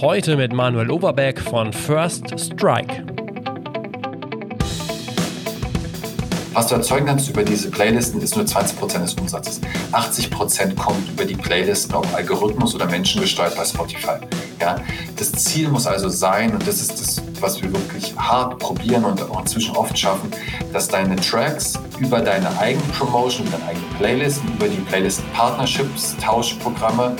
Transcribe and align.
Heute 0.00 0.36
mit 0.36 0.52
Manuel 0.52 0.90
Overbeck 0.90 1.40
von 1.40 1.72
First 1.72 2.38
Strike. 2.38 3.04
Was 6.54 6.66
du 6.66 6.74
erzeugen 6.74 7.06
kannst 7.06 7.30
über 7.30 7.44
diese 7.44 7.70
Playlisten, 7.70 8.20
ist 8.20 8.36
nur 8.36 8.44
20% 8.44 8.98
des 8.98 9.14
Umsatzes. 9.14 9.60
80% 9.92 10.74
kommt 10.74 11.08
über 11.08 11.24
die 11.24 11.34
Playlisten, 11.34 11.94
ob 11.94 12.12
Algorithmus 12.14 12.74
oder 12.74 12.86
menschengesteuert 12.86 13.56
bei 13.56 13.64
Spotify. 13.64 14.16
Ja? 14.60 14.76
Das 15.16 15.32
Ziel 15.32 15.68
muss 15.68 15.86
also 15.86 16.08
sein, 16.08 16.52
und 16.52 16.66
das 16.66 16.80
ist 16.80 17.00
das, 17.00 17.22
was 17.40 17.62
wir 17.62 17.72
wirklich 17.72 18.14
hart 18.16 18.58
probieren 18.58 19.04
und 19.04 19.22
auch 19.22 19.40
inzwischen 19.40 19.76
oft 19.76 19.98
schaffen, 19.98 20.30
dass 20.72 20.88
deine 20.88 21.16
Tracks 21.16 21.78
über 21.98 22.20
deine 22.20 22.58
eigenen 22.58 22.88
Promotion, 22.92 23.46
deine 23.50 23.64
eigenen 23.64 23.88
Playlisten, 23.98 24.52
über 24.54 24.68
die 24.68 24.80
Playlisten-Partnerships, 24.80 26.16
Tauschprogramme 26.18 27.16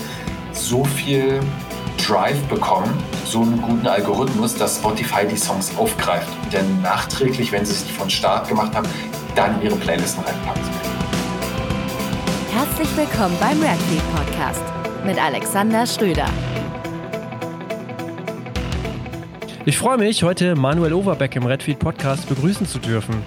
so 0.51 0.83
viel 0.83 1.39
Drive 2.05 2.41
bekommen, 2.43 2.91
so 3.25 3.41
einen 3.41 3.61
guten 3.61 3.87
Algorithmus, 3.87 4.55
dass 4.55 4.77
Spotify 4.77 5.25
die 5.25 5.37
Songs 5.37 5.71
aufgreift 5.77 6.27
und 6.43 6.53
dann 6.53 6.81
nachträglich, 6.81 7.51
wenn 7.51 7.65
sie 7.65 7.73
es 7.73 7.83
von 7.83 8.09
Start 8.09 8.47
gemacht 8.47 8.75
haben, 8.75 8.87
dann 9.35 9.61
ihre 9.61 9.75
Playlisten 9.75 10.23
reinpackt. 10.23 10.59
Herzlich 12.51 12.97
willkommen 12.97 13.35
beim 13.39 13.59
Redbeat 13.61 14.15
Podcast 14.15 14.63
mit 15.05 15.21
Alexander 15.21 15.87
Schröder. 15.87 16.27
Ich 19.65 19.77
freue 19.77 19.97
mich, 19.97 20.23
heute 20.23 20.55
Manuel 20.55 20.93
Overbeck 20.93 21.37
im 21.37 21.45
Redfeed 21.45 21.79
Podcast 21.79 22.27
begrüßen 22.27 22.67
zu 22.67 22.79
dürfen. 22.79 23.23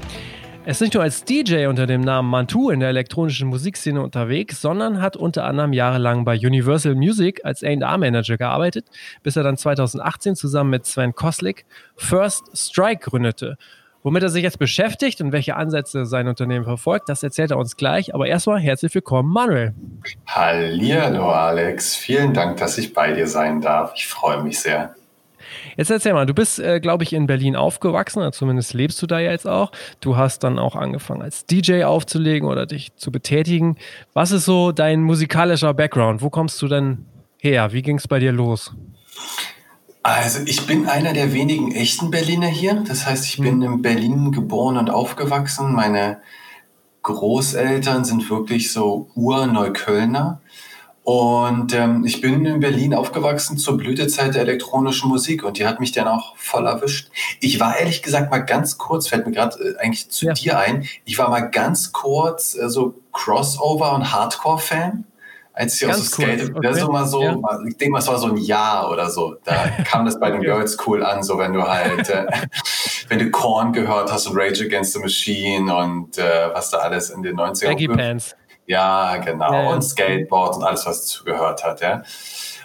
Er 0.66 0.73
ist 0.73 0.80
nicht 0.80 0.95
nur 0.95 1.05
als 1.05 1.23
DJ 1.23 1.66
unter 1.66 1.87
dem 1.87 2.01
Namen 2.01 2.29
Mantu 2.29 2.70
in 2.70 2.80
der 2.80 2.88
elektronischen 2.88 3.48
Musikszene 3.48 4.02
unterwegs, 4.02 4.61
sondern 4.61 5.01
hat 5.01 5.16
unter 5.16 5.45
anderem 5.45 5.73
jahrelang 5.73 6.24
bei 6.24 6.34
Universal 6.34 6.97
Music 6.97 7.41
als 7.45 7.62
A&R-Manager 7.62 8.37
gearbeitet, 8.37 8.88
bis 9.23 9.37
er 9.37 9.45
dann 9.45 9.57
2018 9.57 10.35
zusammen 10.35 10.71
mit 10.71 10.85
Sven 10.85 11.15
Koslik 11.15 11.66
First 11.95 12.51
Strike 12.52 13.09
gründete. 13.09 13.59
Womit 14.02 14.24
er 14.24 14.29
sich 14.29 14.43
jetzt 14.43 14.59
beschäftigt 14.59 15.21
und 15.21 15.30
welche 15.30 15.55
Ansätze 15.55 16.05
sein 16.05 16.27
Unternehmen 16.27 16.65
verfolgt, 16.65 17.09
das 17.09 17.23
erzählt 17.23 17.52
er 17.52 17.59
uns 17.59 17.77
gleich. 17.77 18.12
Aber 18.12 18.27
erstmal 18.27 18.59
herzlich 18.59 18.93
willkommen, 18.93 19.33
Manuel. 19.33 19.73
Hallihallo, 20.27 21.30
Alex. 21.30 21.95
Vielen 21.95 22.35
Dank, 22.35 22.57
dass 22.57 22.77
ich 22.77 22.93
bei 22.93 23.12
dir 23.12 23.29
sein 23.29 23.60
darf. 23.60 23.93
Ich 23.95 24.09
freue 24.09 24.43
mich 24.43 24.59
sehr. 24.59 24.96
Jetzt 25.76 25.90
erzähl 25.90 26.12
mal, 26.12 26.26
du 26.26 26.34
bist, 26.34 26.59
äh, 26.59 26.80
glaube 26.80 27.04
ich, 27.04 27.12
in 27.12 27.26
Berlin 27.26 27.56
aufgewachsen, 27.56 28.20
oder 28.20 28.32
zumindest 28.32 28.74
lebst 28.74 29.00
du 29.02 29.06
da 29.06 29.18
ja 29.18 29.30
jetzt 29.30 29.46
auch. 29.46 29.72
Du 30.00 30.16
hast 30.16 30.45
dann 30.45 30.59
auch 30.59 30.76
angefangen, 30.76 31.22
als 31.22 31.46
DJ 31.46 31.84
aufzulegen 31.84 32.48
oder 32.48 32.66
dich 32.66 32.95
zu 32.96 33.10
betätigen. 33.10 33.76
Was 34.12 34.32
ist 34.32 34.44
so 34.44 34.72
dein 34.72 35.02
musikalischer 35.02 35.74
Background? 35.74 36.22
Wo 36.22 36.30
kommst 36.30 36.60
du 36.62 36.68
denn 36.68 37.06
her? 37.38 37.72
Wie 37.72 37.82
ging 37.82 37.98
es 37.98 38.09
bei 38.09 38.18
dir 38.18 38.32
los? 38.32 38.72
Also 40.02 40.40
ich 40.46 40.64
bin 40.66 40.87
einer 40.87 41.12
der 41.12 41.32
wenigen 41.32 41.72
echten 41.72 42.12
Berliner 42.12 42.46
hier. 42.46 42.84
Das 42.87 43.06
heißt, 43.06 43.24
ich 43.24 43.38
bin 43.38 43.62
hm. 43.62 43.72
in 43.72 43.82
Berlin 43.82 44.30
geboren 44.30 44.76
und 44.76 44.88
aufgewachsen. 44.88 45.72
Meine 45.72 46.18
Großeltern 47.02 48.04
sind 48.04 48.30
wirklich 48.30 48.72
so 48.72 49.10
Ur-Neuköllner. 49.14 50.40
Und 51.07 51.73
ähm, 51.73 52.04
ich 52.04 52.21
bin 52.21 52.45
in 52.45 52.59
Berlin 52.59 52.93
aufgewachsen 52.93 53.59
zur 53.59 53.76
Blütezeit 53.76 54.35
der 54.35 54.43
elektronischen 54.43 55.09
Musik 55.09 55.45
und 55.45 55.57
die 55.57 55.65
hat 55.65 55.79
mich 55.79 55.93
dann 55.93 56.09
auch 56.09 56.37
voll 56.37 56.66
erwischt. 56.66 57.12
Ich 57.38 57.60
war 57.60 57.79
ehrlich 57.79 58.02
gesagt 58.02 58.32
mal 58.32 58.40
ganz 58.40 58.76
kurz, 58.76 59.07
fällt 59.07 59.24
mir 59.24 59.30
gerade 59.30 59.57
äh, 59.57 59.79
eigentlich 59.79 60.10
zu 60.10 60.27
ja. 60.27 60.32
dir 60.32 60.59
ein, 60.59 60.84
ich 61.04 61.16
war 61.16 61.30
mal 61.30 61.43
ganz 61.43 61.93
kurz 61.93 62.57
äh, 62.57 62.68
so 62.68 62.96
Crossover 63.12 63.95
und 63.95 64.12
Hardcore-Fan 64.12 65.04
als 65.53 65.81
ich 65.81 65.88
aus 65.88 65.97
dem 65.97 66.04
Skate, 66.06 66.54
okay. 66.54 66.75
so 66.75 66.91
mal 66.91 67.06
so, 67.06 67.22
ja. 67.22 67.38
ich 67.66 67.77
denke 67.78 67.93
mal, 67.93 68.00
es 68.00 68.09
war 68.09 68.19
so 68.19 68.27
ein 68.27 68.37
Jahr 68.37 68.91
oder 68.91 69.09
so. 69.09 69.37
Da 69.44 69.69
kam 69.87 70.04
das 70.04 70.21
bei 70.21 70.31
den. 70.31 70.43
Girls 70.43 70.77
cool 70.87 71.03
an, 71.03 71.22
so 71.22 71.38
wenn 71.38 71.54
du 71.54 71.62
halt, 71.62 72.10
äh, 72.10 72.27
wenn 73.09 73.21
du 73.21 73.31
Korn 73.31 73.73
gehört 73.73 74.12
hast 74.12 74.27
und 74.27 74.37
Rage 74.37 74.65
Against 74.65 74.93
the 74.93 74.99
Machine 74.99 75.75
und 75.75 76.19
äh, 76.19 76.50
was 76.53 76.69
da 76.69 76.78
alles 76.78 77.09
in 77.09 77.23
den 77.23 77.37
90ern. 77.37 77.69
Baggy 77.69 77.88
Pants. 77.88 78.37
Ja, 78.66 79.16
genau. 79.19 79.53
Ja, 79.53 79.62
ja. 79.62 79.71
Und 79.71 79.82
Skateboard 79.82 80.56
und 80.56 80.65
alles, 80.65 80.87
was 80.87 81.03
dazu 81.03 81.25
gehört 81.25 81.65
hat, 81.65 81.81
ja. 81.81 82.03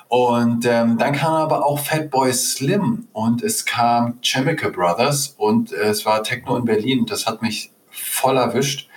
Und 0.07 0.65
ähm, 0.65 0.97
dann 0.97 1.13
kam 1.13 1.33
aber 1.33 1.65
auch 1.65 1.79
Fatboy 1.79 2.33
Slim 2.33 3.07
und 3.13 3.41
es 3.43 3.65
kam 3.65 4.19
Chemical 4.21 4.69
Brothers 4.71 5.35
und 5.37 5.71
äh, 5.71 5.87
es 5.87 6.05
war 6.05 6.21
Techno 6.21 6.57
in 6.57 6.65
Berlin. 6.65 7.05
Das 7.05 7.27
hat 7.27 7.41
mich 7.41 7.71
voll 7.89 8.35
erwischt 8.35 8.89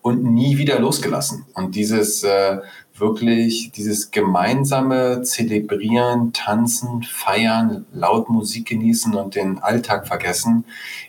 und 0.00 0.22
nie 0.22 0.58
wieder 0.58 0.78
losgelassen. 0.78 1.46
Und 1.54 1.74
dieses 1.74 2.22
äh, 2.22 2.58
wirklich 2.94 3.72
dieses 3.72 4.10
gemeinsame 4.10 5.22
Zelebrieren, 5.22 6.32
Tanzen, 6.32 7.02
Feiern, 7.02 7.86
laut 7.92 8.28
Musik 8.28 8.68
genießen 8.68 9.14
und 9.14 9.34
den 9.34 9.58
Alltag 9.58 10.06
vergessen, 10.06 10.64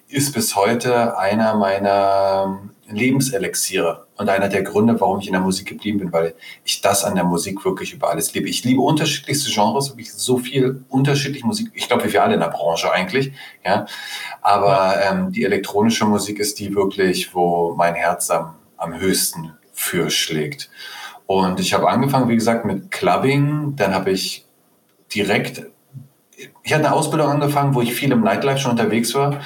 ist 0.07 0.33
bis 0.33 0.55
heute 0.55 1.17
einer 1.17 1.55
meiner 1.55 2.61
Lebenselixiere 2.91 4.07
und 4.17 4.29
einer 4.29 4.49
der 4.49 4.63
Gründe, 4.63 4.99
warum 4.99 5.19
ich 5.19 5.27
in 5.27 5.33
der 5.33 5.41
Musik 5.41 5.67
geblieben 5.67 5.99
bin, 5.99 6.13
weil 6.13 6.35
ich 6.63 6.81
das 6.81 7.03
an 7.03 7.15
der 7.15 7.23
Musik 7.23 7.63
wirklich 7.65 7.93
über 7.93 8.09
alles 8.09 8.33
liebe. 8.33 8.49
Ich 8.49 8.63
liebe 8.63 8.81
unterschiedlichste 8.81 9.51
Genres, 9.51 9.89
wirklich 9.89 10.13
so 10.13 10.37
viel 10.37 10.83
unterschiedliche 10.89 11.45
Musik. 11.45 11.71
Ich 11.73 11.87
glaube, 11.87 12.05
wie 12.05 12.13
wir 12.13 12.23
alle 12.23 12.35
in 12.35 12.39
der 12.39 12.47
Branche 12.47 12.91
eigentlich, 12.91 13.33
ja. 13.65 13.85
Aber 14.41 14.95
ähm, 15.03 15.31
die 15.31 15.43
elektronische 15.43 16.05
Musik 16.05 16.39
ist 16.39 16.59
die 16.59 16.75
wirklich, 16.75 17.33
wo 17.33 17.73
mein 17.75 17.95
Herz 17.95 18.29
am, 18.29 18.55
am 18.77 18.99
höchsten 18.99 19.53
für 19.73 20.09
schlägt. 20.09 20.69
Und 21.25 21.59
ich 21.59 21.73
habe 21.73 21.89
angefangen, 21.89 22.27
wie 22.27 22.35
gesagt, 22.35 22.65
mit 22.65 22.91
Clubbing. 22.91 23.75
Dann 23.77 23.95
habe 23.95 24.11
ich 24.11 24.45
direkt, 25.15 25.63
ich 26.63 26.73
hatte 26.73 26.85
eine 26.85 26.93
Ausbildung 26.93 27.29
angefangen, 27.29 27.73
wo 27.73 27.81
ich 27.81 27.93
viel 27.93 28.11
im 28.11 28.21
Nightlife 28.21 28.59
schon 28.59 28.71
unterwegs 28.71 29.15
war. 29.15 29.39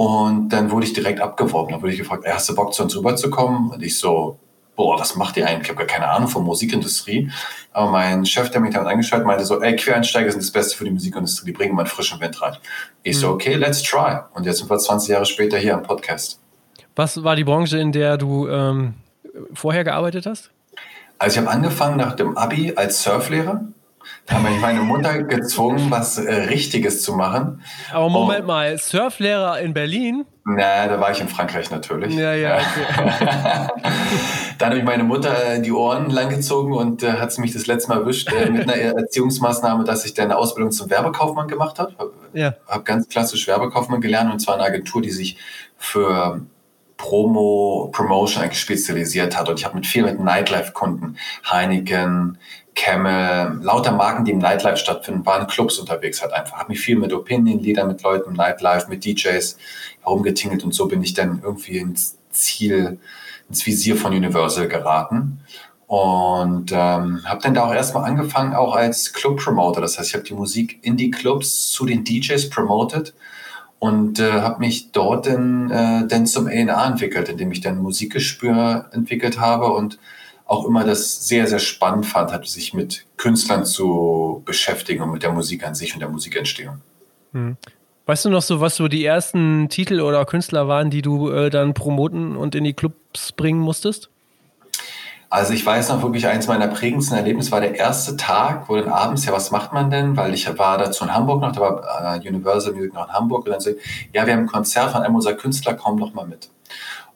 Und 0.00 0.48
dann 0.48 0.70
wurde 0.70 0.86
ich 0.86 0.94
direkt 0.94 1.20
abgeworben. 1.20 1.72
Da 1.72 1.82
wurde 1.82 1.92
ich 1.92 1.98
gefragt, 1.98 2.24
hast 2.26 2.48
du 2.48 2.54
Bock 2.54 2.72
zu 2.72 2.82
uns 2.82 2.96
rüberzukommen? 2.96 3.70
Und 3.70 3.82
ich 3.82 3.98
so, 3.98 4.38
boah, 4.74 4.98
was 4.98 5.14
macht 5.14 5.36
ihr 5.36 5.46
eigentlich? 5.46 5.64
Ich 5.64 5.68
habe 5.68 5.84
gar 5.84 5.86
keine 5.86 6.08
Ahnung 6.08 6.26
von 6.26 6.42
Musikindustrie. 6.42 7.30
Aber 7.74 7.90
mein 7.90 8.24
Chef, 8.24 8.50
der 8.50 8.62
mich 8.62 8.72
damit 8.72 8.88
angeschaut, 8.88 9.26
meinte 9.26 9.44
so, 9.44 9.60
ey, 9.60 9.76
Quereinsteiger 9.76 10.30
sind 10.30 10.42
das 10.42 10.52
Beste 10.52 10.74
für 10.74 10.84
die 10.84 10.90
Musikindustrie, 10.90 11.44
die 11.44 11.52
bringen 11.52 11.74
mal 11.74 11.82
einen 11.82 11.90
frischen 11.90 12.18
Wind 12.18 12.40
rein. 12.40 12.56
Ich 13.02 13.18
so, 13.18 13.26
mhm. 13.26 13.34
okay, 13.34 13.54
let's 13.56 13.82
try. 13.82 14.20
Und 14.32 14.46
jetzt 14.46 14.60
sind 14.60 14.70
wir 14.70 14.78
20 14.78 15.10
Jahre 15.10 15.26
später 15.26 15.58
hier 15.58 15.74
am 15.74 15.82
Podcast. 15.82 16.40
Was 16.96 17.22
war 17.22 17.36
die 17.36 17.44
Branche, 17.44 17.76
in 17.76 17.92
der 17.92 18.16
du 18.16 18.48
ähm, 18.48 18.94
vorher 19.52 19.84
gearbeitet 19.84 20.24
hast? 20.24 20.50
Also 21.18 21.34
ich 21.34 21.46
habe 21.46 21.54
angefangen 21.54 21.98
nach 21.98 22.16
dem 22.16 22.38
Abi 22.38 22.72
als 22.74 23.02
Surflehrer. 23.02 23.66
Da 24.30 24.36
hat 24.36 24.44
mich 24.44 24.60
meine 24.60 24.80
Mutter 24.82 25.24
gezwungen, 25.24 25.90
was 25.90 26.16
äh, 26.16 26.32
Richtiges 26.32 27.02
zu 27.02 27.14
machen. 27.14 27.62
Aber 27.92 28.08
Moment 28.08 28.42
Und, 28.42 28.46
mal, 28.46 28.78
Surflehrer 28.78 29.60
in 29.60 29.74
Berlin? 29.74 30.24
Na, 30.44 30.86
da 30.86 31.00
war 31.00 31.10
ich 31.10 31.20
in 31.20 31.28
Frankreich 31.28 31.70
natürlich. 31.72 32.14
Ja, 32.14 32.32
ja. 32.34 32.58
Okay. 32.58 33.68
Dann 34.58 34.68
habe 34.70 34.78
ich 34.78 34.84
meine 34.84 35.02
Mutter 35.02 35.58
die 35.58 35.72
Ohren 35.72 36.10
langgezogen 36.10 36.72
und 36.72 37.02
äh, 37.02 37.14
hat 37.14 37.32
sie 37.32 37.40
mich 37.40 37.52
das 37.52 37.66
letzte 37.66 37.88
Mal 37.88 38.02
erwischt 38.02 38.32
äh, 38.32 38.48
mit 38.50 38.62
einer 38.62 38.74
Erziehungsmaßnahme, 38.98 39.82
dass 39.82 40.04
ich 40.04 40.14
dann 40.14 40.26
eine 40.26 40.36
Ausbildung 40.36 40.70
zum 40.70 40.90
Werbekaufmann 40.90 41.48
gemacht 41.48 41.80
habe. 41.80 41.92
Habe 41.98 42.12
ja. 42.32 42.54
hab 42.68 42.84
ganz 42.84 43.08
klassisch 43.08 43.48
Werbekaufmann 43.48 44.00
gelernt 44.00 44.32
und 44.32 44.38
zwar 44.38 44.54
eine 44.54 44.64
Agentur, 44.64 45.02
die 45.02 45.10
sich 45.10 45.38
für 45.76 46.40
Promo, 47.00 47.88
Promotion 47.92 48.42
eigentlich 48.42 48.60
spezialisiert 48.60 49.38
hat. 49.38 49.48
Und 49.48 49.58
ich 49.58 49.64
habe 49.64 49.74
mit 49.76 49.86
viel 49.86 50.04
mit 50.04 50.20
Nightlife-Kunden, 50.20 51.16
Heineken, 51.50 52.36
Camel, 52.74 53.60
lauter 53.62 53.92
Marken, 53.92 54.24
die 54.24 54.32
im 54.32 54.38
Nightlife 54.38 54.76
stattfinden, 54.76 55.26
waren 55.26 55.46
Clubs 55.46 55.78
unterwegs 55.78 56.22
halt 56.22 56.32
einfach. 56.32 56.58
Habe 56.58 56.70
mich 56.70 56.80
viel 56.80 56.96
mit 56.96 57.12
Opinion-Leader, 57.12 57.84
mit 57.84 58.02
Leuten 58.02 58.30
im 58.30 58.36
Nightlife, 58.36 58.88
mit 58.88 59.04
DJs 59.04 59.56
herumgetingelt 60.02 60.64
und 60.64 60.72
so 60.72 60.86
bin 60.86 61.02
ich 61.02 61.14
dann 61.14 61.40
irgendwie 61.42 61.78
ins 61.78 62.16
Ziel, 62.30 62.98
ins 63.48 63.66
Visier 63.66 63.96
von 63.96 64.12
Universal 64.14 64.68
geraten. 64.68 65.40
Und 65.86 66.70
ähm, 66.70 67.20
habe 67.24 67.40
dann 67.42 67.54
da 67.54 67.64
auch 67.64 67.74
erstmal 67.74 68.08
angefangen, 68.08 68.54
auch 68.54 68.76
als 68.76 69.12
Club-Promoter. 69.12 69.80
Das 69.80 69.98
heißt, 69.98 70.10
ich 70.10 70.14
habe 70.14 70.24
die 70.24 70.34
Musik 70.34 70.78
in 70.82 70.96
die 70.96 71.10
Clubs 71.10 71.70
zu 71.70 71.84
den 71.84 72.04
DJs 72.04 72.48
promoted 72.48 73.12
und 73.80 74.20
äh, 74.20 74.40
habe 74.40 74.60
mich 74.60 74.92
dort 74.92 75.26
dann, 75.26 75.70
äh, 75.70 76.06
dann 76.06 76.26
zum 76.26 76.46
A&R 76.46 76.86
entwickelt, 76.86 77.28
indem 77.28 77.50
ich 77.50 77.60
dann 77.60 77.78
Musikgespür 77.78 78.88
entwickelt 78.92 79.40
habe 79.40 79.72
und 79.72 79.98
auch 80.50 80.66
immer 80.66 80.82
das 80.82 81.28
sehr, 81.28 81.46
sehr 81.46 81.60
spannend 81.60 82.06
fand, 82.06 82.32
hat 82.32 82.44
sich 82.48 82.74
mit 82.74 83.06
Künstlern 83.16 83.64
zu 83.64 84.42
beschäftigen 84.44 85.00
und 85.00 85.12
mit 85.12 85.22
der 85.22 85.30
Musik 85.30 85.64
an 85.64 85.76
sich 85.76 85.94
und 85.94 86.00
der 86.00 86.08
Musikentstehung. 86.08 86.80
Hm. 87.32 87.56
Weißt 88.06 88.24
du 88.24 88.30
noch 88.30 88.42
so, 88.42 88.60
was 88.60 88.74
so 88.74 88.88
die 88.88 89.04
ersten 89.04 89.68
Titel 89.68 90.00
oder 90.00 90.24
Künstler 90.24 90.66
waren, 90.66 90.90
die 90.90 91.02
du 91.02 91.30
äh, 91.30 91.50
dann 91.50 91.72
promoten 91.72 92.36
und 92.36 92.56
in 92.56 92.64
die 92.64 92.72
Clubs 92.72 93.30
bringen 93.30 93.60
musstest? 93.60 94.10
Also 95.28 95.52
ich 95.52 95.64
weiß 95.64 95.90
noch 95.90 96.02
wirklich, 96.02 96.26
eins 96.26 96.48
meiner 96.48 96.66
prägendsten 96.66 97.16
Erlebnisse 97.16 97.52
war 97.52 97.60
der 97.60 97.76
erste 97.76 98.16
Tag, 98.16 98.68
wo 98.68 98.74
dann 98.74 98.88
abends, 98.88 99.24
ja, 99.26 99.32
was 99.32 99.52
macht 99.52 99.72
man 99.72 99.88
denn? 99.88 100.16
Weil 100.16 100.34
ich 100.34 100.48
war 100.58 100.78
dazu 100.78 101.04
in 101.04 101.14
Hamburg 101.14 101.42
noch, 101.42 101.52
da 101.52 101.60
war 101.60 102.16
äh, 102.16 102.28
Universal 102.28 102.72
Music 102.72 102.92
noch 102.92 103.06
in 103.06 103.14
Hamburg 103.14 103.46
und 103.46 103.52
dann 103.52 103.60
so, 103.60 103.70
ja, 104.12 104.26
wir 104.26 104.32
haben 104.32 104.40
ein 104.40 104.46
Konzert 104.46 104.90
von 104.90 105.02
einem 105.02 105.14
unserer 105.14 105.34
Künstler, 105.34 105.74
komm 105.74 106.00
doch 106.00 106.12
mal 106.12 106.26
mit. 106.26 106.50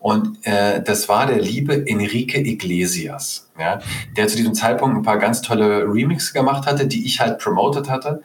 Und 0.05 0.47
äh, 0.47 0.83
das 0.83 1.09
war 1.09 1.25
der 1.25 1.41
liebe 1.41 1.87
Enrique 1.87 2.37
Iglesias, 2.37 3.49
ja, 3.59 3.81
der 4.19 4.29
zu 4.29 4.37
diesem 4.37 4.53
Zeitpunkt 4.53 4.95
ein 4.95 5.03
paar 5.03 5.17
ganz 5.17 5.41
tolle 5.41 5.85
Remixes 5.91 6.35
gemacht 6.35 6.67
hatte, 6.67 6.87
die 6.87 7.07
ich 7.07 7.21
halt 7.21 7.39
promoted 7.39 7.89
hatte. 7.89 8.21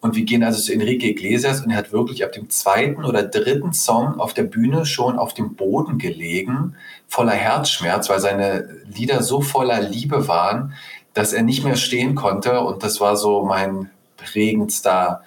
Und 0.00 0.14
wir 0.14 0.22
gehen 0.22 0.44
also 0.44 0.62
zu 0.62 0.72
Enrique 0.72 1.02
Iglesias 1.02 1.62
und 1.62 1.72
er 1.72 1.78
hat 1.78 1.90
wirklich 1.90 2.22
ab 2.22 2.30
dem 2.30 2.48
zweiten 2.48 3.04
oder 3.04 3.24
dritten 3.24 3.72
Song 3.72 4.20
auf 4.20 4.34
der 4.34 4.44
Bühne 4.44 4.86
schon 4.86 5.18
auf 5.18 5.34
dem 5.34 5.56
Boden 5.56 5.98
gelegen, 5.98 6.76
voller 7.08 7.32
Herzschmerz, 7.32 8.08
weil 8.08 8.20
seine 8.20 8.68
Lieder 8.86 9.24
so 9.24 9.40
voller 9.40 9.80
Liebe 9.80 10.28
waren, 10.28 10.74
dass 11.12 11.32
er 11.32 11.42
nicht 11.42 11.64
mehr 11.64 11.74
stehen 11.74 12.14
konnte. 12.14 12.60
Und 12.60 12.84
das 12.84 13.00
war 13.00 13.16
so 13.16 13.44
mein 13.44 13.90
prägendster 14.16 15.22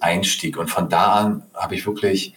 Einstieg. 0.00 0.56
Und 0.56 0.70
von 0.70 0.88
da 0.88 1.12
an 1.12 1.42
habe 1.52 1.74
ich 1.74 1.86
wirklich 1.86 2.34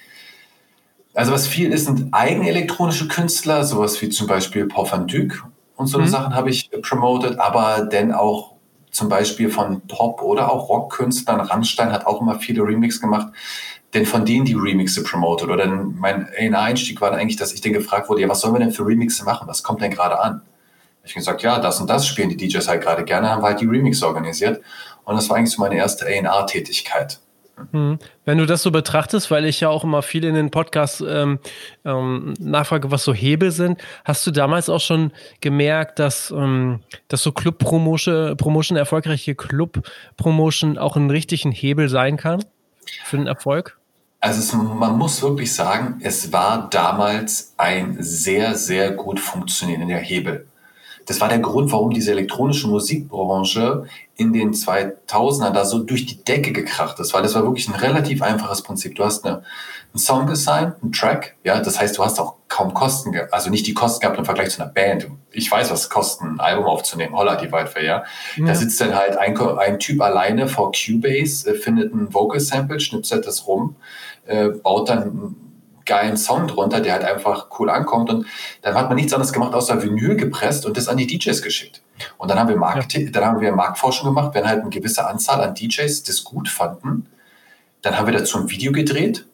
also 1.18 1.32
was 1.32 1.48
viel 1.48 1.74
ist, 1.74 1.86
sind 1.86 2.14
eigenelektronische 2.14 3.08
Künstler, 3.08 3.64
sowas 3.64 4.00
wie 4.04 4.10
zum 4.10 4.28
Beispiel 4.28 4.68
Paul 4.68 4.90
van 4.90 5.08
Dyk 5.08 5.44
und 5.76 5.88
so 5.88 5.98
mhm. 5.98 6.08
Sachen 6.08 6.36
habe 6.36 6.52
ich 6.52 6.70
promoted, 6.84 7.40
aber 7.40 7.88
dann 7.90 8.12
auch 8.12 8.54
zum 8.92 9.10
Beispiel 9.10 9.50
von 9.50 9.82
Pop- 9.82 10.22
oder 10.22 10.52
auch 10.52 10.70
Rockkünstlern. 10.70 11.40
Rammstein 11.40 11.92
hat 11.92 12.06
auch 12.06 12.22
immer 12.22 12.40
viele 12.40 12.62
Remix 12.62 13.02
gemacht, 13.02 13.34
denn 13.96 14.06
von 14.06 14.26
denen 14.26 14.46
die 14.46 14.54
Remixe 14.54 15.02
promoted. 15.02 15.50
Oder 15.50 15.66
mein 15.66 16.54
Einstieg 16.54 17.02
war 17.02 17.10
dann 17.10 17.20
eigentlich, 17.20 17.38
dass 17.38 17.52
ich 17.52 17.62
dann 17.62 17.74
gefragt 17.74 18.10
wurde, 18.10 18.22
ja, 18.22 18.30
was 18.30 18.42
sollen 18.42 18.54
wir 18.54 18.60
denn 18.60 18.72
für 18.72 18.86
Remixe 18.86 19.26
machen? 19.26 19.48
Was 19.48 19.64
kommt 19.64 19.82
denn 19.82 19.92
gerade 19.92 20.20
an? 20.20 20.42
Ich 21.04 21.14
habe 21.14 21.20
gesagt, 21.22 21.42
ja, 21.42 21.60
das 21.60 21.80
und 21.80 21.90
das 21.90 22.06
spielen 22.06 22.30
die 22.30 22.38
DJs 22.38 22.68
halt 22.68 22.84
gerade 22.84 23.04
gerne, 23.04 23.32
haben 23.32 23.42
halt 23.42 23.60
die 23.60 23.66
Remix 23.66 24.04
organisiert. 24.04 24.62
Und 25.04 25.16
das 25.16 25.30
war 25.30 25.38
eigentlich 25.38 25.56
so 25.56 25.62
meine 25.64 25.78
erste 25.78 26.06
A&R-Tätigkeit. 26.06 27.20
Hm. 27.72 27.98
Wenn 28.26 28.38
du 28.38 28.46
das 28.46 28.62
so 28.62 28.72
betrachtest, 28.72 29.32
weil 29.32 29.46
ich 29.46 29.60
ja 29.60 29.70
auch 29.70 29.84
immer 29.84 30.02
viel 30.02 30.24
in 30.24 30.36
den 30.36 30.52
Podcasts 30.52 31.04
ähm, 31.06 31.40
ähm, 31.86 32.34
nachfrage, 32.40 32.92
was 32.92 33.04
so 33.04 33.14
Hebel 33.14 33.52
sind, 33.52 33.82
hast 34.06 34.26
du 34.28 34.32
damals 34.32 34.70
auch 34.70 34.80
schon 34.80 35.12
gemerkt, 35.42 36.00
dass, 36.00 36.32
ähm, 36.32 36.82
dass 37.08 37.24
so 37.24 37.32
Club-Promotion, 37.32 38.38
Promotion, 38.38 38.78
erfolgreiche 38.78 39.36
Club-Promotion 39.36 40.78
auch 40.78 40.96
einen 40.96 41.10
richtigen 41.10 41.52
Hebel 41.52 41.90
sein 41.90 42.18
kann 42.18 42.44
für 43.06 43.18
den 43.18 43.28
Erfolg? 43.28 43.78
Also 44.20 44.40
es, 44.40 44.54
man 44.54 44.98
muss 44.98 45.22
wirklich 45.22 45.54
sagen, 45.54 46.00
es 46.02 46.32
war 46.32 46.70
damals 46.70 47.54
ein 47.58 47.98
sehr, 48.00 48.56
sehr 48.56 48.92
gut 48.92 49.20
funktionierender 49.20 49.98
Hebel. 49.98 50.48
Das 51.08 51.22
war 51.22 51.30
der 51.30 51.40
Grund, 51.40 51.72
warum 51.72 51.92
diese 51.92 52.12
elektronische 52.12 52.68
Musikbranche 52.68 53.86
in 54.18 54.34
den 54.34 54.54
2000ern 54.54 55.52
da 55.52 55.64
so 55.64 55.80
durch 55.80 56.06
die 56.06 56.24
Decke 56.24 56.52
gekracht 56.52 57.00
ist, 57.00 57.14
weil 57.14 57.24
das 57.24 57.34
war 57.34 57.44
wirklich 57.44 57.70
ein 57.70 57.76
relativ 57.76 58.22
einfaches 58.22 58.62
Prinzip. 58.62 58.96
Du 58.96 59.06
hast 59.06 59.26
eine, 59.26 59.38
einen 59.94 60.00
Song 60.00 60.28
gesigned, 60.28 60.76
einen 60.82 60.92
Track, 60.92 61.36
ja, 61.46 61.62
das 61.62 61.80
heißt, 61.80 61.98
du 61.98 62.04
hast 62.04 62.20
auch 62.20 62.36
kaum 62.50 62.74
Kosten, 62.74 63.18
also 63.32 63.50
nicht 63.50 63.66
die 63.68 63.74
Kosten 63.74 64.02
gehabt 64.02 64.18
im 64.18 64.26
Vergleich 64.26 64.50
zu 64.50 64.62
einer 64.62 64.72
Band. 64.72 65.08
Ich 65.32 65.50
weiß, 65.50 65.72
was 65.72 65.84
es 65.84 65.90
kostet, 65.90 66.28
ein 66.28 66.40
Album 66.42 66.66
aufzunehmen, 66.66 67.16
holla 67.16 67.36
die 67.36 67.52
Waldfee, 67.52 67.86
ja. 67.86 68.04
ja. 68.36 68.46
Da 68.46 68.56
sitzt 68.56 68.82
dann 68.82 68.94
halt 68.94 69.18
ein, 69.18 69.38
ein 69.40 69.80
Typ 69.80 70.02
alleine 70.02 70.48
vor 70.50 70.74
Cubase, 70.74 71.50
äh, 71.50 71.54
findet 71.54 71.94
ein 71.94 72.14
Vocal 72.14 72.42
Sample, 72.42 72.82
schnipselt 72.82 73.26
das 73.26 73.48
rum, 73.48 73.78
äh, 74.26 74.50
baut 74.50 74.90
dann 74.90 75.36
geilen 75.88 76.18
Song 76.18 76.48
drunter, 76.48 76.82
der 76.82 76.94
halt 76.94 77.04
einfach 77.04 77.48
cool 77.58 77.70
ankommt. 77.70 78.12
Und 78.12 78.28
dann 78.62 78.76
hat 78.76 78.90
man 78.90 78.96
nichts 78.96 79.14
anderes 79.14 79.34
gemacht, 79.34 79.54
außer 79.54 79.82
Vinyl 79.82 80.16
gepresst 80.16 80.66
und 80.66 80.78
das 80.78 80.88
an 80.88 80.98
die 80.98 81.08
DJs 81.08 81.42
geschickt. 81.42 81.82
Und 82.18 82.30
dann 82.30 82.40
haben 82.40 82.50
wir, 82.50 82.58
Marketing, 82.58 83.06
ja. 83.06 83.12
dann 83.12 83.26
haben 83.26 83.42
wir 83.42 83.52
Marktforschung 83.54 84.14
gemacht, 84.14 84.36
wenn 84.36 84.48
halt 84.48 84.62
eine 84.62 84.70
gewisse 84.70 85.08
Anzahl 85.08 85.42
an 85.42 85.56
DJs 85.56 86.04
das 86.04 86.24
gut 86.24 86.50
fanden. 86.50 87.08
Dann 87.82 87.98
haben 87.98 88.06
wir 88.06 88.14
dazu 88.14 88.38
ein 88.38 88.50
Video 88.50 88.72
gedreht 88.72 89.26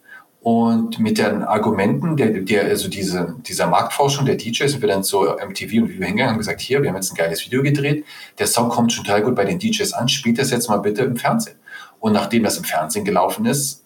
und 0.43 0.99
mit 0.99 1.19
den 1.19 1.41
Argumenten, 1.41 2.17
der, 2.17 2.27
der, 2.31 2.65
also 2.65 2.89
diese, 2.89 3.35
dieser 3.47 3.65
Marktforschung 3.67 4.25
der 4.25 4.35
DJs 4.35 4.73
sind 4.73 4.81
wir 4.81 4.89
dann 4.89 5.01
zu 5.01 5.21
MTV 5.21 5.83
und 5.83 5.89
Vivo 5.89 6.03
hingegangen 6.03 6.33
und 6.33 6.39
gesagt, 6.39 6.59
hier, 6.59 6.81
wir 6.81 6.89
haben 6.89 6.97
jetzt 6.97 7.13
ein 7.13 7.15
geiles 7.15 7.45
Video 7.45 7.63
gedreht, 7.63 8.03
der 8.39 8.47
Song 8.47 8.67
kommt 8.67 8.91
schon 8.91 9.05
total 9.05 9.21
gut 9.21 9.35
bei 9.35 9.45
den 9.45 9.57
DJs 9.57 9.93
an, 9.93 10.09
spielt 10.09 10.37
das 10.37 10.51
jetzt 10.51 10.67
mal 10.67 10.79
bitte 10.79 11.03
im 11.03 11.15
Fernsehen. 11.15 11.55
Und 12.01 12.11
nachdem 12.11 12.43
das 12.43 12.57
im 12.57 12.65
Fernsehen 12.65 13.05
gelaufen 13.05 13.45
ist, 13.45 13.82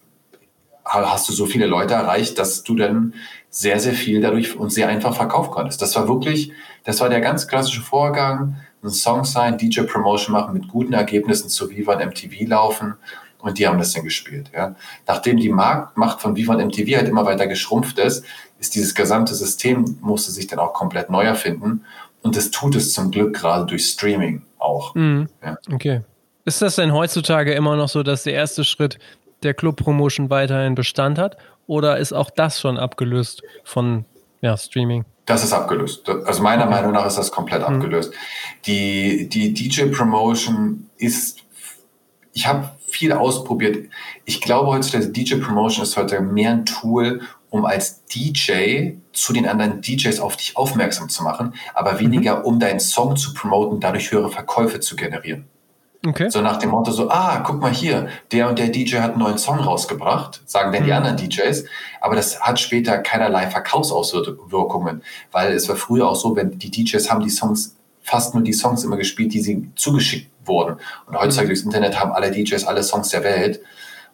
hast 0.88 1.28
du 1.28 1.32
so 1.32 1.46
viele 1.46 1.66
Leute 1.66 1.94
erreicht, 1.94 2.38
dass 2.38 2.62
du 2.62 2.74
dann 2.74 3.14
sehr, 3.50 3.80
sehr 3.80 3.94
viel 3.94 4.20
dadurch 4.20 4.56
und 4.56 4.70
sehr 4.70 4.88
einfach 4.88 5.14
verkaufen 5.14 5.50
konntest. 5.50 5.80
Das 5.82 5.94
war 5.96 6.08
wirklich, 6.08 6.52
das 6.84 7.00
war 7.00 7.08
der 7.08 7.20
ganz 7.20 7.46
klassische 7.46 7.80
Vorgang, 7.80 8.56
ein 8.82 8.90
Song 8.90 9.24
sein, 9.24 9.58
DJ 9.58 9.82
Promotion 9.82 10.32
machen 10.32 10.54
mit 10.54 10.68
guten 10.68 10.92
Ergebnissen 10.92 11.48
zu 11.48 11.70
Viva 11.70 11.94
und 11.94 12.06
MTV 12.06 12.48
laufen 12.48 12.94
und 13.40 13.58
die 13.58 13.66
haben 13.66 13.78
das 13.78 13.92
dann 13.92 14.04
gespielt. 14.04 14.50
Ja. 14.54 14.76
Nachdem 15.06 15.38
die 15.38 15.48
Marktmacht 15.48 16.20
von 16.20 16.36
Viva 16.36 16.54
und 16.54 16.64
MTV 16.66 16.96
halt 16.96 17.08
immer 17.08 17.24
weiter 17.24 17.46
geschrumpft 17.46 17.98
ist, 17.98 18.24
ist 18.60 18.74
dieses 18.74 18.94
gesamte 18.94 19.34
System, 19.34 19.98
musste 20.00 20.32
sich 20.32 20.46
dann 20.46 20.58
auch 20.58 20.72
komplett 20.72 21.10
neu 21.10 21.24
erfinden 21.24 21.84
und 22.22 22.36
das 22.36 22.50
tut 22.50 22.76
es 22.76 22.92
zum 22.92 23.10
Glück 23.10 23.34
gerade 23.34 23.66
durch 23.66 23.84
Streaming 23.86 24.42
auch. 24.58 24.94
Mhm. 24.94 25.28
Ja. 25.42 25.58
Okay. 25.72 26.02
Ist 26.44 26.62
das 26.62 26.76
denn 26.76 26.92
heutzutage 26.92 27.52
immer 27.52 27.76
noch 27.76 27.88
so, 27.88 28.02
dass 28.02 28.22
der 28.22 28.32
erste 28.32 28.64
Schritt 28.64 28.98
der 29.42 29.54
Club-Promotion 29.54 30.30
weiterhin 30.30 30.74
Bestand 30.74 31.18
hat? 31.18 31.36
Oder 31.66 31.98
ist 31.98 32.12
auch 32.12 32.30
das 32.30 32.60
schon 32.60 32.78
abgelöst 32.78 33.42
von 33.64 34.04
ja, 34.40 34.56
Streaming? 34.56 35.04
Das 35.26 35.44
ist 35.44 35.52
abgelöst. 35.52 36.08
Also 36.08 36.42
meiner 36.42 36.64
okay. 36.64 36.74
Meinung 36.74 36.92
nach 36.92 37.06
ist 37.06 37.18
das 37.18 37.30
komplett 37.30 37.60
mhm. 37.60 37.76
abgelöst. 37.76 38.14
Die, 38.66 39.28
die 39.28 39.52
DJ-Promotion 39.52 40.88
ist, 40.96 41.40
ich 42.32 42.46
habe 42.46 42.70
viel 42.86 43.12
ausprobiert. 43.12 43.90
Ich 44.24 44.40
glaube 44.40 44.68
heutzutage, 44.68 45.08
DJ-Promotion 45.08 45.82
ist 45.82 45.96
heute 45.98 46.20
mehr 46.20 46.52
ein 46.52 46.64
Tool, 46.64 47.20
um 47.50 47.66
als 47.66 48.04
DJ 48.06 48.92
zu 49.12 49.32
den 49.32 49.46
anderen 49.46 49.82
DJs 49.82 50.20
auf 50.20 50.36
dich 50.36 50.56
aufmerksam 50.56 51.08
zu 51.08 51.22
machen, 51.22 51.54
aber 51.74 51.94
mhm. 51.94 52.00
weniger, 52.00 52.46
um 52.46 52.58
deinen 52.58 52.80
Song 52.80 53.16
zu 53.16 53.34
promoten, 53.34 53.80
dadurch 53.80 54.10
höhere 54.10 54.30
Verkäufe 54.30 54.80
zu 54.80 54.96
generieren. 54.96 55.46
Okay. 56.08 56.30
So 56.30 56.40
nach 56.40 56.56
dem 56.56 56.70
Motto 56.70 56.90
so, 56.90 57.10
ah, 57.10 57.42
guck 57.44 57.60
mal 57.60 57.72
hier, 57.72 58.08
der 58.32 58.48
und 58.48 58.58
der 58.58 58.68
DJ 58.68 58.96
hat 58.96 59.10
einen 59.10 59.18
neuen 59.18 59.36
Song 59.36 59.58
rausgebracht, 59.58 60.40
sagen 60.46 60.72
dann 60.72 60.82
mhm. 60.82 60.86
die 60.86 60.92
anderen 60.92 61.16
DJs, 61.16 61.64
aber 62.00 62.16
das 62.16 62.40
hat 62.40 62.58
später 62.58 62.96
keinerlei 62.98 63.46
Verkaufsauswirkungen, 63.48 65.02
weil 65.32 65.52
es 65.52 65.68
war 65.68 65.76
früher 65.76 66.08
auch 66.08 66.16
so, 66.16 66.34
wenn 66.34 66.58
die 66.58 66.70
DJs 66.70 67.10
haben 67.10 67.22
die 67.22 67.30
Songs, 67.30 67.76
fast 68.00 68.34
nur 68.34 68.42
die 68.42 68.54
Songs 68.54 68.84
immer 68.84 68.96
gespielt, 68.96 69.34
die 69.34 69.40
sie 69.40 69.70
zugeschickt 69.76 70.30
wurden. 70.46 70.76
Und 71.06 71.18
heutzutage 71.18 71.46
mhm. 71.46 71.48
durchs 71.50 71.62
Internet 71.62 72.00
haben 72.00 72.12
alle 72.12 72.30
DJs 72.30 72.64
alle 72.64 72.82
Songs 72.82 73.10
der 73.10 73.22
Welt 73.22 73.60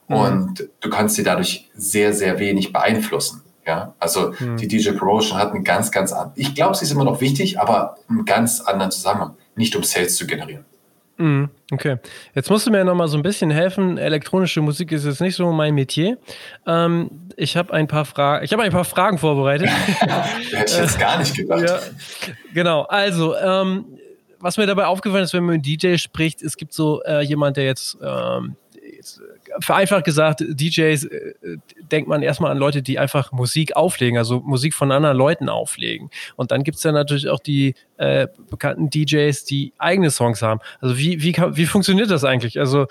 mhm. 0.09 0.17
und 0.17 0.69
du 0.81 0.91
kannst 0.91 1.15
sie 1.15 1.23
dadurch 1.23 1.71
sehr, 1.77 2.13
sehr 2.13 2.41
wenig 2.41 2.73
beeinflussen. 2.73 3.43
Ja, 3.65 3.95
also 4.01 4.33
mhm. 4.39 4.57
die 4.57 4.69
DJ 4.69 4.91
Promotion 4.91 5.39
hat 5.39 5.53
einen 5.53 5.65
ganz, 5.65 5.93
ganz, 5.93 6.13
ich 6.35 6.55
glaube, 6.55 6.75
sie 6.75 6.85
ist 6.85 6.91
immer 6.91 7.05
noch 7.05 7.21
wichtig, 7.21 7.61
aber 7.61 7.97
einen 8.09 8.25
ganz 8.25 8.61
anderen 8.61 8.91
Zusammenhang, 8.91 9.37
nicht 9.55 9.75
um 9.77 9.85
Sales 9.85 10.17
zu 10.17 10.27
generieren. 10.27 10.67
Mhm, 11.17 11.49
okay. 11.71 11.99
Jetzt 12.35 12.51
musst 12.51 12.67
du 12.67 12.71
mir 12.71 12.85
noch 12.85 12.95
mal 12.95 13.07
so 13.07 13.17
ein 13.17 13.23
bisschen 13.23 13.51
helfen. 13.51 13.99
Elektronische 13.99 14.61
Musik 14.61 14.91
ist 14.91 15.05
jetzt 15.05 15.21
nicht 15.21 15.37
so 15.37 15.53
mein 15.53 15.75
Metier. 15.75 16.19
Ähm, 16.67 17.11
ich 17.37 17.57
habe 17.57 17.73
ein 17.73 17.87
paar 17.87 18.05
Fragen. 18.05 18.45
Ich 18.45 18.53
habe 18.53 18.63
ein 18.63 18.73
paar 18.73 18.85
Fragen 18.85 19.19
vorbereitet. 19.19 19.69
Hätte 20.01 20.73
ich 20.73 20.79
jetzt 20.79 20.99
gar 20.99 21.19
nicht 21.19 21.37
gedacht. 21.37 21.63
Ja, 21.63 21.79
genau. 22.53 22.83
Also 22.83 23.37
ähm, 23.37 23.85
was 24.41 24.57
mir 24.57 24.67
dabei 24.67 24.87
aufgefallen 24.87 25.25
ist, 25.25 25.33
wenn 25.33 25.45
man 25.45 25.57
mit 25.57 25.67
einem 25.67 25.79
DJ 25.79 25.97
spricht, 25.99 26.43
es 26.43 26.57
gibt 26.57 26.73
so 26.73 27.03
äh, 27.05 27.21
jemand, 27.21 27.57
der 27.57 27.65
jetzt 27.65 27.97
ähm, 28.03 28.57
vereinfacht 29.61 30.05
gesagt, 30.05 30.45
DJs 30.47 31.05
äh, 31.05 31.35
denkt 31.91 32.09
man 32.09 32.23
erstmal 32.23 32.51
an 32.51 32.59
Leute, 32.59 32.83
die 32.83 32.99
einfach 32.99 33.33
Musik 33.33 33.77
auflegen, 33.77 34.19
also 34.19 34.41
Musik 34.41 34.75
von 34.75 34.91
anderen 34.93 35.17
Leuten 35.17 35.49
auflegen. 35.49 36.11
Und 36.37 36.51
dann 36.51 36.65
gibt 36.65 36.79
es 36.79 36.83
ja 36.83 36.93
natürlich 36.93 37.29
auch 37.29 37.41
die 37.41 37.75
äh, 37.97 38.29
bekannten 38.51 38.91
DJs, 38.91 39.45
die 39.45 39.73
eigene 39.79 40.11
Songs 40.11 40.43
haben. 40.43 40.61
Also 40.81 40.99
wie, 40.99 41.23
wie, 41.23 41.37
wie 41.37 41.67
funktioniert 41.67 42.11
das 42.11 42.25
eigentlich? 42.25 42.59
Also 42.59 42.87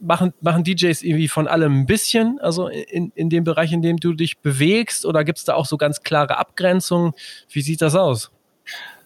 machen, 0.00 0.32
machen 0.40 0.64
DJs 0.64 1.02
irgendwie 1.02 1.28
von 1.28 1.46
allem 1.46 1.80
ein 1.80 1.86
bisschen, 1.86 2.38
also 2.40 2.68
in, 2.68 3.12
in 3.14 3.30
dem 3.30 3.44
Bereich, 3.44 3.72
in 3.72 3.82
dem 3.82 3.98
du 3.98 4.14
dich 4.14 4.38
bewegst, 4.38 5.04
oder 5.04 5.24
gibt 5.24 5.38
es 5.38 5.44
da 5.44 5.54
auch 5.54 5.66
so 5.66 5.76
ganz 5.76 6.02
klare 6.02 6.38
Abgrenzungen? 6.38 7.12
Wie 7.50 7.60
sieht 7.60 7.82
das 7.82 7.94
aus? 7.94 8.30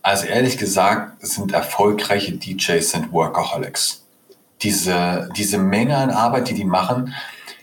Also 0.02 0.26
ehrlich 0.26 0.58
gesagt, 0.58 1.26
sind 1.26 1.52
erfolgreiche 1.52 2.32
DJs 2.32 2.90
sind 2.90 3.12
Workaholics 3.12 4.03
diese, 4.62 5.28
diese 5.36 5.58
Menge 5.58 5.96
an 5.96 6.10
Arbeit, 6.10 6.48
die 6.48 6.54
die 6.54 6.64
machen. 6.64 7.14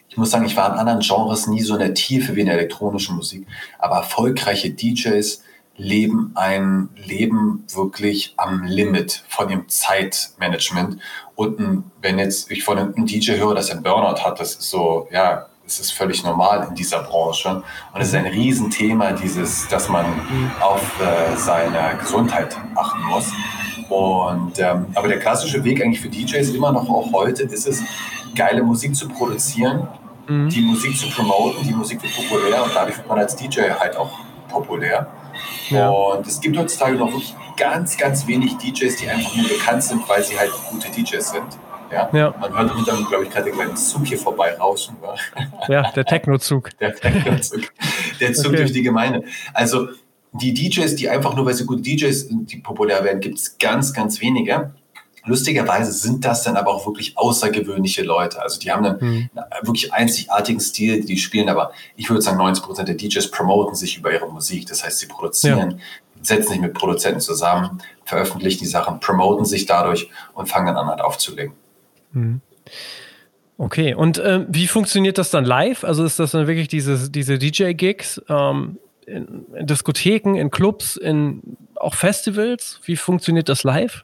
Ich 0.10 0.18
muss 0.18 0.32
sagen, 0.32 0.46
ich 0.46 0.58
war 0.58 0.72
in 0.72 0.78
anderen 0.78 1.00
Genres 1.00 1.48
nie 1.48 1.62
so 1.62 1.74
in 1.74 1.80
der 1.80 1.94
Tiefe 1.94 2.36
wie 2.36 2.42
in 2.42 2.48
der 2.48 2.56
elektronischen 2.56 3.16
Musik, 3.16 3.48
aber 3.80 3.98
erfolgreiche 3.98 4.72
DJs 4.72 5.42
leben 5.78 6.32
ein 6.36 6.90
Leben 6.96 7.66
wirklich 7.74 8.34
am 8.38 8.64
Limit 8.64 9.24
von 9.30 9.48
dem 9.48 9.68
Zeitmanagement. 9.68 11.02
Und 11.36 11.84
wenn 12.02 12.20
jetzt 12.20 12.52
ich 12.52 12.64
von 12.64 12.78
einem 12.78 13.06
DJ 13.06 13.38
höre, 13.38 13.56
dass 13.56 13.70
er 13.70 13.76
einen 13.76 13.84
Burnout 13.84 14.22
hat, 14.24 14.40
das 14.40 14.56
ist 14.56 14.70
so, 14.70 15.08
ja, 15.12 15.48
das 15.64 15.80
ist 15.80 15.92
völlig 15.92 16.24
normal 16.24 16.68
in 16.68 16.76
dieser 16.76 17.02
Branche. 17.04 17.64
Und 17.94 18.02
es 18.02 18.10
ist 18.10 18.16
ein 18.16 18.28
Riesenthema, 18.28 19.14
dieses, 19.14 19.68
dass 19.70 19.88
man 19.88 20.06
auf 20.60 20.82
äh, 21.00 21.38
seine 21.38 21.98
Gesundheit 21.98 22.56
achten 22.76 23.04
muss. 23.06 23.32
Und, 23.92 24.58
ähm, 24.58 24.86
aber 24.96 25.10
der 25.10 25.20
klassische 25.20 25.66
Weg 25.66 25.84
eigentlich 25.84 26.00
für 26.00 26.08
DJs 26.08 26.50
immer 26.52 26.72
noch 26.72 26.90
auch 26.90 27.12
heute 27.12 27.44
ist 27.44 27.68
es, 27.68 27.84
geile 28.34 28.64
Musik 28.64 28.96
zu 28.96 29.10
produzieren, 29.10 29.86
mhm. 30.30 30.48
die 30.48 30.62
Musik 30.62 30.98
zu 30.98 31.10
promoten, 31.10 31.68
die 31.68 31.74
Musik 31.74 32.02
wird 32.02 32.16
populär 32.16 32.64
und 32.64 32.72
dadurch 32.74 32.98
wird 32.98 33.08
man 33.10 33.20
als 33.20 33.36
DJ 33.36 33.64
halt 33.78 33.98
auch 33.98 34.12
populär. 34.48 35.08
Ja. 35.70 35.90
Und 35.90 36.26
es 36.26 36.40
gibt 36.40 36.58
heutzutage 36.58 36.96
noch 36.96 37.08
wirklich 37.08 37.36
ganz, 37.58 37.98
ganz 37.98 38.26
wenig 38.28 38.56
DJs, 38.60 38.96
die 38.96 39.10
einfach 39.10 39.36
nur 39.36 39.50
bekannt 39.50 39.84
sind, 39.84 40.08
weil 40.08 40.24
sie 40.24 40.40
halt 40.40 40.52
gute 40.70 40.90
DJs 40.90 41.30
sind. 41.30 41.60
Ja? 41.92 42.10
ja. 42.14 42.34
Man 42.40 42.58
hört 42.58 42.72
im 42.72 42.86
dann, 42.86 43.06
glaube 43.06 43.26
ich, 43.26 43.30
gerade 43.30 43.46
den 43.46 43.56
kleinen 43.56 43.76
Zug 43.76 44.06
hier 44.06 44.18
vorbei 44.18 44.56
rauschen. 44.58 44.96
Ja, 45.68 45.92
der 45.92 46.06
Techno-Zug. 46.06 46.70
Der 46.80 46.96
Techno-Zug. 46.96 47.62
Der 48.22 48.34
Zug 48.34 48.48
okay. 48.48 48.58
durch 48.58 48.72
die 48.72 48.84
Gemeinde. 48.84 49.26
Also 49.54 49.90
die 50.34 50.54
DJs, 50.54 50.96
die 50.96 51.10
einfach 51.10 51.36
nur, 51.36 51.46
weil 51.46 51.54
sie 51.54 51.66
gute 51.66 51.82
DJs 51.82 52.28
sind, 52.28 52.52
die 52.52 52.58
populär 52.58 53.04
werden, 53.04 53.20
gibt 53.20 53.38
es 53.38 53.58
ganz, 53.58 53.94
ganz 53.94 54.22
wenige. 54.22 54.72
Lustigerweise 55.26 55.92
sind 55.92 56.26
das 56.26 56.44
dann 56.44 56.56
aber 56.56 56.72
auch 56.72 56.86
wirklich 56.88 57.18
außergewöhnliche 57.18 58.02
Leute. 58.02 58.42
Also 58.42 58.60
die 58.60 58.72
haben 58.72 58.84
dann 58.84 58.98
mhm. 59.00 59.30
wirklich 59.62 59.94
einzigartigen 59.94 60.60
Stil, 60.60 61.04
die 61.04 61.18
spielen 61.18 61.50
aber, 61.50 61.74
ich 61.96 62.10
würde 62.10 62.22
sagen, 62.22 62.38
90 62.38 62.64
Prozent 62.64 62.88
der 62.88 62.96
DJs 62.96 63.30
promoten 63.30 63.76
sich 63.76 63.98
über 63.98 64.12
ihre 64.12 64.32
Musik. 64.32 64.66
Das 64.68 64.84
heißt, 64.84 65.00
sie 65.00 65.08
produzieren, 65.08 65.72
ja. 65.72 65.78
setzen 66.24 66.54
sich 66.54 66.62
mit 66.62 66.74
Produzenten 66.74 67.20
zusammen, 67.20 67.84
veröffentlichen 68.06 68.60
die 68.60 68.68
Sachen, 68.68 69.00
promoten 69.00 69.46
sich 69.46 69.68
dadurch 69.68 70.10
und 70.34 70.48
fangen 70.48 70.68
dann 70.68 70.78
an, 70.78 70.88
halt 70.88 71.02
aufzulegen. 71.02 71.54
Mhm. 72.14 72.42
Okay, 73.60 73.94
und 73.94 74.18
äh, 74.18 74.46
wie 74.50 74.66
funktioniert 74.66 75.20
das 75.20 75.30
dann 75.30 75.46
live? 75.46 75.84
Also 75.84 76.04
ist 76.04 76.18
das 76.18 76.32
dann 76.32 76.48
wirklich 76.48 76.68
diese, 76.68 77.12
diese 77.12 77.38
DJ-Gigs 77.38 78.20
ähm, 78.28 78.80
in, 79.12 79.46
in 79.56 79.68
Diskotheken, 79.68 80.36
in 80.36 80.50
Clubs, 80.52 80.98
in 80.98 81.58
auch 81.76 81.96
Festivals? 81.96 82.80
Wie 82.84 82.96
funktioniert 82.96 83.50
das 83.50 83.64
live? 83.64 84.04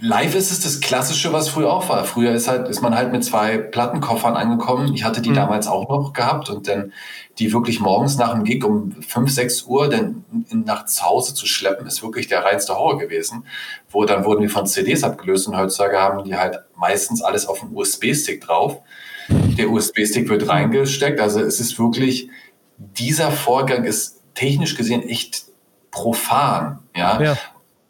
Live 0.00 0.34
ist 0.34 0.50
es 0.50 0.60
das 0.60 0.80
Klassische, 0.80 1.32
was 1.32 1.48
früher 1.48 1.72
auch 1.72 1.88
war. 1.88 2.04
Früher 2.04 2.32
ist, 2.32 2.48
halt, 2.48 2.68
ist 2.68 2.82
man 2.82 2.94
halt 2.94 3.12
mit 3.12 3.24
zwei 3.24 3.56
Plattenkoffern 3.56 4.34
angekommen. 4.34 4.92
Ich 4.94 5.04
hatte 5.04 5.22
die 5.22 5.30
mhm. 5.30 5.34
damals 5.34 5.66
auch 5.68 5.88
noch 5.88 6.12
gehabt 6.12 6.50
und 6.50 6.68
dann 6.68 6.92
die 7.38 7.52
wirklich 7.52 7.80
morgens 7.80 8.16
nach 8.16 8.32
dem 8.32 8.44
Gig 8.44 8.64
um 8.64 8.92
5, 9.00 9.30
6 9.30 9.62
Uhr 9.62 9.88
dann 9.88 10.24
nach 10.50 10.84
Hause 11.02 11.34
zu 11.34 11.46
schleppen, 11.46 11.86
ist 11.86 12.02
wirklich 12.02 12.28
der 12.28 12.44
reinste 12.44 12.74
Horror 12.74 12.98
gewesen. 12.98 13.44
Wo 13.90 14.04
dann 14.04 14.24
wurden 14.24 14.42
die 14.42 14.48
von 14.48 14.66
CDs 14.66 15.04
abgelöst 15.04 15.48
und 15.48 15.56
heutzutage 15.56 15.98
haben 15.98 16.24
die 16.24 16.36
halt 16.36 16.58
meistens 16.76 17.22
alles 17.22 17.46
auf 17.46 17.60
dem 17.60 17.74
USB-Stick 17.74 18.42
drauf. 18.42 18.80
Der 19.28 19.70
USB-Stick 19.70 20.28
wird 20.28 20.48
reingesteckt. 20.48 21.20
Also 21.20 21.40
es 21.40 21.58
ist 21.60 21.78
wirklich, 21.78 22.28
dieser 22.78 23.30
Vorgang 23.30 23.84
ist 23.84 24.20
technisch 24.34 24.76
gesehen 24.76 25.02
echt 25.08 25.44
profan. 25.90 26.80
Ja. 26.94 27.22
ja 27.22 27.36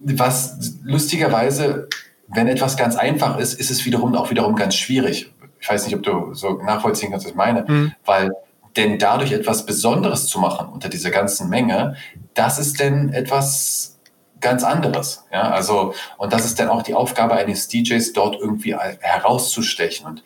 was 0.04 0.78
lustigerweise, 0.82 1.88
wenn 2.28 2.48
etwas 2.48 2.76
ganz 2.76 2.96
einfach 2.96 3.38
ist, 3.38 3.54
ist 3.54 3.70
es 3.70 3.84
wiederum 3.84 4.14
auch 4.14 4.30
wiederum 4.30 4.56
ganz 4.56 4.74
schwierig. 4.76 5.32
Ich 5.60 5.68
weiß 5.68 5.86
nicht, 5.86 5.96
ob 5.96 6.02
du 6.02 6.34
so 6.34 6.60
nachvollziehen 6.62 7.10
kannst, 7.10 7.26
was 7.26 7.32
ich 7.32 7.36
meine, 7.36 7.64
mhm. 7.66 7.94
weil 8.04 8.32
denn 8.76 8.98
dadurch 8.98 9.32
etwas 9.32 9.66
Besonderes 9.66 10.26
zu 10.26 10.40
machen 10.40 10.68
unter 10.68 10.88
dieser 10.88 11.10
ganzen 11.10 11.48
Menge, 11.48 11.96
das 12.34 12.58
ist 12.58 12.80
denn 12.80 13.12
etwas 13.12 13.98
ganz 14.40 14.64
anderes. 14.64 15.24
Ja, 15.32 15.50
also, 15.50 15.94
und 16.18 16.32
das 16.32 16.44
ist 16.44 16.58
dann 16.58 16.68
auch 16.68 16.82
die 16.82 16.94
Aufgabe 16.94 17.34
eines 17.34 17.68
DJs, 17.68 18.12
dort 18.12 18.38
irgendwie 18.38 18.74
herauszustechen. 18.74 20.06
Und 20.06 20.24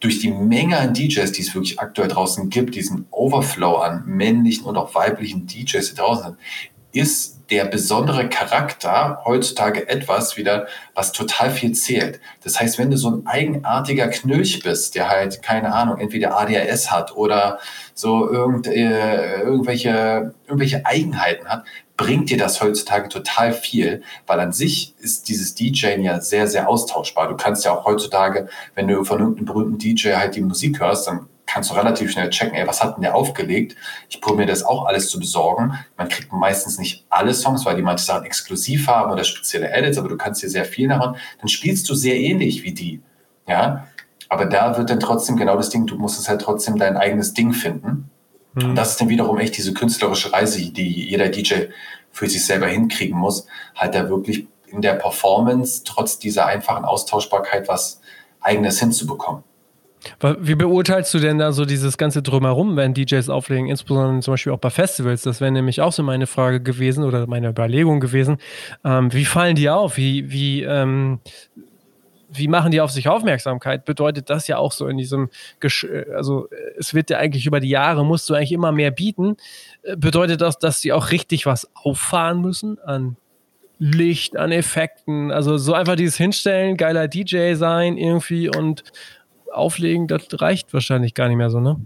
durch 0.00 0.18
die 0.18 0.30
Menge 0.30 0.78
an 0.78 0.94
DJs, 0.94 1.30
die 1.32 1.42
es 1.42 1.54
wirklich 1.54 1.78
aktuell 1.78 2.08
draußen 2.08 2.48
gibt, 2.48 2.74
diesen 2.74 3.06
Overflow 3.10 3.76
an 3.76 4.04
männlichen 4.06 4.64
und 4.64 4.76
auch 4.76 4.94
weiblichen 4.94 5.46
DJs, 5.46 5.90
die 5.90 5.96
draußen 5.96 6.24
sind, 6.24 6.36
ist 6.92 7.40
der 7.50 7.64
besondere 7.64 8.28
Charakter 8.28 9.22
heutzutage 9.24 9.88
etwas 9.88 10.36
wieder, 10.36 10.68
was 10.94 11.12
total 11.12 11.50
viel 11.50 11.72
zählt. 11.72 12.20
Das 12.44 12.60
heißt, 12.60 12.78
wenn 12.78 12.90
du 12.90 12.96
so 12.96 13.10
ein 13.10 13.26
eigenartiger 13.26 14.08
Knölch 14.08 14.62
bist, 14.62 14.94
der 14.94 15.08
halt, 15.08 15.42
keine 15.42 15.74
Ahnung, 15.74 15.98
entweder 15.98 16.38
ADHS 16.38 16.90
hat 16.90 17.16
oder 17.16 17.58
so 17.94 18.30
irgend, 18.30 18.68
äh, 18.68 19.40
irgendwelche, 19.40 20.34
irgendwelche 20.46 20.86
Eigenheiten 20.86 21.48
hat, 21.48 21.64
bringt 22.00 22.30
dir 22.30 22.38
das 22.38 22.62
heutzutage 22.62 23.10
total 23.10 23.52
viel, 23.52 24.02
weil 24.26 24.40
an 24.40 24.52
sich 24.52 24.94
ist 25.00 25.28
dieses 25.28 25.54
DJing 25.54 26.00
ja 26.00 26.18
sehr, 26.22 26.46
sehr 26.46 26.66
austauschbar. 26.66 27.28
Du 27.28 27.36
kannst 27.36 27.66
ja 27.66 27.72
auch 27.72 27.84
heutzutage, 27.84 28.48
wenn 28.74 28.88
du 28.88 29.04
von 29.04 29.18
irgendeinem 29.18 29.44
berühmten 29.44 29.76
DJ 29.76 30.14
halt 30.14 30.34
die 30.34 30.40
Musik 30.40 30.80
hörst, 30.80 31.06
dann 31.06 31.26
kannst 31.44 31.70
du 31.70 31.74
relativ 31.74 32.10
schnell 32.10 32.30
checken, 32.30 32.54
ey, 32.54 32.66
was 32.66 32.82
hat 32.82 32.96
denn 32.96 33.02
der 33.02 33.14
aufgelegt? 33.14 33.76
Ich 34.08 34.22
probiere 34.22 34.46
mir 34.46 34.46
das 34.46 34.62
auch 34.62 34.86
alles 34.86 35.10
zu 35.10 35.18
besorgen. 35.18 35.74
Man 35.98 36.08
kriegt 36.08 36.32
meistens 36.32 36.78
nicht 36.78 37.04
alle 37.10 37.34
Songs, 37.34 37.66
weil 37.66 37.76
die 37.76 37.82
manche 37.82 38.06
Sachen 38.06 38.24
exklusiv 38.24 38.88
haben 38.88 39.12
oder 39.12 39.22
spezielle 39.22 39.70
Edits, 39.70 39.98
aber 39.98 40.08
du 40.08 40.16
kannst 40.16 40.42
dir 40.42 40.48
sehr 40.48 40.64
viel 40.64 40.88
nachher. 40.88 41.16
Dann 41.38 41.48
spielst 41.48 41.86
du 41.90 41.94
sehr 41.94 42.16
ähnlich 42.16 42.62
wie 42.62 42.72
die. 42.72 43.02
Ja, 43.46 43.86
aber 44.30 44.46
da 44.46 44.78
wird 44.78 44.88
dann 44.88 45.00
trotzdem 45.00 45.36
genau 45.36 45.56
das 45.56 45.68
Ding, 45.68 45.86
du 45.86 45.98
musst 45.98 46.18
es 46.18 46.30
halt 46.30 46.40
trotzdem 46.40 46.78
dein 46.78 46.96
eigenes 46.96 47.34
Ding 47.34 47.52
finden. 47.52 48.09
Mhm. 48.54 48.70
Und 48.70 48.74
das 48.76 48.92
ist 48.92 49.00
dann 49.00 49.08
wiederum 49.08 49.38
echt 49.38 49.56
diese 49.56 49.74
künstlerische 49.74 50.32
Reise, 50.32 50.70
die 50.70 51.08
jeder 51.08 51.28
DJ 51.28 51.66
für 52.10 52.28
sich 52.28 52.44
selber 52.44 52.66
hinkriegen 52.66 53.16
muss, 53.16 53.46
halt 53.74 53.94
da 53.94 54.08
wirklich 54.08 54.46
in 54.66 54.82
der 54.82 54.94
Performance 54.94 55.82
trotz 55.84 56.18
dieser 56.18 56.46
einfachen 56.46 56.84
Austauschbarkeit 56.84 57.68
was 57.68 58.00
eigenes 58.40 58.78
hinzubekommen. 58.78 59.42
Wie 60.40 60.54
beurteilst 60.54 61.12
du 61.12 61.18
denn 61.18 61.38
da 61.38 61.52
so 61.52 61.66
dieses 61.66 61.98
ganze 61.98 62.22
Drumherum, 62.22 62.76
wenn 62.76 62.94
DJs 62.94 63.28
auflegen, 63.28 63.68
insbesondere 63.68 64.20
zum 64.20 64.32
Beispiel 64.32 64.52
auch 64.52 64.58
bei 64.58 64.70
Festivals? 64.70 65.22
Das 65.22 65.42
wäre 65.42 65.52
nämlich 65.52 65.82
auch 65.82 65.92
so 65.92 66.02
meine 66.02 66.26
Frage 66.26 66.62
gewesen 66.62 67.04
oder 67.04 67.26
meine 67.26 67.50
Überlegung 67.50 68.00
gewesen. 68.00 68.38
Ähm, 68.82 69.12
wie 69.12 69.26
fallen 69.26 69.56
die 69.56 69.68
auf? 69.68 69.98
Wie, 69.98 70.30
wie, 70.30 70.62
ähm, 70.62 71.20
wie 72.32 72.48
machen 72.48 72.70
die 72.70 72.80
auf 72.80 72.90
sich 72.90 73.08
Aufmerksamkeit? 73.08 73.84
Bedeutet 73.84 74.30
das 74.30 74.46
ja 74.46 74.58
auch 74.58 74.72
so 74.72 74.86
in 74.86 74.96
diesem, 74.96 75.30
Gesch 75.58 75.86
also 76.14 76.48
es 76.78 76.94
wird 76.94 77.10
ja 77.10 77.18
eigentlich 77.18 77.46
über 77.46 77.60
die 77.60 77.68
Jahre, 77.68 78.04
musst 78.04 78.28
du 78.30 78.34
eigentlich 78.34 78.52
immer 78.52 78.72
mehr 78.72 78.90
bieten. 78.90 79.36
Äh, 79.82 79.96
bedeutet 79.96 80.40
das, 80.40 80.58
dass 80.58 80.80
die 80.80 80.92
auch 80.92 81.10
richtig 81.10 81.46
was 81.46 81.68
auffahren 81.74 82.40
müssen 82.40 82.78
an 82.80 83.16
Licht, 83.78 84.36
an 84.36 84.52
Effekten? 84.52 85.32
Also 85.32 85.56
so 85.56 85.74
einfach 85.74 85.96
dieses 85.96 86.16
Hinstellen, 86.16 86.76
geiler 86.76 87.08
DJ 87.08 87.54
sein 87.54 87.96
irgendwie 87.96 88.48
und 88.48 88.84
auflegen, 89.52 90.06
das 90.06 90.22
reicht 90.34 90.72
wahrscheinlich 90.72 91.14
gar 91.14 91.28
nicht 91.28 91.36
mehr 91.36 91.50
so, 91.50 91.58
ne? 91.58 91.76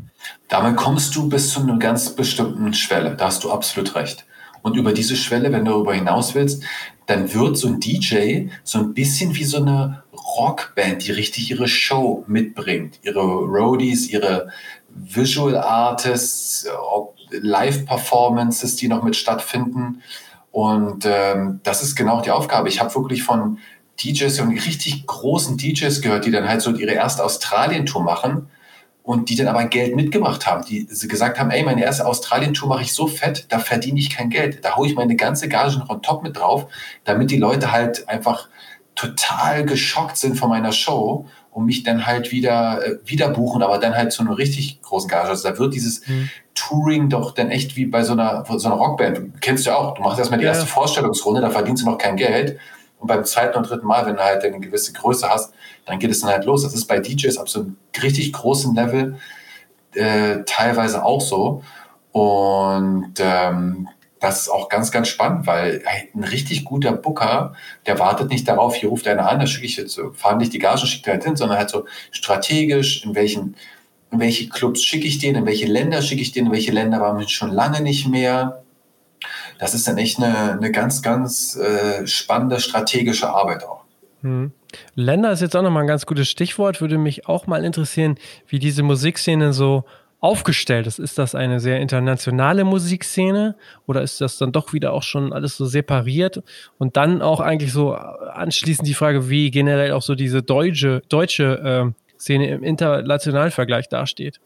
Damit 0.49 0.77
kommst 0.77 1.17
du 1.17 1.29
bis 1.29 1.51
zu 1.51 1.61
einer 1.61 1.79
ganz 1.79 2.15
bestimmten 2.15 2.75
Schwelle. 2.75 3.17
Da 3.17 3.27
hast 3.27 3.43
du 3.43 3.51
absolut 3.51 3.95
recht. 3.95 4.27
Und 4.61 4.77
über 4.77 4.93
diese 4.93 5.17
Schwelle, 5.17 5.53
wenn 5.53 5.65
du 5.65 5.73
darüber 5.73 5.95
hinaus 5.95 6.35
willst, 6.35 6.65
dann 7.07 7.33
wird 7.33 7.57
so 7.57 7.69
ein 7.69 7.81
DJ 7.81 8.49
so 8.63 8.79
ein 8.79 8.95
bisschen 8.95 9.35
wie 9.35 9.45
so 9.45 9.59
eine 9.59 10.04
Rockband, 10.37 11.07
die 11.07 11.13
richtig 11.13 11.51
ihre 11.51 11.69
Show 11.69 12.25
mitbringt. 12.27 12.99
Ihre 13.03 13.21
Roadies, 13.21 14.09
ihre 14.09 14.49
Visual 14.89 15.57
Artists, 15.57 16.67
Live-Performances, 17.31 18.77
die 18.77 18.89
noch 18.89 19.03
mit 19.03 19.17
stattfinden. 19.17 20.03
Und 20.51 21.05
ähm, 21.05 21.61
das 21.63 21.83
ist 21.83 21.97
genau 21.97 22.21
die 22.21 22.31
Aufgabe. 22.31 22.69
Ich 22.69 22.81
habe 22.81 22.95
wirklich 22.95 23.23
von 23.23 23.59
DJs 24.03 24.41
und 24.41 24.51
richtig 24.51 25.07
großen 25.07 25.57
DJs 25.57 26.01
gehört, 26.01 26.25
die 26.25 26.31
dann 26.31 26.49
halt 26.49 26.63
so 26.63 26.71
ihre 26.75 26.93
erste 26.93 27.25
Australien-Tour 27.25 28.03
machen 28.03 28.49
und 29.03 29.29
die 29.29 29.37
dann 29.37 29.49
aber 29.49 29.65
Geld 29.65 29.95
mitgebracht 29.95 30.47
haben, 30.47 30.65
die 30.65 30.87
gesagt 30.87 31.39
haben, 31.39 31.51
ey, 31.51 31.63
meine 31.63 31.85
erste 31.85 32.07
Australien-Tour 32.07 32.69
mache 32.69 32.83
ich 32.83 32.95
so 32.95 33.07
fett, 33.07 33.47
da 33.51 33.59
verdiene 33.59 34.01
ich 34.01 34.11
kein 34.11 34.31
Geld. 34.31 34.65
Da 34.65 34.77
haue 34.77 34.87
ich 34.87 34.95
meine 34.95 35.15
ganze 35.15 35.49
Gage 35.49 35.79
noch 35.79 35.91
on 35.91 36.03
top 36.03 36.23
mit 36.23 36.39
drauf, 36.39 36.67
damit 37.05 37.31
die 37.31 37.37
Leute 37.37 37.71
halt 37.71 38.09
einfach 38.09 38.49
total 38.95 39.65
geschockt 39.65 40.17
sind 40.17 40.37
von 40.37 40.49
meiner 40.49 40.73
Show 40.73 41.27
und 41.51 41.67
mich 41.67 41.83
dann 41.83 42.07
halt 42.07 42.33
wieder, 42.33 42.85
äh, 42.85 42.99
wieder 43.05 43.29
buchen, 43.29 43.63
aber 43.63 43.79
dann 43.79 43.95
halt 43.95 44.13
zu 44.13 44.23
einer 44.23 44.39
richtig 44.39 44.83
großen 44.83 45.09
Gage. 45.09 45.29
Also 45.29 45.49
da 45.49 45.59
wird 45.59 45.75
dieses 45.75 46.07
mhm. 46.07 46.31
Touring 46.55 47.09
doch 47.09 47.33
dann 47.33 47.51
echt 47.51 47.77
wie 47.77 47.87
bei 47.87 48.03
so 48.03 48.13
einer, 48.13 48.45
so 48.57 48.69
einer 48.69 48.77
Rockband. 48.77 49.41
Kennst 49.41 49.67
du 49.67 49.71
ja 49.71 49.77
auch. 49.77 49.95
Du 49.95 50.03
machst 50.03 50.19
erstmal 50.19 50.39
die 50.39 50.45
ja. 50.45 50.53
erste 50.53 50.67
Vorstellungsrunde, 50.67 51.41
da 51.41 51.51
verdienst 51.51 51.83
du 51.83 51.91
noch 51.91 51.99
kein 51.99 52.17
Geld 52.17 52.59
und 53.05 53.09
beim 53.09 53.25
zweiten 53.25 53.59
und 53.59 53.69
dritten 53.69 53.87
Mal, 53.87 54.07
wenn 54.07 54.17
du 54.17 54.25
halt 54.25 54.43
eine 54.45 54.61
gewisse 54.61 54.95
Größe 54.95 55.29
hast, 55.29 55.53
dann 55.85 55.99
geht 55.99 56.11
es 56.11 56.21
dann 56.21 56.31
halt 56.31 56.47
los. 56.47 56.63
Das 56.63 56.75
ist 56.75 56.87
bei 56.87 57.01
DJs 57.01 57.37
ab 57.37 57.51
so 57.51 57.61
einem 57.61 57.77
richtig 58.03 58.33
großen 58.33 58.75
Level 58.75 59.19
äh, 59.93 60.39
teilweise 60.47 61.05
auch 61.05 61.21
so. 61.21 61.63
Und 62.13 63.13
ähm, 63.19 63.89
das 64.25 64.43
ist 64.43 64.49
auch 64.49 64.69
ganz, 64.69 64.91
ganz 64.91 65.09
spannend, 65.09 65.47
weil 65.47 65.83
ein 66.15 66.25
richtig 66.25 66.65
guter 66.65 66.93
Booker, 66.93 67.55
der 67.87 67.99
wartet 67.99 68.31
nicht 68.31 68.49
darauf, 68.49 68.75
hier 68.75 68.89
ruft 68.89 69.07
einer 69.07 69.29
an, 69.29 69.41
da 69.41 69.47
schicke 69.47 69.67
ich 69.67 69.77
jetzt 69.77 70.01
fahren 70.15 70.39
nicht 70.39 70.53
die 70.53 70.59
Gagen, 70.59 70.87
schickt 70.87 71.07
er 71.07 71.15
halt 71.15 71.25
hin, 71.25 71.37
sondern 71.37 71.59
halt 71.59 71.71
so 71.71 71.85
strategisch, 72.11 73.05
in 73.05 73.15
welchen, 73.15 73.57
in 74.11 74.21
welche 74.21 74.49
Clubs 74.49 74.83
schicke 74.83 75.07
ich 75.07 75.19
den, 75.19 75.35
in 75.35 75.47
welche 75.47 75.67
Länder 75.67 76.03
schicke 76.03 76.23
ich 76.23 76.33
den, 76.33 76.47
in 76.47 76.53
welche 76.53 76.73
Länder 76.73 77.01
waren 77.01 77.19
wir 77.19 77.29
schon 77.29 77.53
lange 77.53 77.81
nicht 77.81 78.09
mehr 78.09 78.65
das 79.59 79.75
ist 79.75 79.87
dann 79.87 79.99
echt 79.99 80.19
eine, 80.19 80.53
eine 80.53 80.71
ganz, 80.71 81.03
ganz 81.03 81.57
äh, 81.57 82.07
spannende 82.07 82.61
strategische 82.61 83.31
Arbeit 83.31 83.65
auch. 83.65 83.85
Hm. 84.23 84.53
Länder 84.95 85.33
ist 85.33 85.41
jetzt 85.41 85.55
auch 85.55 85.63
nochmal 85.63 85.85
ein 85.85 85.89
ganz 85.89 86.07
gutes 86.07 86.29
Stichwort. 86.29 86.81
Würde 86.81 86.99
mich 86.99 87.29
auch 87.29 87.47
mal 87.47 87.65
interessieren, 87.65 88.17
wie 88.49 88.59
diese 88.59 88.83
Musikszene 88.83 89.53
so 89.53 89.85
aufgestellt 90.25 90.87
ist. 90.87 90.99
Ist 90.99 91.19
das 91.19 91.35
eine 91.35 91.61
sehr 91.61 91.81
internationale 91.81 92.65
Musikszene 92.65 93.57
oder 93.87 94.01
ist 94.01 94.23
das 94.23 94.39
dann 94.39 94.53
doch 94.53 94.73
wieder 94.73 94.95
auch 94.95 95.03
schon 95.03 95.35
alles 95.35 95.59
so 95.59 95.67
separiert? 95.67 96.43
Und 96.79 96.97
dann 96.97 97.21
auch 97.21 97.41
eigentlich 97.41 97.75
so 97.75 97.93
anschließend 97.93 98.89
die 98.89 98.95
Frage, 98.95 99.29
wie 99.29 99.51
generell 99.51 99.93
auch 99.93 100.01
so 100.01 100.15
diese 100.15 100.43
deutsche, 100.43 101.03
deutsche 101.11 101.93
äh, 101.95 102.19
Szene 102.19 102.49
im 102.49 102.63
internationalen 102.63 103.51
Vergleich 103.51 103.91
dasteht. 103.91 104.41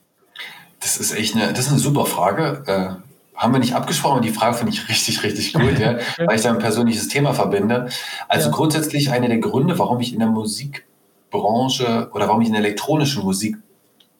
Das 0.80 0.96
ist 0.96 1.16
echt 1.16 1.36
eine, 1.36 1.52
das 1.52 1.66
ist 1.66 1.70
eine 1.70 1.78
super 1.78 2.06
Frage. 2.06 2.64
Äh, 2.66 3.38
haben 3.40 3.52
wir 3.52 3.60
nicht 3.60 3.76
abgesprochen, 3.76 4.22
die 4.22 4.30
Frage 4.30 4.56
finde 4.56 4.72
ich 4.72 4.88
richtig, 4.88 5.22
richtig 5.22 5.52
gut, 5.52 5.78
ja, 5.78 5.98
weil 6.26 6.34
ich 6.34 6.42
da 6.42 6.50
ein 6.50 6.58
persönliches 6.58 7.06
Thema 7.06 7.34
verbinde. 7.34 7.88
Also 8.26 8.50
ja. 8.50 8.56
grundsätzlich 8.56 9.12
einer 9.12 9.28
der 9.28 9.38
Gründe, 9.38 9.78
warum 9.78 10.00
ich 10.00 10.12
in 10.12 10.18
der 10.18 10.28
Musikbranche 10.28 12.10
oder 12.12 12.26
warum 12.26 12.40
ich 12.40 12.48
in 12.48 12.54
der 12.54 12.64
elektronischen 12.64 13.22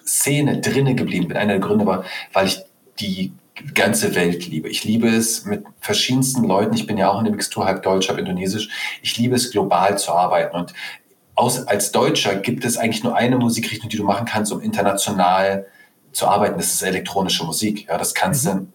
Musikszene 0.09 0.61
drinne 0.61 0.95
geblieben 0.95 1.29
bin, 1.29 1.37
einer 1.37 1.55
der 1.55 1.61
Gründe 1.61 1.87
war, 1.87 2.05
weil 2.33 2.47
ich 2.47 2.61
die 2.99 3.33
ganze 3.75 4.15
Welt 4.15 4.47
liebe. 4.47 4.69
Ich 4.69 4.85
liebe 4.85 5.09
es 5.09 5.45
mit 5.45 5.65
verschiedensten 5.81 6.45
Leuten. 6.45 6.75
Ich 6.75 6.87
bin 6.87 6.97
ja 6.97 7.11
auch 7.11 7.19
in 7.19 7.25
der 7.25 7.35
Mixtur 7.35 7.65
halb 7.67 7.83
Deutsch, 7.83 8.09
halb 8.09 8.19
Indonesisch. 8.19 8.69
Ich 9.03 9.17
liebe 9.19 9.35
es 9.35 9.51
global 9.51 9.99
zu 9.99 10.13
arbeiten 10.13 10.57
und 10.57 10.73
aus, 11.35 11.69
als 11.69 11.93
Deutscher 11.93 12.35
gibt 12.35 12.65
es 12.65 12.77
eigentlich 12.77 13.05
nur 13.05 13.15
eine 13.15 13.37
Musikrichtung, 13.37 13.89
die 13.89 13.97
du 13.97 14.03
machen 14.03 14.27
kannst, 14.27 14.51
um 14.51 14.61
international 14.61 15.67
zu 16.11 16.27
arbeiten. 16.27 16.57
Das 16.57 16.73
ist 16.73 16.83
elektronische 16.83 17.45
Musik. 17.45 17.87
Ja, 17.89 17.97
das 17.97 18.13
kannst 18.15 18.45
mhm. 18.47 18.51
du 18.51 18.67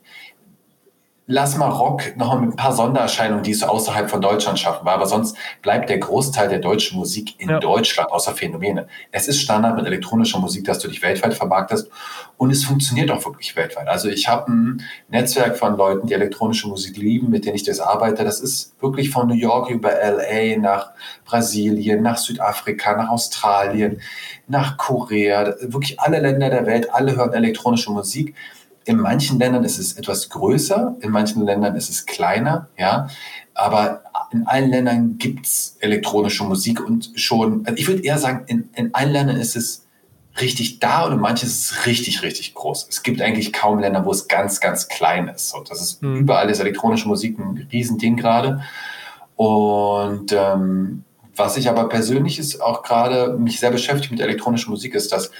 lass 1.25 1.57
mal 1.57 1.69
Rock 1.69 2.17
noch 2.17 2.37
mit 2.39 2.51
ein 2.51 2.55
paar 2.55 2.73
Sondererscheinungen, 2.73 3.43
die 3.43 3.51
es 3.51 3.63
außerhalb 3.63 4.09
von 4.09 4.21
Deutschland 4.21 4.59
schaffen, 4.59 4.85
weil 4.85 4.95
aber 4.95 5.05
sonst 5.05 5.37
bleibt 5.61 5.89
der 5.89 5.99
Großteil 5.99 6.49
der 6.49 6.59
deutschen 6.59 6.97
Musik 6.99 7.39
in 7.39 7.49
ja. 7.49 7.59
Deutschland, 7.59 8.11
außer 8.11 8.33
Phänomene. 8.33 8.87
Es 9.11 9.27
ist 9.27 9.39
Standard 9.39 9.77
mit 9.77 9.85
elektronischer 9.85 10.39
Musik, 10.39 10.65
dass 10.65 10.79
du 10.79 10.89
dich 10.89 11.01
weltweit 11.01 11.33
vermarktest 11.33 11.89
und 12.35 12.51
es 12.51 12.65
funktioniert 12.65 13.09
auch 13.09 13.25
wirklich 13.25 13.55
weltweit. 13.55 13.87
Also 13.87 14.09
ich 14.09 14.27
habe 14.27 14.51
ein 14.51 14.83
Netzwerk 15.07 15.57
von 15.57 15.77
Leuten, 15.77 16.07
die 16.07 16.13
elektronische 16.13 16.67
Musik 16.67 16.97
lieben, 16.97 17.29
mit 17.29 17.45
denen 17.45 17.55
ich 17.55 17.63
das 17.63 17.79
arbeite. 17.79 18.25
Das 18.25 18.41
ist 18.41 18.73
wirklich 18.81 19.09
von 19.09 19.27
New 19.27 19.33
York 19.33 19.69
über 19.69 19.91
LA 19.91 20.57
nach 20.57 20.91
Brasilien, 21.23 22.01
nach 22.01 22.17
Südafrika, 22.17 22.97
nach 22.97 23.09
Australien, 23.09 24.01
nach 24.47 24.77
Korea, 24.77 25.55
wirklich 25.61 26.01
alle 26.01 26.19
Länder 26.19 26.49
der 26.49 26.65
Welt, 26.65 26.93
alle 26.93 27.15
hören 27.15 27.31
elektronische 27.31 27.91
Musik 27.91 28.35
in 28.85 28.97
manchen 28.97 29.39
Ländern 29.39 29.63
ist 29.63 29.77
es 29.77 29.93
etwas 29.93 30.29
größer, 30.29 30.97
in 30.99 31.11
manchen 31.11 31.43
Ländern 31.45 31.75
ist 31.75 31.89
es 31.89 32.05
kleiner, 32.05 32.67
ja. 32.77 33.07
Aber 33.53 34.03
in 34.31 34.47
allen 34.47 34.69
Ländern 34.69 35.17
gibt 35.17 35.45
es 35.45 35.77
elektronische 35.79 36.43
Musik 36.43 36.81
und 36.81 37.11
schon, 37.15 37.65
also 37.65 37.77
ich 37.77 37.87
würde 37.87 38.03
eher 38.03 38.17
sagen, 38.17 38.43
in, 38.47 38.69
in 38.75 38.93
allen 38.93 39.11
Ländern 39.11 39.37
ist 39.37 39.55
es 39.55 39.85
richtig 40.41 40.79
da 40.79 41.05
und 41.05 41.13
in 41.13 41.19
manchen 41.19 41.45
ist 41.47 41.71
es 41.71 41.85
richtig, 41.85 42.23
richtig 42.23 42.55
groß. 42.55 42.87
Es 42.89 43.03
gibt 43.03 43.21
eigentlich 43.21 43.53
kaum 43.53 43.79
Länder, 43.79 44.05
wo 44.05 44.11
es 44.11 44.27
ganz, 44.27 44.59
ganz 44.59 44.87
klein 44.87 45.27
ist. 45.27 45.53
Und 45.53 45.69
das 45.69 45.81
ist 45.81 46.01
mhm. 46.01 46.17
überall 46.17 46.49
ist 46.49 46.59
elektronische 46.59 47.07
Musik 47.07 47.37
ein 47.37 47.67
Riesending 47.71 48.17
gerade. 48.17 48.63
Und 49.35 50.31
ähm, 50.31 51.03
was 51.35 51.57
ich 51.57 51.67
aber 51.69 51.89
persönlich 51.89 52.37
ist 52.37 52.61
auch 52.61 52.83
gerade 52.83 53.33
mich 53.37 53.59
sehr 53.59 53.71
beschäftigt 53.71 54.11
mit 54.11 54.21
elektronischer 54.21 54.69
Musik, 54.69 54.93
ist, 54.93 55.11
dass 55.11 55.31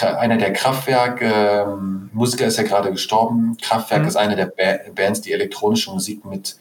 einer 0.00 0.36
der 0.36 0.52
Kraftwerk-Musiker 0.52 2.44
ähm, 2.44 2.48
ist 2.48 2.58
ja 2.58 2.64
gerade 2.64 2.90
gestorben. 2.90 3.56
Kraftwerk 3.60 4.02
mhm. 4.02 4.08
ist 4.08 4.16
eine 4.16 4.36
der 4.36 4.46
ba 4.46 4.78
Bands, 4.94 5.22
die 5.22 5.32
elektronische 5.32 5.90
Musik 5.90 6.24
mit 6.24 6.56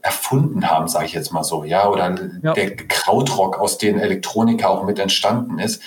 erfunden 0.00 0.70
haben, 0.70 0.88
sage 0.88 1.06
ich 1.06 1.12
jetzt 1.12 1.32
mal 1.32 1.44
so, 1.44 1.64
ja, 1.64 1.88
oder 1.88 2.14
ja. 2.42 2.52
der 2.54 2.76
Krautrock, 2.76 3.58
aus 3.58 3.78
dem 3.78 3.98
Elektronika 3.98 4.68
auch 4.68 4.84
mit 4.84 4.98
entstanden 4.98 5.58
ist. 5.58 5.82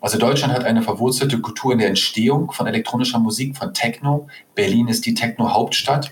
Also 0.00 0.18
Deutschland 0.18 0.54
hat 0.54 0.64
eine 0.64 0.82
verwurzelte 0.82 1.40
Kultur 1.40 1.72
in 1.72 1.78
der 1.78 1.88
Entstehung 1.88 2.52
von 2.52 2.66
elektronischer 2.66 3.18
Musik, 3.18 3.56
von 3.56 3.74
Techno. 3.74 4.28
Berlin 4.54 4.88
ist 4.88 5.04
die 5.04 5.14
Techno-Hauptstadt. 5.14 6.10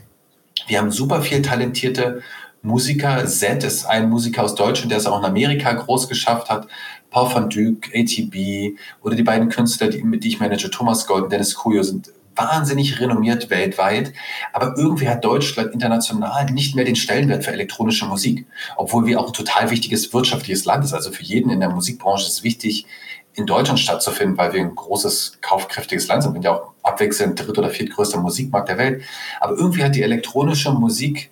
Wir 0.66 0.78
haben 0.78 0.90
super 0.90 1.22
viel 1.22 1.40
talentierte 1.40 2.22
Musiker. 2.62 3.24
Z 3.26 3.64
ist 3.64 3.84
ein 3.86 4.08
Musiker 4.10 4.42
aus 4.42 4.54
Deutschland, 4.54 4.90
der 4.90 4.98
es 4.98 5.06
auch 5.06 5.18
in 5.18 5.24
Amerika 5.24 5.72
groß 5.72 6.08
geschafft 6.08 6.50
hat. 6.50 6.66
Paul 7.10 7.32
van 7.32 7.48
Dyk, 7.48 7.90
ATB 7.94 8.78
oder 9.02 9.16
die 9.16 9.22
beiden 9.22 9.48
Künstler, 9.48 9.88
die, 9.88 10.02
die 10.18 10.28
ich 10.28 10.40
manage, 10.40 10.70
Thomas 10.70 11.06
Gold 11.06 11.24
und 11.24 11.32
Dennis 11.32 11.54
Kujo, 11.54 11.82
sind 11.82 12.12
wahnsinnig 12.38 13.00
renommiert 13.00 13.50
weltweit. 13.50 14.12
Aber 14.52 14.74
irgendwie 14.76 15.08
hat 15.08 15.24
Deutschland 15.24 15.72
international 15.72 16.46
nicht 16.50 16.74
mehr 16.74 16.84
den 16.84 16.96
Stellenwert 16.96 17.44
für 17.44 17.52
elektronische 17.52 18.06
Musik. 18.06 18.46
Obwohl 18.76 19.06
wir 19.06 19.20
auch 19.20 19.28
ein 19.28 19.32
total 19.32 19.70
wichtiges 19.70 20.12
wirtschaftliches 20.12 20.64
Land 20.64 20.84
ist. 20.84 20.94
Also 20.94 21.10
für 21.10 21.22
jeden 21.22 21.50
in 21.50 21.60
der 21.60 21.70
Musikbranche 21.70 22.26
ist 22.26 22.34
es 22.34 22.42
wichtig, 22.44 22.86
in 23.34 23.46
Deutschland 23.46 23.78
stattzufinden, 23.78 24.36
weil 24.36 24.52
wir 24.52 24.60
ein 24.60 24.74
großes, 24.74 25.38
kaufkräftiges 25.40 26.08
Land 26.08 26.24
sind. 26.24 26.32
Wir 26.32 26.42
sind 26.42 26.44
ja 26.44 26.54
auch 26.54 26.72
abwechselnd 26.82 27.38
dritt- 27.38 27.58
oder 27.58 27.70
viertgrößter 27.70 28.20
Musikmarkt 28.20 28.68
der 28.68 28.78
Welt. 28.78 29.02
Aber 29.40 29.56
irgendwie 29.56 29.84
hat 29.84 29.94
die 29.94 30.02
elektronische 30.02 30.72
Musik 30.72 31.30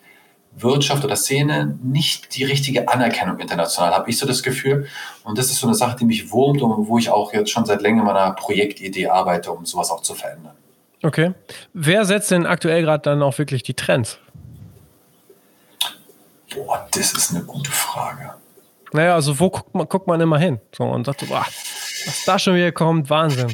Wirtschaft 0.59 1.05
oder 1.05 1.17
Szene 1.17 1.79
nicht 1.83 2.35
die 2.37 2.45
richtige 2.45 2.89
Anerkennung 2.89 3.39
international, 3.39 3.93
habe 3.93 4.09
ich 4.11 4.19
so 4.19 4.27
das 4.27 4.43
Gefühl. 4.43 4.89
Und 5.23 5.39
das 5.39 5.47
ist 5.47 5.59
so 5.59 5.67
eine 5.67 5.75
Sache, 5.75 5.97
die 5.99 6.05
mich 6.05 6.31
wurmt 6.33 6.63
und 6.63 6.89
wo 6.89 6.99
ich 6.99 7.11
auch 7.11 7.33
jetzt 7.33 7.51
schon 7.51 7.67
seit 7.67 7.83
längerem 7.83 8.09
an 8.09 8.17
einer 8.17 8.33
Projektidee 8.33 9.09
arbeite, 9.09 9.53
um 9.53 9.67
sowas 9.67 9.91
auch 9.91 10.03
zu 10.03 10.15
verändern. 10.15 10.55
Okay. 11.03 11.35
Wer 11.75 12.05
setzt 12.05 12.31
denn 12.31 12.47
aktuell 12.47 12.83
gerade 12.83 13.03
dann 13.03 13.23
auch 13.23 13.37
wirklich 13.39 13.63
die 13.63 13.75
Trends? 13.75 14.19
Boah, 16.55 16.87
das 16.93 17.13
ist 17.13 17.33
eine 17.33 17.45
gute 17.45 17.71
Frage. 17.71 18.35
Naja, 18.93 19.15
also 19.15 19.39
wo 19.39 19.51
guckt 19.51 19.75
man, 19.75 19.89
guckt 19.89 20.07
man 20.07 20.21
immer 20.21 20.39
hin? 20.39 20.59
So, 20.75 20.85
und 20.85 21.05
sagt 21.05 21.21
so, 21.21 21.27
boah, 21.27 21.45
was 22.07 22.25
da 22.25 22.39
schon 22.39 22.55
wieder 22.55 22.73
kommt, 22.73 23.11
Wahnsinn. 23.11 23.53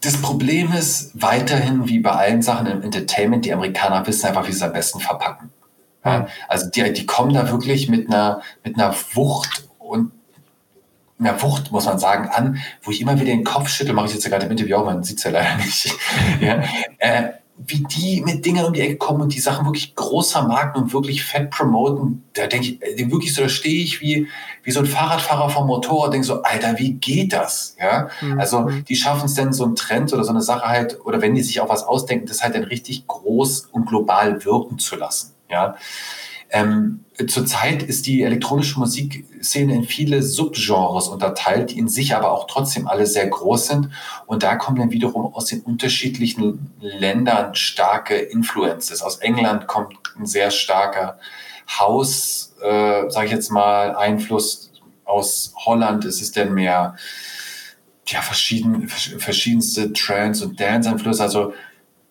Das 0.00 0.20
Problem 0.20 0.72
ist 0.72 1.10
weiterhin, 1.14 1.88
wie 1.88 1.98
bei 2.00 2.12
allen 2.12 2.42
Sachen 2.42 2.66
im 2.66 2.82
Entertainment, 2.82 3.44
die 3.44 3.52
Amerikaner 3.52 4.06
wissen 4.06 4.26
einfach, 4.26 4.46
wie 4.46 4.52
sie 4.52 4.58
es 4.58 4.62
am 4.62 4.72
besten 4.72 5.00
verpacken. 5.00 5.47
Ja, 6.12 6.26
also 6.48 6.70
die, 6.70 6.92
die 6.92 7.06
kommen 7.06 7.34
da 7.34 7.50
wirklich 7.50 7.88
mit 7.88 8.08
einer, 8.08 8.42
mit 8.64 8.78
einer 8.78 8.94
Wucht 9.14 9.68
und 9.78 10.12
einer 11.18 11.40
Wucht, 11.42 11.72
muss 11.72 11.86
man 11.86 11.98
sagen, 11.98 12.28
an, 12.28 12.58
wo 12.82 12.90
ich 12.90 13.00
immer 13.00 13.14
wieder 13.16 13.26
den 13.26 13.44
Kopf 13.44 13.68
schüttel, 13.68 13.94
mache 13.94 14.06
ich 14.06 14.14
jetzt 14.14 14.28
gerade 14.28 14.46
im 14.46 14.52
Interview 14.52 14.76
auch, 14.76 14.84
man 14.84 15.02
sieht 15.02 15.18
es 15.18 15.24
ja 15.24 15.30
leider 15.30 15.56
nicht. 15.56 15.92
ja, 16.40 16.62
äh, 16.98 17.30
wie 17.66 17.82
die 17.82 18.20
mit 18.20 18.46
Dingen 18.46 18.64
um 18.64 18.72
die 18.72 18.80
Ecke 18.80 18.96
kommen 18.96 19.20
und 19.20 19.34
die 19.34 19.40
Sachen 19.40 19.66
wirklich 19.66 19.96
großer 19.96 20.46
Marken 20.46 20.78
und 20.80 20.92
wirklich 20.92 21.24
fett 21.24 21.50
promoten, 21.50 22.24
da 22.34 22.46
denke 22.46 22.68
ich, 22.68 22.82
äh, 22.82 23.10
wirklich 23.10 23.34
so, 23.34 23.42
da 23.42 23.48
stehe 23.48 23.82
ich 23.82 24.00
wie, 24.00 24.28
wie 24.62 24.70
so 24.70 24.80
ein 24.80 24.86
Fahrradfahrer 24.86 25.50
vom 25.50 25.66
Motorrad, 25.66 26.12
denke 26.12 26.26
so, 26.26 26.42
Alter, 26.42 26.78
wie 26.78 26.92
geht 26.92 27.32
das? 27.32 27.74
Ja, 27.80 28.08
mhm. 28.20 28.38
also 28.38 28.70
die 28.88 28.94
schaffen 28.94 29.26
es 29.26 29.34
denn 29.34 29.52
so 29.52 29.64
einen 29.64 29.74
Trend 29.74 30.12
oder 30.12 30.22
so 30.22 30.30
eine 30.30 30.42
Sache 30.42 30.66
halt, 30.66 31.04
oder 31.04 31.20
wenn 31.20 31.34
die 31.34 31.42
sich 31.42 31.60
auch 31.60 31.68
was 31.68 31.82
ausdenken, 31.82 32.26
das 32.26 32.42
halt 32.42 32.54
dann 32.54 32.64
richtig 32.64 33.06
groß 33.08 33.68
und 33.72 33.86
global 33.86 34.44
wirken 34.44 34.78
zu 34.78 34.94
lassen. 34.94 35.34
Ja. 35.48 35.76
Ähm, 36.50 37.04
zurzeit 37.26 37.82
ist 37.82 38.06
die 38.06 38.22
elektronische 38.22 38.78
Musikszene 38.78 39.74
in 39.74 39.84
viele 39.84 40.22
Subgenres 40.22 41.08
unterteilt, 41.08 41.70
die 41.70 41.78
in 41.78 41.88
sich 41.88 42.14
aber 42.14 42.32
auch 42.32 42.46
trotzdem 42.46 42.88
alle 42.88 43.06
sehr 43.06 43.26
groß 43.26 43.66
sind. 43.66 43.90
Und 44.26 44.42
da 44.42 44.56
kommen 44.56 44.78
dann 44.78 44.90
wiederum 44.90 45.34
aus 45.34 45.46
den 45.46 45.60
unterschiedlichen 45.60 46.72
Ländern 46.80 47.54
starke 47.54 48.16
Influences. 48.16 49.02
Aus 49.02 49.18
England 49.18 49.66
kommt 49.66 49.94
ein 50.18 50.26
sehr 50.26 50.50
starker 50.50 51.18
Haus, 51.78 52.54
äh, 52.62 53.10
sage 53.10 53.26
ich 53.26 53.32
jetzt 53.32 53.50
mal, 53.50 53.94
Einfluss. 53.94 54.70
Aus 55.04 55.52
Holland 55.64 56.04
ist 56.04 56.22
es 56.22 56.32
dann 56.32 56.54
mehr 56.54 56.96
ja, 58.06 58.22
verschieden, 58.22 58.88
verschiedenste 58.88 59.92
Trance- 59.92 60.44
und 60.44 60.58
Dance-Einflüsse. 60.58 61.22
Also 61.22 61.52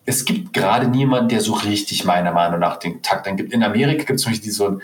es 0.08 0.24
gibt 0.24 0.54
gerade 0.54 0.88
niemanden, 0.88 1.28
der 1.28 1.42
so 1.42 1.52
richtig 1.52 2.06
meiner 2.06 2.32
Meinung 2.32 2.60
nach 2.60 2.78
den 2.78 3.02
Takt 3.02 3.28
angibt. 3.28 3.52
In 3.52 3.62
Amerika 3.62 4.04
gibt 4.04 4.18
es 4.18 4.22
zum 4.22 4.32
Beispiel 4.32 4.52
so 4.52 4.66
einen 4.66 4.82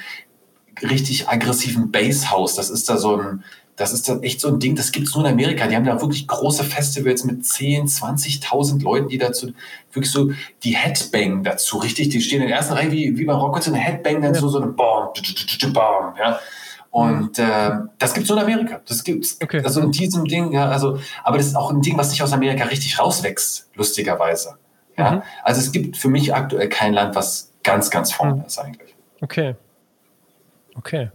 richtig 0.82 1.30
aggressiven 1.30 1.90
Basshouse. 1.90 2.56
Das 2.56 2.68
ist 2.68 2.90
da 2.90 2.98
so 2.98 3.16
ein, 3.16 3.42
das 3.74 3.94
ist 3.94 4.06
da 4.06 4.18
echt 4.18 4.42
so 4.42 4.48
ein 4.48 4.60
Ding, 4.60 4.76
das 4.76 4.92
gibt 4.92 5.08
es 5.08 5.14
nur 5.14 5.24
in 5.24 5.32
Amerika. 5.32 5.66
Die 5.66 5.76
haben 5.76 5.86
da 5.86 5.98
wirklich 5.98 6.28
große 6.28 6.62
Festivals 6.62 7.24
mit 7.24 7.46
10, 7.46 7.86
20.000 7.86 8.82
Leuten, 8.82 9.08
die 9.08 9.16
dazu 9.16 9.52
wirklich 9.94 10.12
so 10.12 10.30
die 10.62 10.76
Headbang 10.76 11.42
dazu, 11.42 11.78
richtig, 11.78 12.10
die 12.10 12.20
stehen 12.20 12.42
in 12.42 12.48
der 12.48 12.58
ersten 12.58 12.74
Reihe 12.74 12.92
wie, 12.92 13.16
wie 13.16 13.24
bei 13.24 13.32
Rocket, 13.32 13.62
so 13.62 13.72
eine 13.72 13.80
Headbang, 13.80 14.20
dann 14.20 14.34
ja. 14.34 14.40
so, 14.40 14.50
so 14.50 14.60
eine 14.60 14.72
Bam, 14.72 15.08
Bam, 15.72 16.14
ja. 16.18 16.38
Und 16.90 17.38
äh, 17.38 17.70
das 17.98 18.12
gibt 18.12 18.24
es 18.24 18.30
nur 18.30 18.38
in 18.38 18.44
Amerika. 18.44 18.82
Das 18.86 19.02
gibt's. 19.02 19.38
Okay. 19.42 19.62
Also 19.64 19.80
in 19.80 19.90
diesem 19.90 20.26
Ding, 20.26 20.52
ja, 20.52 20.68
also, 20.68 20.98
aber 21.24 21.38
das 21.38 21.46
ist 21.46 21.56
auch 21.56 21.70
ein 21.70 21.80
Ding, 21.80 21.96
was 21.96 22.10
nicht 22.10 22.22
aus 22.22 22.34
Amerika 22.34 22.64
richtig 22.64 22.98
rauswächst, 22.98 23.70
lustigerweise. 23.74 24.58
Ja? 24.96 25.10
Mhm. 25.10 25.22
Also 25.42 25.60
es 25.60 25.72
gibt 25.72 25.96
für 25.96 26.08
mich 26.08 26.34
aktuell 26.34 26.68
kein 26.68 26.92
Land, 26.92 27.14
was 27.14 27.52
ganz, 27.62 27.90
ganz 27.90 28.12
vorne 28.12 28.36
mhm. 28.36 28.44
ist 28.44 28.58
eigentlich. 28.58 28.94
Okay. 29.20 29.54
Okay. 30.76 31.10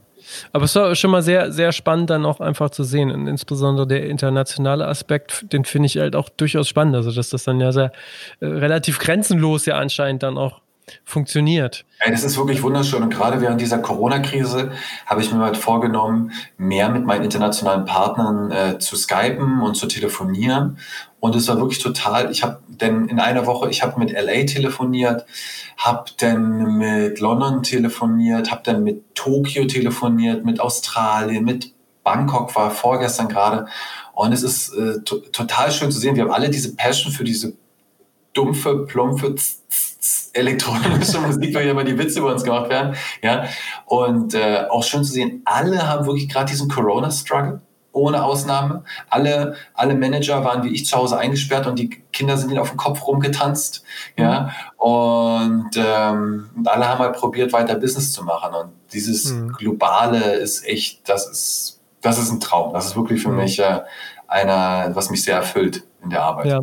Aber 0.51 0.65
es 0.65 0.75
war 0.75 0.93
schon 0.95 1.11
mal 1.11 1.21
sehr, 1.21 1.51
sehr 1.51 1.71
spannend, 1.71 2.09
dann 2.09 2.25
auch 2.25 2.39
einfach 2.39 2.69
zu 2.69 2.83
sehen. 2.83 3.11
Und 3.11 3.27
insbesondere 3.27 3.87
der 3.87 4.05
internationale 4.07 4.87
Aspekt, 4.87 5.51
den 5.53 5.65
finde 5.65 5.87
ich 5.87 5.97
halt 5.97 6.15
auch 6.15 6.29
durchaus 6.29 6.67
spannend. 6.67 6.95
Also, 6.95 7.11
dass 7.11 7.29
das 7.29 7.43
dann 7.43 7.59
ja 7.59 7.71
sehr 7.71 7.91
äh, 8.39 8.45
relativ 8.45 8.99
grenzenlos 8.99 9.65
ja 9.65 9.75
anscheinend 9.75 10.23
dann 10.23 10.37
auch 10.37 10.61
funktioniert. 11.03 11.85
Das 12.07 12.23
ist 12.23 12.37
wirklich 12.37 12.63
wunderschön. 12.63 13.03
Und 13.03 13.09
gerade 13.09 13.41
während 13.41 13.59
dieser 13.59 13.79
Corona-Krise 13.79 14.71
habe 15.05 15.21
ich 15.21 15.31
mir 15.31 15.39
halt 15.39 15.57
vorgenommen, 15.57 16.31
mehr 16.57 16.89
mit 16.89 17.05
meinen 17.05 17.23
internationalen 17.23 17.85
Partnern 17.85 18.51
äh, 18.51 18.79
zu 18.79 18.95
skypen 18.95 19.61
und 19.61 19.75
zu 19.75 19.87
telefonieren. 19.87 20.77
Und 21.19 21.35
es 21.35 21.47
war 21.47 21.57
wirklich 21.57 21.79
total, 21.79 22.31
ich 22.31 22.43
habe 22.43 22.59
denn 22.67 23.09
in 23.09 23.19
einer 23.19 23.45
Woche, 23.45 23.69
ich 23.69 23.83
habe 23.83 23.99
mit 23.99 24.11
LA 24.11 24.45
telefoniert, 24.45 25.25
habe 25.77 26.05
dann 26.17 26.77
mit 26.77 27.19
London 27.19 27.63
telefoniert, 27.63 28.51
habe 28.51 28.61
dann 28.63 28.83
mit 28.83 29.15
Tokio 29.15 29.65
telefoniert, 29.65 30.45
mit 30.45 30.59
Australien, 30.61 31.43
mit 31.43 31.73
Bangkok 32.03 32.55
war 32.55 32.71
vorgestern 32.71 33.27
gerade. 33.27 33.67
Und 34.13 34.33
es 34.33 34.43
ist 34.43 34.73
äh, 34.73 35.01
total 35.01 35.71
schön 35.71 35.91
zu 35.91 35.99
sehen. 35.99 36.15
Wir 36.15 36.23
haben 36.23 36.31
alle 36.31 36.49
diese 36.49 36.75
Passion 36.75 37.11
für 37.11 37.23
diese 37.23 37.53
dumpfe, 38.33 38.85
plumpe, 38.85 39.35
z, 39.35 39.59
z, 39.69 40.01
z, 40.01 40.18
elektronische 40.33 41.19
Musik, 41.25 41.53
weil 41.53 41.65
ja 41.65 41.71
immer 41.71 41.83
die 41.83 41.97
Witze 41.97 42.19
über 42.19 42.31
uns 42.31 42.43
gemacht 42.43 42.69
werden. 42.69 42.95
Ja? 43.21 43.45
Und 43.85 44.33
äh, 44.33 44.65
auch 44.69 44.83
schön 44.83 45.03
zu 45.03 45.13
sehen, 45.13 45.41
alle 45.45 45.87
haben 45.87 46.05
wirklich 46.05 46.29
gerade 46.29 46.51
diesen 46.51 46.69
Corona-Struggle 46.69 47.61
ohne 47.91 48.23
Ausnahme. 48.23 48.83
Alle, 49.09 49.55
alle 49.73 49.95
Manager 49.95 50.43
waren 50.43 50.63
wie 50.63 50.73
ich 50.73 50.85
zu 50.85 50.97
Hause 50.97 51.17
eingesperrt 51.17 51.67
und 51.67 51.77
die 51.77 51.89
Kinder 52.11 52.37
sind 52.37 52.49
ihnen 52.49 52.59
auf 52.59 52.69
dem 52.69 52.77
Kopf 52.77 53.05
rumgetanzt. 53.05 53.83
Ja, 54.17 54.51
und, 54.77 55.71
ähm, 55.75 56.49
und 56.55 56.67
alle 56.67 56.87
haben 56.87 56.99
halt 56.99 57.15
probiert, 57.15 57.53
weiter 57.53 57.75
Business 57.75 58.11
zu 58.11 58.23
machen. 58.23 58.53
Und 58.53 58.71
dieses 58.93 59.31
mhm. 59.31 59.53
Globale 59.53 60.35
ist 60.35 60.65
echt, 60.65 61.07
das 61.09 61.27
ist, 61.27 61.79
das 62.01 62.19
ist 62.19 62.31
ein 62.31 62.39
Traum. 62.39 62.73
Das 62.73 62.85
ist 62.85 62.95
wirklich 62.95 63.21
für 63.21 63.29
mhm. 63.29 63.37
mich 63.37 63.59
äh, 63.59 63.81
einer, 64.27 64.91
was 64.95 65.09
mich 65.09 65.23
sehr 65.23 65.35
erfüllt 65.35 65.83
in 66.03 66.11
der 66.11 66.23
Arbeit. 66.23 66.45
Ja. 66.45 66.61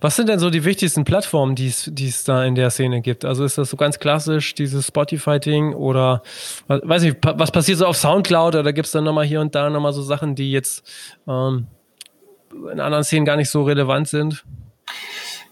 Was 0.00 0.16
sind 0.16 0.28
denn 0.28 0.38
so 0.38 0.50
die 0.50 0.64
wichtigsten 0.64 1.04
Plattformen, 1.04 1.54
die 1.54 1.68
es 1.68 2.24
da 2.24 2.44
in 2.44 2.54
der 2.54 2.70
Szene 2.70 3.00
gibt? 3.00 3.24
Also 3.24 3.44
ist 3.44 3.58
das 3.58 3.70
so 3.70 3.76
ganz 3.76 3.98
klassisch, 3.98 4.54
dieses 4.54 4.86
Spotify-Ding 4.88 5.74
oder 5.74 6.22
weiß 6.68 7.02
nicht, 7.02 7.18
was 7.22 7.50
passiert 7.50 7.78
so 7.78 7.86
auf 7.86 7.96
Soundcloud 7.96 8.54
oder 8.54 8.72
gibt 8.72 8.86
es 8.86 8.92
dann 8.92 9.04
nochmal 9.04 9.24
hier 9.24 9.40
und 9.40 9.54
da 9.54 9.70
nochmal 9.70 9.92
so 9.92 10.02
Sachen, 10.02 10.34
die 10.34 10.52
jetzt 10.52 10.84
ähm, 11.28 11.66
in 12.72 12.80
anderen 12.80 13.04
Szenen 13.04 13.24
gar 13.24 13.36
nicht 13.36 13.50
so 13.50 13.62
relevant 13.62 14.08
sind? 14.08 14.44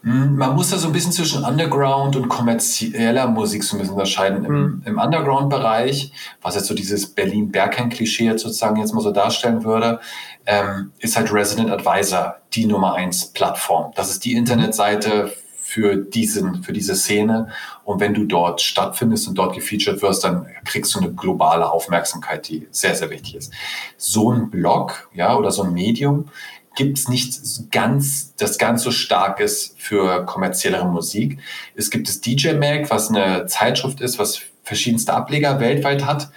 Hm, 0.04 0.36
man 0.36 0.54
muss 0.54 0.68
da 0.68 0.76
so 0.76 0.86
ein 0.86 0.92
bisschen 0.92 1.12
zwischen 1.12 1.44
Underground 1.44 2.14
und 2.14 2.28
kommerzieller 2.28 3.26
Musik 3.26 3.64
so 3.64 3.76
ein 3.76 3.80
bisschen 3.80 3.94
unterscheiden. 3.94 4.44
Im, 4.44 4.52
mhm. 4.52 4.82
im 4.84 4.98
Underground-Bereich, 4.98 6.12
was 6.42 6.56
jetzt 6.56 6.66
so 6.66 6.74
dieses 6.74 7.06
Berlin-Bergheim-Klischee 7.06 8.26
jetzt 8.26 8.42
sozusagen 8.42 8.76
jetzt 8.76 8.92
mal 8.92 9.00
so 9.00 9.12
darstellen 9.12 9.64
würde, 9.64 10.00
ähm, 10.44 10.92
ist 10.98 11.16
halt 11.16 11.32
Resident 11.32 11.70
Advisor 11.70 12.36
die 12.52 12.66
Nummer 12.66 12.94
eins 12.94 13.26
Plattform. 13.26 13.92
Das 13.96 14.10
ist 14.10 14.26
die 14.26 14.34
Internetseite 14.34 15.32
für 15.56 15.96
diesen, 15.96 16.62
für 16.62 16.74
diese 16.74 16.94
Szene. 16.94 17.48
Und 17.84 17.98
wenn 17.98 18.12
du 18.12 18.24
dort 18.24 18.60
stattfindest 18.60 19.26
und 19.28 19.36
dort 19.36 19.54
gefeatured 19.54 20.02
wirst, 20.02 20.22
dann 20.22 20.46
kriegst 20.66 20.94
du 20.94 21.00
eine 21.00 21.12
globale 21.14 21.72
Aufmerksamkeit, 21.72 22.46
die 22.48 22.68
sehr, 22.70 22.94
sehr 22.94 23.08
wichtig 23.08 23.36
ist. 23.36 23.52
So 23.96 24.30
ein 24.30 24.50
Blog, 24.50 25.08
ja, 25.14 25.34
oder 25.34 25.50
so 25.50 25.62
ein 25.62 25.72
Medium 25.72 26.28
gibt 26.74 26.98
es 26.98 27.08
nicht 27.08 27.70
ganz, 27.70 28.34
das 28.36 28.58
ganz 28.58 28.82
so 28.82 28.90
starkes 28.90 29.74
für 29.78 30.24
kommerziellere 30.26 30.86
Musik. 30.86 31.38
Es 31.74 31.90
gibt 31.90 32.08
das 32.08 32.20
DJ 32.20 32.52
Mag, 32.54 32.90
was 32.90 33.10
eine 33.10 33.46
Zeitschrift 33.46 34.00
ist, 34.00 34.18
was 34.18 34.40
verschiedenste 34.62 35.12
Ableger 35.12 35.60
weltweit 35.60 36.04
hat. 36.04 36.30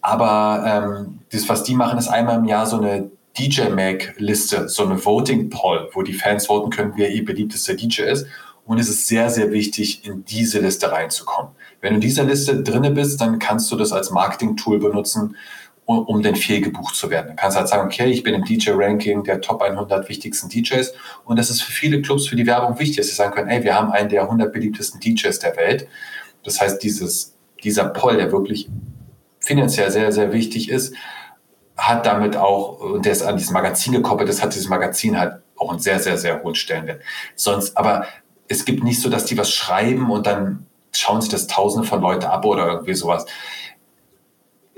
Aber 0.00 0.64
ähm, 0.66 1.18
das, 1.30 1.48
was 1.48 1.62
die 1.62 1.74
machen, 1.74 1.98
ist 1.98 2.08
einmal 2.08 2.38
im 2.38 2.46
Jahr 2.46 2.66
so 2.66 2.78
eine 2.78 3.10
DJ 3.38 3.68
Mag 3.68 4.14
Liste, 4.18 4.68
so 4.68 4.84
eine 4.84 5.04
Voting 5.04 5.50
Poll, 5.50 5.88
wo 5.92 6.02
die 6.02 6.14
Fans 6.14 6.46
voten 6.46 6.70
können, 6.70 6.94
wer 6.96 7.10
ihr 7.10 7.24
beliebtester 7.24 7.74
DJ 7.74 8.02
ist. 8.02 8.26
Und 8.64 8.78
es 8.78 8.88
ist 8.88 9.08
sehr, 9.08 9.30
sehr 9.30 9.52
wichtig, 9.52 10.04
in 10.04 10.24
diese 10.24 10.60
Liste 10.60 10.92
reinzukommen. 10.92 11.52
Wenn 11.80 11.90
du 11.90 11.94
in 11.96 12.00
dieser 12.00 12.24
Liste 12.24 12.62
drinne 12.62 12.90
bist, 12.90 13.20
dann 13.20 13.38
kannst 13.38 13.70
du 13.72 13.76
das 13.76 13.92
als 13.92 14.10
Marketing-Tool 14.10 14.78
benutzen, 14.78 15.36
um, 15.90 16.04
um 16.04 16.22
den 16.22 16.36
viel 16.36 16.60
gebucht 16.60 16.94
zu 16.94 17.10
werden. 17.10 17.26
Dann 17.26 17.36
kannst 17.36 17.56
du 17.56 17.60
halt 17.60 17.68
sagen, 17.68 17.84
okay, 17.84 18.06
ich 18.06 18.22
bin 18.22 18.32
im 18.32 18.44
DJ-Ranking 18.44 19.24
der 19.24 19.40
Top 19.40 19.60
100 19.60 20.08
wichtigsten 20.08 20.48
DJs. 20.48 20.92
Und 21.24 21.36
das 21.36 21.50
ist 21.50 21.62
für 21.62 21.72
viele 21.72 22.00
Clubs 22.00 22.28
für 22.28 22.36
die 22.36 22.46
Werbung 22.46 22.78
wichtig, 22.78 22.98
dass 22.98 23.08
sie 23.08 23.16
sagen 23.16 23.34
können, 23.34 23.48
ey, 23.48 23.64
wir 23.64 23.74
haben 23.74 23.90
einen 23.90 24.08
der 24.08 24.22
100 24.22 24.52
beliebtesten 24.52 25.00
DJs 25.00 25.36
der 25.40 25.56
Welt. 25.56 25.88
Das 26.44 26.60
heißt, 26.60 26.80
dieses, 26.80 27.34
dieser 27.64 27.86
Poll, 27.86 28.18
der 28.18 28.30
wirklich 28.30 28.68
finanziell 29.40 29.90
sehr, 29.90 30.12
sehr 30.12 30.32
wichtig 30.32 30.70
ist, 30.70 30.94
hat 31.76 32.06
damit 32.06 32.36
auch, 32.36 32.78
und 32.78 33.04
der 33.04 33.10
ist 33.10 33.22
an 33.22 33.36
dieses 33.36 33.50
Magazin 33.50 33.92
gekoppelt, 33.92 34.28
das 34.28 34.44
hat 34.44 34.54
dieses 34.54 34.68
Magazin 34.68 35.18
halt 35.18 35.40
auch 35.56 35.70
einen 35.70 35.80
sehr, 35.80 35.98
sehr, 35.98 36.16
sehr 36.16 36.40
hohen 36.40 36.54
Stellenwert. 36.54 37.02
Sonst, 37.34 37.76
aber 37.76 38.06
es 38.46 38.64
gibt 38.64 38.84
nicht 38.84 39.00
so, 39.00 39.08
dass 39.08 39.24
die 39.24 39.36
was 39.36 39.50
schreiben 39.50 40.08
und 40.08 40.26
dann 40.26 40.66
schauen 40.92 41.20
sich 41.20 41.30
das 41.30 41.48
Tausende 41.48 41.88
von 41.88 42.00
Leute 42.00 42.30
ab 42.30 42.44
oder 42.44 42.68
irgendwie 42.68 42.94
sowas. 42.94 43.26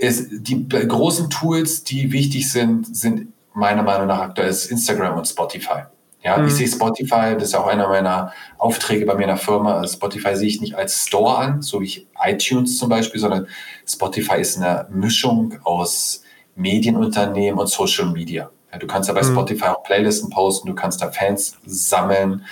Es, 0.03 0.27
die 0.31 0.69
großen 0.69 1.31
Tools, 1.31 1.85
die 1.85 2.11
wichtig 2.11 2.51
sind, 2.51 2.97
sind 2.97 3.33
meiner 3.55 3.83
Meinung 3.83 4.09
nach 4.09 4.21
aktuell 4.21 4.49
Instagram 4.49 5.17
und 5.17 5.29
Spotify. 5.29 5.85
Ja, 6.25 6.39
mhm. 6.39 6.47
ich 6.47 6.55
sehe 6.55 6.69
Spotify, 6.69 7.35
das 7.35 7.45
ist 7.45 7.55
auch 7.55 7.67
einer 7.67 7.89
meiner 7.89 8.33
Aufträge 8.59 9.07
bei 9.07 9.15
mir 9.15 9.23
in 9.23 9.29
der 9.29 9.37
Firma. 9.37 9.79
Also 9.79 9.95
Spotify 9.95 10.37
sehe 10.37 10.49
ich 10.49 10.61
nicht 10.61 10.75
als 10.75 11.07
Store 11.07 11.37
an, 11.39 11.63
so 11.63 11.81
wie 11.81 12.07
iTunes 12.25 12.79
zum 12.79 12.89
Beispiel, 12.89 13.21
sondern 13.21 13.47
Spotify 13.87 14.41
ist 14.41 14.57
eine 14.57 14.87
Mischung 14.91 15.59
aus 15.65 16.23
Medienunternehmen 16.55 17.59
und 17.59 17.69
Social 17.69 18.07
Media. 18.07 18.51
Ja, 18.73 18.79
du 18.79 18.87
kannst 18.87 19.09
ja 19.09 19.15
bei 19.15 19.23
mhm. 19.23 19.33
Spotify 19.33 19.67
auch 19.67 19.83
Playlisten 19.83 20.31
posten, 20.31 20.69
du 20.69 20.75
kannst 20.75 21.03
da 21.03 21.11
Fans 21.11 21.59
sammeln, 21.67 22.45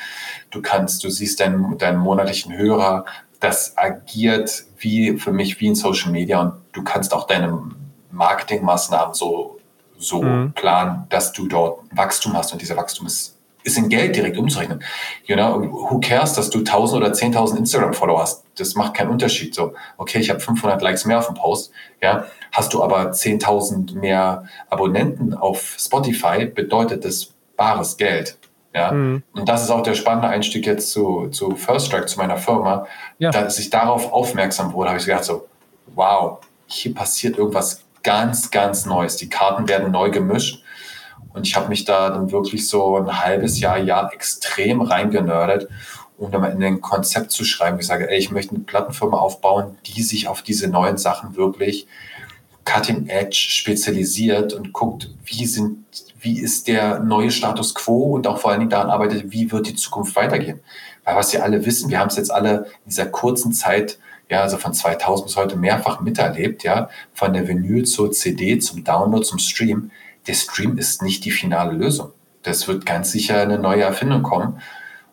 du 0.51 0.61
kannst, 0.61 1.03
du 1.05 1.11
siehst 1.11 1.41
deinen, 1.41 1.79
deinen 1.79 1.99
monatlichen 1.99 2.57
Hörer. 2.57 3.05
Das 3.41 3.77
agiert 3.77 4.65
wie 4.79 5.19
für 5.19 5.33
mich 5.33 5.61
wie 5.61 5.67
in 5.67 5.75
Social 5.75 6.13
Media 6.13 6.41
und 6.41 6.53
du 6.73 6.83
kannst 6.83 7.13
auch 7.15 7.27
deine 7.27 7.63
Marketingmaßnahmen 8.11 9.15
so, 9.15 9.59
so 9.99 10.23
mhm. 10.23 10.53
planen, 10.53 11.07
dass 11.09 11.33
du 11.33 11.49
dort 11.49 11.81
Wachstum 11.91 12.35
hast 12.35 12.53
und 12.53 12.61
dieser 12.61 12.77
Wachstum 12.77 13.07
ist 13.07 13.37
ist 13.63 13.79
in 13.79 13.89
Geld 13.89 14.17
direkt 14.17 14.39
umzurechnen. 14.39 14.83
You 15.27 15.37
know, 15.37 15.61
who 15.91 16.01
cares, 16.01 16.35
dass 16.35 16.51
du 16.51 16.59
1000 16.61 17.03
oder 17.03 17.13
10.000 17.13 17.59
Instagram-Follower 17.59 18.21
hast? 18.23 18.45
Das 18.57 18.75
macht 18.75 18.95
keinen 18.95 19.11
Unterschied. 19.11 19.55
So, 19.55 19.75
okay, 19.97 20.19
ich 20.19 20.31
habe 20.31 20.41
500 20.41 20.81
Likes 20.83 21.05
mehr 21.05 21.19
auf 21.19 21.27
dem 21.27 21.35
Post, 21.35 21.73
ja. 22.03 22.27
Hast 22.53 22.73
du 22.73 22.83
aber 22.83 23.11
10.000 23.11 23.97
mehr 23.99 24.45
Abonnenten 24.69 25.35
auf 25.35 25.77
Spotify, 25.79 26.47
bedeutet 26.47 27.05
das 27.05 27.33
bares 27.57 27.97
Geld. 27.97 28.39
Ja, 28.75 28.93
mhm. 28.93 29.23
und 29.33 29.49
das 29.49 29.65
ist 29.65 29.71
auch 29.71 29.83
der 29.83 29.95
spannende 29.95 30.29
Einstieg 30.29 30.65
jetzt 30.65 30.93
zu, 30.93 31.29
zu 31.31 31.57
First 31.57 31.87
Strike, 31.87 32.07
zu 32.07 32.19
meiner 32.19 32.37
Firma. 32.37 32.87
Ja. 33.19 33.31
Dass 33.31 33.59
ich 33.59 33.71
darauf 33.71 34.13
aufmerksam 34.13 34.73
wurde, 34.73 34.91
habe 34.91 35.01
ich 35.01 35.07
gedacht 35.07 35.25
so, 35.25 35.49
wow, 35.95 36.39
hier 36.67 36.95
passiert 36.95 37.37
irgendwas 37.37 37.85
ganz, 38.03 38.51
ganz 38.51 38.87
Neues. 38.87 39.17
Die 39.17 39.29
Karten 39.29 39.69
werden 39.69 39.91
neu 39.91 40.11
gemischt 40.11 40.63
und 41.33 41.47
ich 41.47 41.57
habe 41.57 41.69
mich 41.69 41.85
da 41.85 42.11
dann 42.11 42.31
wirklich 42.33 42.69
so 42.69 42.97
ein 42.97 43.21
halbes 43.21 43.61
Jahr, 43.61 43.79
Jahr 43.79 44.13
extrem 44.13 44.81
reingenördet, 44.81 45.69
um 46.17 46.31
dann 46.31 46.41
mal 46.41 46.53
in 46.53 46.63
ein 46.63 46.81
Konzept 46.81 47.31
zu 47.33 47.45
schreiben. 47.45 47.79
Ich 47.81 47.87
sage, 47.87 48.11
ey, 48.11 48.19
ich 48.19 48.31
möchte 48.31 48.55
eine 48.55 48.65
Plattenfirma 48.65 49.17
aufbauen, 49.17 49.79
die 49.87 50.03
sich 50.03 50.29
auf 50.29 50.43
diese 50.43 50.69
neuen 50.69 50.97
Sachen 50.99 51.37
wirklich 51.37 51.87
cutting 52.65 53.09
edge 53.09 53.37
spezialisiert 53.37 54.53
und 54.53 54.73
guckt, 54.73 55.11
wie 55.25 55.47
sind, 55.47 55.85
wie 56.21 56.39
ist 56.41 56.69
der 56.69 57.01
neue 57.01 57.31
Status 57.31 57.75
quo 57.75 58.15
und 58.15 58.27
auch 58.27 58.39
vor 58.39 58.51
allen 58.51 58.61
Dingen 58.61 58.71
daran 58.71 58.91
arbeitet, 58.91 59.33
wie 59.33 59.51
wird 59.51 59.67
die 59.67 59.75
Zukunft 59.75 60.17
weitergehen. 60.17 60.61
Weil 61.05 61.17
was 61.17 61.33
wir 61.33 61.43
alle 61.43 61.65
wissen, 61.65 61.91
wir 61.91 61.99
haben 61.99 62.09
es 62.09 62.17
jetzt 62.17 62.31
alle 62.31 62.67
in 62.85 62.91
dieser 62.91 63.07
kurzen 63.07 63.53
Zeit 63.53 63.99
ja, 64.29 64.43
also 64.43 64.59
von 64.59 64.73
2000 64.73 65.27
bis 65.27 65.37
heute 65.37 65.57
mehrfach 65.57 66.01
miterlebt, 66.01 66.63
ja, 66.63 66.89
von 67.13 67.33
der 67.33 67.49
Vinyl 67.49 67.85
zur 67.85 68.13
CD, 68.13 68.61
zum 68.61 68.85
Download, 68.85 69.25
zum 69.25 69.41
Stream 69.41 69.91
der 70.27 70.35
Stream 70.35 70.79
ist 70.79 71.03
nicht 71.03 71.25
die 71.25 71.31
finale 71.31 71.73
Lösung. 71.73 72.13
Das 72.43 72.69
wird 72.69 72.87
ganz 72.87 73.11
sicher 73.11 73.41
eine 73.41 73.59
neue 73.59 73.83
Erfindung 73.83 74.23
kommen. 74.23 74.61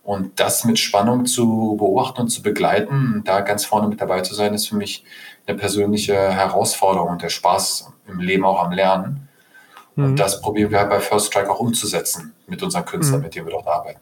Und 0.04 0.40
das 0.40 0.64
mit 0.64 0.80
Spannung 0.80 1.26
zu 1.26 1.76
beobachten 1.78 2.22
und 2.22 2.30
zu 2.30 2.42
begleiten, 2.42 3.24
da 3.26 3.42
ganz 3.42 3.66
vorne 3.66 3.90
mit 3.90 4.00
dabei 4.00 4.22
zu 4.22 4.34
sein, 4.34 4.54
ist 4.54 4.68
für 4.68 4.78
mich 4.78 5.04
eine 5.46 5.58
persönliche 5.58 6.16
Herausforderung 6.16 7.10
und 7.10 7.22
der 7.22 7.30
Spaß 7.30 7.92
im 8.08 8.20
Leben 8.20 8.46
auch 8.46 8.64
am 8.64 8.72
Lernen. 8.72 9.27
Mhm. 9.98 10.06
Und 10.06 10.20
das 10.20 10.40
probieren 10.42 10.72
wir 10.72 10.80
halt 10.80 10.90
bei 10.90 11.02
First 11.02 11.28
Strike 11.28 11.52
auch 11.52 11.60
umzusetzen 11.60 12.34
mit 12.48 12.64
unseren 12.64 12.86
Künstlern, 12.86 13.20
mhm. 13.20 13.26
mit 13.26 13.36
denen 13.36 13.48
wir 13.48 13.54
dort 13.54 13.68
arbeiten. 13.68 14.00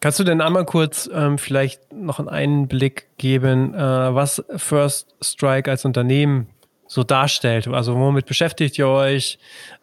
Kannst 0.00 0.18
du 0.18 0.24
denn 0.24 0.40
einmal 0.40 0.64
kurz 0.64 1.08
ähm, 1.12 1.38
vielleicht 1.38 1.92
noch 1.92 2.18
einen 2.18 2.28
Einblick 2.28 3.08
geben, 3.16 3.74
äh, 3.74 3.78
was 4.14 4.44
First 4.56 5.14
Strike 5.22 5.70
als 5.70 5.84
Unternehmen 5.84 6.48
so 6.86 7.02
darstellt? 7.02 7.66
Also 7.68 7.96
womit 7.96 8.26
beschäftigt 8.26 8.78
ihr 8.78 8.88
euch? 8.88 9.38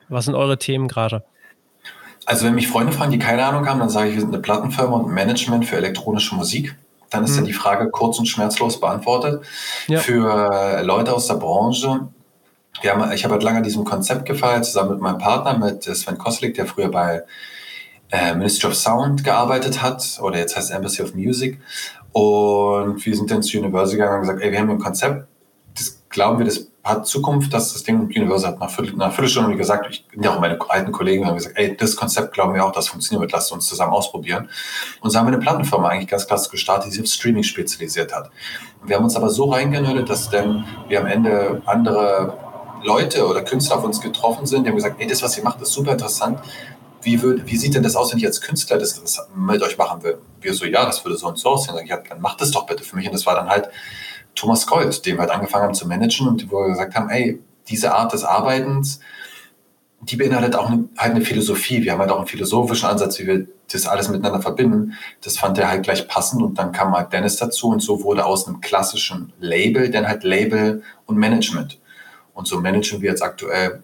Was 0.10 0.26
sind 0.26 0.36
eure 0.36 0.58
Themen 0.58 0.88
gerade? 0.88 1.24
Also 2.26 2.46
wenn 2.46 2.56
mich 2.56 2.68
Freunde 2.68 2.94
fragen, 2.94 3.12
die 3.12 3.20
keine 3.20 3.46
Ahnung 3.46 3.68
haben, 3.68 3.80
dann 3.80 3.90
sage 3.90 4.10
ich, 4.10 4.16
wir 4.16 4.22
sind 4.22 4.34
eine 4.34 4.42
Plattenfirma 4.42 4.96
und 4.96 5.10
ein 5.10 5.14
Management 5.14 5.66
für 5.66 5.76
elektronische 5.76 6.36
Musik. 6.36 6.76
Dann 7.10 7.26
ist 7.26 7.32
mhm. 7.32 7.40
ja 7.40 7.44
die 7.46 7.54
Frage 7.54 7.90
kurz 7.90 8.18
und 8.20 8.28
schmerzlos 8.28 8.80
beantwortet. 8.80 9.44
Ja. 9.88 10.00
Für 10.00 10.82
Leute 10.84 11.14
aus 11.14 11.28
der 11.28 11.36
Branche, 11.36 12.08
haben, 12.82 13.12
ich 13.12 13.24
habe 13.24 13.34
halt 13.34 13.44
lange 13.44 13.58
an 13.58 13.64
diesem 13.64 13.86
Konzept 13.86 14.26
gefeiert, 14.26 14.66
zusammen 14.66 14.92
mit 14.92 15.02
meinem 15.02 15.18
Partner, 15.18 15.58
mit 15.58 15.84
Sven 15.84 16.18
Koslik, 16.18 16.56
der 16.56 16.66
früher 16.66 16.90
bei 16.90 17.24
äh, 18.12 18.36
Ministry 18.36 18.70
of 18.70 18.76
Sound 18.76 19.24
gearbeitet 19.24 19.82
hat, 19.82 20.20
oder 20.22 20.38
jetzt 20.38 20.56
heißt 20.56 20.72
Embassy 20.72 21.02
of 21.02 21.16
Music. 21.16 21.60
Und 22.12 23.04
wir 23.06 23.16
sind 23.16 23.32
dann 23.32 23.42
zu 23.42 23.58
Universal 23.58 23.98
gegangen 23.98 24.16
und 24.16 24.22
gesagt, 24.22 24.42
ey, 24.42 24.52
wir 24.52 24.60
haben 24.60 24.70
ein 24.70 24.80
Konzept, 24.80 25.28
das 25.76 26.04
glauben 26.10 26.38
wir, 26.38 26.46
das 26.46 26.68
hat 26.84 27.08
Zukunft, 27.08 27.54
dass 27.54 27.74
das 27.74 27.84
Ding 27.84 28.02
Universal 28.02 28.52
hat 28.52 28.60
nach, 28.60 28.78
nach 28.96 29.12
Viertelstunde 29.14 29.56
gesagt, 29.56 29.88
ich 29.90 30.06
ja 30.22 30.32
auch 30.32 30.40
meine 30.40 30.60
alten 30.70 30.92
Kollegen 30.92 31.26
haben 31.26 31.36
gesagt, 31.36 31.58
ey, 31.58 31.76
das 31.78 31.96
Konzept 31.96 32.34
glauben 32.34 32.54
wir 32.54 32.66
auch, 32.66 32.74
das 32.74 32.90
funktioniert 32.90 33.22
wird, 33.22 33.32
lasst 33.32 33.52
uns 33.54 33.68
zusammen 33.68 33.94
ausprobieren. 33.94 34.50
Und 35.00 35.10
so 35.10 35.18
haben 35.18 35.26
wir 35.26 35.34
eine 35.34 35.42
Plattenfirma 35.42 35.88
eigentlich 35.88 36.10
ganz 36.10 36.28
klassisch 36.28 36.52
gestartet, 36.52 36.88
die 36.88 36.92
sich 36.92 37.02
auf 37.02 37.08
Streaming 37.08 37.44
spezialisiert 37.44 38.14
hat. 38.14 38.30
Wir 38.84 38.98
haben 38.98 39.06
uns 39.06 39.16
aber 39.16 39.30
so 39.30 39.46
reingenördet, 39.46 40.10
dass 40.10 40.30
dann 40.30 40.66
wir 40.90 41.00
am 41.00 41.08
Ende 41.08 41.62
andere 41.66 42.38
Leute 42.84 43.28
oder 43.28 43.42
Künstler 43.42 43.78
auf 43.78 43.84
uns 43.84 44.02
getroffen 44.02 44.46
sind, 44.46 44.64
die 44.64 44.70
haben 44.70 44.76
gesagt, 44.76 45.00
ey, 45.00 45.08
das, 45.08 45.22
was 45.24 45.38
ihr 45.38 45.44
macht, 45.44 45.62
ist 45.62 45.72
super 45.72 45.94
interessant. 45.94 46.40
Wie, 47.02 47.22
würd, 47.22 47.46
wie 47.46 47.58
sieht 47.58 47.76
denn 47.76 47.84
das 47.84 47.96
aus, 47.96 48.12
wenn 48.12 48.20
ich 48.20 48.26
als 48.26 48.40
Künstler 48.42 48.78
das, 48.78 49.02
das 49.02 49.28
mit 49.36 49.62
euch 49.62 49.78
machen 49.78 50.04
will? 50.04 50.20
wir 50.44 50.54
so, 50.54 50.66
ja, 50.66 50.86
das 50.86 51.04
würde 51.04 51.18
so 51.18 51.28
und 51.28 51.38
so 51.38 51.50
aussehen. 51.50 51.76
Ich, 51.84 51.90
ja, 51.90 51.98
dann 51.98 52.22
mach 52.22 52.36
das 52.36 52.52
doch 52.52 52.66
bitte 52.66 52.84
für 52.84 52.96
mich. 52.96 53.08
Und 53.08 53.14
das 53.14 53.26
war 53.26 53.36
dann 53.36 53.50
halt 53.50 53.70
Thomas 54.36 54.68
Gold, 54.68 55.06
dem 55.06 55.18
wir 55.18 55.22
halt 55.22 55.32
angefangen 55.32 55.66
haben 55.66 55.74
zu 55.74 55.88
managen 55.88 56.28
und 56.28 56.52
wo 56.52 56.60
wir 56.60 56.70
gesagt 56.70 56.96
haben, 56.96 57.10
ey, 57.10 57.40
diese 57.68 57.94
Art 57.94 58.14
des 58.14 58.24
Arbeitens, 58.24 59.00
die 60.02 60.18
beinhaltet 60.18 60.56
auch 60.56 60.70
eine, 60.70 60.90
halt 60.98 61.16
eine 61.16 61.24
Philosophie. 61.24 61.84
Wir 61.84 61.94
haben 61.94 62.00
halt 62.00 62.12
auch 62.12 62.18
einen 62.18 62.28
philosophischen 62.28 62.90
Ansatz, 62.90 63.20
wie 63.20 63.28
wir 63.28 63.48
das 63.72 63.88
alles 63.88 64.10
miteinander 64.10 64.42
verbinden. 64.42 64.94
Das 65.22 65.38
fand 65.38 65.58
er 65.58 65.70
halt 65.70 65.84
gleich 65.84 66.08
passend 66.08 66.42
und 66.42 66.58
dann 66.58 66.74
kam 66.74 66.94
halt 66.94 67.14
Dennis 67.14 67.38
dazu 67.38 67.70
und 67.70 67.82
so 67.82 68.04
wurde 68.04 68.26
aus 68.26 68.48
einem 68.48 68.60
klassischen 68.60 69.32
Label 69.40 69.90
dann 69.90 70.08
halt 70.08 70.24
Label 70.24 70.84
und 71.06 71.18
Management. 71.18 71.80
Und 72.34 72.48
so 72.48 72.60
managen 72.60 73.02
wir 73.02 73.10
jetzt 73.10 73.22
aktuell 73.22 73.84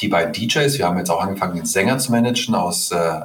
die 0.00 0.08
beiden 0.08 0.32
DJs. 0.32 0.78
Wir 0.78 0.86
haben 0.86 0.98
jetzt 0.98 1.10
auch 1.10 1.22
angefangen, 1.22 1.56
den 1.56 1.66
Sänger 1.66 1.98
zu 1.98 2.12
managen 2.12 2.54
aus 2.54 2.90
äh, 2.92 3.20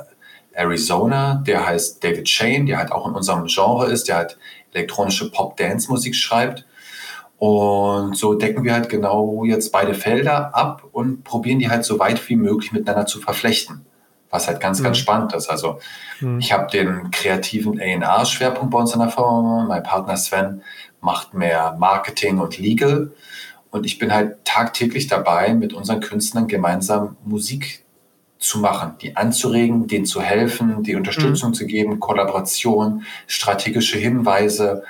Arizona. 0.53 1.43
Der 1.45 1.65
heißt 1.65 2.03
David 2.03 2.27
Shane, 2.27 2.65
der 2.65 2.77
halt 2.77 2.91
auch 2.91 3.07
in 3.07 3.13
unserem 3.13 3.45
Genre 3.47 3.87
ist, 3.87 4.07
der 4.07 4.17
halt 4.17 4.37
elektronische 4.73 5.31
Pop-Dance-Musik 5.31 6.15
schreibt. 6.15 6.65
Und 7.37 8.17
so 8.17 8.33
decken 8.33 8.63
wir 8.63 8.73
halt 8.73 8.89
genau 8.89 9.43
jetzt 9.45 9.71
beide 9.71 9.93
Felder 9.93 10.55
ab 10.55 10.83
und 10.91 11.23
probieren 11.23 11.59
die 11.59 11.69
halt 11.69 11.85
so 11.85 11.99
weit 11.99 12.27
wie 12.29 12.35
möglich 12.35 12.71
miteinander 12.71 13.05
zu 13.05 13.19
verflechten. 13.19 13.85
Was 14.29 14.47
halt 14.47 14.59
ganz, 14.59 14.79
mhm. 14.79 14.85
ganz 14.85 14.97
spannend 14.97 15.33
ist. 15.33 15.47
Also 15.47 15.79
mhm. 16.19 16.39
ich 16.39 16.51
habe 16.51 16.69
den 16.69 17.11
kreativen 17.11 17.79
A&R-Schwerpunkt 17.79 18.71
bei 18.71 18.79
uns 18.79 18.93
in 18.93 18.99
der 18.99 19.09
Firma. 19.09 19.65
Mein 19.67 19.83
Partner 19.83 20.17
Sven 20.17 20.63
macht 20.99 21.33
mehr 21.33 21.75
Marketing 21.77 22.39
und 22.39 22.57
Legal. 22.57 23.11
Und 23.71 23.85
ich 23.85 23.99
bin 23.99 24.13
halt 24.13 24.43
tagtäglich 24.45 25.07
dabei, 25.07 25.53
mit 25.53 25.73
unseren 25.73 25.99
Künstlern 25.99 26.47
gemeinsam 26.47 27.17
Musik 27.23 27.83
zu 28.39 28.59
machen, 28.59 28.93
die 29.01 29.15
anzuregen, 29.15 29.87
denen 29.87 30.05
zu 30.05 30.21
helfen, 30.21 30.83
die 30.83 30.95
Unterstützung 30.95 31.49
mhm. 31.49 31.53
zu 31.53 31.65
geben, 31.65 31.99
Kollaboration, 31.99 33.03
strategische 33.25 33.97
Hinweise, 33.97 34.83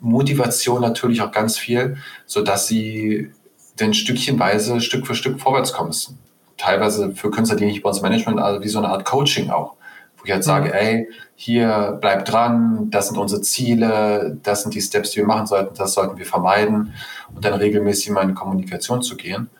Motivation 0.00 0.80
natürlich 0.80 1.22
auch 1.22 1.32
ganz 1.32 1.58
viel, 1.58 1.96
so 2.26 2.42
dass 2.42 2.66
sie 2.66 3.30
denn 3.80 3.94
stückchenweise 3.94 4.80
Stück 4.80 5.06
für 5.06 5.14
Stück 5.14 5.40
vorwärts 5.40 5.72
kommen. 5.72 5.94
Teilweise 6.56 7.12
für 7.14 7.30
Künstler, 7.30 7.56
die 7.56 7.66
nicht 7.66 7.82
bei 7.82 7.88
uns 7.88 8.02
Management, 8.02 8.38
also 8.38 8.62
wie 8.62 8.68
so 8.68 8.78
eine 8.78 8.88
Art 8.88 9.04
Coaching 9.04 9.50
auch, 9.50 9.76
wo 10.24 10.26
ich 10.26 10.32
halt 10.32 10.44
sage, 10.44 10.68
mhm. 10.68 10.74
ey, 10.74 11.08
hier 11.36 11.98
bleib 12.00 12.24
dran, 12.24 12.90
das 12.90 13.08
sind 13.08 13.18
unsere 13.18 13.42
Ziele, 13.42 14.38
das 14.42 14.62
sind 14.62 14.74
die 14.74 14.80
Steps, 14.80 15.10
die 15.10 15.18
wir 15.18 15.26
machen 15.26 15.46
sollten, 15.46 15.74
das 15.76 15.92
sollten 15.92 16.16
wir 16.16 16.24
vermeiden 16.24 16.94
und 17.34 17.44
dann 17.44 17.52
regelmäßig 17.52 18.10
mal 18.10 18.22
in 18.22 18.34
Kommunikation 18.34 19.02
zu 19.02 19.16
gehen. 19.16 19.50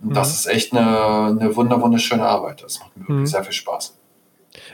Und 0.00 0.10
mhm. 0.10 0.14
das 0.14 0.32
ist 0.32 0.46
echt 0.46 0.72
eine, 0.72 1.40
eine 1.40 1.56
wunderschöne 1.56 2.24
Arbeit. 2.24 2.62
Das 2.62 2.78
macht 2.78 2.96
mir 2.96 3.02
wirklich 3.02 3.18
mhm. 3.18 3.26
sehr 3.26 3.42
viel 3.42 3.52
Spaß. 3.52 3.98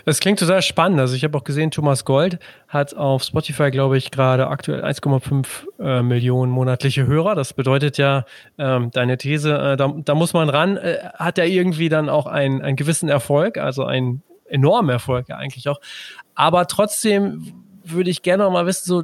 Es 0.05 0.21
klingt 0.21 0.39
total 0.39 0.61
spannend. 0.61 1.01
Also 1.01 1.15
ich 1.15 1.25
habe 1.25 1.39
auch 1.39 1.45
gesehen, 1.45 1.71
Thomas 1.71 2.05
Gold 2.05 2.39
hat 2.69 2.95
auf 2.95 3.23
Spotify, 3.23 3.71
glaube 3.71 3.97
ich, 3.97 4.11
gerade 4.11 4.49
aktuell 4.49 4.85
1,5 4.85 5.47
äh, 5.79 6.03
Millionen 6.03 6.53
monatliche 6.53 7.07
Hörer. 7.07 7.35
Das 7.35 7.55
bedeutet 7.55 7.97
ja, 7.97 8.25
ähm, 8.59 8.91
deine 8.91 9.17
These, 9.17 9.57
äh, 9.57 9.77
da, 9.79 9.95
da, 10.05 10.15
muss 10.15 10.35
man 10.35 10.51
ran, 10.51 10.77
äh, 10.77 10.99
hat 11.15 11.39
er 11.39 11.47
irgendwie 11.47 11.89
dann 11.89 12.11
auch 12.11 12.27
einen, 12.27 12.61
einen 12.61 12.77
gewissen 12.77 13.09
Erfolg, 13.09 13.57
also 13.57 13.85
einen 13.85 14.23
enormen 14.51 14.91
Erfolg 14.91 15.29
ja 15.29 15.37
eigentlich 15.37 15.69
auch. 15.69 15.81
Aber 16.35 16.67
trotzdem 16.67 17.65
würde 17.85 18.11
ich 18.11 18.23
gerne 18.23 18.45
noch 18.45 18.51
mal 18.51 18.67
wissen, 18.67 18.85
so 18.87 19.03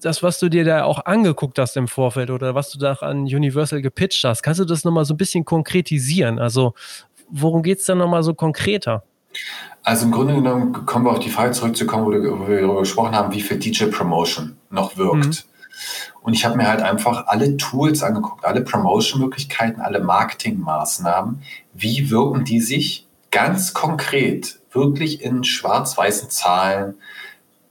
das, 0.00 0.22
was 0.22 0.38
du 0.38 0.48
dir 0.48 0.64
da 0.64 0.84
auch 0.84 1.04
angeguckt 1.06 1.58
hast 1.58 1.76
im 1.76 1.88
Vorfeld 1.88 2.30
oder 2.30 2.54
was 2.54 2.70
du 2.70 2.78
da 2.78 2.92
an 2.94 3.22
Universal 3.22 3.80
gepitcht 3.80 4.24
hast, 4.24 4.42
kannst 4.42 4.60
du 4.60 4.64
das 4.64 4.84
noch 4.84 4.92
mal 4.92 5.04
so 5.04 5.14
ein 5.14 5.16
bisschen 5.16 5.44
konkretisieren? 5.44 6.38
Also 6.38 6.74
worum 7.30 7.62
geht 7.62 7.78
es 7.78 7.86
dann 7.86 7.98
noch 7.98 8.08
mal 8.08 8.22
so 8.22 8.34
konkreter? 8.34 9.04
Also 9.82 10.06
im 10.06 10.12
Grunde 10.12 10.34
genommen 10.34 10.72
kommen 10.86 11.06
wir 11.06 11.12
auf 11.12 11.20
die 11.20 11.30
Frage 11.30 11.52
zurückzukommen, 11.52 12.04
wo, 12.04 12.10
wo 12.10 12.48
wir 12.48 12.60
darüber 12.60 12.80
gesprochen 12.80 13.14
haben, 13.14 13.32
wie 13.32 13.40
viel 13.40 13.58
DJ 13.58 13.86
Promotion 13.86 14.56
noch 14.70 14.96
wirkt. 14.96 15.24
Mhm. 15.24 15.50
Und 16.22 16.34
ich 16.34 16.44
habe 16.44 16.56
mir 16.56 16.68
halt 16.68 16.82
einfach 16.82 17.26
alle 17.28 17.56
Tools 17.56 18.02
angeguckt, 18.02 18.44
alle 18.44 18.60
Promotion-Möglichkeiten, 18.60 19.80
alle 19.80 20.00
Marketing-Maßnahmen. 20.00 21.42
Wie 21.72 22.10
wirken 22.10 22.44
die 22.44 22.60
sich 22.60 23.06
ganz 23.30 23.72
konkret 23.72 24.59
wirklich 24.72 25.22
in 25.22 25.44
schwarz-weißen 25.44 26.30
Zahlen 26.30 26.94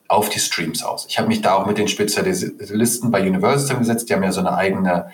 auf 0.08 0.30
die 0.30 0.40
Streams 0.40 0.84
aus? 0.84 1.06
Ich 1.10 1.18
habe 1.18 1.28
mich 1.28 1.42
da 1.42 1.56
auch 1.56 1.66
mit 1.66 1.78
den 1.78 1.88
Spezialisten 1.88 3.12
bei 3.12 3.22
Universal 3.22 3.78
gesetzt, 3.78 4.10
die 4.10 4.14
haben 4.14 4.24
ja 4.24 4.32
so 4.32 4.40
eine 4.40 4.56
eigene 4.56 5.10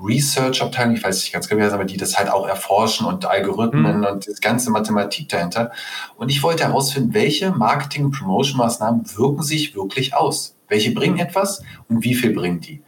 Research-Abteilung, 0.00 0.94
ich 0.94 1.02
weiß 1.02 1.16
nicht 1.16 1.32
ganz 1.32 1.48
genau, 1.48 1.66
aber 1.72 1.84
die 1.84 1.96
das 1.96 2.16
halt 2.18 2.30
auch 2.30 2.46
erforschen 2.46 3.06
und 3.06 3.26
Algorithmen 3.26 3.98
mhm. 3.98 4.06
und 4.06 4.28
das 4.28 4.40
ganze 4.40 4.70
Mathematik 4.70 5.28
dahinter. 5.28 5.72
Und 6.16 6.28
ich 6.28 6.42
wollte 6.42 6.64
herausfinden, 6.64 7.14
welche 7.14 7.50
Marketing- 7.50 8.06
und 8.06 8.12
Promotion-Maßnahmen 8.12 9.04
wirken 9.16 9.42
sich 9.42 9.74
wirklich 9.74 10.14
aus? 10.14 10.54
Welche 10.68 10.92
bringen 10.92 11.18
etwas 11.18 11.62
und 11.88 12.04
wie 12.04 12.14
viel 12.14 12.32
bringen 12.32 12.60
die? 12.60 12.82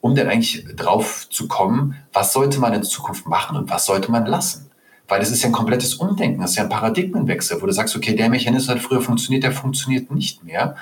Um 0.00 0.14
dann 0.14 0.28
eigentlich 0.28 0.64
drauf 0.74 1.28
zu 1.28 1.48
kommen, 1.48 1.96
was 2.12 2.32
sollte 2.32 2.60
man 2.60 2.72
in 2.72 2.84
Zukunft 2.84 3.26
machen 3.26 3.56
und 3.56 3.68
was 3.68 3.84
sollte 3.84 4.10
man 4.10 4.24
lassen? 4.24 4.65
Weil 5.08 5.22
es 5.22 5.30
ist 5.30 5.42
ja 5.42 5.48
ein 5.48 5.52
komplettes 5.52 5.94
Umdenken, 5.94 6.40
das 6.40 6.50
ist 6.50 6.56
ja 6.56 6.64
ein 6.64 6.68
Paradigmenwechsel, 6.68 7.60
wo 7.62 7.66
du 7.66 7.72
sagst, 7.72 7.94
okay, 7.96 8.14
der 8.14 8.28
Mechanismus 8.28 8.74
hat 8.74 8.82
früher 8.82 9.00
funktioniert, 9.00 9.44
der 9.44 9.52
funktioniert 9.52 10.10
nicht 10.10 10.44
mehr. 10.44 10.76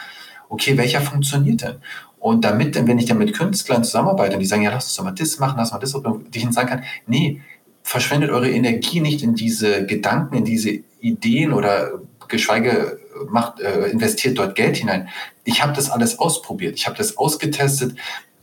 Okay, 0.48 0.76
welcher 0.76 1.00
funktioniert 1.00 1.62
denn? 1.62 1.76
Und 2.18 2.44
damit, 2.44 2.74
wenn 2.74 2.98
ich 2.98 3.04
dann 3.04 3.18
mit 3.18 3.37
Künstlern 3.37 3.84
zusammenarbeite 3.84 4.34
und 4.34 4.40
die 4.40 4.46
sagen, 4.46 4.62
ja, 4.62 4.70
lass 4.70 4.84
uns 4.84 4.96
doch 4.96 5.04
mal 5.04 5.10
das 5.10 5.38
machen, 5.38 5.56
lass 5.58 5.72
mal 5.72 5.78
das, 5.78 5.94
und 5.94 6.34
ich 6.34 6.42
ihnen 6.42 6.52
sagen 6.52 6.68
kann, 6.68 6.84
nee, 7.06 7.42
verschwendet 7.82 8.30
eure 8.30 8.50
Energie 8.50 9.00
nicht 9.00 9.22
in 9.22 9.34
diese 9.34 9.84
Gedanken, 9.84 10.37
in 10.37 10.44
diese 10.44 10.70
Ideen 11.00 11.52
oder 11.52 12.00
geschweige 12.28 12.98
macht, 13.28 13.60
äh, 13.60 13.88
investiert 13.88 14.38
dort 14.38 14.54
Geld 14.54 14.78
hinein. 14.78 15.08
Ich 15.44 15.62
habe 15.62 15.74
das 15.74 15.90
alles 15.90 16.18
ausprobiert, 16.18 16.76
ich 16.76 16.87
habe 16.87 16.96
das 16.96 17.18
ausgetestet, 17.18 17.94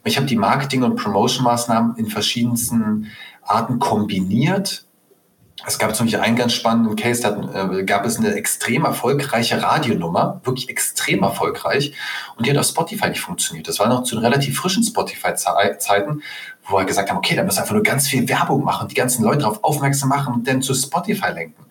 ich 0.03 0.17
habe 0.17 0.27
die 0.27 0.35
Marketing- 0.35 0.83
und 0.83 0.95
Promotion-Maßnahmen 0.95 1.97
in 1.97 2.07
verschiedensten 2.07 3.07
Arten 3.43 3.79
kombiniert 3.79 4.85
es 5.65 5.77
gab 5.77 5.95
zum 5.95 6.05
Beispiel 6.05 6.21
einen 6.21 6.35
ganz 6.35 6.53
spannenden 6.53 6.95
Case, 6.95 7.21
da 7.21 7.71
äh, 7.71 7.83
gab 7.83 8.05
es 8.05 8.17
eine 8.17 8.33
extrem 8.33 8.85
erfolgreiche 8.85 9.61
Radionummer, 9.61 10.41
wirklich 10.43 10.69
extrem 10.69 11.23
erfolgreich, 11.23 11.93
und 12.35 12.45
die 12.45 12.51
hat 12.51 12.57
auf 12.57 12.65
Spotify 12.65 13.09
nicht 13.09 13.21
funktioniert. 13.21 13.67
Das 13.67 13.79
war 13.79 13.87
noch 13.87 14.03
zu 14.03 14.17
relativ 14.17 14.57
frischen 14.57 14.83
Spotify-Zeiten, 14.83 16.21
wo 16.67 16.77
wir 16.77 16.85
gesagt 16.85 17.09
haben, 17.09 17.17
okay, 17.17 17.35
da 17.35 17.43
müssen 17.43 17.57
wir 17.57 17.61
einfach 17.61 17.75
nur 17.75 17.83
ganz 17.83 18.07
viel 18.07 18.27
Werbung 18.27 18.63
machen, 18.63 18.87
die 18.87 18.95
ganzen 18.95 19.23
Leute 19.23 19.39
darauf 19.39 19.63
aufmerksam 19.63 20.09
machen 20.09 20.33
und 20.33 20.47
dann 20.47 20.61
zu 20.61 20.73
Spotify 20.73 21.31
lenken. 21.31 21.65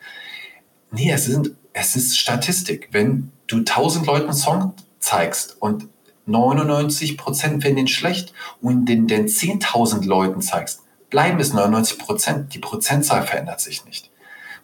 Nee, 0.92 1.11
es, 1.12 1.24
sind, 1.24 1.53
es 1.72 1.96
ist 1.96 2.18
Statistik. 2.18 2.88
Wenn 2.92 3.33
du 3.46 3.59
1000 3.59 4.07
Leuten 4.07 4.24
einen 4.24 4.33
Song 4.33 4.74
zeigst 4.98 5.57
und 5.61 5.88
99 6.26 7.16
Prozent 7.16 7.62
finden 7.62 7.81
ihn 7.81 7.88
schlecht 7.88 8.33
und 8.61 8.87
den, 8.87 9.07
den 9.07 9.26
10.000 9.26 10.07
Leuten 10.07 10.40
zeigst, 10.40 10.80
bleiben 11.11 11.40
es 11.40 11.53
99 11.53 11.99
Prozent. 11.99 12.55
Die 12.55 12.59
Prozentzahl 12.59 13.27
verändert 13.27 13.61
sich 13.61 13.85
nicht. 13.85 14.11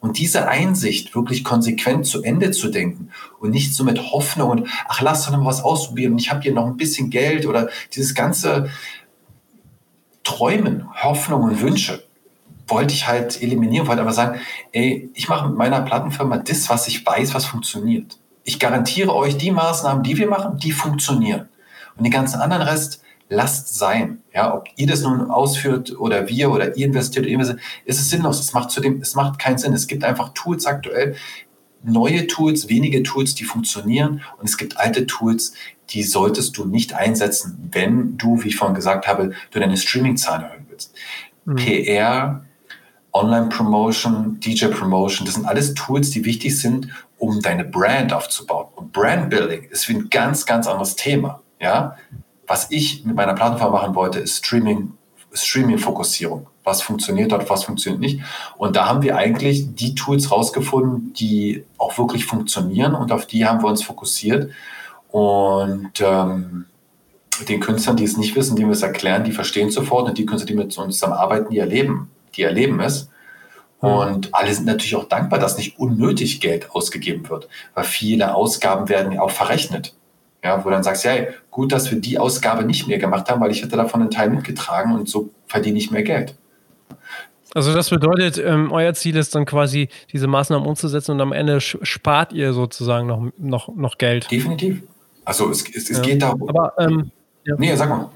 Und 0.00 0.18
diese 0.18 0.48
Einsicht, 0.48 1.14
wirklich 1.14 1.42
konsequent 1.42 2.06
zu 2.06 2.22
Ende 2.22 2.50
zu 2.50 2.68
denken 2.68 3.10
und 3.40 3.50
nicht 3.50 3.74
so 3.74 3.82
mit 3.82 4.12
Hoffnung 4.12 4.50
und 4.50 4.68
ach, 4.88 5.00
lass 5.00 5.24
doch 5.24 5.32
noch 5.32 5.44
was 5.44 5.62
ausprobieren 5.64 6.12
und 6.12 6.18
ich 6.18 6.30
habe 6.30 6.42
hier 6.42 6.52
noch 6.52 6.66
ein 6.66 6.76
bisschen 6.76 7.10
Geld 7.10 7.46
oder 7.46 7.70
dieses 7.94 8.14
ganze 8.14 8.70
Träumen, 10.22 10.86
Hoffnung 11.02 11.44
und 11.44 11.60
Wünsche, 11.60 12.04
wollte 12.68 12.92
ich 12.92 13.06
halt 13.06 13.40
eliminieren, 13.40 13.86
wollte 13.86 14.02
aber 14.02 14.12
sagen, 14.12 14.40
ey, 14.72 15.10
ich 15.14 15.28
mache 15.28 15.48
mit 15.48 15.56
meiner 15.56 15.80
Plattenfirma 15.80 16.38
das, 16.38 16.68
was 16.68 16.88
ich 16.88 17.06
weiß, 17.06 17.32
was 17.32 17.46
funktioniert. 17.46 18.18
Ich 18.44 18.58
garantiere 18.58 19.14
euch, 19.14 19.36
die 19.38 19.50
Maßnahmen, 19.50 20.02
die 20.02 20.18
wir 20.18 20.28
machen, 20.28 20.58
die 20.58 20.72
funktionieren. 20.72 21.48
Und 21.96 22.04
den 22.04 22.12
ganzen 22.12 22.40
anderen 22.40 22.62
Rest, 22.62 23.02
lasst 23.28 23.76
sein. 23.76 24.22
Ja, 24.32 24.54
ob 24.54 24.68
ihr 24.76 24.86
das 24.86 25.02
nun 25.02 25.30
ausführt 25.30 25.98
oder 25.98 26.28
wir 26.28 26.50
oder 26.50 26.76
ihr 26.76 26.86
investiert, 26.86 27.24
oder 27.24 27.32
investiert 27.32 27.60
ist 27.84 28.00
es 28.00 28.10
sinnlos. 28.10 28.40
Es 28.40 28.52
macht 28.52 28.70
zudem, 28.70 29.00
es 29.00 29.14
macht 29.14 29.38
keinen 29.38 29.58
Sinn. 29.58 29.72
Es 29.72 29.86
gibt 29.86 30.04
einfach 30.04 30.30
Tools 30.34 30.66
aktuell, 30.66 31.16
neue 31.82 32.26
Tools, 32.26 32.68
wenige 32.68 33.02
Tools, 33.02 33.34
die 33.34 33.44
funktionieren 33.44 34.22
und 34.38 34.48
es 34.48 34.56
gibt 34.56 34.76
alte 34.78 35.06
Tools, 35.06 35.54
die 35.90 36.02
solltest 36.02 36.56
du 36.56 36.64
nicht 36.64 36.94
einsetzen, 36.94 37.68
wenn 37.70 38.16
du, 38.18 38.42
wie 38.42 38.48
ich 38.48 38.56
vorhin 38.56 38.74
gesagt 38.74 39.06
habe, 39.06 39.32
du 39.52 39.60
deine 39.60 39.76
Streaming-Zahlen 39.76 40.44
erhöhen 40.44 40.66
willst. 40.68 40.94
Mhm. 41.44 41.56
PR, 41.56 42.44
Online-Promotion, 43.12 44.40
DJ-Promotion, 44.40 45.26
das 45.26 45.36
sind 45.36 45.46
alles 45.46 45.74
Tools, 45.74 46.10
die 46.10 46.24
wichtig 46.24 46.58
sind, 46.58 46.88
um 47.18 47.40
deine 47.40 47.64
Brand 47.64 48.12
aufzubauen. 48.12 48.66
Und 48.74 48.92
Brand-Building 48.92 49.68
ist 49.70 49.88
wie 49.88 49.94
ein 49.94 50.10
ganz, 50.10 50.44
ganz 50.44 50.66
anderes 50.66 50.96
Thema. 50.96 51.40
Ja, 51.60 51.96
was 52.46 52.70
ich 52.70 53.04
mit 53.04 53.16
meiner 53.16 53.34
Plattform 53.34 53.72
machen 53.72 53.94
wollte, 53.94 54.20
ist 54.20 54.44
Streaming, 54.44 54.92
Streaming-Fokussierung. 55.32 56.46
Was 56.64 56.82
funktioniert 56.82 57.30
dort, 57.32 57.48
was 57.48 57.64
funktioniert 57.64 58.00
nicht. 58.00 58.20
Und 58.56 58.76
da 58.76 58.86
haben 58.86 59.02
wir 59.02 59.16
eigentlich 59.16 59.74
die 59.74 59.94
Tools 59.94 60.32
rausgefunden, 60.32 61.12
die 61.12 61.64
auch 61.78 61.96
wirklich 61.98 62.26
funktionieren 62.26 62.94
und 62.94 63.12
auf 63.12 63.26
die 63.26 63.46
haben 63.46 63.62
wir 63.62 63.68
uns 63.68 63.82
fokussiert. 63.82 64.50
Und 65.10 65.92
ähm, 66.00 66.66
den 67.48 67.60
Künstlern, 67.60 67.96
die 67.96 68.04
es 68.04 68.16
nicht 68.16 68.34
wissen, 68.34 68.56
die 68.56 68.64
wir 68.64 68.72
es 68.72 68.82
erklären, 68.82 69.24
die 69.24 69.32
verstehen 69.32 69.70
sofort 69.70 70.08
und 70.08 70.18
die 70.18 70.26
Künstler, 70.26 70.48
die 70.48 70.54
mit 70.54 70.76
uns 70.76 70.96
zusammenarbeiten, 70.98 71.50
die 71.50 71.58
erleben, 71.58 72.10
die 72.34 72.42
erleben 72.42 72.80
es. 72.80 73.10
Und 73.78 74.34
alle 74.34 74.52
sind 74.54 74.66
natürlich 74.66 74.96
auch 74.96 75.04
dankbar, 75.04 75.38
dass 75.38 75.58
nicht 75.58 75.78
unnötig 75.78 76.40
Geld 76.40 76.70
ausgegeben 76.72 77.28
wird, 77.28 77.48
weil 77.74 77.84
viele 77.84 78.34
Ausgaben 78.34 78.88
werden 78.88 79.12
ja 79.12 79.20
auch 79.20 79.30
verrechnet. 79.30 79.94
Ja, 80.44 80.64
wo 80.64 80.70
dann 80.70 80.82
sagst, 80.82 81.04
ja, 81.04 81.12
gut, 81.50 81.72
dass 81.72 81.90
wir 81.90 82.00
die 82.00 82.18
Ausgabe 82.18 82.64
nicht 82.64 82.86
mehr 82.86 82.98
gemacht 82.98 83.28
haben, 83.28 83.40
weil 83.40 83.50
ich 83.50 83.62
hätte 83.62 83.76
davon 83.76 84.02
einen 84.02 84.10
Teil 84.10 84.30
mitgetragen 84.30 84.94
und 84.94 85.08
so 85.08 85.30
verdiene 85.46 85.78
ich 85.78 85.90
mehr 85.90 86.02
Geld. 86.02 86.36
Also 87.54 87.72
das 87.72 87.88
bedeutet, 87.88 88.38
ähm, 88.38 88.70
euer 88.70 88.92
Ziel 88.92 89.16
ist 89.16 89.34
dann 89.34 89.46
quasi, 89.46 89.88
diese 90.12 90.26
Maßnahmen 90.26 90.68
umzusetzen 90.68 91.12
und 91.12 91.20
am 91.22 91.32
Ende 91.32 91.60
spart 91.60 92.32
ihr 92.32 92.52
sozusagen 92.52 93.06
noch, 93.06 93.32
noch, 93.38 93.74
noch 93.74 93.98
Geld. 93.98 94.30
Definitiv. 94.30 94.82
Also 95.24 95.50
es, 95.50 95.68
es, 95.74 95.90
es 95.90 95.96
ja. 95.96 96.02
geht 96.02 96.22
darum. 96.22 96.48
Aber, 96.48 96.74
ähm, 96.78 97.10
ja. 97.44 97.54
Nee, 97.58 97.74
sag 97.74 97.88
mal. 97.88 98.10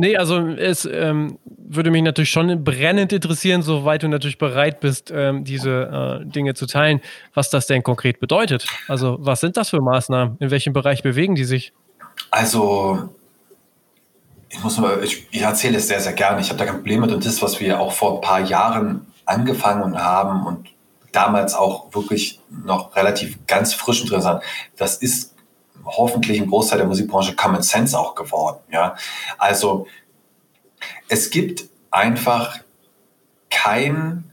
Nee, 0.00 0.16
also 0.16 0.38
es 0.38 0.86
ähm, 0.86 1.38
würde 1.44 1.90
mich 1.90 2.02
natürlich 2.02 2.30
schon 2.30 2.64
brennend 2.64 3.12
interessieren, 3.12 3.60
soweit 3.60 4.02
du 4.02 4.08
natürlich 4.08 4.38
bereit 4.38 4.80
bist, 4.80 5.12
ähm, 5.14 5.44
diese 5.44 6.22
äh, 6.22 6.24
Dinge 6.24 6.54
zu 6.54 6.64
teilen, 6.64 7.02
was 7.34 7.50
das 7.50 7.66
denn 7.66 7.82
konkret 7.82 8.18
bedeutet. 8.18 8.64
Also 8.88 9.18
was 9.20 9.40
sind 9.40 9.58
das 9.58 9.68
für 9.68 9.82
Maßnahmen? 9.82 10.38
In 10.40 10.50
welchem 10.50 10.72
Bereich 10.72 11.02
bewegen 11.02 11.34
die 11.34 11.44
sich? 11.44 11.74
Also 12.30 13.10
ich 14.48 14.64
muss 14.64 14.78
mal, 14.78 15.04
ich, 15.04 15.26
ich 15.32 15.42
erzähle 15.42 15.76
es 15.76 15.88
sehr, 15.88 16.00
sehr 16.00 16.14
gerne. 16.14 16.40
Ich 16.40 16.48
habe 16.48 16.58
da 16.58 16.64
kein 16.64 16.76
Problem 16.76 17.02
mit. 17.02 17.12
Und 17.12 17.26
das, 17.26 17.42
was 17.42 17.60
wir 17.60 17.78
auch 17.78 17.92
vor 17.92 18.14
ein 18.14 18.20
paar 18.22 18.40
Jahren 18.40 19.06
angefangen 19.26 20.02
haben 20.02 20.46
und 20.46 20.66
damals 21.12 21.52
auch 21.52 21.94
wirklich 21.94 22.40
noch 22.48 22.96
relativ 22.96 23.36
ganz 23.46 23.74
frisch 23.74 24.02
drin 24.06 24.22
sind, 24.22 24.40
das 24.78 24.96
ist 24.96 25.34
hoffentlich 25.84 26.40
ein 26.40 26.48
Großteil 26.48 26.78
der 26.78 26.86
Musikbranche 26.86 27.34
Common 27.34 27.62
Sense 27.62 27.98
auch 27.98 28.14
geworden. 28.14 28.58
Ja? 28.72 28.96
Also 29.38 29.86
es 31.08 31.30
gibt 31.30 31.64
einfach 31.90 32.60
kein 33.50 34.24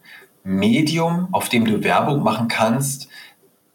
Medium, 0.43 1.27
auf 1.31 1.49
dem 1.49 1.65
du 1.65 1.83
Werbung 1.83 2.23
machen 2.23 2.47
kannst, 2.47 3.10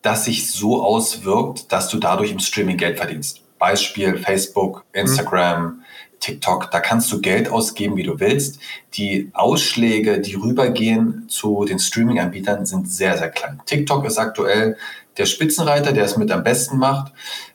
das 0.00 0.24
sich 0.24 0.50
so 0.50 0.82
auswirkt, 0.82 1.70
dass 1.70 1.88
du 1.88 1.98
dadurch 1.98 2.32
im 2.32 2.38
Streaming 2.38 2.76
Geld 2.76 2.98
verdienst. 2.98 3.42
Beispiel 3.58 4.18
Facebook, 4.18 4.85
Instagram, 4.92 5.62
mhm. 5.62 5.82
TikTok, 6.22 6.70
da 6.70 6.80
kannst 6.80 7.12
du 7.12 7.20
Geld 7.20 7.48
ausgeben, 7.48 7.96
wie 7.96 8.04
du 8.04 8.18
willst. 8.20 8.61
Die 8.94 9.30
Ausschläge, 9.32 10.20
die 10.20 10.35
rübergehen 10.35 11.28
zu 11.28 11.64
den 11.64 11.78
Streaming-Anbietern, 11.78 12.64
sind 12.64 12.90
sehr, 12.90 13.18
sehr 13.18 13.30
klein. 13.30 13.61
TikTok 13.66 14.04
ist 14.06 14.18
aktuell 14.18 14.76
der 15.16 15.26
Spitzenreiter, 15.26 15.92
der 15.92 16.04
es 16.04 16.16
mit 16.16 16.30
am 16.30 16.44
besten 16.44 16.78
macht, 16.78 17.12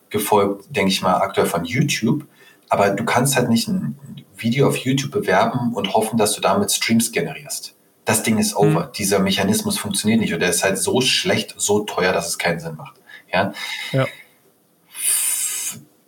gefolgt, 0.10 0.76
denke 0.76 0.92
ich 0.92 1.02
mal, 1.02 1.16
aktuell 1.16 1.48
von 1.48 1.66
YouTube. 1.66 2.26
Aber 2.70 2.90
du 2.90 3.06
kannst 3.06 3.36
halt 3.36 3.50
nicht 3.50 3.68
ein 3.68 3.98
Video 4.36 4.68
auf 4.68 4.78
YouTube 4.78 5.12
bewerben 5.12 5.74
und 5.74 5.94
hoffen, 5.94 6.18
dass 6.18 6.34
du 6.34 6.42
damit 6.42 6.72
Streams 6.72 7.12
generierst. 7.12 7.76
Das 8.06 8.24
Ding 8.24 8.38
ist 8.38 8.56
over. 8.56 8.86
Mhm. 8.86 8.92
Dieser 8.98 9.20
Mechanismus 9.20 9.78
funktioniert 9.78 10.22
nicht 10.22 10.34
und 10.34 10.40
der 10.40 10.50
ist 10.50 10.64
halt 10.64 10.78
so 10.78 11.02
schlecht, 11.02 11.56
so 11.58 11.82
teuer, 11.82 12.14
dass 12.14 12.28
es 12.28 12.38
keinen 12.38 12.60
Sinn 12.60 12.76
macht. 12.76 12.96
Ja. 13.32 13.54
ja. 13.92 14.06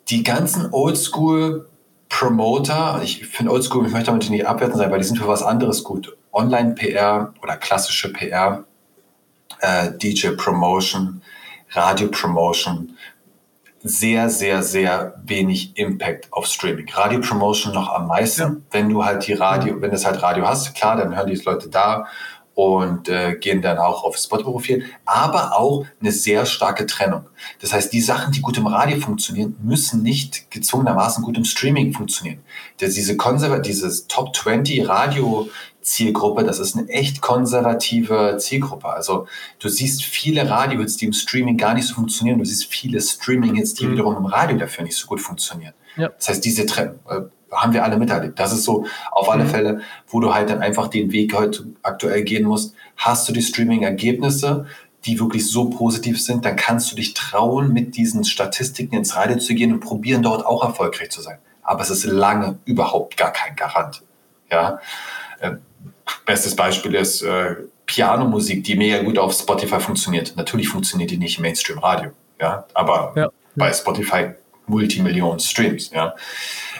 Die 0.10 0.24
ganzen 0.24 0.72
Oldschool 0.72 1.68
Promoter, 2.10 3.02
ich 3.04 3.28
finde 3.28 3.52
Oldschool, 3.52 3.86
ich 3.86 3.94
möchte 3.94 4.08
damit 4.08 4.30
nicht 4.30 4.48
abwerten 4.48 4.78
sein, 4.78 4.92
weil 4.92 5.00
die 5.00 5.06
sind 5.06 5.20
für 5.20 5.28
was 5.28 5.44
anderes 5.44 5.84
gut. 5.84 6.18
Online-PR 6.34 7.34
oder 7.42 7.56
klassische 7.56 8.12
PR, 8.12 8.66
äh, 9.60 9.92
DJ-Promotion, 9.92 11.22
Radio-Promotion, 11.72 12.98
sehr, 13.82 14.30
sehr, 14.30 14.62
sehr 14.64 15.14
wenig 15.24 15.78
Impact 15.78 16.32
auf 16.32 16.46
Streaming. 16.48 16.90
Radio-Promotion 16.92 17.74
noch 17.74 17.90
am 17.94 18.08
meisten. 18.08 18.42
Ja. 18.42 18.56
Wenn 18.72 18.90
du 18.90 19.06
halt 19.06 19.26
die 19.26 19.34
Radio, 19.34 19.82
wenn 19.82 19.92
du 19.92 19.98
halt 20.04 20.22
Radio 20.22 20.48
hast, 20.48 20.76
klar, 20.76 20.98
dann 20.98 21.16
hören 21.16 21.28
die 21.28 21.36
Leute 21.36 21.70
da 21.70 22.06
und 22.60 23.08
äh, 23.08 23.38
gehen 23.40 23.62
dann 23.62 23.78
auch 23.78 24.04
auf 24.04 24.18
Spotify-Profil, 24.18 24.84
aber 25.06 25.58
auch 25.58 25.86
eine 26.02 26.12
sehr 26.12 26.46
starke 26.46 26.86
Trennung. 26.86 27.24
Das 27.62 27.72
heißt, 27.72 27.94
die 27.94 28.02
Sachen, 28.02 28.34
die 28.34 28.42
gut 28.42 28.58
im 28.58 28.68
Radio 28.68 29.00
funktionieren, 29.00 29.56
müssen 29.64 30.04
nicht 30.04 30.52
gezwungenermaßen 30.52 31.24
gut 31.24 31.38
im 31.38 31.46
Streaming 31.46 31.94
funktionieren. 31.94 32.40
Das, 32.80 32.96
diese 32.96 33.16
konservative, 33.16 33.62
dieses 33.62 34.08
Top 34.08 34.36
20 34.36 34.90
Radio 34.90 35.50
Zielgruppe, 35.82 36.44
das 36.44 36.60
ist 36.60 36.76
eine 36.76 36.90
echt 36.90 37.22
konservative 37.22 38.36
Zielgruppe. 38.38 38.90
Also 38.90 39.28
du 39.60 39.70
siehst 39.70 40.04
viele 40.04 40.50
Radio-Hits, 40.50 40.98
die 40.98 41.06
im 41.06 41.14
Streaming 41.14 41.56
gar 41.56 41.74
nicht 41.74 41.88
so 41.88 41.96
funktionieren. 41.96 42.40
Du 42.40 42.46
siehst 42.46 42.66
viele 42.66 43.00
Streaming-Hits, 43.00 43.76
die 43.76 43.86
mhm. 43.86 43.94
wiederum 43.94 44.18
im 44.18 44.26
Radio 44.26 44.58
dafür 44.58 44.84
nicht 44.84 44.98
so 44.98 45.08
gut 45.08 45.22
funktionieren. 45.22 45.74
Ja. 45.96 46.10
Das 46.10 46.28
heißt, 46.28 46.44
diese 46.44 46.66
Trennung, 46.66 47.00
äh, 47.08 47.22
haben 47.52 47.74
wir 47.74 47.84
alle 47.84 47.98
miterlebt. 47.98 48.40
Das 48.40 48.54
ist 48.54 48.64
so 48.64 48.86
auf 49.12 49.30
alle 49.30 49.46
mhm. 49.46 49.50
Fälle, 49.50 49.82
wo 50.08 50.20
du 50.20 50.34
halt 50.34 50.50
dann 50.50 50.62
einfach 50.62 50.88
den 50.88 51.12
Weg 51.12 51.34
heute 51.34 51.66
aktuell 51.82 52.24
gehen 52.24 52.46
musst. 52.46 52.76
Hast 52.98 53.28
du 53.28 53.34
die 53.34 53.42
Streaming-Ergebnisse, 53.42 54.66
die 55.06 55.20
wirklich 55.20 55.50
so 55.50 55.70
positiv 55.70 56.22
sind, 56.22 56.46
dann 56.46 56.56
kannst 56.56 56.92
du 56.92 56.96
dich 56.96 57.14
trauen, 57.14 57.74
mit 57.74 57.96
diesen 57.96 58.24
Statistiken 58.24 58.96
ins 58.96 59.16
Radio 59.16 59.38
zu 59.38 59.56
gehen 59.56 59.72
und 59.74 59.80
probieren, 59.80 60.22
dort 60.22 60.46
auch 60.46 60.64
erfolgreich 60.64 61.10
zu 61.10 61.22
sein. 61.22 61.38
Aber 61.64 61.82
es 61.82 61.90
ist 61.90 62.04
lange 62.04 62.60
überhaupt 62.66 63.16
gar 63.16 63.32
kein 63.32 63.56
Garant. 63.56 64.02
Ja. 64.52 64.80
Äh, 65.40 65.52
bestes 66.26 66.56
Beispiel 66.56 66.96
ist 66.96 67.22
äh, 67.22 67.56
Pianomusik, 67.86 68.64
die 68.64 68.76
mega 68.76 69.02
gut 69.02 69.18
auf 69.18 69.34
Spotify 69.34 69.80
funktioniert. 69.80 70.36
Natürlich 70.36 70.68
funktioniert 70.68 71.12
die 71.12 71.18
nicht 71.18 71.38
im 71.38 71.44
Mainstream-Radio. 71.44 72.12
Ja. 72.40 72.66
Aber 72.74 73.14
ja. 73.16 73.30
bei 73.56 73.72
Spotify 73.72 74.32
Multimillionen 74.68 75.40
Streams. 75.40 75.92
Ja. 75.92 76.16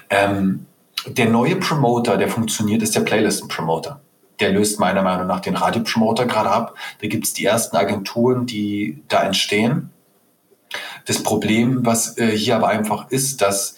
Ähm, 0.10 0.66
der 1.08 1.30
neue 1.30 1.56
Promoter, 1.56 2.18
der 2.18 2.28
funktioniert, 2.28 2.82
ist 2.82 2.96
der 2.96 3.02
Playlisten-Promoter. 3.02 4.02
Der 4.40 4.52
löst 4.52 4.80
meiner 4.80 5.02
Meinung 5.02 5.28
nach 5.28 5.40
den 5.40 5.56
Radio-Promoter 5.56 6.26
gerade 6.26 6.50
ab. 6.50 6.76
Da 7.02 7.08
gibt 7.08 7.26
es 7.26 7.34
die 7.34 7.46
ersten 7.46 7.78
Agenturen, 7.78 8.46
die 8.46 9.04
da 9.08 9.24
entstehen. 9.24 9.92
Das 11.06 11.24
Problem, 11.24 11.86
was 11.86 12.18
äh, 12.18 12.28
hier 12.28 12.56
aber 12.56 12.68
einfach 12.68 13.10
ist, 13.10 13.42
dass 13.42 13.76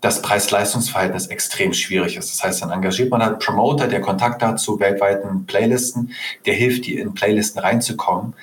das 0.00 0.20
Preis-Leistungs-Verhältnis 0.20 1.28
extrem 1.28 1.72
schwierig 1.72 2.16
ist. 2.16 2.30
Das 2.30 2.44
heißt, 2.44 2.62
dann 2.62 2.70
engagiert 2.70 3.10
man 3.10 3.22
halt 3.22 3.38
Promoter, 3.38 3.88
der 3.88 4.02
Kontakt 4.02 4.42
hat 4.42 4.60
zu 4.60 4.78
weltweiten 4.78 5.46
Playlisten, 5.46 6.12
der 6.44 6.54
hilft, 6.54 6.86
dir 6.86 7.00
in 7.00 7.14
Playlisten 7.14 7.60
reinzukommen 7.60 8.34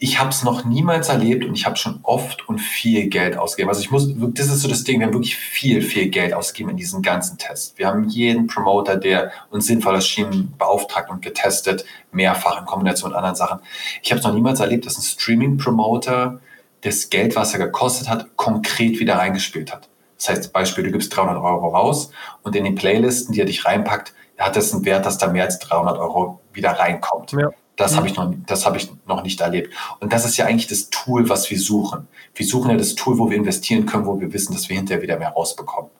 ich 0.00 0.20
habe 0.20 0.30
es 0.30 0.44
noch 0.44 0.64
niemals 0.64 1.08
erlebt 1.08 1.44
und 1.44 1.54
ich 1.54 1.66
habe 1.66 1.76
schon 1.76 1.98
oft 2.04 2.48
und 2.48 2.58
viel 2.58 3.08
Geld 3.08 3.36
ausgegeben. 3.36 3.68
Also 3.68 3.80
ich 3.80 3.90
muss, 3.90 4.08
das 4.16 4.46
ist 4.46 4.62
so 4.62 4.68
das 4.68 4.84
Ding, 4.84 5.00
wir 5.00 5.06
haben 5.06 5.12
wirklich 5.12 5.36
viel, 5.36 5.82
viel 5.82 6.08
Geld 6.08 6.34
ausgegeben 6.34 6.70
in 6.70 6.76
diesen 6.76 7.02
ganzen 7.02 7.36
Tests. 7.36 7.74
Wir 7.76 7.88
haben 7.88 8.08
jeden 8.08 8.46
Promoter, 8.46 8.96
der 8.96 9.32
uns 9.50 9.66
sinnvoll 9.66 9.96
erschien, 9.96 10.54
beauftragt 10.56 11.10
und 11.10 11.20
getestet, 11.20 11.84
mehrfach 12.12 12.60
in 12.60 12.66
Kombination 12.66 13.10
mit 13.10 13.16
anderen 13.16 13.34
Sachen. 13.34 13.58
Ich 14.02 14.12
habe 14.12 14.20
es 14.20 14.24
noch 14.24 14.34
niemals 14.34 14.60
erlebt, 14.60 14.86
dass 14.86 14.98
ein 14.98 15.02
Streaming-Promoter 15.02 16.40
das 16.82 17.10
Geld, 17.10 17.34
was 17.34 17.52
er 17.52 17.58
gekostet 17.58 18.08
hat, 18.08 18.36
konkret 18.36 19.00
wieder 19.00 19.16
reingespielt 19.16 19.72
hat. 19.72 19.88
Das 20.16 20.28
heißt, 20.28 20.52
Beispiel, 20.52 20.84
du 20.84 20.92
gibst 20.92 21.16
300 21.16 21.36
Euro 21.42 21.68
raus 21.68 22.10
und 22.42 22.54
in 22.54 22.64
den 22.64 22.76
Playlisten, 22.76 23.34
die 23.34 23.40
er 23.40 23.46
dich 23.46 23.64
reinpackt, 23.64 24.14
hat 24.38 24.54
das 24.54 24.72
einen 24.72 24.84
Wert, 24.84 25.06
dass 25.06 25.18
da 25.18 25.26
mehr 25.26 25.44
als 25.44 25.58
300 25.58 25.98
Euro 25.98 26.40
wieder 26.52 26.70
reinkommt. 26.70 27.32
Ja. 27.32 27.50
Das 27.78 27.92
mhm. 27.92 27.96
habe 27.96 28.08
ich, 28.08 28.16
noch, 28.16 28.34
das 28.46 28.66
hab 28.66 28.76
ich 28.76 28.90
noch 29.06 29.22
nicht 29.22 29.40
erlebt. 29.40 29.72
Und 30.00 30.12
das 30.12 30.26
ist 30.26 30.36
ja 30.36 30.44
eigentlich 30.44 30.66
das 30.66 30.90
Tool, 30.90 31.28
was 31.30 31.48
wir 31.50 31.58
suchen. 31.58 32.08
Wir 32.34 32.44
suchen 32.44 32.72
ja 32.72 32.76
das 32.76 32.94
Tool, 32.94 33.18
wo 33.18 33.30
wir 33.30 33.36
investieren 33.36 33.86
können, 33.86 34.04
wo 34.04 34.20
wir 34.20 34.32
wissen, 34.32 34.52
dass 34.52 34.68
wir 34.68 34.76
hinterher 34.76 35.00
wieder 35.00 35.18
mehr 35.18 35.30
rausbekommen. 35.30 35.90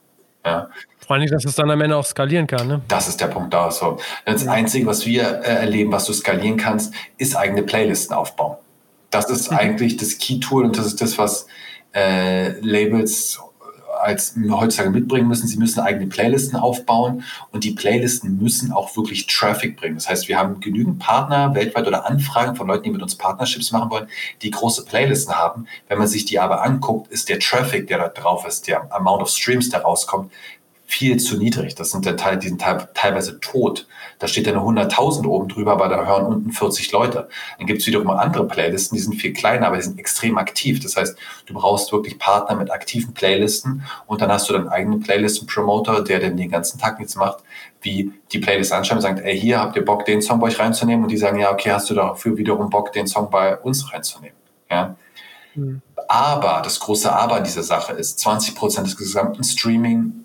Ja. 0.44 0.68
Vor 1.06 1.16
allem, 1.16 1.26
dass 1.28 1.44
es 1.44 1.54
dann 1.54 1.70
am 1.70 1.80
Ende 1.80 1.96
auch 1.96 2.04
skalieren 2.04 2.46
kann. 2.46 2.66
Ne? 2.66 2.82
Das 2.88 3.08
ist 3.08 3.20
der 3.20 3.28
Punkt 3.28 3.54
da. 3.54 3.70
So. 3.70 3.98
Das. 4.24 4.46
Einzige, 4.46 4.86
was 4.86 5.06
wir 5.06 5.22
äh, 5.22 5.54
erleben, 5.54 5.92
was 5.92 6.04
du 6.06 6.12
skalieren 6.12 6.56
kannst, 6.56 6.92
ist 7.16 7.36
eigene 7.36 7.62
Playlisten 7.62 8.14
aufbauen. 8.14 8.56
Das 9.10 9.30
ist 9.30 9.50
mhm. 9.50 9.58
eigentlich 9.58 9.96
das 9.96 10.18
Key-Tool 10.18 10.64
und 10.64 10.76
das 10.76 10.86
ist 10.86 11.00
das, 11.00 11.16
was 11.16 11.46
äh, 11.94 12.58
Labels 12.60 13.40
als 14.00 14.34
heutzutage 14.50 14.90
mitbringen 14.90 15.28
müssen. 15.28 15.46
Sie 15.46 15.58
müssen 15.58 15.80
eigene 15.80 16.06
Playlisten 16.06 16.58
aufbauen 16.58 17.24
und 17.52 17.64
die 17.64 17.72
Playlisten 17.72 18.38
müssen 18.38 18.72
auch 18.72 18.96
wirklich 18.96 19.26
Traffic 19.26 19.76
bringen. 19.76 19.96
Das 19.96 20.08
heißt, 20.08 20.28
wir 20.28 20.38
haben 20.38 20.60
genügend 20.60 20.98
Partner 20.98 21.54
weltweit 21.54 21.86
oder 21.86 22.06
Anfragen 22.06 22.56
von 22.56 22.66
Leuten, 22.66 22.84
die 22.84 22.90
mit 22.90 23.02
uns 23.02 23.16
Partnerships 23.16 23.72
machen 23.72 23.90
wollen, 23.90 24.08
die 24.42 24.50
große 24.50 24.84
Playlisten 24.84 25.34
haben. 25.34 25.66
Wenn 25.88 25.98
man 25.98 26.08
sich 26.08 26.24
die 26.24 26.38
aber 26.38 26.62
anguckt, 26.62 27.10
ist 27.10 27.28
der 27.28 27.38
Traffic, 27.38 27.86
der 27.88 27.98
da 27.98 28.08
drauf 28.08 28.46
ist, 28.46 28.66
der 28.68 28.92
Amount 28.92 29.22
of 29.22 29.28
Streams, 29.28 29.70
der 29.70 29.82
rauskommt, 29.82 30.32
viel 30.88 31.18
zu 31.18 31.36
niedrig. 31.36 31.74
Das 31.74 31.90
sind, 31.90 32.06
der 32.06 32.14
die 32.14 32.48
sind 32.48 32.64
teilweise 32.94 33.40
tot. 33.40 33.86
Da 34.18 34.26
steht 34.26 34.46
ja 34.46 34.54
eine 34.54 34.62
100.000 34.62 35.26
oben 35.26 35.46
drüber, 35.48 35.72
aber 35.72 35.86
da 35.88 36.06
hören 36.06 36.24
unten 36.24 36.50
40 36.50 36.90
Leute. 36.92 37.28
Dann 37.58 37.66
gibt 37.66 37.82
es 37.82 37.86
wiederum 37.86 38.08
andere 38.08 38.48
Playlisten, 38.48 38.96
die 38.96 39.02
sind 39.02 39.14
viel 39.14 39.34
kleiner, 39.34 39.66
aber 39.66 39.76
die 39.76 39.82
sind 39.82 39.98
extrem 39.98 40.38
aktiv. 40.38 40.80
Das 40.80 40.96
heißt, 40.96 41.14
du 41.44 41.52
brauchst 41.52 41.92
wirklich 41.92 42.18
Partner 42.18 42.56
mit 42.56 42.70
aktiven 42.70 43.12
Playlisten 43.12 43.82
und 44.06 44.22
dann 44.22 44.32
hast 44.32 44.48
du 44.48 44.54
deinen 44.54 44.68
eigenen 44.68 45.00
Playlisten-Promoter, 45.00 46.02
der 46.02 46.20
dann 46.20 46.38
den 46.38 46.50
ganzen 46.50 46.78
Tag 46.80 46.98
nichts 46.98 47.16
macht, 47.16 47.44
wie 47.82 48.10
die 48.32 48.38
Playlist 48.38 48.72
anschauen 48.72 48.96
und 48.96 49.02
sagt, 49.02 49.20
ey, 49.20 49.38
hier 49.38 49.60
habt 49.60 49.76
ihr 49.76 49.84
Bock, 49.84 50.06
den 50.06 50.22
Song 50.22 50.40
bei 50.40 50.46
euch 50.46 50.58
reinzunehmen? 50.58 51.04
Und 51.04 51.10
die 51.10 51.18
sagen, 51.18 51.38
ja, 51.38 51.52
okay, 51.52 51.70
hast 51.70 51.90
du 51.90 51.94
dafür 51.94 52.38
wiederum 52.38 52.70
Bock, 52.70 52.94
den 52.94 53.06
Song 53.06 53.28
bei 53.28 53.58
uns 53.58 53.92
reinzunehmen? 53.92 54.38
Ja. 54.70 54.96
Mhm. 55.54 55.82
Aber 56.08 56.62
das 56.64 56.80
große 56.80 57.12
Aber 57.12 57.40
dieser 57.40 57.62
Sache 57.62 57.92
ist, 57.92 58.20
20 58.20 58.54
Prozent 58.54 58.86
des 58.86 58.96
gesamten 58.96 59.44
Streaming 59.44 60.24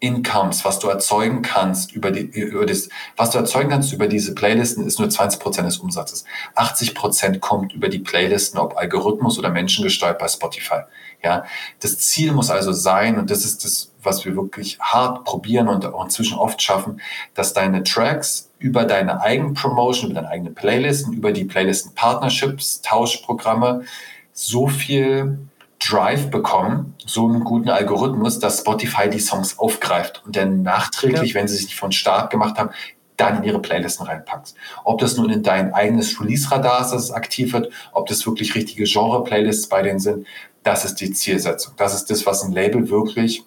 Incomes, 0.00 0.64
was 0.64 0.78
du 0.78 0.88
erzeugen 0.88 1.42
kannst 1.42 1.92
über 1.92 2.10
die, 2.10 2.22
über 2.22 2.64
das, 2.64 2.88
was 3.16 3.30
du 3.30 3.38
erzeugen 3.38 3.68
kannst 3.68 3.92
über 3.92 4.08
diese 4.08 4.34
Playlisten, 4.34 4.86
ist 4.86 4.98
nur 4.98 5.10
20 5.10 5.38
Prozent 5.38 5.66
des 5.66 5.76
Umsatzes. 5.76 6.24
80 6.54 6.94
Prozent 6.94 7.40
kommt 7.42 7.74
über 7.74 7.90
die 7.90 7.98
Playlisten, 7.98 8.58
ob 8.58 8.78
Algorithmus 8.78 9.38
oder 9.38 9.50
menschengesteuert 9.50 10.18
bei 10.18 10.26
Spotify. 10.26 10.82
Ja, 11.22 11.44
das 11.80 11.98
Ziel 11.98 12.32
muss 12.32 12.48
also 12.48 12.72
sein, 12.72 13.18
und 13.18 13.30
das 13.30 13.44
ist 13.44 13.62
das, 13.64 13.92
was 14.02 14.24
wir 14.24 14.34
wirklich 14.34 14.80
hart 14.80 15.26
probieren 15.26 15.68
und 15.68 15.84
auch 15.84 16.02
inzwischen 16.02 16.38
oft 16.38 16.62
schaffen, 16.62 17.02
dass 17.34 17.52
deine 17.52 17.82
Tracks 17.82 18.50
über 18.58 18.86
deine 18.86 19.20
eigenen 19.20 19.52
Promotion, 19.52 20.10
über 20.10 20.20
deine 20.20 20.32
eigenen 20.32 20.54
Playlisten, 20.54 21.12
über 21.12 21.32
die 21.32 21.44
Playlisten 21.44 21.94
Partnerships, 21.94 22.80
Tauschprogramme 22.80 23.84
so 24.32 24.66
viel 24.66 25.38
Drive 25.80 26.30
bekommen, 26.30 26.94
so 27.04 27.26
einen 27.26 27.42
guten 27.42 27.70
Algorithmus, 27.70 28.38
dass 28.38 28.60
Spotify 28.60 29.08
die 29.08 29.18
Songs 29.18 29.58
aufgreift 29.58 30.22
und 30.24 30.36
dann 30.36 30.62
nachträglich, 30.62 31.32
ja. 31.32 31.40
wenn 31.40 31.48
sie 31.48 31.56
sich 31.56 31.66
nicht 31.66 31.78
von 31.78 31.90
Start 31.90 32.30
gemacht 32.30 32.58
haben, 32.58 32.70
dann 33.16 33.38
in 33.38 33.44
ihre 33.44 33.60
Playlisten 33.60 34.06
reinpackt. 34.06 34.54
Ob 34.84 35.00
das 35.00 35.16
nun 35.16 35.30
in 35.30 35.42
dein 35.42 35.74
eigenes 35.74 36.20
Release-Radar 36.20 36.82
ist, 36.82 36.90
dass 36.90 37.04
es 37.04 37.10
aktiv 37.10 37.52
wird, 37.52 37.70
ob 37.92 38.06
das 38.06 38.24
wirklich 38.26 38.54
richtige 38.54 38.84
Genre-Playlists 38.84 39.68
bei 39.68 39.82
denen 39.82 40.00
sind, 40.00 40.26
das 40.62 40.84
ist 40.84 40.96
die 40.96 41.12
Zielsetzung. 41.12 41.74
Das 41.76 41.94
ist 41.94 42.10
das, 42.10 42.26
was 42.26 42.42
ein 42.42 42.52
Label 42.52 42.90
wirklich 42.90 43.44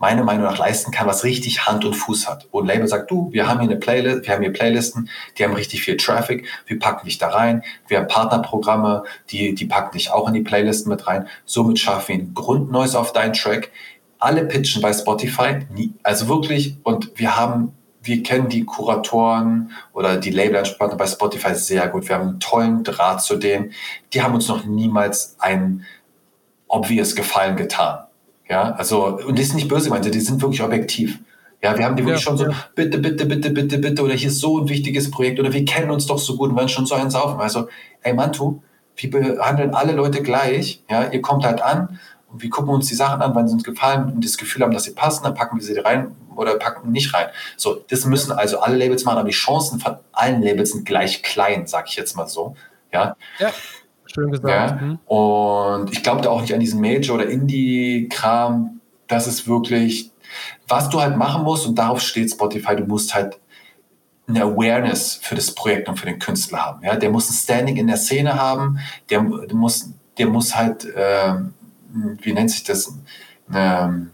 meiner 0.00 0.24
Meinung 0.24 0.44
nach 0.44 0.58
leisten 0.58 0.90
kann, 0.90 1.06
was 1.06 1.24
richtig 1.24 1.66
Hand 1.66 1.84
und 1.84 1.94
Fuß 1.94 2.26
hat. 2.26 2.48
Wo 2.50 2.60
ein 2.60 2.66
Label 2.66 2.88
sagt, 2.88 3.10
du, 3.10 3.28
wir 3.32 3.46
haben 3.46 3.60
hier 3.60 3.68
eine 3.68 3.78
Playlist, 3.78 4.26
wir 4.26 4.34
haben 4.34 4.42
hier 4.42 4.52
Playlisten, 4.52 5.10
die 5.36 5.44
haben 5.44 5.52
richtig 5.52 5.82
viel 5.82 5.98
Traffic, 5.98 6.46
wir 6.66 6.78
packen 6.78 7.06
dich 7.06 7.18
da 7.18 7.28
rein, 7.28 7.62
wir 7.86 7.98
haben 7.98 8.08
Partnerprogramme, 8.08 9.04
die, 9.28 9.54
die 9.54 9.66
packen 9.66 9.96
dich 9.96 10.10
auch 10.10 10.26
in 10.26 10.34
die 10.34 10.40
Playlisten 10.40 10.90
mit 10.90 11.06
rein. 11.06 11.28
Somit 11.44 11.78
schaffen 11.78 12.08
wir 12.08 12.16
ein 12.16 12.34
Grundneues 12.34 12.96
auf 12.96 13.12
deinen 13.12 13.34
Track. 13.34 13.70
Alle 14.18 14.44
pitchen 14.46 14.82
bei 14.82 14.92
Spotify, 14.92 15.60
also 16.02 16.28
wirklich, 16.28 16.76
und 16.82 17.12
wir 17.16 17.36
haben 17.36 17.74
wir 18.02 18.22
kennen 18.22 18.48
die 18.48 18.64
Kuratoren 18.64 19.72
oder 19.92 20.16
die 20.16 20.30
Labelansprechpartner 20.30 20.96
bei 20.96 21.06
Spotify 21.06 21.54
sehr 21.54 21.86
gut. 21.88 22.08
Wir 22.08 22.16
haben 22.16 22.28
einen 22.28 22.40
tollen 22.40 22.82
Draht 22.82 23.22
zu 23.22 23.36
denen. 23.36 23.72
Die 24.14 24.22
haben 24.22 24.34
uns 24.34 24.48
noch 24.48 24.64
niemals 24.64 25.36
einen 25.38 25.84
obvious 26.66 27.14
Gefallen 27.14 27.56
getan. 27.56 28.06
Ja, 28.50 28.72
also, 28.72 29.18
und 29.18 29.38
das 29.38 29.46
ist 29.46 29.54
nicht 29.54 29.68
böse 29.68 29.84
gemeint, 29.84 30.12
die 30.12 30.20
sind 30.20 30.42
wirklich 30.42 30.60
objektiv. 30.60 31.20
Ja, 31.62 31.78
wir 31.78 31.84
haben 31.84 31.94
die 31.94 32.04
wirklich 32.04 32.24
ja, 32.24 32.30
schon 32.30 32.36
so, 32.36 32.46
ja. 32.46 32.54
bitte, 32.74 32.98
bitte, 32.98 33.24
bitte, 33.26 33.50
bitte, 33.50 33.78
bitte, 33.78 34.02
oder 34.02 34.14
hier 34.14 34.28
ist 34.28 34.40
so 34.40 34.58
ein 34.58 34.68
wichtiges 34.68 35.08
Projekt, 35.08 35.38
oder 35.38 35.52
wir 35.52 35.64
kennen 35.64 35.90
uns 35.90 36.06
doch 36.06 36.18
so 36.18 36.36
gut 36.36 36.50
und 36.50 36.56
werden 36.56 36.68
schon 36.68 36.84
so 36.84 36.96
eins 36.96 37.14
auf. 37.14 37.38
Also, 37.38 37.68
ey 38.02 38.12
Mantu, 38.12 38.60
wir 38.96 39.10
behandeln 39.10 39.72
alle 39.72 39.92
Leute 39.92 40.20
gleich. 40.22 40.82
Ja, 40.90 41.10
ihr 41.12 41.22
kommt 41.22 41.44
halt 41.44 41.62
an 41.62 42.00
und 42.32 42.42
wir 42.42 42.50
gucken 42.50 42.70
uns 42.70 42.88
die 42.88 42.96
Sachen 42.96 43.22
an, 43.22 43.36
wann 43.36 43.46
sie 43.46 43.54
uns 43.54 43.62
gefallen 43.62 44.12
und 44.12 44.24
das 44.24 44.36
Gefühl 44.36 44.62
haben, 44.62 44.72
dass 44.72 44.82
sie 44.82 44.94
passen, 44.94 45.22
dann 45.22 45.34
packen 45.34 45.56
wir 45.56 45.64
sie 45.64 45.78
rein 45.78 46.16
oder 46.34 46.56
packen 46.56 46.90
nicht 46.90 47.14
rein. 47.14 47.26
So, 47.56 47.84
das 47.88 48.04
müssen 48.04 48.32
also 48.32 48.58
alle 48.58 48.76
Labels 48.76 49.04
machen, 49.04 49.18
aber 49.18 49.28
die 49.28 49.34
Chancen 49.34 49.78
von 49.78 49.96
allen 50.10 50.42
Labels 50.42 50.72
sind 50.72 50.86
gleich 50.86 51.22
klein, 51.22 51.68
sag 51.68 51.88
ich 51.88 51.94
jetzt 51.94 52.16
mal 52.16 52.26
so. 52.26 52.56
Ja. 52.92 53.16
ja. 53.38 53.52
Schön 54.12 54.30
gesagt. 54.30 54.48
Ja? 54.48 54.86
Mhm. 54.86 54.98
Und 55.06 55.92
ich 55.92 56.02
glaube 56.02 56.22
da 56.22 56.30
auch 56.30 56.40
nicht 56.40 56.54
an 56.54 56.60
diesen 56.60 56.80
Major- 56.80 57.16
oder 57.16 57.28
Indie-Kram. 57.28 58.80
Das 59.06 59.26
ist 59.26 59.48
wirklich, 59.48 60.10
was 60.68 60.88
du 60.88 61.00
halt 61.00 61.16
machen 61.16 61.44
musst, 61.44 61.66
und 61.66 61.78
darauf 61.78 62.00
steht 62.00 62.30
Spotify, 62.30 62.76
du 62.76 62.84
musst 62.84 63.14
halt 63.14 63.38
eine 64.26 64.42
Awareness 64.44 65.14
für 65.14 65.34
das 65.34 65.54
Projekt 65.54 65.88
und 65.88 65.98
für 65.98 66.06
den 66.06 66.18
Künstler 66.18 66.64
haben. 66.64 66.84
Ja? 66.84 66.96
Der 66.96 67.10
muss 67.10 67.30
ein 67.30 67.34
Standing 67.34 67.76
in 67.76 67.86
der 67.86 67.96
Szene 67.96 68.34
haben, 68.34 68.78
der, 69.10 69.22
der 69.22 69.56
muss, 69.56 69.90
der 70.18 70.26
muss 70.26 70.54
halt, 70.56 70.84
äh, 70.84 71.34
wie 72.22 72.32
nennt 72.32 72.50
sich 72.50 72.64
das, 72.64 72.96
ähm, 73.52 74.10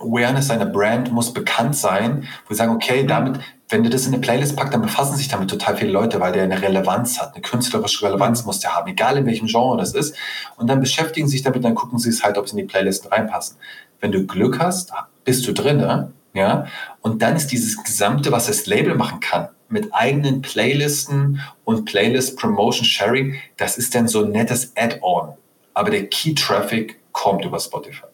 Awareness 0.00 0.48
seiner 0.48 0.66
Brand 0.66 1.12
muss 1.12 1.32
bekannt 1.32 1.76
sein, 1.76 2.26
wo 2.44 2.50
wir 2.50 2.56
sagen, 2.56 2.72
okay, 2.72 3.04
mhm. 3.04 3.08
damit, 3.08 3.40
wenn 3.72 3.82
du 3.82 3.90
das 3.90 4.06
in 4.06 4.12
eine 4.12 4.20
Playlist 4.20 4.54
packst, 4.54 4.74
dann 4.74 4.82
befassen 4.82 5.16
sich 5.16 5.28
damit 5.28 5.48
total 5.48 5.76
viele 5.76 5.90
Leute, 5.90 6.20
weil 6.20 6.32
der 6.32 6.44
eine 6.44 6.60
Relevanz 6.60 7.18
hat, 7.18 7.34
eine 7.34 7.42
künstlerische 7.42 8.04
Relevanz 8.06 8.42
mhm. 8.42 8.46
muss 8.46 8.60
der 8.60 8.74
haben, 8.74 8.88
egal 8.90 9.16
in 9.16 9.26
welchem 9.26 9.46
Genre 9.46 9.78
das 9.78 9.94
ist. 9.94 10.14
Und 10.56 10.68
dann 10.68 10.80
beschäftigen 10.80 11.26
sich 11.26 11.42
damit, 11.42 11.64
dann 11.64 11.74
gucken 11.74 11.98
sie 11.98 12.10
es 12.10 12.22
halt, 12.22 12.36
ob 12.36 12.48
sie 12.48 12.52
in 12.52 12.66
die 12.66 12.70
Playlisten 12.70 13.10
reinpassen. 13.10 13.56
Wenn 14.00 14.12
du 14.12 14.26
Glück 14.26 14.58
hast, 14.58 14.92
bist 15.24 15.46
du 15.46 15.52
drinne, 15.52 16.12
ja. 16.34 16.66
Und 17.00 17.22
dann 17.22 17.34
ist 17.36 17.48
dieses 17.48 17.82
Gesamte, 17.82 18.30
was 18.30 18.46
das 18.46 18.66
Label 18.66 18.94
machen 18.94 19.20
kann, 19.20 19.48
mit 19.68 19.92
eigenen 19.94 20.42
Playlisten 20.42 21.40
und 21.64 21.86
Playlist 21.86 22.38
Promotion 22.38 22.84
Sharing, 22.84 23.36
das 23.56 23.78
ist 23.78 23.94
dann 23.94 24.06
so 24.06 24.24
ein 24.24 24.32
nettes 24.32 24.72
Add-on. 24.76 25.34
Aber 25.72 25.90
der 25.90 26.06
Key 26.08 26.34
Traffic 26.34 27.00
kommt 27.12 27.44
über 27.44 27.58
Spotify. 27.58 28.04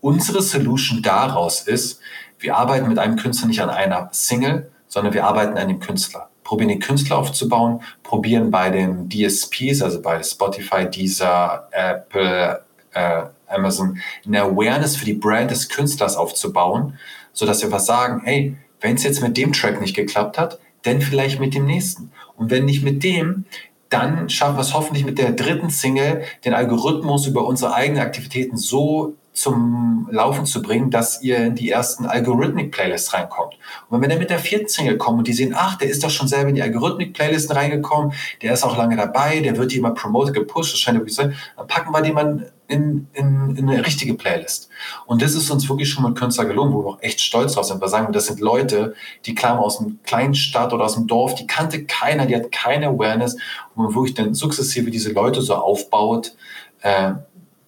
Unsere 0.00 0.40
Solution 0.40 1.02
daraus 1.02 1.62
ist, 1.62 2.00
wir 2.38 2.56
arbeiten 2.56 2.88
mit 2.88 2.98
einem 2.98 3.16
Künstler 3.16 3.48
nicht 3.48 3.60
an 3.60 3.70
einer 3.70 4.08
Single, 4.12 4.70
sondern 4.96 5.12
wir 5.12 5.26
arbeiten 5.26 5.58
an 5.58 5.68
dem 5.68 5.78
Künstler. 5.78 6.30
Probieren 6.42 6.70
den 6.70 6.80
Künstler 6.80 7.18
aufzubauen, 7.18 7.82
probieren 8.02 8.50
bei 8.50 8.70
den 8.70 9.10
DSPs, 9.10 9.82
also 9.82 10.00
bei 10.00 10.22
Spotify, 10.22 10.88
Deezer, 10.88 11.68
Apple, 11.70 12.62
äh, 12.94 13.24
Amazon, 13.46 13.98
eine 14.24 14.40
Awareness 14.40 14.96
für 14.96 15.04
die 15.04 15.12
Brand 15.12 15.50
des 15.50 15.68
Künstlers 15.68 16.16
aufzubauen, 16.16 16.98
sodass 17.34 17.60
wir 17.60 17.70
was 17.70 17.84
sagen, 17.84 18.22
hey, 18.24 18.56
wenn 18.80 18.94
es 18.94 19.02
jetzt 19.02 19.20
mit 19.20 19.36
dem 19.36 19.52
Track 19.52 19.82
nicht 19.82 19.94
geklappt 19.94 20.38
hat, 20.38 20.58
dann 20.84 21.02
vielleicht 21.02 21.40
mit 21.40 21.52
dem 21.52 21.66
nächsten. 21.66 22.10
Und 22.36 22.50
wenn 22.50 22.64
nicht 22.64 22.82
mit 22.82 23.04
dem, 23.04 23.44
dann 23.90 24.30
schaffen 24.30 24.56
wir 24.56 24.62
es 24.62 24.72
hoffentlich 24.72 25.04
mit 25.04 25.18
der 25.18 25.32
dritten 25.32 25.68
Single, 25.68 26.22
den 26.46 26.54
Algorithmus 26.54 27.26
über 27.26 27.46
unsere 27.46 27.74
eigenen 27.74 28.00
Aktivitäten 28.00 28.56
so 28.56 29.12
zum 29.36 30.08
Laufen 30.10 30.46
zu 30.46 30.62
bringen, 30.62 30.90
dass 30.90 31.22
ihr 31.22 31.38
in 31.38 31.54
die 31.54 31.70
ersten 31.70 32.06
Algorithmic-Playlists 32.06 33.12
reinkommt. 33.12 33.54
Und 33.54 33.90
wenn 33.90 34.00
wir 34.00 34.08
dann 34.08 34.18
mit 34.18 34.30
der 34.30 34.38
vierten 34.38 34.68
Single 34.68 34.96
kommen 34.96 35.18
und 35.18 35.28
die 35.28 35.34
sehen, 35.34 35.54
ach, 35.54 35.76
der 35.76 35.90
ist 35.90 36.02
doch 36.02 36.10
schon 36.10 36.26
selber 36.26 36.48
in 36.48 36.54
die 36.54 36.62
Algorithmic-Playlisten 36.62 37.54
reingekommen, 37.54 38.14
der 38.40 38.54
ist 38.54 38.64
auch 38.64 38.78
lange 38.78 38.96
dabei, 38.96 39.40
der 39.40 39.58
wird 39.58 39.72
hier 39.72 39.80
immer 39.80 39.92
promoted, 39.92 40.34
gepusht, 40.34 40.72
das 40.72 40.80
scheint 40.80 41.10
so, 41.10 41.24
dann 41.24 41.66
packen 41.66 41.92
wir 41.92 42.00
den 42.00 42.14
mal 42.14 42.50
in, 42.66 43.08
in, 43.12 43.56
in 43.56 43.68
eine 43.68 43.84
richtige 43.84 44.14
Playlist. 44.14 44.70
Und 45.04 45.20
das 45.20 45.34
ist 45.34 45.50
uns 45.50 45.68
wirklich 45.68 45.90
schon 45.90 46.04
mit 46.04 46.16
Künstler 46.16 46.46
gelungen, 46.46 46.72
wo 46.72 46.82
wir 46.82 46.88
auch 46.88 47.02
echt 47.02 47.20
stolz 47.20 47.52
drauf 47.52 47.66
sind. 47.66 47.80
Wir 47.82 47.88
sagen, 47.88 48.12
das 48.14 48.26
sind 48.26 48.40
Leute, 48.40 48.94
die 49.26 49.34
kamen 49.34 49.60
aus 49.60 49.80
einem 49.80 49.98
kleinen 50.04 50.34
Stadt 50.34 50.72
oder 50.72 50.84
aus 50.86 50.94
dem 50.94 51.06
Dorf, 51.06 51.34
die 51.34 51.46
kannte 51.46 51.84
keiner, 51.84 52.24
die 52.24 52.34
hat 52.34 52.50
keine 52.50 52.88
Awareness. 52.88 53.34
Und 53.74 53.84
man 53.84 53.94
wirklich 53.94 54.14
dann 54.14 54.32
sukzessive 54.32 54.90
diese 54.90 55.12
Leute 55.12 55.42
so 55.42 55.54
aufbaut, 55.54 56.34
äh, 56.80 57.12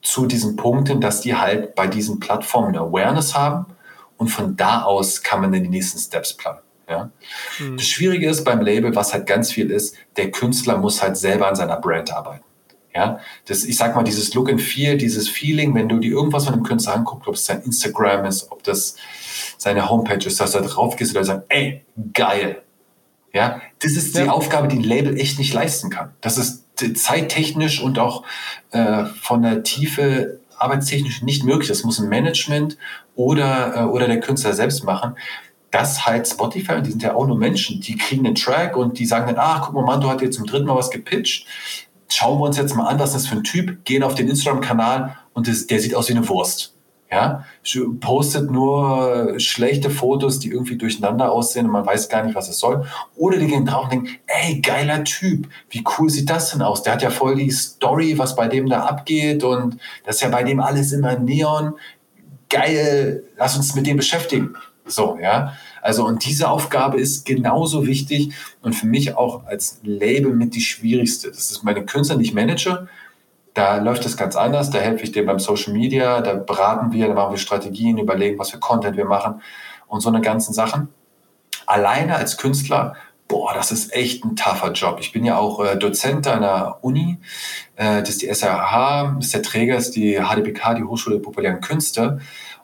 zu 0.02 0.26
diesen 0.26 0.56
Punkten, 0.56 1.00
dass 1.00 1.20
die 1.20 1.34
halt 1.34 1.74
bei 1.74 1.86
diesen 1.86 2.20
Plattformen 2.20 2.76
Awareness 2.76 3.34
haben 3.34 3.66
und 4.16 4.28
von 4.28 4.56
da 4.56 4.82
aus 4.82 5.22
kann 5.22 5.40
man 5.40 5.52
dann 5.52 5.62
die 5.62 5.68
nächsten 5.68 5.98
Steps 5.98 6.34
planen. 6.34 6.60
Ja? 6.88 7.10
Mhm. 7.58 7.76
Das 7.76 7.86
Schwierige 7.86 8.28
ist 8.28 8.44
beim 8.44 8.60
Label, 8.60 8.94
was 8.94 9.12
halt 9.12 9.26
ganz 9.26 9.52
viel 9.52 9.70
ist, 9.70 9.96
der 10.16 10.30
Künstler 10.30 10.78
muss 10.78 11.02
halt 11.02 11.16
selber 11.16 11.48
an 11.48 11.56
seiner 11.56 11.76
Brand 11.76 12.12
arbeiten. 12.12 12.44
Ja, 12.94 13.20
das, 13.46 13.64
ich 13.64 13.76
sag 13.76 13.94
mal, 13.94 14.02
dieses 14.02 14.34
Look 14.34 14.50
and 14.50 14.60
Feel, 14.60 14.96
dieses 14.96 15.28
Feeling, 15.28 15.74
wenn 15.74 15.88
du 15.88 15.98
dir 15.98 16.10
irgendwas 16.10 16.46
von 16.46 16.54
einem 16.54 16.64
Künstler 16.64 16.96
anguckst, 16.96 17.28
ob 17.28 17.34
es 17.34 17.46
sein 17.46 17.62
Instagram 17.62 18.24
ist, 18.24 18.50
ob 18.50 18.64
das 18.64 18.96
seine 19.56 19.88
Homepage 19.88 20.26
ist, 20.26 20.40
dass 20.40 20.52
du 20.52 20.58
da 20.58 20.66
drauf 20.66 20.96
gehst 20.96 21.14
oder 21.14 21.24
sagst, 21.24 21.44
ey, 21.48 21.84
geil. 22.12 22.62
Ja, 23.32 23.60
das 23.80 23.92
ist 23.92 24.16
die 24.16 24.22
ja. 24.22 24.32
Aufgabe, 24.32 24.68
die 24.68 24.78
ein 24.78 24.82
Label 24.82 25.20
echt 25.20 25.38
nicht 25.38 25.52
leisten 25.52 25.90
kann. 25.90 26.12
Das 26.22 26.38
ist 26.38 26.64
zeittechnisch 26.94 27.82
und 27.82 27.98
auch 27.98 28.24
äh, 28.70 29.04
von 29.04 29.42
der 29.42 29.62
Tiefe 29.62 30.40
arbeitstechnisch 30.56 31.22
nicht 31.22 31.44
möglich. 31.44 31.68
Das 31.68 31.84
muss 31.84 31.98
ein 31.98 32.08
Management 32.08 32.76
oder, 33.14 33.76
äh, 33.76 33.84
oder 33.84 34.06
der 34.06 34.20
Künstler 34.20 34.52
selbst 34.52 34.84
machen. 34.84 35.16
Das 35.70 36.06
halt 36.06 36.26
Spotify, 36.26 36.74
und 36.74 36.86
die 36.86 36.90
sind 36.90 37.02
ja 37.02 37.14
auch 37.14 37.26
nur 37.26 37.36
Menschen, 37.36 37.80
die 37.80 37.96
kriegen 37.96 38.26
einen 38.26 38.34
Track 38.34 38.76
und 38.76 38.98
die 38.98 39.06
sagen 39.06 39.26
dann, 39.26 39.36
ach, 39.38 39.66
guck 39.66 39.74
mal, 39.74 39.84
Manto 39.84 40.08
hat 40.08 40.22
jetzt 40.22 40.36
zum 40.36 40.46
dritten 40.46 40.66
Mal 40.66 40.76
was 40.76 40.90
gepitcht. 40.90 41.46
Schauen 42.08 42.38
wir 42.38 42.44
uns 42.44 42.56
jetzt 42.56 42.74
mal 42.74 42.86
an, 42.86 42.98
was 42.98 43.12
das 43.12 43.26
für 43.26 43.36
ein 43.36 43.44
Typ, 43.44 43.84
gehen 43.84 44.02
auf 44.02 44.14
den 44.14 44.28
Instagram-Kanal 44.28 45.16
und 45.34 45.46
das, 45.46 45.66
der 45.66 45.78
sieht 45.78 45.94
aus 45.94 46.08
wie 46.08 46.14
eine 46.14 46.26
Wurst. 46.28 46.77
Ja, 47.10 47.46
postet 48.00 48.50
nur 48.50 49.34
schlechte 49.38 49.88
Fotos, 49.88 50.40
die 50.40 50.50
irgendwie 50.50 50.76
durcheinander 50.76 51.32
aussehen 51.32 51.64
und 51.64 51.72
man 51.72 51.86
weiß 51.86 52.10
gar 52.10 52.22
nicht, 52.22 52.34
was 52.34 52.50
es 52.50 52.58
soll. 52.58 52.84
Oder 53.16 53.38
die 53.38 53.46
gehen 53.46 53.64
drauf 53.64 53.84
und 53.84 53.92
denken, 53.92 54.10
ey, 54.26 54.60
geiler 54.60 55.04
Typ, 55.04 55.48
wie 55.70 55.82
cool 55.96 56.10
sieht 56.10 56.28
das 56.28 56.50
denn 56.50 56.60
aus? 56.60 56.82
Der 56.82 56.92
hat 56.92 57.02
ja 57.02 57.08
voll 57.08 57.36
die 57.36 57.50
Story, 57.50 58.18
was 58.18 58.36
bei 58.36 58.46
dem 58.46 58.68
da 58.68 58.84
abgeht 58.84 59.42
und 59.42 59.78
das 60.04 60.16
ist 60.16 60.20
ja 60.20 60.28
bei 60.28 60.42
dem 60.42 60.60
alles 60.60 60.92
immer 60.92 61.18
Neon. 61.18 61.74
Geil, 62.50 63.24
lass 63.38 63.56
uns 63.56 63.74
mit 63.74 63.86
dem 63.86 63.96
beschäftigen. 63.96 64.54
So, 64.84 65.18
ja. 65.20 65.54
Also, 65.80 66.04
und 66.04 66.26
diese 66.26 66.50
Aufgabe 66.50 67.00
ist 67.00 67.24
genauso 67.24 67.86
wichtig 67.86 68.34
und 68.62 68.74
für 68.74 68.86
mich 68.86 69.16
auch 69.16 69.46
als 69.46 69.80
Label 69.82 70.34
mit 70.34 70.54
die 70.54 70.60
schwierigste. 70.60 71.28
Das 71.28 71.50
ist 71.50 71.62
meine 71.62 71.86
Künstler, 71.86 72.16
nicht 72.16 72.34
Manager, 72.34 72.88
da 73.58 73.76
läuft 73.78 74.06
es 74.06 74.16
ganz 74.16 74.36
anders. 74.36 74.70
Da 74.70 74.78
helfe 74.78 75.04
ich 75.04 75.12
dir 75.12 75.26
beim 75.26 75.38
Social 75.38 75.72
Media, 75.72 76.20
da 76.20 76.34
beraten 76.34 76.92
wir, 76.92 77.08
da 77.08 77.14
machen 77.14 77.32
wir 77.32 77.38
Strategien, 77.38 77.98
überlegen, 77.98 78.38
was 78.38 78.50
für 78.50 78.58
Content 78.58 78.96
wir 78.96 79.04
machen 79.04 79.42
und 79.86 80.00
so 80.00 80.08
eine 80.08 80.20
ganzen 80.20 80.52
Sachen. 80.52 80.88
Alleine 81.66 82.16
als 82.16 82.36
Künstler 82.36 82.94
boah, 83.28 83.52
das 83.54 83.70
ist 83.70 83.92
echt 83.92 84.24
ein 84.24 84.34
tougher 84.34 84.72
Job. 84.72 84.98
Ich 85.00 85.12
bin 85.12 85.24
ja 85.24 85.36
auch 85.36 85.62
äh, 85.64 85.76
Dozent 85.76 86.26
der 86.26 86.78
Uni, 86.80 87.18
äh, 87.76 88.00
das 88.00 88.08
ist 88.08 88.22
die 88.22 88.34
SRH, 88.34 89.16
das 89.16 89.26
ist 89.26 89.34
der 89.34 89.42
Träger, 89.42 89.74
das 89.74 89.88
ist 89.88 89.96
die 89.96 90.18
HDBK, 90.18 90.76
die 90.76 90.84
Hochschule 90.84 91.16
der 91.16 91.22
populären 91.22 91.60
Künste. 91.60 92.20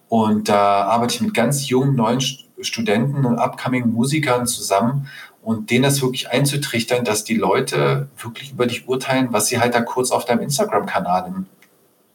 Und 0.08 0.48
da 0.48 0.84
arbeite 0.84 1.14
ich 1.14 1.20
mit 1.20 1.34
ganz 1.34 1.68
jungen, 1.68 1.94
neuen 1.94 2.20
Studenten 2.64 3.24
und 3.24 3.38
upcoming 3.38 3.90
Musikern 3.90 4.46
zusammen 4.46 5.08
und 5.42 5.70
denen 5.70 5.84
das 5.84 6.00
wirklich 6.00 6.30
einzutrichtern, 6.30 7.04
dass 7.04 7.24
die 7.24 7.36
Leute 7.36 8.08
wirklich 8.18 8.52
über 8.52 8.66
dich 8.66 8.88
urteilen, 8.88 9.28
was 9.30 9.46
sie 9.48 9.60
halt 9.60 9.74
da 9.74 9.82
kurz 9.82 10.10
auf 10.10 10.24
deinem 10.24 10.40
Instagram-Kanal 10.40 11.26
in 11.28 11.46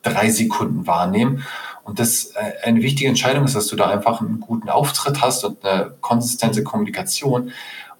drei 0.02 0.30
Sekunden 0.30 0.88
wahrnehmen. 0.88 1.45
Und 1.84 2.00
das 2.00 2.34
äh, 2.36 2.54
eine 2.64 2.82
wichtige 2.82 3.10
Entscheidung 3.10 3.45
ist, 3.45 3.56
dass 3.56 3.68
du 3.68 3.76
da 3.76 3.88
einfach 3.89 4.22
einen 4.22 4.39
guten 4.39 4.70
Auftritt 4.70 5.22
hast 5.22 5.43
und 5.43 5.64
eine 5.66 5.95
konsistente 6.02 6.64
Kommunikation. 6.64 7.52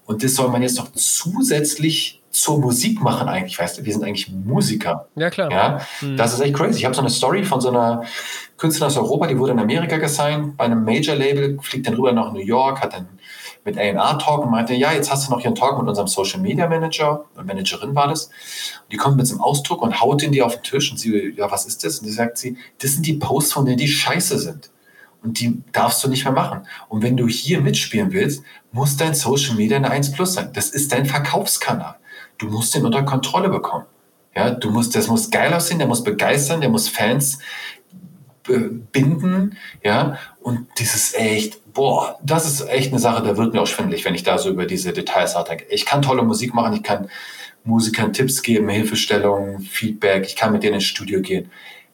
Und 0.06 0.24
das 0.24 0.34
soll 0.34 0.48
man 0.48 0.62
jetzt 0.62 0.78
noch 0.78 0.92
zusätzlich 0.92 2.19
zur 2.30 2.58
Musik 2.58 3.00
machen 3.00 3.28
eigentlich, 3.28 3.58
weißt 3.58 3.78
du, 3.78 3.84
wir 3.84 3.92
sind 3.92 4.04
eigentlich 4.04 4.30
Musiker. 4.30 5.08
Ja, 5.16 5.30
klar. 5.30 5.50
Ja, 5.50 5.80
hm. 5.98 6.16
Das 6.16 6.32
ist 6.32 6.40
echt 6.40 6.54
crazy. 6.54 6.78
Ich 6.78 6.84
habe 6.84 6.94
so 6.94 7.00
eine 7.00 7.10
Story 7.10 7.44
von 7.44 7.60
so 7.60 7.68
einer 7.68 8.04
Künstlerin 8.56 8.92
aus 8.92 8.96
Europa, 8.96 9.26
die 9.26 9.38
wurde 9.38 9.52
in 9.52 9.58
Amerika 9.58 9.96
gesigned, 9.96 10.56
bei 10.56 10.64
einem 10.64 10.84
Major-Label, 10.84 11.58
fliegt 11.60 11.86
dann 11.86 11.94
rüber 11.94 12.12
nach 12.12 12.32
New 12.32 12.40
York, 12.40 12.80
hat 12.80 12.92
dann 12.92 13.08
mit 13.64 13.76
A&R 13.76 14.18
Talk 14.18 14.44
und 14.44 14.50
meinte, 14.50 14.74
ja, 14.74 14.92
jetzt 14.92 15.10
hast 15.10 15.26
du 15.26 15.32
noch 15.32 15.40
hier 15.40 15.48
einen 15.48 15.56
Talk 15.56 15.78
mit 15.78 15.88
unserem 15.88 16.08
Social 16.08 16.40
Media 16.40 16.68
Manager, 16.68 17.24
Managerin 17.42 17.94
war 17.94 18.08
das. 18.08 18.26
Und 18.26 18.92
die 18.92 18.96
kommt 18.96 19.16
mit 19.16 19.26
so 19.26 19.34
einem 19.34 19.42
Ausdruck 19.42 19.82
und 19.82 20.00
haut 20.00 20.22
den 20.22 20.32
die 20.32 20.42
auf 20.42 20.54
den 20.54 20.62
Tisch 20.62 20.90
und 20.90 20.98
sie, 20.98 21.34
ja, 21.36 21.50
was 21.50 21.66
ist 21.66 21.84
das? 21.84 21.98
Und 21.98 22.06
sie 22.06 22.12
sagt 22.12 22.38
sie, 22.38 22.56
das 22.78 22.92
sind 22.92 23.06
die 23.06 23.14
Posts 23.14 23.52
von 23.52 23.64
denen, 23.66 23.78
die 23.78 23.88
scheiße 23.88 24.38
sind. 24.38 24.70
Und 25.22 25.38
die 25.38 25.62
darfst 25.72 26.02
du 26.02 26.08
nicht 26.08 26.24
mehr 26.24 26.32
machen. 26.32 26.66
Und 26.88 27.02
wenn 27.02 27.16
du 27.16 27.28
hier 27.28 27.60
mitspielen 27.60 28.12
willst, 28.12 28.42
muss 28.72 28.96
dein 28.96 29.14
Social 29.14 29.54
Media 29.54 29.76
eine 29.76 29.90
1 29.90 30.12
Plus 30.12 30.34
sein. 30.34 30.50
Das 30.54 30.70
ist 30.70 30.92
dein 30.92 31.04
Verkaufskanal. 31.04 31.96
Du 32.40 32.46
musst 32.46 32.74
den 32.74 32.84
unter 32.84 33.02
Kontrolle 33.02 33.48
bekommen. 33.48 33.86
Ja, 34.34 34.50
du 34.50 34.70
musst, 34.70 34.94
das 34.94 35.08
muss 35.08 35.30
geil 35.30 35.52
aussehen, 35.52 35.78
der 35.78 35.88
muss 35.88 36.02
begeistern, 36.02 36.60
der 36.60 36.70
muss 36.70 36.88
Fans 36.88 37.38
binden, 38.92 39.56
ja, 39.84 40.18
und 40.40 40.66
dieses 40.78 41.14
echt, 41.14 41.72
boah, 41.72 42.18
das 42.22 42.46
ist 42.46 42.68
echt 42.68 42.90
eine 42.90 42.98
Sache, 42.98 43.22
da 43.22 43.36
wird 43.36 43.52
mir 43.52 43.60
auch 43.60 43.66
schwindelig, 43.66 44.04
wenn 44.04 44.14
ich 44.14 44.22
da 44.22 44.38
so 44.38 44.50
über 44.50 44.66
diese 44.66 44.92
Details 44.92 45.34
nachdenke. 45.34 45.66
Ich 45.68 45.86
kann 45.86 46.02
tolle 46.02 46.22
Musik 46.22 46.54
machen, 46.54 46.74
ich 46.74 46.82
kann 46.82 47.08
Musikern 47.64 48.12
Tipps 48.12 48.42
geben, 48.42 48.68
Hilfestellungen, 48.68 49.60
Feedback, 49.60 50.24
ich 50.26 50.36
kann 50.36 50.52
mit 50.52 50.62
denen 50.62 50.74
ins 50.74 50.84
Studio 50.84 51.20
gehen. 51.20 51.50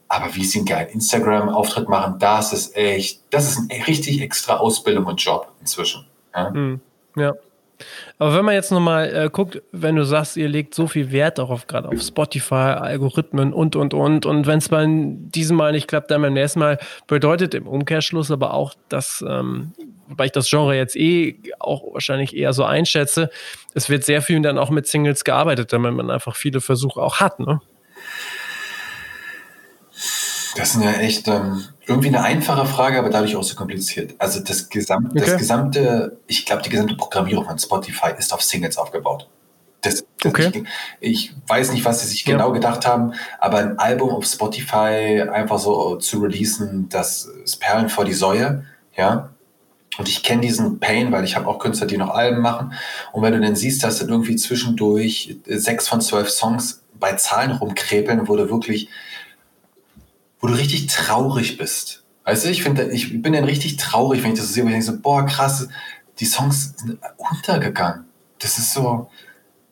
Aber 0.09 0.35
wie 0.37 0.45
sie 0.45 0.61
einen 0.61 0.67
geilen 0.67 0.89
Instagram-Auftritt 0.91 1.89
machen, 1.89 2.19
das 2.21 2.53
ist 2.53 2.77
echt, 2.77 3.21
das 3.31 3.51
ist 3.51 3.71
eine 3.71 3.87
richtig 3.87 4.23
extra 4.23 4.59
Ausbildung 4.59 5.07
und 5.07 5.21
Job 5.21 5.53
inzwischen. 5.61 6.07
Ja. 6.33 6.51
Hm, 6.53 6.81
ja. 7.17 7.35
Aber 8.19 8.35
wenn 8.35 8.45
man 8.45 8.55
jetzt 8.55 8.71
nochmal 8.71 9.15
äh, 9.15 9.31
guckt, 9.31 9.63
wenn 9.73 9.97
du 9.97 10.05
sagst, 10.05 10.37
ihr 10.37 10.49
legt 10.49 10.75
so 10.75 10.87
viel 10.87 11.13
Wert 11.13 11.39
darauf, 11.39 11.67
gerade 11.67 11.89
auf 11.89 12.01
Spotify, 12.01 12.55
Algorithmen 12.55 13.53
und, 13.53 13.77
und, 13.77 13.95
und, 13.95 14.27
und 14.27 14.47
wenn 14.47 14.59
es 14.59 14.69
beim 14.69 15.31
diesem 15.31 15.57
Mal 15.57 15.73
nicht 15.73 15.89
klappt, 15.89 16.11
dann 16.11 16.23
beim 16.23 16.33
nächsten 16.33 16.61
Mal, 16.61 16.79
bedeutet 17.07 17.55
im 17.55 17.67
Umkehrschluss 17.67 18.31
aber 18.31 18.55
auch, 18.55 18.75
dass, 18.89 19.25
ähm, 19.27 19.73
weil 20.09 20.27
ich 20.27 20.33
das 20.33 20.49
Genre 20.49 20.77
jetzt 20.77 20.97
eh 20.97 21.37
auch 21.59 21.83
wahrscheinlich 21.93 22.35
eher 22.35 22.53
so 22.53 22.65
einschätze, 22.65 23.31
es 23.75 23.91
wird 23.91 24.05
sehr 24.05 24.23
viel 24.23 24.41
dann 24.41 24.59
auch 24.59 24.71
mit 24.71 24.87
Singles 24.87 25.25
gearbeitet, 25.25 25.73
damit 25.73 25.93
man 25.93 26.11
einfach 26.11 26.37
viele 26.37 26.61
Versuche 26.61 27.01
auch 27.01 27.21
hat, 27.21 27.41
ne? 27.41 27.61
Das 30.57 30.75
ist 30.75 30.83
ja 30.83 30.93
echt 30.93 31.29
ähm, 31.29 31.65
irgendwie 31.87 32.09
eine 32.09 32.23
einfache 32.23 32.67
Frage, 32.67 32.99
aber 32.99 33.11
dadurch 33.11 33.37
auch 33.37 33.45
so 33.45 33.55
kompliziert. 33.55 34.15
Also 34.19 34.41
das, 34.41 34.69
Gesamt, 34.69 35.13
okay. 35.13 35.21
das 35.21 35.37
gesamte, 35.37 36.19
ich 36.27 36.45
glaube, 36.45 36.63
die 36.63 36.71
gesamte 36.71 36.97
Programmierung 36.97 37.45
von 37.45 37.59
Spotify 37.59 38.11
ist 38.19 38.33
auf 38.33 38.43
Singles 38.43 38.77
aufgebaut. 38.77 39.29
Das, 39.83 40.05
das 40.21 40.33
okay. 40.33 40.65
ich, 41.01 41.31
ich, 41.31 41.35
weiß 41.47 41.73
nicht, 41.73 41.85
was 41.85 42.01
sie 42.01 42.09
sich 42.09 42.25
ja. 42.25 42.33
genau 42.33 42.51
gedacht 42.51 42.87
haben, 42.87 43.13
aber 43.39 43.59
ein 43.59 43.79
Album 43.79 44.11
auf 44.11 44.27
Spotify 44.27 45.23
einfach 45.33 45.61
so 45.61 45.97
zu 45.97 46.21
releasen, 46.21 46.89
das 46.89 47.27
ist 47.45 47.61
Perlen 47.61 47.89
vor 47.89 48.05
die 48.05 48.15
Säue, 48.15 48.65
ja. 48.97 49.31
Und 49.99 50.09
ich 50.09 50.23
kenne 50.23 50.43
diesen 50.43 50.81
Pain, 50.81 51.13
weil 51.13 51.25
ich 51.25 51.37
habe 51.37 51.47
auch 51.47 51.59
Künstler, 51.59 51.87
die 51.87 51.97
noch 51.97 52.11
Alben 52.11 52.43
machen. 52.43 52.75
Und 53.13 53.23
wenn 53.23 53.33
du 53.33 53.41
dann 53.41 53.57
siehst, 53.57 53.83
dass 53.83 53.99
dann 53.99 54.11
irgendwie 54.11 54.37
zwischendurch 54.37 55.39
sechs 55.47 55.89
von 55.89 56.03
zwölf 56.03 56.29
Songs 56.29 56.83
bei 56.99 57.15
Zahlen 57.15 57.53
rumkrepeln, 57.53 58.29
wurde 58.29 58.51
wirklich 58.51 58.91
du 60.47 60.55
richtig 60.55 60.87
traurig 60.87 61.59
bist. 61.59 62.05
Weißt 62.25 62.45
du, 62.45 62.51
ich 62.51 62.63
finde, 62.63 62.91
ich 62.91 63.23
bin 63.23 63.33
dann 63.33 63.45
richtig 63.45 63.77
traurig, 63.77 64.23
wenn 64.23 64.33
ich 64.33 64.39
das 64.39 64.49
so 64.49 64.55
sehe, 64.55 64.65
wo 64.65 64.69
ich 64.69 64.73
denke 64.73 64.87
so, 64.87 65.01
boah, 65.01 65.25
krass, 65.25 65.69
die 66.19 66.25
Songs 66.25 66.75
sind 66.77 66.99
untergegangen. 67.17 68.05
Das 68.39 68.59
ist 68.59 68.73
so, 68.73 69.09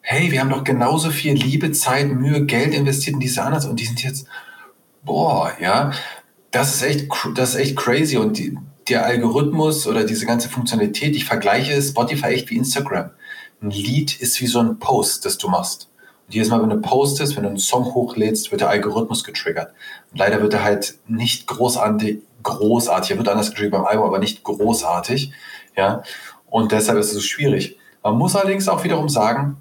hey, 0.01 0.31
wir 0.31 0.41
haben 0.41 0.51
doch 0.51 0.65
genauso 0.65 1.11
viel 1.11 1.35
Liebe, 1.35 1.73
Zeit, 1.73 2.09
Mühe, 2.09 2.45
Geld 2.45 2.75
investiert 2.75 3.15
in 3.15 3.21
diese 3.21 3.43
anderen 3.43 3.71
und 3.71 3.81
die 3.81 3.87
sind 3.87 4.03
jetzt, 4.03 4.27
boah, 5.03 5.53
ja, 5.61 5.93
das 6.51 6.75
ist 6.75 6.83
echt, 6.83 7.09
das 7.35 7.51
ist 7.51 7.61
echt 7.61 7.77
crazy 7.77 8.17
und 8.17 8.39
die, 8.39 8.57
der 8.89 9.05
Algorithmus 9.05 9.87
oder 9.87 10.05
diese 10.05 10.27
ganze 10.27 10.49
Funktionalität, 10.49 11.17
ich 11.17 11.25
vergleiche 11.25 11.81
Spotify 11.83 12.27
echt 12.27 12.51
wie 12.51 12.57
Instagram. 12.57 13.11
Ein 13.63 13.71
Lied 13.71 14.21
ist 14.21 14.41
wie 14.41 14.47
so 14.47 14.61
ein 14.61 14.79
Post, 14.79 15.25
das 15.25 15.39
du 15.39 15.49
machst. 15.49 15.89
Jedes 16.29 16.49
Mal, 16.49 16.63
wenn 16.63 16.71
du 16.71 16.81
postest, 16.81 17.37
wenn 17.37 17.43
du 17.43 17.51
einen 17.51 17.59
Song 17.59 17.85
hochlädst, 17.95 18.51
wird 18.51 18.63
der 18.63 18.71
Algorithmus 18.71 19.25
getriggert. 19.25 19.73
Und 20.11 20.19
leider 20.19 20.41
wird 20.41 20.55
er 20.55 20.65
halt 20.65 20.99
nicht 21.07 21.47
großartig, 21.47 22.21
großartig, 22.43 23.11
er 23.11 23.19
wird 23.19 23.29
anders 23.29 23.51
getriggert 23.51 23.73
beim 23.73 23.85
Album, 23.85 24.07
aber 24.07 24.19
nicht 24.19 24.43
großartig. 24.43 25.33
Ja. 25.77 26.03
Und 26.47 26.73
deshalb 26.73 26.99
ist 26.99 27.09
es 27.09 27.15
so 27.15 27.21
schwierig. 27.21 27.79
Man 28.03 28.17
muss 28.17 28.37
allerdings 28.37 28.69
auch 28.69 28.85
wiederum 28.85 29.09
sagen, 29.09 29.57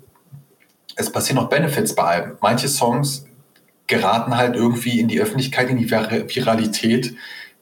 es 0.96 1.12
passieren 1.12 1.42
noch 1.42 1.50
Benefits 1.50 1.96
bei 1.96 2.04
Alben. 2.04 2.38
Manche 2.42 2.68
Songs 2.68 3.26
geraten 3.88 4.38
halt 4.38 4.56
irgendwie 4.56 5.00
in 5.00 5.08
die 5.08 5.20
Öffentlichkeit, 5.20 5.70
in 5.70 5.78
die 5.78 5.90
Viralität, 5.90 7.16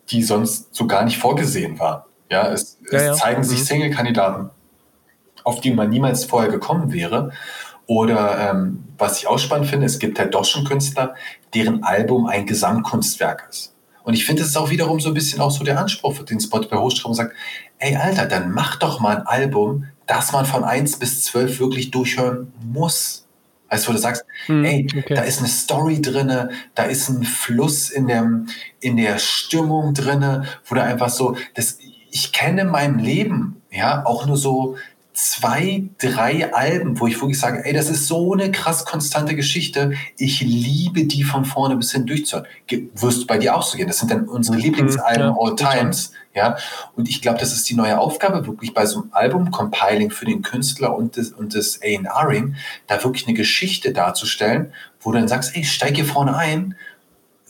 die 0.09 0.23
sonst 0.23 0.73
so 0.75 0.87
gar 0.87 1.03
nicht 1.05 1.17
vorgesehen 1.17 1.79
war. 1.79 2.07
Ja, 2.29 2.51
es, 2.51 2.77
ja, 2.91 2.97
es 2.97 3.05
ja. 3.05 3.13
zeigen 3.13 3.43
sich 3.43 3.59
mhm. 3.59 3.65
Single-Kandidaten, 3.65 4.49
auf 5.43 5.61
die 5.61 5.71
man 5.71 5.89
niemals 5.89 6.25
vorher 6.25 6.51
gekommen 6.51 6.93
wäre. 6.93 7.31
Oder 7.91 8.51
ähm, 8.51 8.85
was 8.97 9.17
ich 9.17 9.27
auch 9.27 9.37
spannend 9.37 9.67
finde, 9.67 9.85
es 9.85 9.99
gibt 9.99 10.17
halt 10.17 10.33
doch 10.33 10.45
schon 10.45 10.63
Künstler, 10.63 11.13
deren 11.53 11.83
Album 11.83 12.25
ein 12.25 12.45
Gesamtkunstwerk 12.45 13.47
ist. 13.49 13.75
Und 14.03 14.13
ich 14.13 14.23
finde, 14.23 14.43
es 14.43 14.47
ist 14.47 14.55
auch 14.55 14.69
wiederum 14.69 15.01
so 15.01 15.09
ein 15.09 15.13
bisschen 15.13 15.41
auch 15.41 15.51
so 15.51 15.65
der 15.65 15.77
Anspruch, 15.77 16.17
den 16.23 16.39
Spotify 16.39 16.75
hochschreibt 16.75 17.07
und 17.07 17.15
sagt, 17.15 17.35
ey 17.79 17.97
Alter, 17.97 18.27
dann 18.27 18.53
mach 18.53 18.77
doch 18.77 19.01
mal 19.01 19.17
ein 19.17 19.27
Album, 19.27 19.87
das 20.07 20.31
man 20.31 20.45
von 20.45 20.63
1 20.63 20.99
bis 20.99 21.21
12 21.25 21.59
wirklich 21.59 21.91
durchhören 21.91 22.53
muss. 22.63 23.27
Weißt 23.69 23.83
du, 23.83 23.89
wo 23.89 23.93
du 23.93 23.99
sagst, 23.99 24.23
hm, 24.45 24.63
ey, 24.63 24.87
okay. 24.97 25.13
da 25.13 25.23
ist 25.23 25.39
eine 25.39 25.49
Story 25.49 26.01
drinne, 26.01 26.51
da 26.75 26.83
ist 26.83 27.09
ein 27.09 27.23
Fluss 27.23 27.89
in 27.89 28.07
der, 28.07 28.45
in 28.79 28.95
der 28.95 29.19
Stimmung 29.19 29.93
drinne, 29.93 30.45
wo 30.65 30.75
du 30.75 30.81
einfach 30.81 31.09
so, 31.09 31.35
das, 31.55 31.77
ich 32.09 32.31
kenne 32.31 32.61
in 32.61 32.69
meinem 32.69 32.99
Leben, 32.99 33.61
ja, 33.69 34.05
auch 34.05 34.25
nur 34.25 34.37
so 34.37 34.77
zwei, 35.13 35.83
drei 35.99 36.53
Alben, 36.53 36.99
wo 36.99 37.07
ich 37.07 37.19
wirklich 37.21 37.39
sage, 37.39 37.65
ey, 37.65 37.73
das 37.73 37.89
ist 37.89 38.07
so 38.07 38.33
eine 38.33 38.51
krass 38.51 38.85
konstante 38.85 39.35
Geschichte. 39.35 39.93
Ich 40.17 40.41
liebe 40.41 41.05
die 41.05 41.23
von 41.23 41.45
vorne 41.45 41.75
bis 41.75 41.91
hin 41.91 42.05
durchzuhören. 42.05 42.47
Wirst 42.95 43.27
bei 43.27 43.37
dir 43.37 43.55
auch 43.55 43.63
so 43.63 43.77
gehen. 43.77 43.87
Das 43.87 43.99
sind 43.99 44.11
dann 44.11 44.27
unsere 44.27 44.55
mhm, 44.55 44.63
Lieblingsalben 44.63 45.27
ja, 45.27 45.35
all 45.37 45.55
times. 45.55 46.13
Ja, 46.33 46.55
und 46.95 47.09
ich 47.09 47.21
glaube, 47.21 47.39
das 47.39 47.51
ist 47.51 47.69
die 47.69 47.75
neue 47.75 47.99
Aufgabe, 47.99 48.47
wirklich 48.47 48.73
bei 48.73 48.85
so 48.85 49.01
einem 49.01 49.09
Album-Compiling 49.11 50.11
für 50.11 50.23
den 50.23 50.41
Künstler 50.41 50.95
und 50.95 51.17
das, 51.17 51.31
und 51.31 51.55
das 51.55 51.81
A&Ring, 51.81 52.55
da 52.87 53.03
wirklich 53.03 53.27
eine 53.27 53.35
Geschichte 53.35 53.91
darzustellen, 53.91 54.71
wo 55.01 55.11
du 55.11 55.19
dann 55.19 55.27
sagst, 55.27 55.57
ey, 55.57 55.65
steig 55.65 55.95
hier 55.95 56.05
vorne 56.05 56.37
ein 56.37 56.75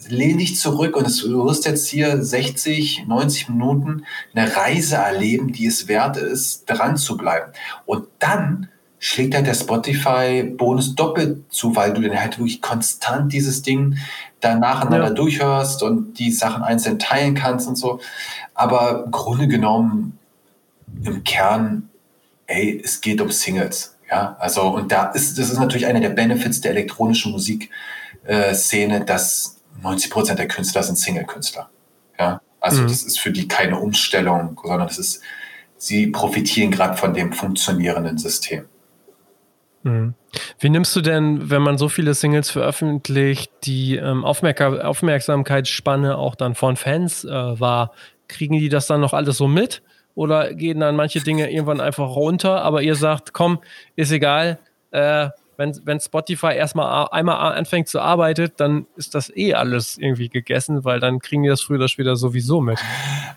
lehn 0.08 0.38
dich 0.38 0.58
zurück 0.58 0.96
und 0.96 1.06
du 1.24 1.46
wirst 1.46 1.66
jetzt 1.66 1.88
hier 1.88 2.24
60, 2.24 3.06
90 3.08 3.50
Minuten 3.50 4.04
eine 4.34 4.56
Reise 4.56 4.96
erleben, 4.96 5.52
die 5.52 5.66
es 5.66 5.88
wert 5.88 6.18
ist, 6.18 6.66
dran 6.66 6.98
zu 6.98 7.18
bleiben. 7.18 7.52
Und 7.86 8.08
dann 8.20 8.70
schlägt 9.00 9.34
halt 9.34 9.48
der 9.48 9.56
Spotify-Bonus 9.56 10.96
doppelt 10.96 11.52
zu, 11.52 11.76
weil 11.76 11.94
du 11.94 12.02
dann 12.02 12.20
halt 12.20 12.38
wirklich 12.38 12.62
konstant 12.62 13.34
dieses 13.34 13.64
Ding 13.64 13.98
da 14.42 14.56
nacheinander 14.56 15.08
ja. 15.08 15.14
durchhörst 15.14 15.82
und 15.84 16.20
die 16.20 16.32
Sachen 16.32 16.64
einzeln 16.64 17.00
teilen 17.00 17.34
kannst 17.34 17.68
und 17.68 17.78
so. 17.78 18.00
Aber 18.54 19.06
im 19.06 19.12
Grunde 19.12 19.48
genommen, 19.48 20.20
im 21.04 21.24
Kern, 21.24 21.90
ey, 22.48 22.82
es 22.84 23.02
geht 23.02 23.22
um 23.22 23.32
Singles. 23.32 23.98
Ja, 24.10 24.36
also, 24.40 24.64
und 24.64 24.92
da 24.92 25.06
ist, 25.12 25.40
das 25.40 25.50
ist 25.50 25.58
natürlich 25.58 25.88
einer 25.88 26.02
der 26.02 26.10
Benefits 26.10 26.62
der 26.62 26.72
elektronischen 26.72 27.32
Musikszene, 27.32 27.72
äh, 29.02 29.06
dass 29.06 29.61
90 29.82 30.12
Prozent 30.12 30.40
der 30.40 30.48
Künstler 30.48 30.84
sind 30.84 30.98
Single-Künstler. 30.98 31.70
Ja? 32.20 32.42
Also 32.60 32.84
mhm. 32.84 32.88
das 32.88 33.04
ist 33.04 33.20
für 33.20 33.32
die 33.32 33.48
keine 33.48 33.80
Umstellung, 33.80 34.60
sondern 34.64 34.88
das 34.88 34.98
ist, 34.98 35.22
sie 35.78 36.08
profitieren 36.08 36.72
gerade 36.72 36.98
von 36.98 37.14
dem 37.14 37.34
funktionierenden 37.34 38.18
System. 38.18 38.66
Mhm. 39.84 40.14
Wie 40.60 40.70
nimmst 40.70 40.96
du 40.96 41.02
denn, 41.02 41.50
wenn 41.50 41.62
man 41.62 41.78
so 41.78 41.90
viele 41.90 42.14
Singles 42.14 42.50
veröffentlicht, 42.50 43.52
die 43.64 43.96
ähm, 43.96 44.24
Aufmerk 44.24 44.62
Aufmerksamkeitsspanne 44.62 46.18
auch 46.18 46.36
dann 46.36 46.56
von 46.56 46.78
Fans 46.78 47.26
äh, 47.26 47.30
wahr? 47.30 47.92
Kriegen 48.28 48.58
die 48.58 48.70
das 48.70 48.88
dann 48.88 49.02
noch 49.02 49.14
alles 49.14 49.38
so 49.38 49.48
mit? 49.48 49.82
oder 50.16 50.54
gehen 50.54 50.80
dann 50.80 50.96
manche 50.96 51.22
Dinge 51.22 51.52
irgendwann 51.52 51.80
einfach 51.80 52.16
runter, 52.16 52.62
aber 52.62 52.82
ihr 52.82 52.96
sagt, 52.96 53.34
komm, 53.34 53.60
ist 53.96 54.12
egal, 54.12 54.60
äh, 54.92 55.30
wenn, 55.62 55.80
wenn 55.86 56.00
Spotify 56.00 56.56
erstmal 56.56 57.08
einmal 57.12 57.54
anfängt 57.54 57.88
zu 57.88 58.00
arbeiten, 58.00 58.52
dann 58.58 58.88
ist 58.96 59.14
das 59.14 59.32
eh 59.36 59.54
alles 59.54 59.98
irgendwie 59.98 60.28
gegessen, 60.28 60.84
weil 60.84 61.00
dann 61.00 61.20
kriegen 61.20 61.44
die 61.44 61.50
das 61.50 61.62
früher 61.62 61.78
oder 61.78 61.88
später 61.88 62.16
sowieso 62.16 62.62
mit. 62.62 62.80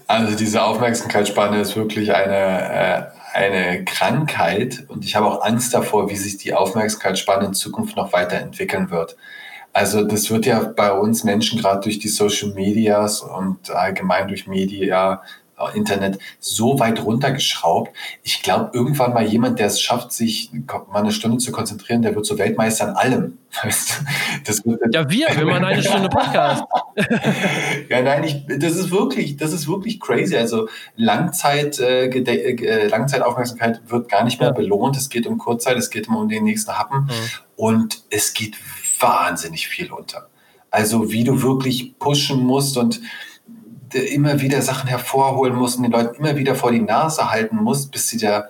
Also 0.07 0.35
diese 0.35 0.62
Aufmerksamkeitsspanne 0.62 1.61
ist 1.61 1.77
wirklich 1.77 2.14
eine, 2.14 2.33
äh, 2.35 3.03
eine 3.35 3.85
Krankheit 3.85 4.85
und 4.89 5.05
ich 5.05 5.16
habe 5.16 5.27
auch 5.27 5.45
Angst 5.45 5.75
davor, 5.75 6.09
wie 6.09 6.16
sich 6.16 6.39
die 6.39 6.55
Aufmerksamkeitsspanne 6.55 7.47
in 7.47 7.55
Zukunft 7.55 7.97
noch 7.97 8.12
weiterentwickeln 8.12 8.91
wird. 8.91 9.16
Also 9.75 10.05
das 10.05 10.31
wird 10.31 10.47
ja 10.47 10.61
bei 10.61 10.93
uns 10.93 11.25
Menschen 11.25 11.61
gerade 11.61 11.81
durch 11.81 11.99
die 11.99 12.09
Social 12.09 12.53
Medias 12.55 13.20
und 13.20 13.70
allgemein 13.70 14.29
durch 14.29 14.47
Media 14.47 15.20
Internet 15.74 16.18
so 16.40 16.78
weit 16.78 17.05
runtergeschraubt. 17.05 17.92
Ich 18.22 18.42
glaube, 18.42 18.70
irgendwann 18.72 19.14
mal 19.14 19.24
jemand, 19.24 19.59
der 19.59 19.68
es 19.68 19.80
schafft, 19.80 20.12
sich 20.12 20.50
mal 20.52 21.00
eine 21.00 21.12
Stunde 21.12 21.38
zu 21.38 21.52
konzentrieren, 21.52 22.02
der 22.02 22.14
wird 22.14 22.26
so 22.26 22.38
Weltmeister 22.38 22.88
an 22.88 22.96
allem. 22.96 23.38
Ja, 24.92 25.09
wir, 25.09 25.28
wir 25.28 25.46
machen 25.46 25.64
eine 25.64 25.82
Stunde 25.82 26.09
Podcast. 26.09 26.64
ja, 27.88 28.02
nein, 28.02 28.24
ich, 28.24 28.44
das 28.48 28.74
ist 28.74 28.90
wirklich, 28.90 29.36
das 29.36 29.52
ist 29.52 29.68
wirklich 29.68 30.00
crazy. 30.00 30.36
Also 30.36 30.68
Langzeit, 30.96 31.78
äh, 31.78 32.07
äh, 32.07 32.88
Langzeitaufmerksamkeit 32.88 33.80
wird 33.86 34.09
gar 34.09 34.24
nicht 34.24 34.40
mehr 34.40 34.52
belohnt. 34.52 34.96
Es 34.96 35.09
geht 35.09 35.26
um 35.26 35.38
Kurzzeit, 35.38 35.76
es 35.76 35.90
geht 35.90 36.09
immer 36.09 36.18
um 36.18 36.28
den 36.28 36.44
nächsten 36.44 36.76
Happen 36.76 37.05
mhm. 37.05 37.11
und 37.57 38.02
es 38.11 38.34
geht 38.34 38.57
wahnsinnig 38.98 39.68
viel 39.68 39.92
unter. 39.92 40.28
Also 40.70 41.12
wie 41.12 41.22
du 41.22 41.42
wirklich 41.42 41.98
pushen 41.98 42.42
musst 42.42 42.76
und 42.76 43.00
immer 43.93 44.41
wieder 44.41 44.62
Sachen 44.62 44.89
hervorholen 44.89 45.55
musst 45.55 45.76
und 45.76 45.85
den 45.85 45.93
Leuten 45.93 46.16
immer 46.16 46.37
wieder 46.37 46.55
vor 46.55 46.72
die 46.72 46.80
Nase 46.80 47.30
halten 47.30 47.57
musst, 47.57 47.91
bis 47.91 48.09
sie 48.09 48.18
da 48.18 48.49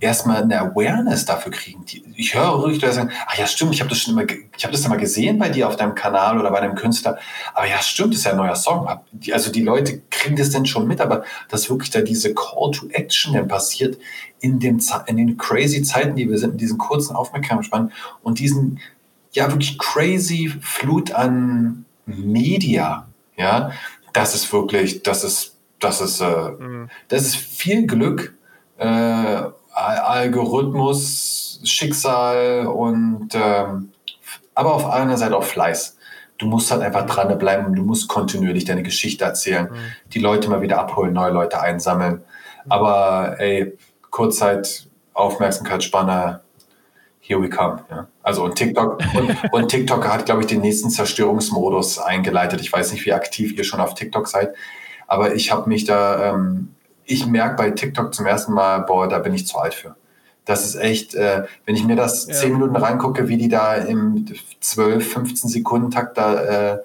erstmal 0.00 0.42
eine 0.42 0.60
Awareness 0.60 1.24
dafür 1.24 1.50
kriegen. 1.50 1.84
Ich 2.14 2.34
höre 2.34 2.48
ruhig 2.48 2.80
Leute 2.80 2.94
sagen, 2.94 3.10
ach 3.26 3.36
ja, 3.36 3.46
stimmt, 3.46 3.74
ich 3.74 3.80
habe 3.80 3.88
das 3.88 3.98
schon 3.98 4.14
immer, 4.14 4.28
ich 4.56 4.64
habe 4.64 4.72
das 4.72 4.84
immer 4.84 4.96
gesehen 4.96 5.38
bei 5.38 5.48
dir 5.48 5.66
auf 5.66 5.76
deinem 5.76 5.94
Kanal 5.94 6.38
oder 6.38 6.50
bei 6.50 6.60
deinem 6.60 6.74
Künstler. 6.74 7.18
Aber 7.54 7.66
ja, 7.66 7.80
stimmt, 7.80 8.12
das 8.12 8.18
ist 8.20 8.24
ja 8.26 8.32
ein 8.32 8.36
neuer 8.36 8.56
Song. 8.56 8.86
Also 9.32 9.50
die 9.50 9.62
Leute 9.62 10.02
kriegen 10.10 10.36
das 10.36 10.50
denn 10.50 10.66
schon 10.66 10.86
mit, 10.86 11.00
aber 11.00 11.24
dass 11.48 11.70
wirklich 11.70 11.90
da 11.90 12.02
diese 12.02 12.34
Call 12.34 12.70
to 12.72 12.88
Action 12.90 13.34
dann 13.34 13.48
passiert 13.48 13.98
in 14.40 14.60
den, 14.60 14.80
in 15.06 15.16
den 15.16 15.36
crazy 15.36 15.82
Zeiten, 15.82 16.16
die 16.16 16.28
wir 16.28 16.38
sind, 16.38 16.52
in 16.52 16.58
diesen 16.58 16.78
kurzen 16.78 17.16
Aufmerksamkeitsspannen 17.16 17.92
und 18.22 18.38
diesen, 18.38 18.80
ja, 19.32 19.48
wirklich 19.48 19.78
crazy 19.78 20.52
Flut 20.60 21.12
an 21.12 21.86
Media, 22.06 23.08
ja, 23.36 23.72
das 24.14 24.34
ist 24.34 24.50
wirklich, 24.52 25.02
das 25.02 25.22
ist, 25.24 25.58
das 25.80 26.00
ist, 26.00 26.20
äh, 26.20 26.50
mhm. 26.58 26.88
das 27.08 27.22
ist 27.22 27.36
viel 27.36 27.86
Glück, 27.86 28.34
äh, 28.78 29.42
Algorithmus, 29.74 31.60
Schicksal 31.64 32.66
und 32.66 33.28
ähm, 33.34 33.90
aber 34.54 34.74
auf 34.74 34.88
einer 34.88 35.16
Seite 35.16 35.36
auch 35.36 35.44
Fleiß. 35.44 35.98
Du 36.38 36.46
musst 36.46 36.70
halt 36.70 36.82
einfach 36.82 37.06
dranbleiben, 37.06 37.74
du 37.74 37.82
musst 37.82 38.08
kontinuierlich 38.08 38.64
deine 38.64 38.82
Geschichte 38.82 39.24
erzählen, 39.24 39.68
mhm. 39.70 39.76
die 40.12 40.20
Leute 40.20 40.48
mal 40.48 40.62
wieder 40.62 40.78
abholen, 40.78 41.12
neue 41.12 41.32
Leute 41.32 41.60
einsammeln. 41.60 42.22
Mhm. 42.64 42.72
Aber 42.72 43.34
ey, 43.38 43.76
Kurzzeit, 44.10 44.86
Aufmerksamkeitsspanne, 45.12 46.43
here 47.26 47.40
we 47.40 47.48
come. 47.48 47.82
Ja. 47.90 48.06
Also 48.22 48.44
und 48.44 48.54
TikTok 48.54 49.02
und, 49.14 49.52
und 49.52 49.68
TikTok 49.68 50.06
hat, 50.06 50.26
glaube 50.26 50.42
ich, 50.42 50.46
den 50.46 50.60
nächsten 50.60 50.90
Zerstörungsmodus 50.90 51.98
eingeleitet. 51.98 52.60
Ich 52.60 52.72
weiß 52.72 52.92
nicht, 52.92 53.04
wie 53.06 53.12
aktiv 53.12 53.56
ihr 53.56 53.64
schon 53.64 53.80
auf 53.80 53.94
TikTok 53.94 54.28
seid, 54.28 54.54
aber 55.06 55.34
ich 55.34 55.50
habe 55.50 55.68
mich 55.68 55.84
da, 55.84 56.32
ähm, 56.32 56.74
ich 57.04 57.26
merke 57.26 57.56
bei 57.56 57.70
TikTok 57.70 58.14
zum 58.14 58.26
ersten 58.26 58.52
Mal, 58.52 58.80
boah, 58.80 59.08
da 59.08 59.18
bin 59.18 59.34
ich 59.34 59.46
zu 59.46 59.58
alt 59.58 59.74
für. 59.74 59.96
Das 60.44 60.66
ist 60.66 60.74
echt, 60.74 61.14
äh, 61.14 61.44
wenn 61.64 61.74
ich 61.74 61.84
mir 61.84 61.96
das 61.96 62.26
ja. 62.26 62.34
zehn 62.34 62.52
Minuten 62.52 62.76
reingucke, 62.76 63.28
wie 63.28 63.38
die 63.38 63.48
da 63.48 63.74
im 63.74 64.26
12, 64.60 65.12
15 65.12 65.50
Sekunden 65.50 65.90
Takt 65.90 66.18
da, 66.18 66.34
äh, 66.34 66.78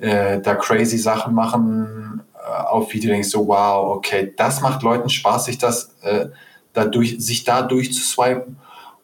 äh, 0.00 0.40
da 0.40 0.54
crazy 0.54 0.98
Sachen 0.98 1.34
machen 1.34 2.22
äh, 2.34 2.62
auf 2.62 2.92
Video, 2.92 3.08
denke 3.08 3.26
ich 3.26 3.30
so, 3.30 3.48
wow, 3.48 3.96
okay, 3.96 4.32
das 4.36 4.60
macht 4.60 4.84
Leuten 4.84 5.08
Spaß, 5.08 5.46
sich 5.46 5.58
das 5.58 5.96
äh, 6.02 6.26
dadurch, 6.72 7.16
sich 7.18 7.42
da 7.42 7.62
durchzuswipen 7.62 8.56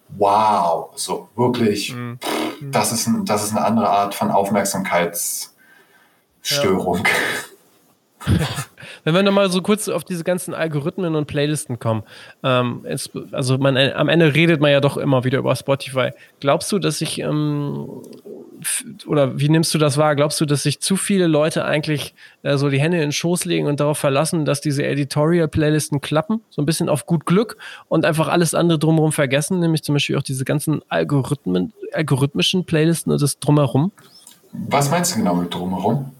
wow, 0.08 0.90
so 0.94 1.28
wirklich, 1.36 1.94
mhm. 1.94 2.18
pff, 2.18 2.56
das, 2.62 2.92
ist 2.92 3.06
ein, 3.06 3.24
das 3.24 3.44
ist 3.44 3.52
eine 3.52 3.64
andere 3.64 3.88
Art 3.90 4.14
von 4.14 4.30
Aufmerksamkeitsstörung. 4.30 7.06
Ja. 8.26 8.26
Wenn 9.06 9.14
wir 9.14 9.22
nochmal 9.22 9.48
so 9.50 9.62
kurz 9.62 9.88
auf 9.88 10.02
diese 10.02 10.24
ganzen 10.24 10.52
Algorithmen 10.52 11.14
und 11.14 11.26
Playlisten 11.26 11.78
kommen, 11.78 12.02
ähm, 12.42 12.80
es, 12.82 13.08
also 13.30 13.56
man, 13.56 13.76
äh, 13.76 13.92
am 13.94 14.08
Ende 14.08 14.34
redet 14.34 14.60
man 14.60 14.72
ja 14.72 14.80
doch 14.80 14.96
immer 14.96 15.22
wieder 15.22 15.38
über 15.38 15.54
Spotify. 15.54 16.10
Glaubst 16.40 16.72
du, 16.72 16.80
dass 16.80 17.00
ich, 17.00 17.20
ähm, 17.20 17.88
oder 19.06 19.38
wie 19.38 19.48
nimmst 19.48 19.72
du 19.72 19.78
das 19.78 19.96
wahr? 19.96 20.16
Glaubst 20.16 20.40
du, 20.40 20.44
dass 20.44 20.64
sich 20.64 20.80
zu 20.80 20.96
viele 20.96 21.28
Leute 21.28 21.64
eigentlich 21.64 22.16
äh, 22.42 22.56
so 22.56 22.68
die 22.68 22.80
Hände 22.80 22.96
in 22.96 23.02
den 23.04 23.12
Schoß 23.12 23.44
legen 23.44 23.68
und 23.68 23.78
darauf 23.78 23.96
verlassen, 23.96 24.44
dass 24.44 24.60
diese 24.60 24.84
Editorial-Playlisten 24.84 26.00
klappen? 26.00 26.40
So 26.50 26.60
ein 26.60 26.66
bisschen 26.66 26.88
auf 26.88 27.06
gut 27.06 27.26
Glück 27.26 27.58
und 27.86 28.04
einfach 28.04 28.26
alles 28.26 28.54
andere 28.54 28.80
drumherum 28.80 29.12
vergessen, 29.12 29.60
nämlich 29.60 29.84
zum 29.84 29.94
Beispiel 29.94 30.16
auch 30.16 30.24
diese 30.24 30.44
ganzen 30.44 30.82
Algorithmen, 30.88 31.72
algorithmischen 31.92 32.64
Playlisten 32.64 33.12
und 33.12 33.22
das 33.22 33.38
drumherum? 33.38 33.92
Was 34.50 34.90
meinst 34.90 35.14
du 35.14 35.18
genau 35.18 35.36
mit 35.36 35.54
drumherum? 35.54 36.10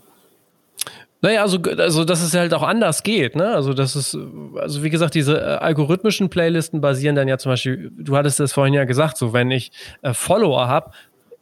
Naja, 1.27 1.43
also, 1.43 1.59
also 1.61 2.05
dass 2.05 2.23
es 2.23 2.35
halt 2.35 2.55
auch 2.55 2.63
anders 2.63 3.03
geht, 3.03 3.35
ne? 3.35 3.49
Also 3.49 3.75
das 3.75 3.97
ist, 3.97 4.17
also 4.61 4.85
wie 4.85 4.91
gesagt, 4.91 5.17
diese 5.17 5.37
äh, 5.37 5.57
algorithmischen 5.57 6.31
Playlisten 6.31 6.81
basieren 6.81 7.17
dann 7.17 7.27
ja 7.27 7.37
zum 7.37 7.51
Beispiel, 7.51 7.91
du 7.99 8.17
hattest 8.17 8.39
das 8.39 8.53
vorhin 8.53 8.75
ja 8.75 8.85
gesagt, 8.85 9.17
so 9.17 9.33
wenn 9.33 9.51
ich 9.51 9.73
äh, 10.03 10.15
Follower 10.15 10.69
habe, 10.69 10.93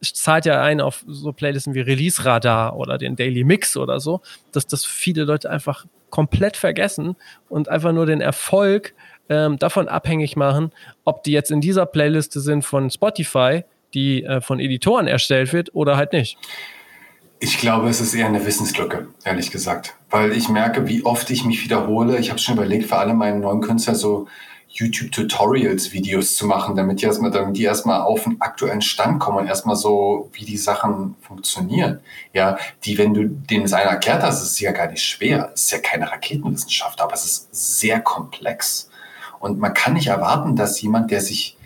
zahlt 0.01 0.47
ja 0.47 0.63
ein 0.63 0.81
auf 0.81 1.05
so 1.07 1.35
Playlisten 1.35 1.75
wie 1.75 1.83
Release 1.83 2.25
Radar 2.25 2.79
oder 2.79 2.97
den 2.97 3.15
Daily 3.15 3.45
Mix 3.45 3.77
oder 3.77 4.01
so, 4.01 4.23
dass 4.53 4.67
das 4.67 4.87
viele 4.87 5.25
Leute 5.25 5.51
einfach 5.51 5.85
komplett 6.09 6.57
vergessen 6.57 7.15
und 7.51 7.69
einfach 7.69 7.93
nur 7.93 8.07
den 8.07 8.23
Erfolg 8.23 8.95
ähm, 9.29 9.59
davon 9.59 9.89
abhängig 9.89 10.35
machen, 10.35 10.73
ob 11.05 11.25
die 11.25 11.33
jetzt 11.33 11.51
in 11.51 11.61
dieser 11.61 11.85
Playliste 11.85 12.41
sind 12.41 12.65
von 12.65 12.89
Spotify, 12.89 13.65
die 13.93 14.25
äh, 14.25 14.41
von 14.41 14.61
Editoren 14.61 15.09
erstellt 15.09 15.53
wird 15.53 15.75
oder 15.75 15.99
halt 15.99 16.15
nicht. 16.15 16.39
Ich 17.41 17.59
glaube, 17.59 17.89
es 17.89 18.01
ist 18.01 18.15
eher 18.15 18.27
eine 18.27 18.47
Wissenslücke, 18.47 19.09
ehrlich 19.25 19.51
gesagt. 19.51 19.97
Weil 20.09 20.33
ich 20.33 20.49
merke, 20.49 20.89
wie 20.89 21.05
oft 21.05 21.29
ich 21.31 21.45
mich 21.45 21.63
wiederhole. 21.65 22.19
Ich 22.19 22.31
habe 22.31 22.39
schon 22.39 22.55
überlegt, 22.55 22.87
für 22.87 22.97
alle 22.97 23.15
meine 23.15 23.39
neuen 23.39 23.61
Künstler 23.61 23.95
so 23.95 24.27
YouTube-Tutorials-Videos 24.75 26.35
zu 26.35 26.47
machen, 26.47 26.75
damit 26.75 27.01
die 27.01 27.05
erstmal, 27.05 27.31
damit 27.31 27.57
die 27.57 27.63
erstmal 27.63 28.01
auf 28.01 28.27
einen 28.27 28.41
aktuellen 28.41 28.83
Stand 28.83 29.21
kommen 29.21 29.39
und 29.39 29.47
erstmal 29.47 29.77
so, 29.77 30.31
wie 30.33 30.45
die 30.45 30.57
Sachen 30.57 31.15
funktionieren. 31.21 32.01
Ja, 32.33 32.59
die, 32.85 32.99
wenn 32.99 33.15
du 33.15 33.29
denen 33.29 33.67
es 33.67 33.73
einer 33.73 33.91
erklärt 33.91 34.23
hast, 34.23 34.43
ist 34.43 34.53
es 34.53 34.61
ja 34.61 34.73
gar 34.73 34.91
nicht 34.91 35.05
schwer. 35.05 35.53
Es 35.55 35.65
ist 35.65 35.71
ja 35.71 35.79
keine 35.79 36.11
Raketenwissenschaft, 36.11 37.01
aber 37.01 37.15
es 37.15 37.25
ist 37.25 37.49
sehr 37.53 38.01
komplex. 38.01 38.91
Und 39.39 39.61
man 39.61 39.75
kann 39.75 39.93
nicht 39.93 40.09
erwarten, 40.09 40.57
dass 40.57 40.81
jemand, 40.81 41.13
der 41.13 41.21
sich, 41.21 41.57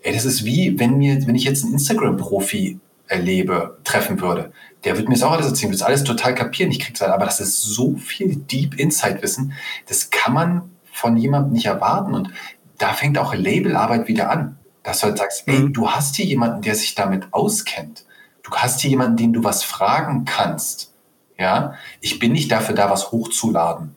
ey, 0.00 0.12
das 0.12 0.24
ist 0.24 0.44
wie, 0.44 0.78
wenn 0.78 0.98
mir, 0.98 1.24
wenn 1.26 1.36
ich 1.36 1.44
jetzt 1.44 1.64
einen 1.64 1.74
Instagram-Profi 1.74 2.80
erlebe, 3.06 3.78
treffen 3.84 4.20
würde 4.20 4.52
der 4.84 4.96
wird 4.96 5.08
mir 5.08 5.14
das 5.14 5.22
auch 5.22 5.32
alles 5.32 5.46
erzählen, 5.46 5.72
wird 5.72 5.82
alles 5.82 6.04
total 6.04 6.34
kapieren. 6.34 6.70
Ich 6.70 6.80
krieg's 6.80 7.00
halt, 7.00 7.12
aber 7.12 7.26
das 7.26 7.40
ist 7.40 7.60
so 7.62 7.96
viel 7.96 8.36
Deep 8.36 8.78
Insight 8.78 9.22
Wissen, 9.22 9.52
das 9.86 10.10
kann 10.10 10.32
man 10.32 10.70
von 10.92 11.16
jemandem 11.16 11.52
nicht 11.52 11.66
erwarten. 11.66 12.14
Und 12.14 12.30
da 12.78 12.92
fängt 12.92 13.18
auch 13.18 13.34
Labelarbeit 13.34 14.08
wieder 14.08 14.30
an. 14.30 14.56
Dass 14.82 15.00
du 15.00 15.08
halt 15.08 15.18
sagst, 15.18 15.46
mhm. 15.46 15.54
ey, 15.54 15.72
du 15.72 15.90
hast 15.90 16.16
hier 16.16 16.24
jemanden, 16.24 16.62
der 16.62 16.74
sich 16.74 16.94
damit 16.94 17.28
auskennt. 17.32 18.04
Du 18.42 18.52
hast 18.52 18.80
hier 18.80 18.90
jemanden, 18.90 19.18
den 19.18 19.32
du 19.32 19.44
was 19.44 19.62
fragen 19.62 20.24
kannst. 20.24 20.94
Ja, 21.38 21.74
ich 22.00 22.18
bin 22.18 22.32
nicht 22.32 22.50
dafür 22.50 22.74
da, 22.74 22.90
was 22.90 23.12
hochzuladen. 23.12 23.96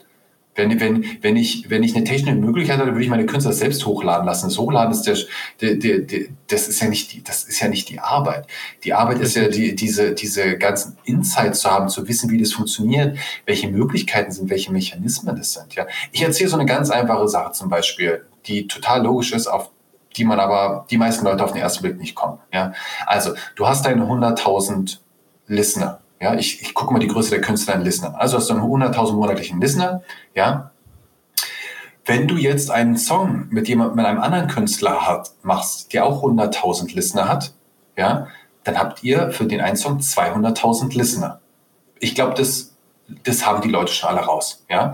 Wenn, 0.56 0.80
wenn, 0.80 1.06
wenn, 1.22 1.36
ich, 1.36 1.70
wenn 1.70 1.82
ich 1.82 1.95
eine 1.95 2.04
technische 2.04 2.36
Möglichkeit 2.36 2.80
hätte, 2.80 2.91
würde 2.91 3.04
ich 3.04 3.10
meine 3.10 3.26
Künstler 3.26 3.54
selbst 3.54 3.86
hochladen 3.86 4.26
lassen. 4.26 4.47
Das 4.47 4.58
Hochladen 4.58 4.91
ist 4.91 5.01
der, 5.04 5.18
der, 5.62 5.76
der, 5.76 5.99
der, 5.99 6.28
das 6.47 6.68
ist 6.68 6.80
ja 6.80 6.88
nicht 6.88 7.12
die, 7.12 7.24
das 7.24 7.43
ist 7.43 7.60
ja 7.60 7.68
nicht 7.68 7.89
die 7.89 7.99
Arbeit. 7.99 8.45
Die 8.84 8.93
Arbeit 8.93 9.20
ist 9.20 9.36
ja 9.36 9.47
die, 9.47 9.76
diese, 9.76 10.14
diese 10.14 10.58
ganzen 10.58 10.97
Insights 11.06 11.62
zu 11.62 11.72
haben, 11.72 11.89
zu 11.89 12.08
wissen, 12.08 12.30
wie 12.30 12.38
das 12.38 12.54
funktioniert, 12.54 13.18
welche 13.45 13.68
Möglichkeiten 13.68 14.32
sind, 14.32 14.49
welche 14.49 14.72
Mechanismen 14.72 15.36
das 15.36 15.54
sind. 15.54 15.74
Ja, 15.74 15.88
ich 16.12 16.22
erzähle 16.22 16.49
so 16.49 16.58
eine 16.58 16.66
ganz 16.66 16.91
einfache 16.91 17.28
Sache 17.28 17.54
zum 17.54 17.70
Beispiel, 17.70 18.26
die 18.45 18.68
total 18.68 19.04
logisch 19.04 19.34
ist, 19.34 19.47
auf 19.47 19.72
die 20.16 20.26
man 20.26 20.39
aber 20.39 20.86
die 20.91 20.97
meisten 20.97 21.26
Leute 21.26 21.43
auf 21.43 21.54
den 21.54 21.62
ersten 21.62 21.82
Blick 21.82 21.97
nicht 21.97 22.14
kommen. 22.14 22.38
Ja, 22.54 22.74
also 23.08 23.34
du 23.56 23.68
hast 23.68 23.86
deine 23.86 24.04
100.000 24.04 24.97
Listener 25.47 26.03
ja, 26.24 26.36
ich, 26.36 26.61
ich 26.61 26.74
gucke 26.74 26.93
mal 26.93 26.99
die 26.99 27.07
Größe 27.07 27.32
der 27.32 27.41
Künstler 27.41 27.76
in 27.76 27.82
Listener. 27.82 28.17
Also 28.17 28.38
hast 28.38 28.49
du 28.49 28.53
einen 28.53 28.63
100.000 28.63 29.11
monatlichen 29.11 29.59
Listener. 29.59 30.03
Ja. 30.34 30.71
Wenn 32.05 32.30
du 32.30 32.38
jetzt 32.38 32.71
einen 32.71 32.95
Song 32.95 33.47
mit 33.49 33.67
jemandem, 33.67 33.97
mit 33.97 34.05
einem 34.05 34.21
anderen 34.21 34.47
Künstler 34.47 35.05
hat, 35.05 35.32
machst, 35.41 35.91
der 35.91 36.05
auch 36.05 36.24
100.000 36.24 36.95
Listener 36.95 37.28
hat, 37.28 37.53
ja, 37.97 38.28
dann 38.63 38.80
habt 38.80 39.03
ihr 39.03 39.32
für 39.32 39.45
den 39.45 39.59
einen 39.59 39.76
Song 39.76 39.99
200.000 39.99 40.95
Listener. 40.95 41.41
Ich 41.99 42.15
glaube, 42.15 42.36
das, 42.36 42.74
das 43.26 43.45
haben 43.45 43.61
die 43.61 43.69
Leute 43.69 43.91
schon 43.91 44.09
alle 44.09 44.21
raus. 44.21 44.63
Ja. 44.69 44.93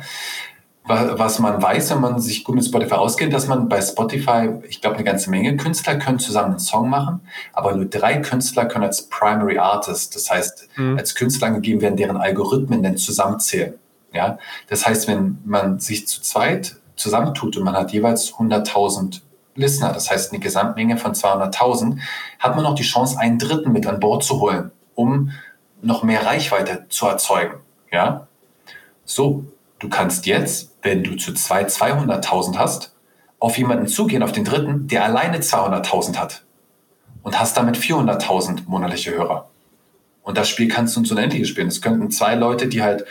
Was 0.89 1.37
man 1.37 1.61
weiß, 1.61 1.91
wenn 1.91 2.01
man 2.01 2.19
sich 2.19 2.43
gut 2.43 2.55
mit 2.55 2.65
Spotify 2.65 2.95
auskennt, 2.95 3.31
dass 3.31 3.47
man 3.47 3.69
bei 3.69 3.79
Spotify, 3.79 4.49
ich 4.67 4.81
glaube, 4.81 4.95
eine 4.95 5.05
ganze 5.05 5.29
Menge 5.29 5.55
Künstler 5.55 5.97
können 5.97 6.17
zusammen 6.17 6.51
einen 6.51 6.59
Song 6.59 6.89
machen, 6.89 7.21
aber 7.53 7.75
nur 7.75 7.85
drei 7.85 8.17
Künstler 8.17 8.65
können 8.65 8.85
als 8.85 9.03
Primary 9.03 9.59
Artist, 9.59 10.15
das 10.15 10.31
heißt, 10.31 10.67
mhm. 10.77 10.97
als 10.97 11.13
Künstler 11.13 11.47
angegeben 11.47 11.81
werden, 11.81 11.95
deren 11.95 12.17
Algorithmen 12.17 12.81
dann 12.81 12.97
zusammenzählen. 12.97 13.75
Ja, 14.13 14.39
das 14.67 14.87
heißt, 14.87 15.07
wenn 15.07 15.37
man 15.45 15.79
sich 15.79 16.07
zu 16.07 16.21
zweit 16.21 16.77
zusammentut 16.95 17.55
und 17.55 17.63
man 17.63 17.75
hat 17.75 17.91
jeweils 17.91 18.33
100.000 18.33 19.21
Listener, 19.53 19.93
das 19.93 20.09
heißt 20.09 20.31
eine 20.31 20.39
Gesamtmenge 20.39 20.97
von 20.97 21.13
200.000, 21.13 21.99
hat 22.39 22.55
man 22.55 22.63
noch 22.63 22.73
die 22.73 22.83
Chance, 22.83 23.19
einen 23.19 23.37
Dritten 23.37 23.71
mit 23.71 23.85
an 23.85 23.99
Bord 23.99 24.23
zu 24.23 24.41
holen, 24.41 24.71
um 24.95 25.31
noch 25.83 26.01
mehr 26.01 26.25
Reichweite 26.25 26.85
zu 26.89 27.05
erzeugen. 27.05 27.59
Ja, 27.91 28.27
so, 29.05 29.45
du 29.79 29.89
kannst 29.89 30.25
jetzt 30.25 30.69
wenn 30.81 31.03
du 31.03 31.15
zu 31.15 31.33
zwei 31.33 31.65
200.000 31.65 32.57
hast, 32.57 32.93
auf 33.39 33.57
jemanden 33.57 33.87
zugehen, 33.87 34.23
auf 34.23 34.31
den 34.31 34.43
dritten, 34.43 34.87
der 34.87 35.05
alleine 35.05 35.39
200.000 35.39 36.17
hat 36.17 36.43
und 37.23 37.39
hast 37.39 37.55
damit 37.57 37.77
400.000 37.77 38.63
monatliche 38.67 39.11
Hörer. 39.11 39.49
Und 40.23 40.37
das 40.37 40.49
Spiel 40.49 40.67
kannst 40.67 40.95
du 40.95 41.01
ins 41.01 41.11
Unendliche 41.11 41.45
spielen. 41.45 41.67
Es 41.67 41.81
könnten 41.81 42.11
zwei 42.11 42.35
Leute, 42.35 42.67
die 42.67 42.83
halt 42.83 43.05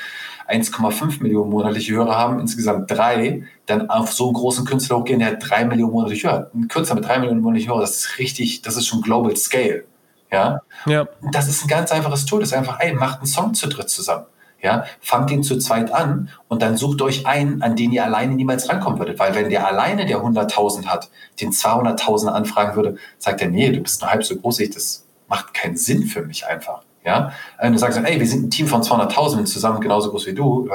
1,5 0.49 1.23
Millionen 1.23 1.51
monatliche 1.51 1.93
Hörer 1.93 2.17
haben, 2.17 2.41
insgesamt 2.41 2.91
drei, 2.91 3.45
dann 3.67 3.91
auf 3.91 4.13
so 4.13 4.27
einen 4.27 4.35
großen 4.35 4.65
Künstler 4.65 4.99
hochgehen, 4.99 5.19
der 5.19 5.33
hat 5.33 5.37
drei 5.41 5.65
Millionen 5.65 5.93
monatliche 5.93 6.29
Hörer. 6.29 6.51
Ein 6.55 6.69
Künstler 6.69 6.95
mit 6.97 7.05
drei 7.05 7.19
Millionen 7.19 7.41
monatliche 7.41 7.71
Hörer, 7.71 7.81
das 7.81 7.97
ist 7.97 8.19
richtig, 8.19 8.63
das 8.63 8.77
ist 8.77 8.87
schon 8.87 9.03
Global 9.03 9.35
Scale. 9.37 9.85
Ja? 10.31 10.63
ja. 10.87 11.09
Das 11.33 11.49
ist 11.49 11.65
ein 11.65 11.69
ganz 11.69 11.91
einfaches 11.91 12.27
Tool. 12.27 12.41
Das 12.41 12.51
ist 12.51 12.55
einfach, 12.55 12.81
ey, 12.81 12.93
macht 12.93 13.19
einen 13.19 13.27
Song 13.27 13.55
zu 13.55 13.67
dritt 13.67 13.89
zusammen. 13.89 14.27
Ja, 14.61 14.85
fangt 15.01 15.31
ihn 15.31 15.45
zu 15.45 15.57
zweit 15.59 15.93
an 15.93 16.31
und 16.49 16.63
dann 16.63 16.77
sucht 16.77 17.01
euch 17.01 17.27
einen, 17.27 17.63
an 17.63 17.77
den 17.77 17.93
ihr 17.93 18.05
alleine 18.05 18.35
niemals 18.35 18.69
rankommen 18.69 18.99
würdet. 18.99 19.19
Weil 19.21 19.37
wenn 19.37 19.51
der 19.51 19.67
alleine, 19.67 20.05
der 20.05 20.19
100.000 20.19 20.87
hat, 20.87 21.11
den 21.41 21.53
200.000 21.53 22.27
anfragen 22.27 22.75
würde, 22.75 22.97
sagt 23.19 23.41
er, 23.41 23.49
nee, 23.49 23.71
du 23.71 23.81
bist 23.81 24.01
nur 24.01 24.11
halb 24.11 24.25
so 24.25 24.35
groß, 24.35 24.59
ich, 24.61 24.71
das 24.71 25.07
macht 25.29 25.55
keinen 25.55 25.77
Sinn 25.77 26.07
für 26.07 26.23
mich 26.23 26.45
einfach. 26.45 26.83
Ja, 27.05 27.33
wenn 27.61 27.73
du 27.73 27.79
sagst, 27.79 27.99
ey, 28.03 28.19
wir 28.19 28.27
sind 28.27 28.47
ein 28.47 28.51
Team 28.51 28.67
von 28.67 28.83
200.000 28.83 29.45
zusammen 29.45 29.81
genauso 29.81 30.11
groß 30.11 30.27
wie 30.27 30.35
du, 30.35 30.69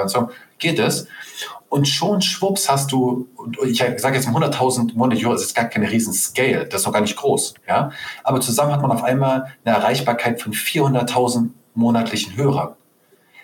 geht 0.58 0.80
es. 0.80 1.08
Und 1.68 1.88
schon 1.88 2.22
schwupps 2.22 2.70
hast 2.70 2.92
du, 2.92 3.28
ich 3.66 3.80
sage 3.80 4.16
jetzt 4.16 4.28
100.000 4.28 4.96
monatliche 4.96 5.26
Euro, 5.28 5.36
das 5.36 5.44
ist 5.44 5.56
gar 5.56 5.66
keine 5.66 5.92
riesen 5.92 6.14
Scale, 6.14 6.66
das 6.66 6.82
ist 6.82 6.86
noch 6.86 6.94
gar 6.94 7.02
nicht 7.02 7.18
groß. 7.18 7.56
Ja, 7.68 7.92
aber 8.24 8.40
zusammen 8.40 8.72
hat 8.72 8.82
man 8.82 8.92
auf 8.92 9.04
einmal 9.04 9.54
eine 9.66 9.76
Erreichbarkeit 9.76 10.42
von 10.42 10.54
400.000 10.54 11.50
monatlichen 11.76 12.38
Hörern 12.38 12.76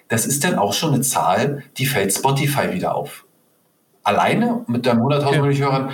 das 0.09 0.25
ist 0.25 0.43
dann 0.43 0.55
auch 0.55 0.73
schon 0.73 0.93
eine 0.93 1.01
Zahl, 1.01 1.63
die 1.77 1.85
fällt 1.85 2.13
Spotify 2.13 2.73
wieder 2.73 2.95
auf. 2.95 3.25
Alleine 4.03 4.63
mit 4.67 4.85
deinen 4.85 5.01
100.000 5.01 5.51
ja. 5.51 5.65
Hörern 5.65 5.91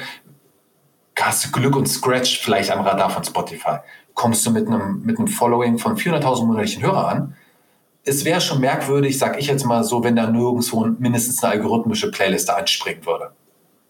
hast 1.19 1.45
du 1.45 1.51
Glück 1.51 1.75
und 1.75 1.87
Scratch 1.87 2.39
vielleicht 2.39 2.71
am 2.71 2.81
Radar 2.81 3.09
von 3.09 3.23
Spotify. 3.23 3.77
Kommst 4.13 4.45
du 4.45 4.51
mit 4.51 4.67
einem, 4.67 5.03
mit 5.03 5.17
einem 5.17 5.27
Following 5.27 5.77
von 5.77 5.97
400.000 5.97 6.45
monatlichen 6.45 6.83
Hörern 6.83 7.05
an, 7.05 7.35
es 8.05 8.23
wäre 8.23 8.39
schon 8.39 8.61
merkwürdig, 8.61 9.17
sag 9.17 9.37
ich 9.39 9.47
jetzt 9.47 9.65
mal 9.65 9.83
so, 9.83 10.03
wenn 10.03 10.15
da 10.15 10.29
nirgendwo 10.29 10.85
mindestens 10.99 11.43
eine 11.43 11.53
algorithmische 11.53 12.11
Playliste 12.11 12.55
anspringen 12.55 13.05
würde. 13.05 13.31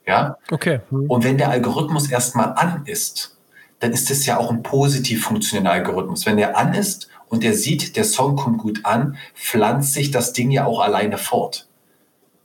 Ja? 0.08 0.38
Okay. 0.50 0.80
Mhm. 0.90 1.10
Und 1.10 1.24
wenn 1.24 1.38
der 1.38 1.50
Algorithmus 1.50 2.10
erstmal 2.10 2.54
an 2.54 2.84
ist, 2.86 3.38
dann 3.80 3.92
ist 3.92 4.10
es 4.10 4.26
ja 4.26 4.38
auch 4.38 4.52
ein 4.52 4.64
positiv 4.64 5.26
funktionierender 5.26 5.72
Algorithmus. 5.72 6.26
Wenn 6.26 6.38
der 6.38 6.58
an 6.58 6.74
ist 6.74 7.10
und 7.30 7.44
der 7.44 7.54
sieht, 7.54 7.96
der 7.96 8.04
Song 8.04 8.36
kommt 8.36 8.60
gut 8.60 8.86
an, 8.86 9.18
pflanzt 9.34 9.94
sich 9.94 10.12
das 10.12 10.34
Ding 10.34 10.52
ja 10.52 10.66
auch 10.66 10.80
alleine 10.80 11.18
fort. 11.18 11.68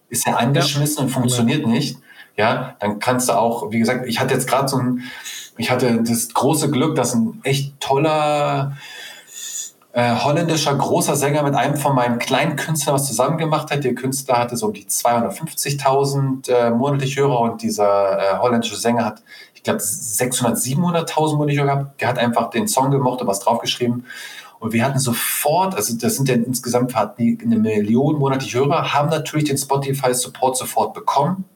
Ist 0.08 0.26
er 0.26 0.38
angeschmissen 0.38 0.98
ja. 0.98 1.04
und 1.04 1.10
funktioniert 1.10 1.62
ja. 1.62 1.68
nicht, 1.68 1.98
ja, 2.36 2.76
dann 2.80 2.98
kannst 2.98 3.28
du 3.28 3.34
auch, 3.34 3.70
wie 3.70 3.78
gesagt, 3.78 4.06
ich 4.06 4.18
hatte 4.18 4.34
jetzt 4.34 4.48
gerade 4.48 4.68
so 4.68 4.78
ein, 4.78 5.02
ich 5.58 5.70
hatte 5.70 6.02
das 6.02 6.32
große 6.32 6.70
Glück, 6.70 6.96
dass 6.96 7.14
ein 7.14 7.40
echt 7.42 7.78
toller 7.80 8.76
äh, 9.92 10.14
holländischer 10.14 10.74
großer 10.74 11.16
Sänger 11.16 11.42
mit 11.42 11.54
einem 11.54 11.76
von 11.76 11.94
meinen 11.94 12.18
kleinen 12.18 12.56
Künstlern 12.56 12.94
was 12.94 13.06
zusammen 13.06 13.38
gemacht 13.38 13.70
hat. 13.70 13.82
Der 13.84 13.94
Künstler 13.94 14.38
hatte 14.38 14.56
so 14.56 14.66
um 14.66 14.72
die 14.72 14.84
250.000 14.84 16.50
äh, 16.50 16.70
monatliche 16.70 17.22
Hörer 17.22 17.40
und 17.40 17.62
dieser 17.62 18.18
äh, 18.18 18.38
holländische 18.38 18.76
Sänger 18.76 19.04
hat, 19.04 19.22
ich 19.54 19.62
glaube, 19.62 19.80
600, 19.80 20.56
700.000 20.56 21.36
monatliche 21.36 21.62
Hörer 21.62 21.76
gehabt. 21.76 22.00
Der 22.00 22.08
hat 22.08 22.18
einfach 22.18 22.50
den 22.50 22.68
Song 22.68 22.90
gemocht 22.90 23.20
und 23.20 23.26
was 23.26 23.40
draufgeschrieben. 23.40 24.06
Und 24.60 24.74
wir 24.74 24.84
hatten 24.84 24.98
sofort, 24.98 25.74
also 25.74 25.96
das 25.96 26.16
sind 26.16 26.28
ja 26.28 26.34
insgesamt 26.34 26.94
eine 26.94 27.56
Million 27.56 28.18
monatliche 28.18 28.58
Hörer, 28.58 28.92
haben 28.92 29.08
natürlich 29.08 29.48
den 29.48 29.56
Spotify-Support 29.56 30.56
sofort 30.56 30.92
bekommen. 30.92 31.46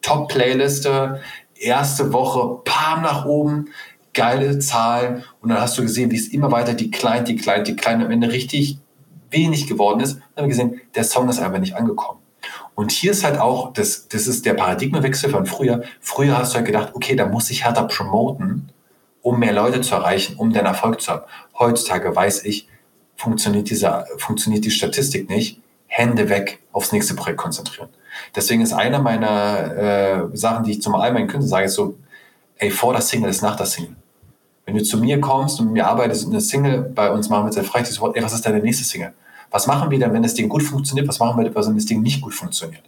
Top-Playliste, 0.00 1.20
erste 1.56 2.12
Woche, 2.12 2.60
Pam 2.64 3.02
nach 3.02 3.24
oben, 3.24 3.66
geile 4.14 4.60
Zahlen. 4.60 5.24
Und 5.40 5.48
dann 5.48 5.60
hast 5.60 5.76
du 5.76 5.82
gesehen, 5.82 6.12
wie 6.12 6.16
es 6.16 6.28
immer 6.28 6.52
weiter 6.52 6.74
die 6.74 6.92
klein, 6.92 7.24
die 7.24 7.34
klein, 7.34 7.64
die 7.64 7.74
klein 7.74 8.00
am 8.00 8.12
Ende 8.12 8.30
richtig 8.30 8.78
wenig 9.30 9.66
geworden 9.66 9.98
ist. 9.98 10.14
Dann 10.14 10.44
haben 10.44 10.44
wir 10.44 10.48
gesehen, 10.56 10.80
der 10.94 11.02
Song 11.02 11.28
ist 11.28 11.40
einfach 11.40 11.58
nicht 11.58 11.74
angekommen. 11.74 12.20
Und 12.76 12.92
hier 12.92 13.10
ist 13.10 13.24
halt 13.24 13.40
auch, 13.40 13.72
das, 13.72 14.06
das 14.06 14.28
ist 14.28 14.46
der 14.46 14.54
Paradigmenwechsel 14.54 15.30
von 15.30 15.46
früher. 15.46 15.82
Früher 16.00 16.38
hast 16.38 16.52
du 16.52 16.58
halt 16.58 16.66
gedacht, 16.66 16.92
okay, 16.94 17.16
da 17.16 17.26
muss 17.26 17.50
ich 17.50 17.64
härter 17.64 17.88
promoten 17.88 18.68
um 19.24 19.38
mehr 19.38 19.54
Leute 19.54 19.80
zu 19.80 19.94
erreichen, 19.94 20.36
um 20.36 20.52
den 20.52 20.66
Erfolg 20.66 21.00
zu 21.00 21.10
haben. 21.10 21.22
Heutzutage 21.58 22.14
weiß 22.14 22.44
ich, 22.44 22.68
funktioniert, 23.16 23.70
diese, 23.70 24.04
funktioniert 24.18 24.66
die 24.66 24.70
Statistik 24.70 25.30
nicht. 25.30 25.60
Hände 25.86 26.28
weg, 26.28 26.60
aufs 26.72 26.92
nächste 26.92 27.14
Projekt 27.14 27.38
konzentrieren. 27.38 27.88
Deswegen 28.36 28.60
ist 28.60 28.72
eine 28.72 28.98
meiner 28.98 29.76
äh, 30.32 30.36
Sachen, 30.36 30.64
die 30.64 30.72
ich 30.72 30.82
zum 30.82 30.92
meinen 30.92 31.26
Künstlern 31.26 31.48
sage, 31.48 31.64
ist 31.66 31.74
so, 31.74 31.96
ey, 32.58 32.70
vor 32.70 32.92
der 32.92 33.00
Single 33.00 33.30
ist 33.30 33.42
nach 33.42 33.56
der 33.56 33.66
Single. 33.66 33.96
Wenn 34.66 34.76
du 34.76 34.82
zu 34.82 34.98
mir 34.98 35.20
kommst 35.20 35.58
und 35.58 35.72
mir 35.72 35.86
arbeitest 35.86 36.26
und 36.26 36.32
eine 36.32 36.40
Single 36.40 36.82
bei 36.94 37.10
uns 37.10 37.30
machen 37.30 37.46
wir 37.46 37.52
sehr 37.52 37.64
frei, 37.64 37.80
ey, 37.80 38.22
was 38.22 38.34
ist 38.34 38.44
deine 38.44 38.58
nächste 38.58 38.84
Single? 38.84 39.14
Was 39.50 39.66
machen 39.66 39.90
wir 39.90 39.98
dann, 39.98 40.12
wenn 40.12 40.22
das 40.22 40.34
Ding 40.34 40.50
gut 40.50 40.64
funktioniert? 40.64 41.08
Was 41.08 41.18
machen 41.18 41.42
wir, 41.42 41.54
wenn 41.54 41.74
das 41.76 41.86
Ding 41.86 42.02
nicht 42.02 42.20
gut 42.20 42.34
funktioniert? 42.34 42.82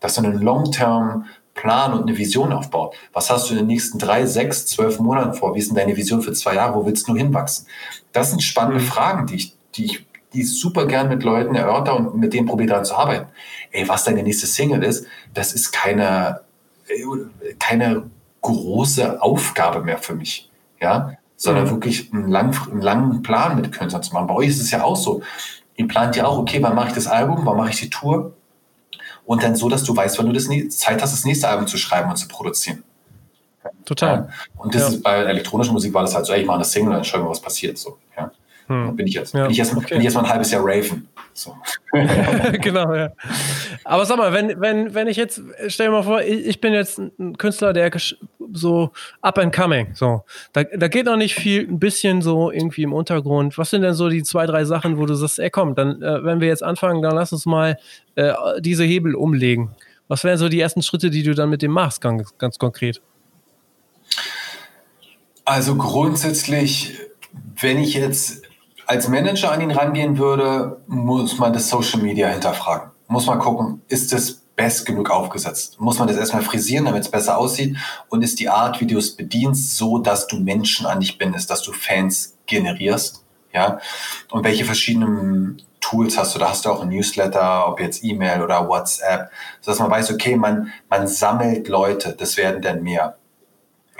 Dass 0.00 0.14
du 0.14 0.22
einen 0.22 0.40
Long-Term 0.40 1.26
Plan 1.60 1.92
und 1.92 2.02
eine 2.02 2.16
Vision 2.16 2.52
aufbaut. 2.52 2.94
Was 3.12 3.30
hast 3.30 3.48
du 3.48 3.54
in 3.54 3.58
den 3.58 3.66
nächsten 3.66 3.98
drei, 3.98 4.26
sechs, 4.26 4.66
zwölf 4.66 5.00
Monaten 5.00 5.34
vor? 5.34 5.54
Wie 5.54 5.58
ist 5.58 5.68
denn 5.68 5.76
deine 5.76 5.96
Vision 5.96 6.22
für 6.22 6.32
zwei 6.32 6.54
Jahre? 6.54 6.74
Wo 6.74 6.86
willst 6.86 7.08
du 7.08 7.16
hinwachsen? 7.16 7.66
Das 8.12 8.30
sind 8.30 8.42
spannende 8.42 8.80
mhm. 8.80 8.86
Fragen, 8.86 9.26
die 9.26 9.36
ich, 9.36 9.56
die 9.74 9.84
ich, 9.86 10.06
die 10.32 10.42
ich 10.42 10.58
super 10.58 10.86
gern 10.86 11.08
mit 11.08 11.24
Leuten 11.24 11.54
erörter 11.54 11.96
und 11.96 12.16
mit 12.16 12.32
denen 12.32 12.46
probiere 12.46 12.70
daran 12.70 12.84
zu 12.84 12.94
arbeiten. 12.94 13.26
Ey, 13.72 13.88
was 13.88 14.04
deine 14.04 14.22
nächste 14.22 14.46
Single 14.46 14.84
ist, 14.84 15.06
das 15.34 15.52
ist 15.52 15.72
keine, 15.72 16.42
keine 17.58 18.04
große 18.42 19.20
Aufgabe 19.20 19.82
mehr 19.82 19.98
für 19.98 20.14
mich. 20.14 20.50
Ja, 20.80 21.14
sondern 21.36 21.64
mhm. 21.64 21.70
wirklich 21.70 22.12
einen, 22.12 22.28
lang, 22.28 22.54
einen 22.70 22.82
langen 22.82 23.22
Plan 23.22 23.56
mit 23.56 23.72
Künstlern 23.72 24.02
zu 24.02 24.14
machen. 24.14 24.28
Bei 24.28 24.34
euch 24.34 24.48
ist 24.48 24.60
es 24.60 24.70
ja 24.70 24.84
auch 24.84 24.96
so. 24.96 25.22
Ihr 25.74 25.88
plant 25.88 26.14
ja 26.14 26.26
auch, 26.26 26.38
okay, 26.38 26.62
wann 26.62 26.74
mache 26.76 26.88
ich 26.88 26.94
das 26.94 27.08
Album, 27.08 27.44
wann 27.44 27.56
mache 27.56 27.70
ich 27.70 27.80
die 27.80 27.90
Tour? 27.90 28.32
Und 29.28 29.42
dann 29.42 29.54
so, 29.54 29.68
dass 29.68 29.84
du 29.84 29.94
weißt, 29.94 30.18
wann 30.18 30.26
du 30.26 30.32
das 30.32 30.48
Zeit 30.70 31.02
hast, 31.02 31.12
das 31.12 31.26
nächste 31.26 31.48
Album 31.50 31.66
zu 31.66 31.76
schreiben 31.76 32.08
und 32.08 32.16
zu 32.16 32.26
produzieren. 32.28 32.82
Total. 33.84 34.16
Ja. 34.16 34.28
Und 34.56 34.74
das 34.74 34.82
ja. 34.82 34.88
ist 34.88 35.02
bei 35.02 35.16
elektronischer 35.16 35.72
Musik 35.72 35.92
war 35.92 36.00
das 36.00 36.14
halt 36.14 36.24
so, 36.24 36.32
ey, 36.32 36.40
ich 36.40 36.46
mache 36.46 36.56
eine 36.56 36.64
Single, 36.64 36.94
dann 36.94 37.04
schauen 37.04 37.24
wir, 37.24 37.28
was 37.28 37.40
passiert. 37.40 37.76
So, 37.76 37.98
ja. 38.16 38.30
Hm. 38.68 38.96
Bin 38.96 39.06
ich 39.06 39.14
jetzt. 39.14 39.34
Ja. 39.34 39.44
Bin 39.44 39.52
ich 39.52 39.58
erstmal 39.58 39.84
okay. 39.84 40.02
erst 40.02 40.16
ein 40.16 40.28
halbes 40.28 40.50
Jahr 40.50 40.62
Raven. 40.64 41.08
So. 41.32 41.56
genau, 42.60 42.94
ja. 42.94 43.10
Aber 43.84 44.04
sag 44.04 44.18
mal, 44.18 44.32
wenn, 44.32 44.60
wenn, 44.60 44.94
wenn 44.94 45.08
ich 45.08 45.16
jetzt, 45.16 45.40
stell 45.68 45.86
dir 45.86 45.92
mal 45.92 46.02
vor, 46.02 46.20
ich, 46.20 46.46
ich 46.46 46.60
bin 46.60 46.74
jetzt 46.74 46.98
ein 46.98 47.38
Künstler, 47.38 47.72
der 47.72 47.90
so 48.52 48.90
up 49.22 49.38
and 49.38 49.54
coming, 49.54 49.94
so. 49.94 50.22
Da, 50.52 50.64
da 50.64 50.88
geht 50.88 51.06
noch 51.06 51.16
nicht 51.16 51.34
viel, 51.34 51.66
ein 51.66 51.78
bisschen 51.78 52.20
so 52.20 52.50
irgendwie 52.50 52.82
im 52.82 52.92
Untergrund. 52.92 53.56
Was 53.56 53.70
sind 53.70 53.82
denn 53.82 53.94
so 53.94 54.10
die 54.10 54.22
zwei, 54.22 54.44
drei 54.44 54.64
Sachen, 54.64 54.98
wo 54.98 55.06
du 55.06 55.14
sagst, 55.14 55.38
ey 55.38 55.48
komm, 55.48 55.74
dann, 55.74 56.02
äh, 56.02 56.24
wenn 56.24 56.40
wir 56.40 56.48
jetzt 56.48 56.62
anfangen, 56.62 57.00
dann 57.00 57.14
lass 57.14 57.32
uns 57.32 57.46
mal 57.46 57.78
äh, 58.16 58.32
diese 58.60 58.84
Hebel 58.84 59.14
umlegen. 59.14 59.70
Was 60.08 60.24
wären 60.24 60.38
so 60.38 60.48
die 60.48 60.60
ersten 60.60 60.82
Schritte, 60.82 61.08
die 61.10 61.22
du 61.22 61.34
dann 61.34 61.48
mit 61.48 61.62
dem 61.62 61.70
machst, 61.70 62.00
ganz, 62.00 62.36
ganz 62.36 62.58
konkret? 62.58 63.00
Also 65.44 65.76
grundsätzlich, 65.76 66.98
wenn 67.60 67.78
ich 67.78 67.94
jetzt 67.94 68.47
als 68.88 69.06
Manager 69.06 69.52
an 69.52 69.60
ihn 69.60 69.70
rangehen 69.70 70.16
würde, 70.16 70.80
muss 70.86 71.38
man 71.38 71.52
das 71.52 71.68
Social 71.68 72.00
Media 72.00 72.28
hinterfragen. 72.28 72.90
Muss 73.06 73.26
man 73.26 73.38
gucken, 73.38 73.82
ist 73.88 74.14
das 74.14 74.32
best 74.56 74.86
genug 74.86 75.10
aufgesetzt? 75.10 75.78
Muss 75.78 75.98
man 75.98 76.08
das 76.08 76.16
erstmal 76.16 76.40
frisieren, 76.40 76.86
damit 76.86 77.02
es 77.02 77.10
besser 77.10 77.36
aussieht? 77.36 77.76
Und 78.08 78.22
ist 78.22 78.40
die 78.40 78.48
Art, 78.48 78.80
wie 78.80 78.86
du 78.86 78.96
es 78.96 79.14
bedienst, 79.14 79.76
so, 79.76 79.98
dass 79.98 80.26
du 80.26 80.40
Menschen 80.40 80.86
an 80.86 81.00
dich 81.00 81.18
bindest, 81.18 81.50
dass 81.50 81.62
du 81.62 81.72
Fans 81.72 82.38
generierst? 82.46 83.24
Ja. 83.52 83.78
Und 84.30 84.44
welche 84.44 84.64
verschiedenen 84.64 85.60
Tools 85.80 86.16
hast 86.16 86.34
du? 86.34 86.38
Da 86.38 86.48
hast 86.48 86.64
du 86.64 86.70
auch 86.70 86.80
ein 86.80 86.88
Newsletter, 86.88 87.68
ob 87.68 87.80
jetzt 87.80 88.02
E-Mail 88.02 88.42
oder 88.42 88.68
WhatsApp, 88.68 89.30
sodass 89.60 89.80
man 89.80 89.90
weiß, 89.90 90.12
okay, 90.12 90.34
man, 90.34 90.72
man 90.88 91.06
sammelt 91.06 91.68
Leute, 91.68 92.16
das 92.18 92.38
werden 92.38 92.62
dann 92.62 92.82
mehr. 92.82 93.17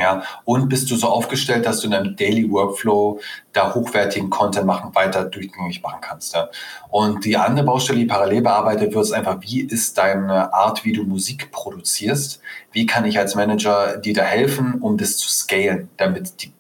Ja, 0.01 0.23
und 0.45 0.69
bist 0.69 0.89
du 0.93 0.97
so 0.97 1.09
aufgestellt, 1.09 1.67
dass 1.67 1.81
du 1.81 1.87
in 1.87 1.91
deinem 1.91 2.15
Daily 2.15 2.49
Workflow 2.49 3.21
da 3.53 3.75
hochwertigen 3.75 4.31
Content 4.31 4.65
machen, 4.65 4.95
weiter 4.95 5.25
durchgängig 5.25 5.83
machen 5.83 6.01
kannst. 6.01 6.35
Ja. 6.35 6.51
Und 6.89 7.25
die 7.25 7.37
andere 7.37 7.67
Baustelle, 7.67 7.99
die 7.99 8.05
parallel 8.05 8.43
bearbeitet 8.43 8.95
wird, 8.95 9.05
ist 9.05 9.13
einfach, 9.13 9.39
wie 9.41 9.61
ist 9.61 9.99
deine 9.99 10.55
Art, 10.55 10.85
wie 10.85 10.93
du 10.93 11.03
Musik 11.03 11.51
produzierst? 11.51 12.41
Wie 12.71 12.87
kann 12.87 13.07
ich 13.07 13.19
als 13.19 13.35
Manager 13.35 13.97
dir 13.97 14.15
da 14.15 14.23
helfen, 14.23 14.75
um 14.81 14.97
das 14.99 15.17
zu 15.17 15.29
scalen, 15.29 15.89
damit 15.97 16.45
die, 16.45 16.53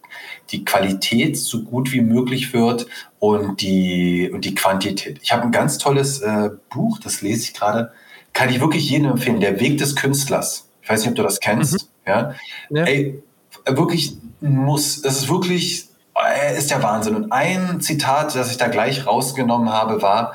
die 0.51 0.64
Qualität 0.64 1.39
so 1.39 1.62
gut 1.62 1.93
wie 1.93 2.01
möglich 2.01 2.53
wird 2.53 2.86
und 3.20 3.61
die, 3.61 4.30
und 4.32 4.45
die 4.45 4.57
Quantität. 4.57 5.20
Ich 5.22 5.32
habe 5.32 5.45
ein 5.45 5.53
ganz 5.53 5.78
tolles 5.78 6.20
äh, 6.22 6.51
Buch, 6.70 6.99
das 6.99 7.22
lese 7.22 7.43
ich 7.43 7.55
gerade, 7.55 7.93
kann 8.32 8.49
ich 8.49 8.61
wirklich 8.61 8.91
jedem 8.91 9.12
empfehlen, 9.12 9.39
Der 9.39 9.61
Weg 9.61 9.78
des 9.78 9.95
Künstlers. 9.95 10.68
Ich 10.82 10.89
weiß 10.89 11.03
nicht, 11.03 11.11
ob 11.11 11.16
du 11.16 11.22
das 11.22 11.39
kennst. 11.39 11.74
Mhm. 11.74 11.89
Ja? 12.07 12.34
ja. 12.70 12.84
Ey, 12.84 13.22
wirklich 13.67 14.17
muss, 14.41 15.03
das 15.03 15.19
ist 15.19 15.29
wirklich, 15.29 15.89
äh, 16.15 16.57
ist 16.57 16.71
der 16.71 16.83
Wahnsinn. 16.83 17.15
Und 17.15 17.33
ein 17.33 17.81
Zitat, 17.81 18.35
das 18.35 18.51
ich 18.51 18.57
da 18.57 18.69
gleich 18.69 19.07
rausgenommen 19.07 19.71
habe, 19.71 20.03
war, 20.03 20.35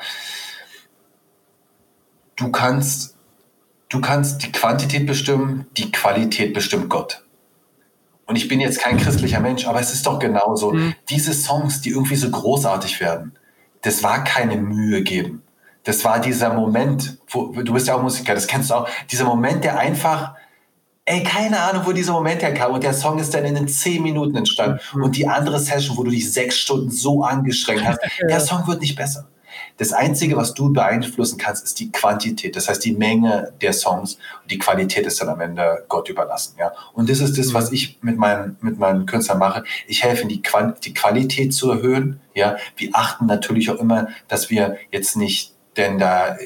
du 2.36 2.52
kannst, 2.52 3.16
du 3.90 4.02
kannst 4.02 4.44
die 4.44 4.52
Quantität 4.52 5.06
bestimmen, 5.06 5.68
die 5.78 5.92
Qualität 5.92 6.54
bestimmt 6.54 6.90
Gott. 6.90 7.24
Und 8.26 8.36
ich 8.38 8.48
bin 8.48 8.60
jetzt 8.60 8.80
kein 8.80 8.98
christlicher 8.98 9.40
Mensch, 9.40 9.68
aber 9.68 9.80
es 9.80 9.94
ist 9.94 10.06
doch 10.06 10.20
genauso. 10.20 10.72
Mhm. 10.72 10.96
Diese 11.10 11.34
Songs, 11.34 11.82
die 11.82 11.90
irgendwie 11.90 12.16
so 12.16 12.30
großartig 12.30 13.00
werden, 13.00 13.34
das 13.82 14.02
war 14.02 14.24
keine 14.24 14.56
Mühe 14.58 15.02
geben. 15.04 15.44
Das 15.84 16.06
war 16.06 16.20
dieser 16.20 16.54
Moment, 16.54 17.18
wo, 17.28 17.48
du 17.48 17.74
bist 17.74 17.88
ja 17.88 17.96
auch 17.96 18.02
Musiker, 18.02 18.34
das 18.34 18.48
kennst 18.48 18.70
du 18.70 18.76
auch, 18.76 18.90
dieser 19.12 19.26
Moment, 19.26 19.66
der 19.66 19.78
einfach 19.78 20.36
Ey, 21.06 21.22
keine 21.24 21.60
Ahnung, 21.60 21.86
wo 21.86 21.92
dieser 21.92 22.14
Moment 22.14 22.42
herkam. 22.42 22.72
Und 22.72 22.84
der 22.84 22.94
Song 22.94 23.20
ist 23.20 23.34
dann 23.34 23.44
in 23.44 23.56
den 23.56 23.68
zehn 23.68 24.02
Minuten 24.02 24.38
entstanden. 24.38 24.80
Mhm. 24.94 25.04
Und 25.04 25.18
die 25.18 25.28
andere 25.28 25.60
Session, 25.60 25.98
wo 25.98 26.04
du 26.04 26.12
dich 26.12 26.32
sechs 26.32 26.58
Stunden 26.58 26.92
so 26.92 27.24
angestrengt 27.24 27.86
hast, 27.86 28.00
der 28.30 28.40
Song 28.40 28.66
wird 28.68 28.80
nicht 28.80 28.96
besser. 28.96 29.28
Das 29.78 29.92
Einzige, 29.92 30.38
was 30.38 30.54
du 30.54 30.72
beeinflussen 30.72 31.38
kannst, 31.38 31.66
ist 31.66 31.80
die 31.80 31.92
Quantität. 31.92 32.56
Das 32.56 32.70
heißt, 32.70 32.84
die 32.86 32.94
Menge 32.94 33.54
der 33.62 33.74
Songs 33.74 34.18
und 34.44 34.52
die 34.52 34.60
Qualität 34.60 35.06
ist 35.06 35.20
dann 35.20 35.30
am 35.30 35.42
Ende 35.42 35.84
Gott 35.90 36.10
überlassen. 36.10 36.56
Ja? 36.58 36.72
Und 36.94 37.10
das 37.10 37.20
ist 37.20 37.38
das, 37.38 37.54
was 37.54 37.70
mhm. 37.70 37.76
ich 37.76 38.00
mit 38.02 38.18
meinen, 38.18 38.58
mit 38.62 38.80
meinen 38.80 39.06
Künstlern 39.06 39.40
mache. 39.40 39.64
Ich 39.88 40.04
helfe, 40.04 40.26
die, 40.28 40.42
Quant 40.42 40.86
die 40.86 40.94
Qualität 40.94 41.54
zu 41.54 41.70
erhöhen. 41.70 42.22
Ja? 42.34 42.58
Wir 42.78 42.90
achten 42.94 43.26
natürlich 43.26 43.70
auch 43.72 43.80
immer, 43.80 44.08
dass 44.30 44.50
wir 44.50 44.78
jetzt 44.92 45.18
nicht 45.18 45.54
denn 45.76 45.98
da 45.98 46.38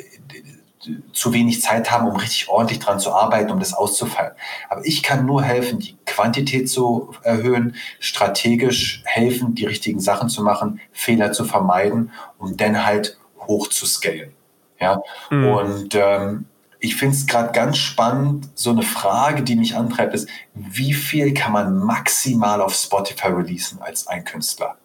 zu 1.12 1.34
wenig 1.34 1.62
Zeit 1.62 1.92
haben, 1.92 2.08
um 2.08 2.16
richtig 2.16 2.50
ordentlich 2.50 2.80
dran 2.80 3.00
zu 3.00 3.14
arbeiten, 3.14 3.52
um 3.52 3.60
das 3.60 3.74
auszufallen. 3.74 4.34
Aber 4.70 4.86
ich 4.86 5.04
kann 5.04 5.26
nur 5.26 5.44
helfen, 5.44 5.80
die 5.80 5.98
Quantität 6.06 6.70
zu 6.70 7.14
erhöhen, 7.24 7.76
strategisch 8.00 9.04
helfen, 9.06 9.56
die 9.56 9.66
richtigen 9.66 10.00
Sachen 10.00 10.30
zu 10.30 10.44
machen, 10.44 10.80
Fehler 10.92 11.32
zu 11.32 11.46
vermeiden 11.46 12.12
und 12.38 12.62
dann 12.62 12.86
halt 12.86 13.18
hoch 13.40 13.70
zu 13.70 13.86
scalen. 13.86 14.34
Ja, 14.80 15.02
mhm. 15.32 15.48
und 15.48 15.96
ähm, 15.96 16.46
ich 16.80 16.96
finde 16.96 17.16
es 17.16 17.26
gerade 17.26 17.52
ganz 17.52 17.78
spannend, 17.78 18.50
so 18.54 18.70
eine 18.70 18.84
Frage, 18.84 19.42
die 19.44 19.56
mich 19.56 19.76
antreibt, 19.76 20.14
ist, 20.14 20.30
wie 20.54 20.94
viel 20.94 21.34
kann 21.34 21.52
man 21.52 21.78
maximal 21.78 22.62
auf 22.62 22.76
Spotify 22.76 23.28
releasen 23.28 23.82
als 23.82 24.08
ein 24.08 24.24
Künstler? 24.24 24.78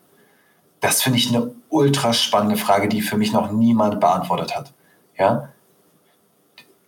Das 0.81 1.03
finde 1.03 1.19
ich 1.19 1.29
eine 1.29 1.55
ultra 1.69 2.13
spannende 2.13 2.57
Frage, 2.57 2.89
die 2.89 3.03
für 3.03 3.17
mich 3.17 3.33
noch 3.33 3.53
niemand 3.53 4.01
beantwortet 4.01 4.57
hat. 4.57 4.73
Ja, 5.17 5.52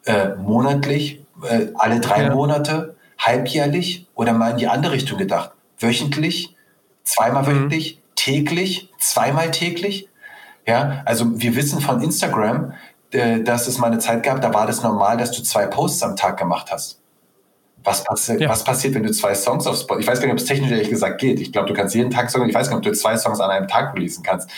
äh, 0.07 0.35
monatlich, 0.35 1.25
äh, 1.49 1.67
alle 1.75 2.01
drei 2.01 2.25
ja. 2.25 2.35
Monate, 2.35 2.97
halbjährlich 3.19 4.07
oder 4.15 4.33
mal 4.33 4.53
in 4.53 4.59
die 4.59 4.69
andere 4.69 4.93
Richtung 4.93 5.19
gedacht? 5.19 5.53
Wöchentlich, 5.79 6.57
zweimal 7.05 7.43
mhm. 7.43 7.47
wöchentlich, 7.47 8.03
täglich, 8.15 8.91
zweimal 8.99 9.51
täglich? 9.51 10.09
Ja, 10.67 11.03
also 11.05 11.41
wir 11.41 11.57
wissen 11.57 11.81
von 11.81 12.03
Instagram, 12.03 12.73
äh, 13.11 13.41
dass 13.41 13.69
es 13.69 13.79
mal 13.79 13.89
eine 13.89 13.99
Zeit 13.99 14.23
gab, 14.23 14.41
da 14.41 14.53
war 14.55 14.67
das 14.67 14.83
normal, 14.83 15.17
dass 15.17 15.33
du 15.33 15.43
zwei 15.43 15.67
Posts 15.67 16.03
am 16.03 16.17
Tag 16.17 16.39
gemacht 16.39 16.71
hast. 16.71 17.01
Was, 17.85 18.03
passi 18.03 18.39
ja. 18.41 18.49
was 18.49 18.65
passiert, 18.65 18.95
wenn 18.95 19.03
du 19.03 19.13
zwei 19.13 19.35
Songs 19.35 19.67
auf 19.67 19.77
Spotify, 19.77 20.01
ich 20.01 20.07
weiß 20.07 20.21
gar 20.21 20.27
nicht, 20.27 20.33
ob 20.33 20.39
es 20.39 20.47
technisch 20.47 20.71
ehrlich 20.71 20.89
gesagt 20.89 21.21
geht. 21.21 21.39
Ich 21.39 21.53
glaube, 21.53 21.69
du 21.69 21.75
kannst 21.75 21.95
jeden 21.95 22.11
Tag 22.11 22.31
Songs, 22.31 22.49
ich 22.49 22.55
weiß 22.55 22.71
gar 22.71 22.79
nicht, 22.79 22.87
ob 22.87 22.93
du 22.93 22.99
zwei 22.99 23.17
Songs 23.19 23.41
an 23.41 23.51
einem 23.51 23.69
Tag 23.69 23.95
releasen 23.95 24.23
kannst. 24.23 24.49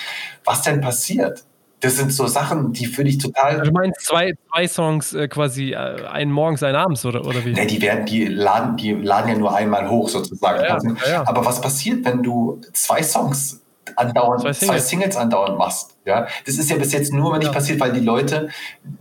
Was 0.45 0.63
denn 0.63 0.81
passiert? 0.81 1.43
Das 1.81 1.97
sind 1.97 2.13
so 2.13 2.27
Sachen, 2.27 2.73
die 2.73 2.87
finde 2.87 3.11
ich 3.11 3.19
total. 3.19 3.59
Also 3.59 3.71
du 3.71 3.73
meinst 3.73 4.01
zwei, 4.01 4.33
zwei 4.51 4.67
Songs 4.67 5.13
äh, 5.13 5.29
quasi 5.29 5.73
äh, 5.73 6.07
einen 6.07 6.33
morgens, 6.33 6.63
einen 6.63 6.77
abends 6.77 7.05
oder, 7.05 7.27
oder 7.27 7.45
wie? 7.45 7.53
Ne, 7.53 7.67
die 7.67 7.83
werden, 7.83 8.07
die 8.07 8.25
laden, 8.27 8.77
die 8.77 8.93
laden 8.93 9.29
ja 9.29 9.39
nur 9.39 9.55
einmal 9.55 9.89
hoch 9.91 10.09
sozusagen. 10.09 10.63
Ja, 10.63 10.79
ja, 10.79 11.11
ja. 11.11 11.29
Aber 11.29 11.45
was 11.45 11.61
passiert, 11.61 12.05
wenn 12.05 12.23
du 12.23 12.61
zwei 12.73 13.03
Songs 13.03 13.61
andauernd, 13.95 14.43
zwei 14.43 14.53
Singles. 14.53 14.83
zwei 14.83 14.89
Singles 14.89 15.17
andauernd 15.17 15.59
machst? 15.59 15.97
Ja, 16.07 16.27
das 16.47 16.57
ist 16.57 16.71
ja 16.71 16.77
bis 16.77 16.93
jetzt 16.93 17.13
nur 17.13 17.31
mal 17.31 17.39
nicht 17.39 17.53
passiert, 17.53 17.79
weil 17.79 17.93
die 17.93 18.01
Leute 18.01 18.49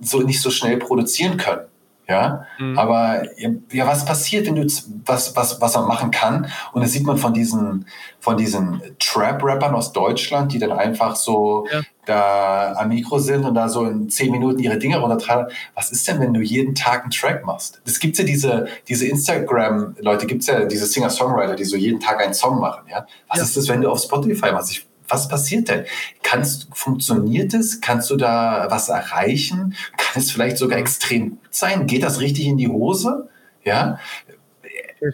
so 0.01 0.21
nicht 0.21 0.41
so 0.41 0.49
schnell 0.49 0.77
produzieren 0.77 1.37
können. 1.37 1.61
Ja, 2.07 2.45
mhm. 2.59 2.77
aber 2.77 3.23
ja, 3.37 3.87
was 3.87 4.05
passiert, 4.05 4.45
wenn 4.45 4.55
du 4.55 4.67
was, 5.05 5.35
was, 5.35 5.59
was 5.59 5.75
man 5.75 5.87
machen 5.87 6.11
kann? 6.11 6.47
Und 6.71 6.83
das 6.83 6.91
sieht 6.91 7.03
man 7.03 7.17
von 7.17 7.33
diesen, 7.33 7.87
von 8.19 8.37
diesen 8.37 8.81
Trap-Rappern 8.99 9.73
aus 9.73 9.91
Deutschland, 9.91 10.53
die 10.53 10.59
dann 10.59 10.71
einfach 10.71 11.15
so 11.15 11.65
ja. 11.71 11.81
Da 12.05 12.73
am 12.73 12.89
Mikro 12.89 13.19
sind 13.19 13.43
und 13.45 13.55
da 13.55 13.69
so 13.69 13.85
in 13.85 14.09
zehn 14.09 14.31
Minuten 14.31 14.59
ihre 14.59 14.77
Dinge 14.77 14.97
runtertragen. 14.97 15.53
Was 15.73 15.91
ist 15.91 16.07
denn, 16.07 16.19
wenn 16.19 16.33
du 16.33 16.41
jeden 16.41 16.75
Tag 16.75 17.03
einen 17.03 17.11
Track 17.11 17.45
machst? 17.45 17.81
Es 17.85 17.99
gibt 17.99 18.17
ja 18.17 18.23
diese, 18.23 18.67
diese 18.87 19.07
Instagram-Leute, 19.07 20.25
gibt 20.25 20.41
es 20.41 20.47
ja 20.47 20.65
diese 20.65 20.85
Singer-Songwriter, 20.85 21.55
die 21.55 21.65
so 21.65 21.77
jeden 21.77 21.99
Tag 21.99 22.21
einen 22.21 22.33
Song 22.33 22.59
machen. 22.59 22.83
Ja, 22.89 23.05
was 23.29 23.37
ja. 23.37 23.43
ist 23.43 23.57
das, 23.57 23.67
wenn 23.67 23.81
du 23.81 23.89
auf 23.89 23.99
Spotify 23.99 24.51
machst? 24.51 24.71
Ich 24.71 24.87
was 25.07 25.27
passiert 25.27 25.69
denn? 25.69 25.85
Kannst, 26.23 26.67
funktioniert 26.73 27.53
es? 27.53 27.81
Kannst 27.81 28.09
du 28.09 28.15
da 28.15 28.67
was 28.69 28.89
erreichen? 28.89 29.75
Kann 29.97 30.21
es 30.21 30.31
vielleicht 30.31 30.57
sogar 30.57 30.79
extrem 30.79 31.31
gut 31.31 31.39
sein? 31.51 31.87
Geht 31.87 32.03
das 32.03 32.19
richtig 32.19 32.47
in 32.47 32.57
die 32.57 32.67
Hose? 32.67 33.29
Ja. 33.63 33.99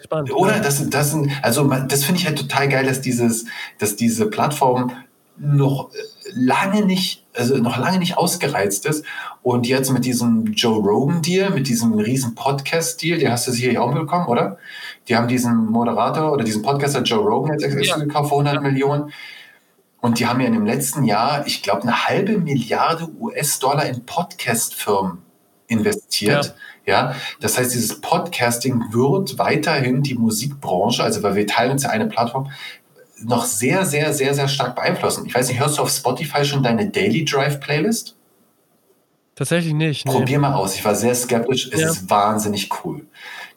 Spannend, 0.02 0.32
Oder 0.32 0.60
das, 0.60 0.88
das 0.88 1.16
also 1.42 1.68
das 1.68 2.04
finde 2.04 2.20
ich 2.20 2.26
halt 2.26 2.38
total 2.38 2.68
geil, 2.68 2.86
dass 2.86 3.00
dieses, 3.02 3.44
dass 3.78 3.96
diese 3.96 4.26
Plattform 4.26 4.92
noch 5.36 5.90
lange 6.34 6.84
nicht, 6.84 7.24
also 7.34 7.56
noch 7.56 7.78
lange 7.78 7.98
nicht 7.98 8.16
ausgereizt 8.16 8.86
ist. 8.86 9.04
Und 9.42 9.66
jetzt 9.66 9.90
mit 9.90 10.04
diesem 10.04 10.46
Joe 10.52 10.78
Rogan 10.78 11.22
Deal, 11.22 11.50
mit 11.50 11.68
diesem 11.68 11.94
riesen 11.94 12.34
Podcast 12.34 13.02
Deal, 13.02 13.18
den 13.18 13.30
hast 13.30 13.46
du 13.48 13.52
sicherlich 13.52 13.78
auch 13.78 13.92
bekommen, 13.92 14.26
oder? 14.26 14.58
Die 15.08 15.16
haben 15.16 15.28
diesen 15.28 15.66
Moderator 15.66 16.32
oder 16.32 16.44
diesen 16.44 16.62
Podcaster 16.62 17.02
Joe 17.02 17.24
Rogan 17.24 17.58
jetzt 17.58 17.86
ja. 17.86 17.96
gekauft 17.96 18.28
für 18.28 18.36
100 18.36 18.54
ja. 18.54 18.60
Millionen. 18.60 19.12
Und 20.00 20.18
die 20.18 20.26
haben 20.26 20.40
ja 20.40 20.46
in 20.46 20.54
dem 20.54 20.66
letzten 20.66 21.04
Jahr, 21.04 21.46
ich 21.46 21.62
glaube, 21.62 21.82
eine 21.82 22.06
halbe 22.06 22.38
Milliarde 22.38 23.08
US-Dollar 23.20 23.86
in 23.86 24.04
Podcast-Firmen 24.04 25.18
investiert. 25.68 26.56
Ja. 26.84 27.10
ja. 27.10 27.16
das 27.40 27.56
heißt, 27.56 27.72
dieses 27.72 28.00
Podcasting 28.00 28.92
wird 28.92 29.38
weiterhin 29.38 30.02
die 30.02 30.14
Musikbranche, 30.14 31.02
also 31.02 31.22
weil 31.22 31.36
wir 31.36 31.46
teilen 31.46 31.72
uns 31.72 31.84
ja 31.84 31.90
eine 31.90 32.06
Plattform, 32.06 32.50
noch 33.24 33.44
sehr, 33.44 33.84
sehr, 33.84 34.12
sehr, 34.12 34.34
sehr 34.34 34.48
stark 34.48 34.76
beeinflussen. 34.76 35.26
Ich 35.26 35.34
weiß 35.34 35.48
nicht, 35.48 35.60
hörst 35.60 35.78
du 35.78 35.82
auf 35.82 35.90
Spotify 35.90 36.44
schon 36.44 36.62
deine 36.62 36.90
Daily 36.90 37.24
Drive 37.24 37.60
Playlist? 37.60 38.16
Tatsächlich 39.34 39.72
nicht. 39.72 40.06
Nee. 40.06 40.12
Probier 40.12 40.38
mal 40.38 40.54
aus. 40.54 40.74
Ich 40.74 40.84
war 40.84 40.94
sehr 40.94 41.14
skeptisch. 41.14 41.70
Es 41.72 41.80
ja. 41.80 41.90
ist 41.90 42.10
wahnsinnig 42.10 42.68
cool. 42.84 43.06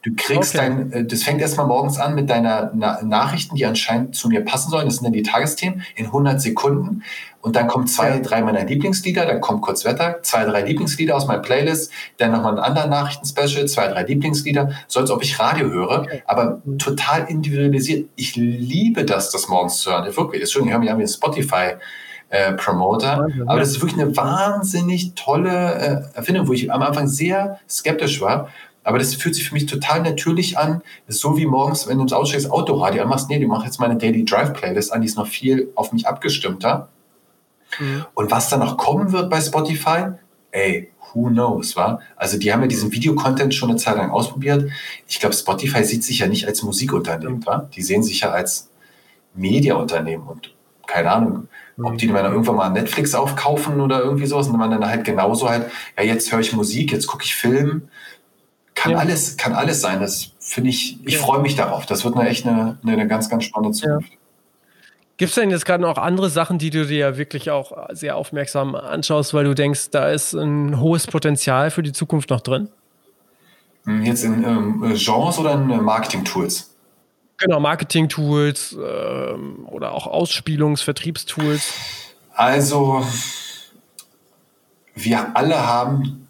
Du 0.06 0.14
kriegst 0.14 0.54
okay. 0.54 0.68
dein, 0.68 0.92
äh, 0.92 1.04
das 1.04 1.24
fängt 1.24 1.40
erstmal 1.40 1.66
morgens 1.66 1.98
an 1.98 2.14
mit 2.14 2.30
deiner 2.30 2.70
Na 2.74 3.02
Nachrichten, 3.02 3.56
die 3.56 3.66
anscheinend 3.66 4.14
zu 4.14 4.28
mir 4.28 4.44
passen 4.44 4.70
sollen. 4.70 4.84
Das 4.84 4.96
sind 4.96 5.04
dann 5.04 5.12
die 5.12 5.24
Tagesthemen 5.24 5.82
in 5.96 6.06
100 6.06 6.40
Sekunden. 6.40 7.02
Und 7.40 7.56
dann 7.56 7.66
kommen 7.66 7.88
zwei, 7.88 8.10
ja. 8.10 8.20
drei 8.20 8.40
meiner 8.42 8.64
Lieblingslieder, 8.64 9.26
dann 9.26 9.40
kommt 9.40 9.62
kurz 9.62 9.84
Wetter, 9.84 10.20
zwei, 10.22 10.44
drei 10.44 10.62
Lieblingslieder 10.62 11.16
aus 11.16 11.26
meiner 11.26 11.42
Playlist, 11.42 11.92
dann 12.18 12.30
nochmal 12.30 12.52
ein 12.52 12.58
anderer 12.60 12.86
Nachrichten-Special, 12.86 13.66
zwei, 13.66 13.88
drei 13.88 14.04
Lieblingslieder, 14.04 14.72
so 14.86 15.00
als 15.00 15.10
ob 15.10 15.22
ich 15.24 15.38
Radio 15.40 15.70
höre, 15.70 16.02
okay. 16.02 16.22
aber 16.26 16.62
total 16.78 17.26
individualisiert. 17.28 18.08
Ich 18.14 18.36
liebe 18.36 19.04
das, 19.04 19.30
das 19.30 19.48
morgens 19.48 19.78
zu 19.78 19.90
hören. 19.90 20.04
Wirklich, 20.16 20.42
Entschuldigung, 20.42 20.68
ich 20.68 20.72
höre 20.72 20.80
mich 20.80 20.90
an 20.90 20.98
wie 20.98 21.02
ein 21.02 21.08
Spotify. 21.08 21.72
Äh, 22.28 22.54
Promoter. 22.54 23.28
Aber 23.46 23.60
das 23.60 23.68
ist 23.68 23.80
wirklich 23.80 24.02
eine 24.02 24.16
wahnsinnig 24.16 25.12
tolle 25.14 26.10
äh, 26.12 26.16
Erfindung, 26.16 26.48
wo 26.48 26.52
ich 26.52 26.72
am 26.72 26.82
Anfang 26.82 27.06
sehr 27.06 27.60
skeptisch 27.68 28.20
war. 28.20 28.48
Aber 28.86 29.00
das 29.00 29.16
fühlt 29.16 29.34
sich 29.34 29.48
für 29.48 29.52
mich 29.52 29.66
total 29.66 30.00
natürlich 30.02 30.56
an. 30.58 30.80
so 31.08 31.36
wie 31.36 31.44
morgens, 31.44 31.88
wenn 31.88 31.96
du 31.96 32.04
ins 32.04 32.12
Auto 32.12 32.26
steigst, 32.26 32.48
Autoradio 32.52 33.02
anmachst. 33.02 33.28
Nee, 33.28 33.40
du 33.40 33.48
machst 33.48 33.66
jetzt 33.66 33.80
meine 33.80 33.96
Daily 33.96 34.24
Drive 34.24 34.52
Playlist 34.52 34.92
an, 34.92 35.00
die 35.00 35.08
ist 35.08 35.16
noch 35.16 35.26
viel 35.26 35.72
auf 35.74 35.92
mich 35.92 36.06
abgestimmter. 36.06 36.88
Mhm. 37.80 38.04
Und 38.14 38.30
was 38.30 38.48
dann 38.48 38.60
noch 38.60 38.76
kommen 38.76 39.10
wird 39.10 39.28
bei 39.28 39.40
Spotify, 39.40 40.10
ey, 40.52 40.92
who 41.12 41.30
knows, 41.30 41.74
wa? 41.74 41.98
Also 42.14 42.38
die 42.38 42.52
haben 42.52 42.60
ja 42.60 42.68
diesen 42.68 42.92
Videocontent 42.92 43.56
schon 43.56 43.70
eine 43.70 43.78
Zeit 43.78 43.96
lang 43.96 44.10
ausprobiert. 44.10 44.70
Ich 45.08 45.18
glaube, 45.18 45.34
Spotify 45.34 45.82
sieht 45.82 46.04
sich 46.04 46.20
ja 46.20 46.28
nicht 46.28 46.46
als 46.46 46.62
Musikunternehmen, 46.62 47.38
mhm. 47.38 47.46
wa? 47.46 47.68
Die 47.74 47.82
sehen 47.82 48.04
sich 48.04 48.20
ja 48.20 48.30
als 48.30 48.70
Mediaunternehmen 49.34 50.28
und 50.28 50.54
keine 50.86 51.10
Ahnung, 51.10 51.48
ob 51.82 51.98
die 51.98 52.06
dann 52.06 52.24
irgendwann 52.24 52.54
mal 52.54 52.70
Netflix 52.70 53.16
aufkaufen 53.16 53.80
oder 53.80 54.00
irgendwie 54.00 54.26
sowas 54.26 54.46
und 54.46 54.56
man 54.56 54.70
dann 54.70 54.86
halt 54.86 55.04
genauso 55.04 55.50
halt, 55.50 55.66
ja, 55.96 56.04
jetzt 56.04 56.30
höre 56.30 56.38
ich 56.38 56.52
Musik, 56.52 56.92
jetzt 56.92 57.08
gucke 57.08 57.24
ich 57.24 57.34
Film, 57.34 57.88
kann 58.86 58.92
ja. 58.92 58.98
alles, 58.98 59.36
kann 59.36 59.52
alles 59.52 59.80
sein. 59.80 60.00
Das 60.00 60.30
finde 60.38 60.70
ich, 60.70 60.98
ich 61.04 61.14
ja. 61.14 61.20
freue 61.20 61.40
mich 61.40 61.56
darauf. 61.56 61.86
Das 61.86 62.04
wird 62.04 62.16
eine 62.16 62.28
echt 62.28 62.46
eine, 62.46 62.78
eine 62.86 63.06
ganz, 63.06 63.28
ganz 63.28 63.44
spannende 63.44 63.76
Zukunft. 63.76 64.10
Ja. 64.10 64.16
Gibt 65.18 65.30
es 65.30 65.34
denn 65.34 65.50
jetzt 65.50 65.64
gerade 65.64 65.82
noch 65.82 65.96
andere 65.96 66.28
Sachen, 66.28 66.58
die 66.58 66.70
du 66.70 66.86
dir 66.86 67.16
wirklich 67.16 67.50
auch 67.50 67.72
sehr 67.90 68.16
aufmerksam 68.16 68.74
anschaust, 68.74 69.32
weil 69.32 69.44
du 69.44 69.54
denkst, 69.54 69.90
da 69.90 70.10
ist 70.10 70.34
ein 70.34 70.78
hohes 70.78 71.06
Potenzial 71.06 71.70
für 71.70 71.82
die 71.82 71.92
Zukunft 71.92 72.28
noch 72.28 72.42
drin? 72.42 72.68
Hm, 73.84 74.04
jetzt 74.04 74.24
in 74.24 74.44
ähm, 74.44 74.94
Genres 74.94 75.38
oder 75.38 75.54
in 75.54 75.70
äh, 75.70 75.78
Marketing-Tools? 75.78 76.74
Genau, 77.38 77.60
Marketing-Tools 77.60 78.76
ähm, 78.78 79.66
oder 79.66 79.92
auch 79.92 80.06
Ausspielungs-, 80.06 80.82
Vertriebstools. 80.82 81.72
Also, 82.34 83.06
wir 84.94 85.34
alle 85.34 85.66
haben, 85.66 86.25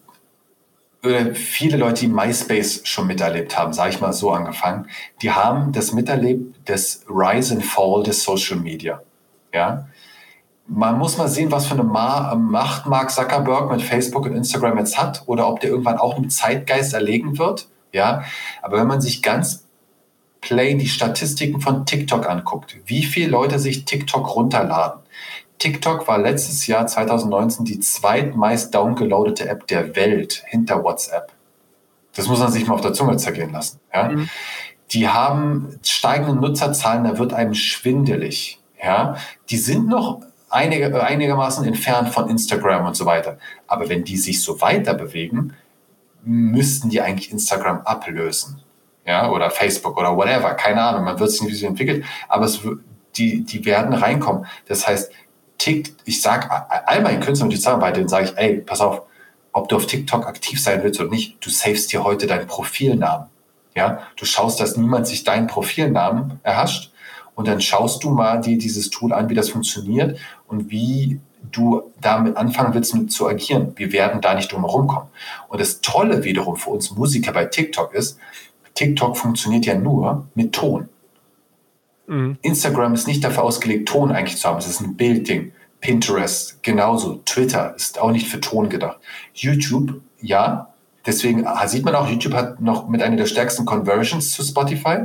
viele 1.35 1.77
Leute, 1.77 2.03
die 2.03 2.09
MySpace 2.09 2.83
schon 2.85 3.07
miterlebt 3.07 3.59
haben, 3.59 3.73
sage 3.73 3.91
ich 3.91 4.01
mal 4.01 4.13
so 4.13 4.31
angefangen, 4.31 4.87
die 5.23 5.31
haben 5.31 5.73
das 5.73 5.93
miterlebt, 5.93 6.57
das 6.65 7.05
Rise 7.09 7.55
and 7.55 7.65
Fall 7.65 8.03
des 8.03 8.23
Social 8.23 8.57
Media. 8.57 9.03
Ja, 9.53 9.87
man 10.67 10.99
muss 10.99 11.17
mal 11.17 11.29
sehen, 11.29 11.53
was 11.53 11.67
für 11.67 11.75
eine 11.75 11.85
Macht 11.85 12.87
Mark 12.87 13.11
Zuckerberg 13.11 13.71
mit 13.71 13.83
Facebook 13.83 14.27
und 14.27 14.35
Instagram 14.35 14.79
jetzt 14.79 14.99
hat 14.99 15.23
oder 15.27 15.49
ob 15.49 15.61
der 15.61 15.71
irgendwann 15.71 15.99
auch 15.99 16.17
einem 16.17 16.29
Zeitgeist 16.29 16.93
erlegen 16.93 17.39
wird. 17.39 17.69
Ja, 17.93 18.25
aber 18.63 18.79
wenn 18.79 18.87
man 18.87 19.01
sich 19.01 19.23
ganz 19.23 19.67
plain 20.41 20.79
die 20.79 20.89
Statistiken 20.89 21.61
von 21.61 21.87
TikTok 21.87 22.29
anguckt, 22.29 22.77
wie 22.87 23.05
viele 23.05 23.31
Leute 23.31 23.59
sich 23.59 23.85
TikTok 23.85 24.35
runterladen. 24.35 25.01
TikTok 25.59 26.07
war 26.07 26.19
letztes 26.19 26.67
Jahr 26.67 26.87
2019 26.87 27.65
die 27.65 27.81
zweitmeist 27.81 28.75
downgeloadete 28.75 29.49
App 29.49 29.67
der 29.67 29.97
Welt 29.97 30.43
hinter 30.47 30.83
WhatsApp. 30.85 31.33
Das 32.15 32.29
muss 32.29 32.41
man 32.41 32.53
sich 32.53 32.67
mal 32.67 32.75
auf 32.75 32.81
der 32.81 32.93
Zunge 32.93 33.17
zergehen 33.17 33.53
lassen. 33.53 33.81
Ja? 33.93 34.09
Mhm. 34.09 34.29
Die 34.93 35.09
haben 35.09 35.79
steigende 35.83 36.35
Nutzerzahlen, 36.35 37.05
da 37.05 37.19
wird 37.19 37.33
einem 37.33 37.55
schwindelig. 37.55 38.61
Ja? 38.83 39.17
Die 39.51 39.59
sind 39.59 39.89
noch 39.89 40.21
einige, 40.49 41.03
einigermaßen 41.03 41.65
entfernt 41.67 42.09
von 42.09 42.29
Instagram 42.31 42.87
und 42.87 42.97
so 42.97 43.07
weiter. 43.07 43.39
Aber 43.67 43.89
wenn 43.89 44.05
die 44.05 44.17
sich 44.17 44.43
so 44.43 44.61
weiter 44.61 44.95
bewegen, 44.95 45.55
müssten 46.25 46.91
die 46.91 47.01
eigentlich 47.01 47.31
Instagram 47.31 47.81
ablösen. 47.81 48.63
Ja, 49.07 49.31
oder 49.31 49.51
Facebook 49.51 49.97
oder 49.97 50.17
whatever. 50.17 50.55
Keine 50.55 50.83
Ahnung. 50.83 51.05
Man 51.05 51.19
wird 51.21 51.31
es 51.31 51.41
nicht, 51.41 51.53
wie 51.53 51.57
sie 51.57 51.67
entwickelt. 51.67 52.05
Aber 52.29 52.47
es, 52.47 52.61
die, 53.17 53.45
die 53.45 53.65
werden 53.65 53.95
reinkommen. 53.95 54.47
Das 54.67 54.89
heißt, 54.89 55.13
Tick, 55.59 55.95
ich 56.05 56.21
sage 56.21 56.49
all 56.87 57.03
meinen 57.03 57.21
Künstlern, 57.21 57.51
die 57.51 57.57
sagen, 57.57 57.81
bei 57.81 57.93
denen 57.93 58.09
sage 58.09 58.27
ich, 58.27 58.37
ey, 58.37 58.59
pass 58.59 58.81
auf, 58.81 59.03
ob 59.53 59.69
du 59.69 59.77
auf 59.77 59.87
TikTok 59.87 60.27
aktiv 60.27 60.63
sein 60.63 60.83
willst 60.83 61.01
oder 61.01 61.11
nicht, 61.11 61.45
du 61.45 61.51
savest 61.51 61.93
dir 61.93 62.05
heute 62.05 62.27
deinen 62.27 62.47
Profilnamen. 62.47 63.29
Ja, 63.75 64.03
du 64.17 64.25
schaust, 64.25 64.61
dass 64.61 64.77
niemand 64.77 65.07
sich 65.07 65.25
deinen 65.25 65.47
Profilnamen 65.47 66.41
erhascht 66.43 66.93
und 67.35 67.47
dann 67.49 67.61
schaust 67.61 68.03
du 68.03 68.11
mal 68.11 68.41
dir 68.41 68.59
dieses 68.59 68.91
Tool 68.91 69.13
an, 69.13 69.29
wie 69.29 69.35
das 69.35 69.51
funktioniert 69.51 70.19
und 70.49 70.71
wie 70.71 71.21
du 71.53 71.93
damit 72.01 72.37
anfangen 72.37 72.75
willst 72.75 72.95
mit 72.95 73.13
zu 73.13 73.29
agieren. 73.29 73.73
Wir 73.77 73.93
werden 73.93 74.21
da 74.21 74.35
nicht 74.35 74.51
drum 74.51 74.65
herum 74.65 74.87
kommen. 74.87 75.09
Und 75.49 75.61
das 75.61 75.81
Tolle 75.81 76.25
wiederum 76.25 76.57
für 76.57 76.71
uns 76.71 76.91
Musiker 76.93 77.33
bei 77.33 77.45
TikTok 77.45 77.95
ist, 77.95 78.19
TikTok 78.75 79.17
funktioniert 79.17 79.67
ja 79.67 79.75
nur 79.75 80.27
mit 80.35 80.53
Ton. 80.55 80.89
Mhm. 82.07 82.39
Instagram 82.43 82.95
ist 82.95 83.07
nicht 83.07 83.25
dafür 83.25 83.45
ausgelegt, 83.45 83.89
Ton 83.89 84.13
eigentlich 84.13 84.39
zu 84.39 84.49
haben. 84.49 84.59
Es 84.59 84.69
ist 84.69 84.81
ein 84.81 84.97
Bildding. 84.97 85.53
Pinterest 85.81 86.63
genauso. 86.63 87.21
Twitter 87.25 87.75
ist 87.77 88.01
auch 88.01 88.11
nicht 88.11 88.29
für 88.29 88.41
Ton 88.41 88.69
gedacht. 88.69 88.99
YouTube, 89.35 90.01
ja. 90.21 90.73
Deswegen 91.05 91.47
sieht 91.67 91.85
man 91.85 91.95
auch, 91.95 92.09
YouTube 92.09 92.35
hat 92.35 92.61
noch 92.61 92.89
mit 92.89 93.03
einer 93.03 93.17
der 93.17 93.27
stärksten 93.27 93.65
Conversions 93.65 94.33
zu 94.33 94.43
Spotify. 94.43 95.05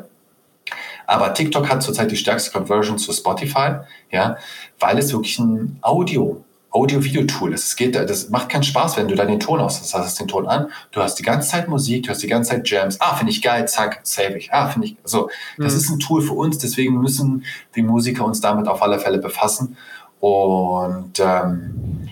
Aber 1.05 1.33
TikTok 1.33 1.69
hat 1.69 1.83
zurzeit 1.83 2.09
die 2.09 2.15
stärkste 2.15 2.51
Conversion 2.51 2.97
zu 2.97 3.11
Spotify, 3.11 3.81
ja, 4.11 4.37
weil 4.79 4.97
es 4.97 5.11
wirklich 5.11 5.37
ein 5.39 5.77
Audio, 5.81 6.43
Audio-Video-Tool. 6.71 7.53
Es 7.53 7.75
geht, 7.75 7.95
das 7.95 8.29
macht 8.29 8.49
keinen 8.49 8.63
Spaß, 8.63 8.97
wenn 8.97 9.07
du 9.07 9.15
dann 9.15 9.27
den 9.27 9.39
Ton 9.39 9.59
aus 9.59 9.79
hast. 9.79 9.93
Du 9.93 9.97
hast 9.97 10.19
den 10.19 10.27
Ton 10.27 10.47
an, 10.47 10.69
du 10.91 11.01
hast 11.01 11.15
die 11.15 11.23
ganze 11.23 11.49
Zeit 11.49 11.67
Musik, 11.67 12.03
du 12.03 12.09
hast 12.09 12.23
die 12.23 12.27
ganze 12.27 12.51
Zeit 12.51 12.69
Jams. 12.69 12.99
Ah, 13.01 13.15
finde 13.15 13.31
ich 13.31 13.41
geil, 13.41 13.67
zack, 13.67 13.99
save 14.03 14.37
ich. 14.37 14.53
Ah, 14.53 14.69
finde 14.69 14.87
ich, 14.87 14.97
so. 15.03 15.29
Das 15.57 15.73
mhm. 15.73 15.79
ist 15.79 15.89
ein 15.89 15.99
Tool 15.99 16.21
für 16.21 16.33
uns, 16.33 16.57
deswegen 16.57 16.99
müssen 17.01 17.43
die 17.75 17.81
Musiker 17.81 18.25
uns 18.25 18.39
damit 18.39 18.67
auf 18.67 18.81
alle 18.81 18.99
Fälle 18.99 19.17
befassen. 19.17 19.75
Und 20.21 21.19
ähm, 21.19 22.09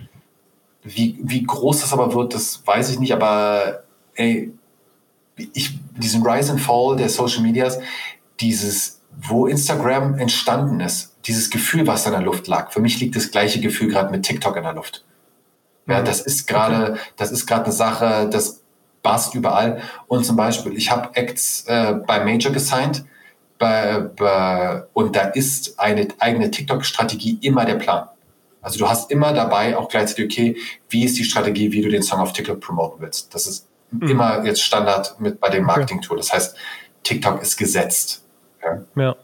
wie, 0.83 1.19
wie 1.21 1.43
groß 1.43 1.81
das 1.81 1.93
aber 1.93 2.13
wird, 2.13 2.33
das 2.33 2.61
weiß 2.65 2.89
ich 2.89 2.99
nicht, 2.99 3.13
aber 3.13 3.83
ey, 4.15 4.51
ich, 5.53 5.79
diesen 5.97 6.25
Rise 6.25 6.51
and 6.51 6.61
Fall 6.61 6.97
der 6.97 7.07
Social 7.07 7.41
Medias, 7.41 7.79
dieses, 8.41 9.01
wo 9.21 9.47
Instagram 9.47 10.17
entstanden 10.17 10.81
ist, 10.81 11.08
dieses 11.25 11.49
Gefühl, 11.49 11.87
was 11.87 12.05
in 12.05 12.11
der 12.11 12.21
Luft 12.21 12.47
lag. 12.47 12.71
Für 12.71 12.79
mich 12.79 12.99
liegt 12.99 13.15
das 13.15 13.31
gleiche 13.31 13.59
Gefühl 13.59 13.89
gerade 13.89 14.11
mit 14.11 14.23
TikTok 14.23 14.55
in 14.55 14.63
der 14.63 14.73
Luft. 14.73 15.05
Ja, 15.87 16.01
mhm. 16.01 16.05
das 16.05 16.21
ist 16.21 16.47
gerade, 16.47 16.93
okay. 16.93 16.99
das 17.17 17.31
ist 17.31 17.45
gerade 17.45 17.65
eine 17.65 17.73
Sache, 17.73 18.29
das 18.31 18.63
passt 19.03 19.35
überall. 19.35 19.81
Und 20.07 20.25
zum 20.25 20.35
Beispiel, 20.35 20.75
ich 20.77 20.91
habe 20.91 21.09
Acts 21.15 21.65
äh, 21.67 21.93
bei 22.05 22.23
Major 22.23 22.51
gesigned 22.51 23.05
bei, 23.59 23.99
bei, 23.99 24.83
und 24.93 25.15
da 25.15 25.23
ist 25.23 25.79
eine 25.79 26.07
eigene 26.19 26.49
TikTok-Strategie 26.49 27.39
immer 27.41 27.65
der 27.65 27.75
Plan. 27.75 28.07
Also 28.61 28.79
du 28.79 28.89
hast 28.89 29.11
immer 29.11 29.33
dabei 29.33 29.77
auch 29.77 29.89
gleichzeitig, 29.89 30.25
okay, 30.25 30.57
wie 30.89 31.05
ist 31.05 31.17
die 31.17 31.23
Strategie, 31.23 31.71
wie 31.71 31.81
du 31.81 31.89
den 31.89 32.01
Song 32.01 32.19
auf 32.19 32.33
TikTok 32.33 32.59
promoten 32.59 33.01
willst. 33.01 33.33
Das 33.35 33.47
ist 33.47 33.67
mhm. 33.91 34.09
immer 34.09 34.45
jetzt 34.45 34.61
Standard 34.61 35.19
mit 35.19 35.39
bei 35.39 35.49
dem 35.49 35.65
Marketing-Tool. 35.65 36.17
Das 36.17 36.33
heißt, 36.33 36.55
TikTok 37.03 37.41
ist 37.41 37.57
gesetzt. 37.57 38.25
Ja. 38.63 38.81
ja. 38.95 39.15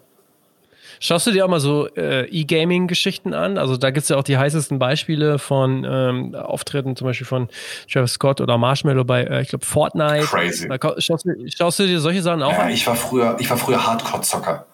Schaust 0.99 1.27
du 1.27 1.31
dir 1.31 1.45
auch 1.45 1.49
mal 1.49 1.59
so 1.59 1.87
äh, 1.95 2.25
E-Gaming-Geschichten 2.29 3.33
an? 3.33 3.57
Also 3.57 3.77
da 3.77 3.91
gibt 3.91 4.03
es 4.03 4.09
ja 4.09 4.17
auch 4.17 4.23
die 4.23 4.37
heißesten 4.37 4.79
Beispiele 4.79 5.39
von 5.39 5.85
ähm, 5.87 6.35
Auftritten, 6.35 6.95
zum 6.95 7.05
Beispiel 7.05 7.27
von 7.27 7.49
Travis 7.91 8.13
Scott 8.13 8.41
oder 8.41 8.57
Marshmallow 8.57 9.03
bei, 9.03 9.23
äh, 9.23 9.41
ich 9.41 9.49
glaube, 9.49 9.65
Fortnite. 9.65 10.25
Crazy. 10.25 10.67
Schaust, 10.99 11.25
du, 11.25 11.31
schaust, 11.47 11.79
du, 11.79 11.87
dir 11.87 11.99
solche 11.99 12.21
Sachen 12.21 12.43
auch 12.43 12.51
ja, 12.51 12.59
an? 12.59 12.69
Ich 12.69 12.85
war 12.87 12.95
früher, 12.95 13.35
ich 13.39 13.49
war 13.49 13.57
früher 13.57 13.85
Hardcore-Zocker. 13.85 14.65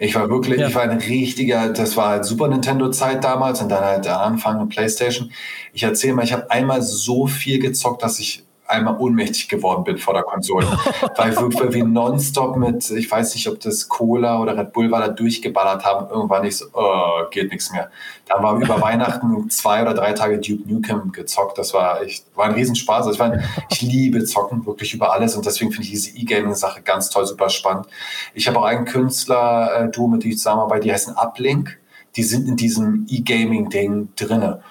Ich 0.00 0.14
war 0.14 0.30
wirklich, 0.30 0.60
ja. 0.60 0.68
ich 0.68 0.74
war 0.74 0.82
ein 0.82 0.96
richtiger, 0.96 1.70
das 1.70 1.96
war 1.96 2.10
halt 2.10 2.24
Super 2.24 2.46
Nintendo-Zeit 2.46 3.24
damals 3.24 3.60
und 3.60 3.68
dann 3.68 3.84
halt 3.84 4.04
der 4.04 4.20
Anfang 4.20 4.60
und 4.60 4.68
Playstation. 4.68 5.32
Ich 5.72 5.82
erzähle 5.82 6.14
mal, 6.14 6.24
ich 6.24 6.32
habe 6.32 6.48
einmal 6.50 6.82
so 6.82 7.26
viel 7.26 7.58
gezockt, 7.58 8.02
dass 8.04 8.20
ich 8.20 8.44
einmal 8.68 8.96
ohnmächtig 8.98 9.48
geworden 9.48 9.84
bin 9.84 9.98
vor 9.98 10.14
der 10.14 10.22
Konsole. 10.22 10.66
weil 11.16 11.34
wir, 11.34 11.72
wir 11.72 11.84
nonstop 11.84 12.56
mit, 12.56 12.90
ich 12.90 13.10
weiß 13.10 13.34
nicht, 13.34 13.48
ob 13.48 13.60
das 13.60 13.88
Cola 13.88 14.40
oder 14.40 14.56
Red 14.56 14.72
Bull 14.72 14.90
war, 14.90 15.00
da 15.00 15.08
durchgeballert 15.08 15.84
haben. 15.84 16.08
Irgendwann 16.10 16.42
nicht 16.42 16.56
so, 16.56 16.66
oh, 16.74 17.28
geht 17.30 17.50
nichts 17.50 17.72
mehr. 17.72 17.90
Dann 18.26 18.42
war 18.42 18.60
über 18.60 18.80
Weihnachten 18.80 19.48
zwei 19.50 19.82
oder 19.82 19.94
drei 19.94 20.12
Tage 20.12 20.38
Duke 20.38 20.68
Nukem 20.68 21.12
gezockt. 21.12 21.58
Das 21.58 21.72
war 21.74 22.02
echt, 22.02 22.24
war 22.36 22.46
ein 22.46 22.54
Riesenspaß. 22.54 23.06
Also 23.06 23.12
ich, 23.12 23.18
mein, 23.18 23.42
ich 23.70 23.80
liebe 23.82 24.24
Zocken 24.24 24.66
wirklich 24.66 24.94
über 24.94 25.12
alles 25.12 25.34
und 25.34 25.46
deswegen 25.46 25.72
finde 25.72 25.84
ich 25.84 25.90
diese 25.90 26.16
E-Gaming-Sache 26.16 26.82
ganz 26.82 27.10
toll, 27.10 27.26
super 27.26 27.48
spannend. 27.48 27.86
Ich 28.34 28.46
habe 28.46 28.58
auch 28.58 28.64
einen 28.64 28.84
Künstler-Duo, 28.84 30.06
äh, 30.06 30.10
mit 30.10 30.24
dem 30.24 30.30
ich 30.30 30.36
zusammenarbeite, 30.36 30.84
die 30.84 30.92
heißen 30.92 31.14
Uplink. 31.16 31.78
Die 32.16 32.22
sind 32.22 32.48
in 32.48 32.56
diesem 32.56 33.06
E-Gaming-Ding 33.08 34.08
drinne. 34.16 34.62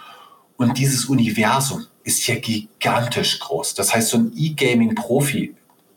Und 0.58 0.78
dieses 0.80 1.06
Universum, 1.06 1.86
ist 2.08 2.26
ja 2.26 2.36
gigantisch 2.36 3.38
groß. 3.40 3.74
Das 3.76 3.94
heißt, 3.94 4.10
so 4.10 4.18
ein 4.18 4.32
E-Gaming-Profi, 4.34 5.54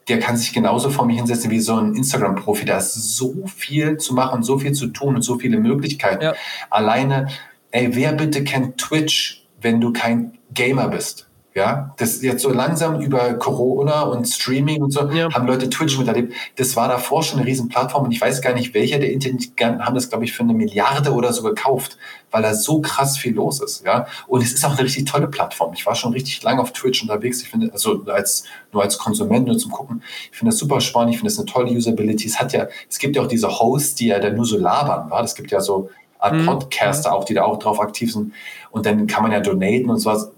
der 0.08 0.18
kann 0.18 0.36
sich 0.36 0.52
genauso 0.52 0.90
vor 0.90 1.06
mir 1.06 1.14
hinsetzen 1.14 1.52
wie 1.52 1.60
so 1.60 1.76
ein 1.76 1.94
Instagram-Profi. 1.94 2.64
Da 2.64 2.78
ist 2.78 2.94
so 2.94 3.46
viel 3.46 3.96
zu 3.96 4.12
machen, 4.12 4.42
so 4.42 4.58
viel 4.58 4.72
zu 4.72 4.88
tun 4.88 5.14
und 5.14 5.22
so 5.22 5.38
viele 5.38 5.58
Möglichkeiten. 5.58 6.24
Ja. 6.24 6.34
Alleine, 6.68 7.28
ey, 7.70 7.94
wer 7.94 8.12
bitte 8.12 8.42
kennt 8.42 8.78
Twitch, 8.78 9.46
wenn 9.60 9.80
du 9.80 9.92
kein 9.92 10.36
Gamer 10.52 10.88
bist? 10.88 11.29
Ja, 11.52 11.94
das 11.96 12.22
jetzt 12.22 12.42
so 12.42 12.50
langsam 12.52 13.00
über 13.00 13.34
Corona 13.34 14.02
und 14.02 14.24
Streaming 14.24 14.82
und 14.82 14.92
so 14.92 15.10
ja. 15.10 15.32
haben 15.34 15.48
Leute 15.48 15.68
Twitch 15.68 15.98
miterlebt. 15.98 16.32
Das 16.54 16.76
war 16.76 16.86
davor 16.86 17.24
schon 17.24 17.40
eine 17.40 17.48
riesen 17.48 17.68
Plattform 17.68 18.04
und 18.04 18.12
ich 18.12 18.20
weiß 18.20 18.40
gar 18.40 18.54
nicht, 18.54 18.72
welcher 18.72 19.00
der 19.00 19.10
Internet 19.10 19.50
haben 19.58 19.96
das, 19.96 20.08
glaube 20.08 20.24
ich, 20.24 20.32
für 20.32 20.44
eine 20.44 20.54
Milliarde 20.54 21.12
oder 21.12 21.32
so 21.32 21.42
gekauft, 21.42 21.98
weil 22.30 22.42
da 22.42 22.54
so 22.54 22.80
krass 22.80 23.18
viel 23.18 23.34
los 23.34 23.60
ist. 23.60 23.84
Ja, 23.84 24.06
und 24.28 24.42
es 24.42 24.52
ist 24.52 24.64
auch 24.64 24.76
eine 24.76 24.84
richtig 24.84 25.06
tolle 25.06 25.26
Plattform. 25.26 25.72
Ich 25.74 25.84
war 25.86 25.96
schon 25.96 26.12
richtig 26.12 26.40
lange 26.44 26.62
auf 26.62 26.72
Twitch 26.72 27.02
unterwegs. 27.02 27.42
Ich 27.42 27.48
finde, 27.48 27.72
also 27.72 28.04
als, 28.06 28.44
nur 28.72 28.84
als 28.84 28.96
Konsument, 28.96 29.48
nur 29.48 29.58
zum 29.58 29.72
Gucken, 29.72 30.04
ich 30.30 30.38
finde 30.38 30.52
das 30.52 30.60
super 30.60 30.80
spannend. 30.80 31.14
Ich 31.14 31.18
finde 31.18 31.32
das 31.32 31.38
eine 31.40 31.46
tolle 31.46 31.72
Usability. 31.72 32.28
Es 32.28 32.38
hat 32.38 32.52
ja, 32.52 32.68
es 32.88 33.00
gibt 33.00 33.16
ja 33.16 33.22
auch 33.22 33.28
diese 33.28 33.48
Hosts, 33.48 33.96
die 33.96 34.06
ja 34.06 34.20
dann 34.20 34.36
nur 34.36 34.46
so 34.46 34.56
labern, 34.56 35.10
war. 35.10 35.24
Es 35.24 35.34
gibt 35.34 35.50
ja 35.50 35.60
so 35.60 35.90
Art 36.20 36.34
mhm. 36.34 36.46
Podcaster 36.46 37.12
auch, 37.12 37.24
die 37.24 37.34
da 37.34 37.42
auch 37.42 37.58
drauf 37.58 37.80
aktiv 37.80 38.12
sind. 38.12 38.34
Und 38.70 38.86
dann 38.86 39.08
kann 39.08 39.24
man 39.24 39.32
ja 39.32 39.40
donaten 39.40 39.90
und 39.90 39.98
sowas 39.98 40.30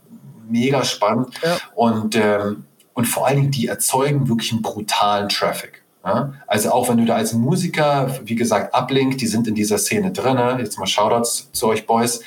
mega 0.53 0.85
spannend. 0.85 1.35
Ja. 1.43 1.59
Und, 1.75 2.15
ähm, 2.17 2.65
und 2.95 3.07
vor 3.07 3.27
allen 3.27 3.37
Dingen, 3.37 3.51
die 3.51 3.67
erzeugen 3.67 4.29
wirklich 4.29 4.53
einen 4.53 4.63
brutalen 4.63 5.29
Traffic. 5.29 5.83
Ja? 6.05 6.35
Also 6.47 6.71
auch 6.71 6.89
wenn 6.89 6.99
du 6.99 7.05
da 7.05 7.17
als 7.17 7.33
Musiker, 7.33 8.19
wie 8.25 8.35
gesagt, 8.35 8.75
Uplink, 8.75 9.19
die 9.19 9.27
sind 9.27 9.49
in 9.49 9.55
dieser 9.55 9.79
Szene 9.79 10.13
drin, 10.13 10.39
jetzt 10.59 10.79
mal 10.79 10.87
Shoutouts 10.87 11.51
zu 11.53 11.69
euch 11.69 11.87
Boys, 11.87 12.21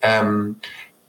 ähm, 0.00 0.56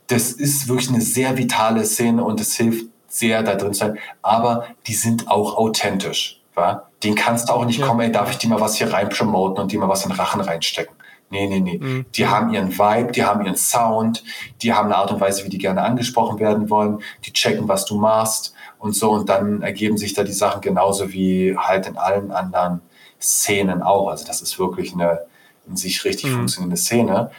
das 0.08 0.32
ist 0.32 0.68
wirklich 0.68 0.90
eine 0.90 1.00
sehr 1.00 1.38
vitale 1.38 1.84
Szene 1.84 2.22
und 2.22 2.40
es 2.40 2.54
hilft 2.56 2.86
sehr 3.08 3.42
da 3.42 3.54
drin 3.54 3.72
sein, 3.72 3.98
aber 4.22 4.66
die 4.86 4.94
sind 4.94 5.28
auch 5.28 5.56
authentisch. 5.56 6.40
Wa? 6.54 6.88
Den 7.02 7.14
kannst 7.14 7.48
du 7.48 7.52
auch 7.52 7.64
nicht 7.64 7.78
ja. 7.78 7.86
kommen, 7.86 8.00
ey, 8.00 8.12
darf 8.12 8.30
ich 8.30 8.38
dir 8.38 8.48
mal 8.48 8.60
was 8.60 8.76
hier 8.76 8.92
rein 8.92 9.08
promoten 9.08 9.62
und 9.62 9.72
dir 9.72 9.78
mal 9.78 9.88
was 9.88 10.04
in 10.04 10.10
den 10.10 10.18
Rachen 10.18 10.40
reinstecken. 10.40 10.94
Nee, 11.30 11.46
nee, 11.46 11.60
nee. 11.60 11.78
Mhm. 11.78 12.06
Die 12.14 12.26
haben 12.26 12.52
ihren 12.52 12.78
Vibe, 12.78 13.12
die 13.12 13.24
haben 13.24 13.44
ihren 13.44 13.56
Sound, 13.56 14.22
die 14.62 14.72
haben 14.72 14.86
eine 14.86 14.96
Art 14.96 15.10
und 15.10 15.20
Weise, 15.20 15.44
wie 15.44 15.48
die 15.48 15.58
gerne 15.58 15.82
angesprochen 15.82 16.38
werden 16.38 16.70
wollen, 16.70 17.00
die 17.24 17.32
checken, 17.32 17.66
was 17.66 17.86
du 17.86 17.98
machst 17.98 18.54
und 18.78 18.94
so 18.94 19.10
und 19.10 19.28
dann 19.28 19.62
ergeben 19.62 19.96
sich 19.96 20.14
da 20.14 20.22
die 20.22 20.32
Sachen 20.32 20.60
genauso 20.60 21.12
wie 21.12 21.56
halt 21.56 21.86
in 21.86 21.96
allen 21.96 22.30
anderen 22.30 22.82
Szenen 23.20 23.82
auch. 23.82 24.08
Also 24.08 24.26
das 24.26 24.42
ist 24.42 24.58
wirklich 24.58 24.92
eine 24.92 25.20
in 25.66 25.76
sich 25.76 26.04
richtig 26.04 26.30
mhm. 26.30 26.36
funktionierende 26.36 26.76
Szene. 26.76 27.30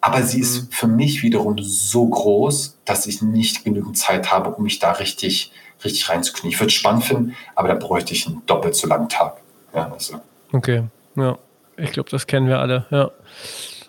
Aber 0.00 0.22
sie 0.22 0.40
ist 0.40 0.62
mhm. 0.62 0.72
für 0.72 0.86
mich 0.86 1.22
wiederum 1.22 1.56
so 1.58 2.06
groß, 2.06 2.78
dass 2.84 3.06
ich 3.06 3.22
nicht 3.22 3.64
genügend 3.64 3.98
Zeit 3.98 4.30
habe, 4.30 4.50
um 4.50 4.62
mich 4.62 4.78
da 4.78 4.92
richtig, 4.92 5.52
richtig 5.84 6.08
reinzuknien. 6.08 6.52
Ich 6.52 6.60
würde 6.60 6.68
es 6.68 6.74
spannend 6.74 7.04
finden, 7.04 7.34
aber 7.54 7.68
da 7.68 7.74
bräuchte 7.74 8.12
ich 8.12 8.26
einen 8.26 8.42
doppelt 8.46 8.76
so 8.76 8.86
langen 8.86 9.08
Tag. 9.08 9.38
Ja, 9.74 9.90
also. 9.90 10.20
Okay, 10.52 10.84
ja. 11.16 11.36
Ich 11.76 11.92
glaube, 11.92 12.10
das 12.10 12.26
kennen 12.26 12.48
wir 12.48 12.58
alle, 12.58 12.86
ja. 12.90 13.10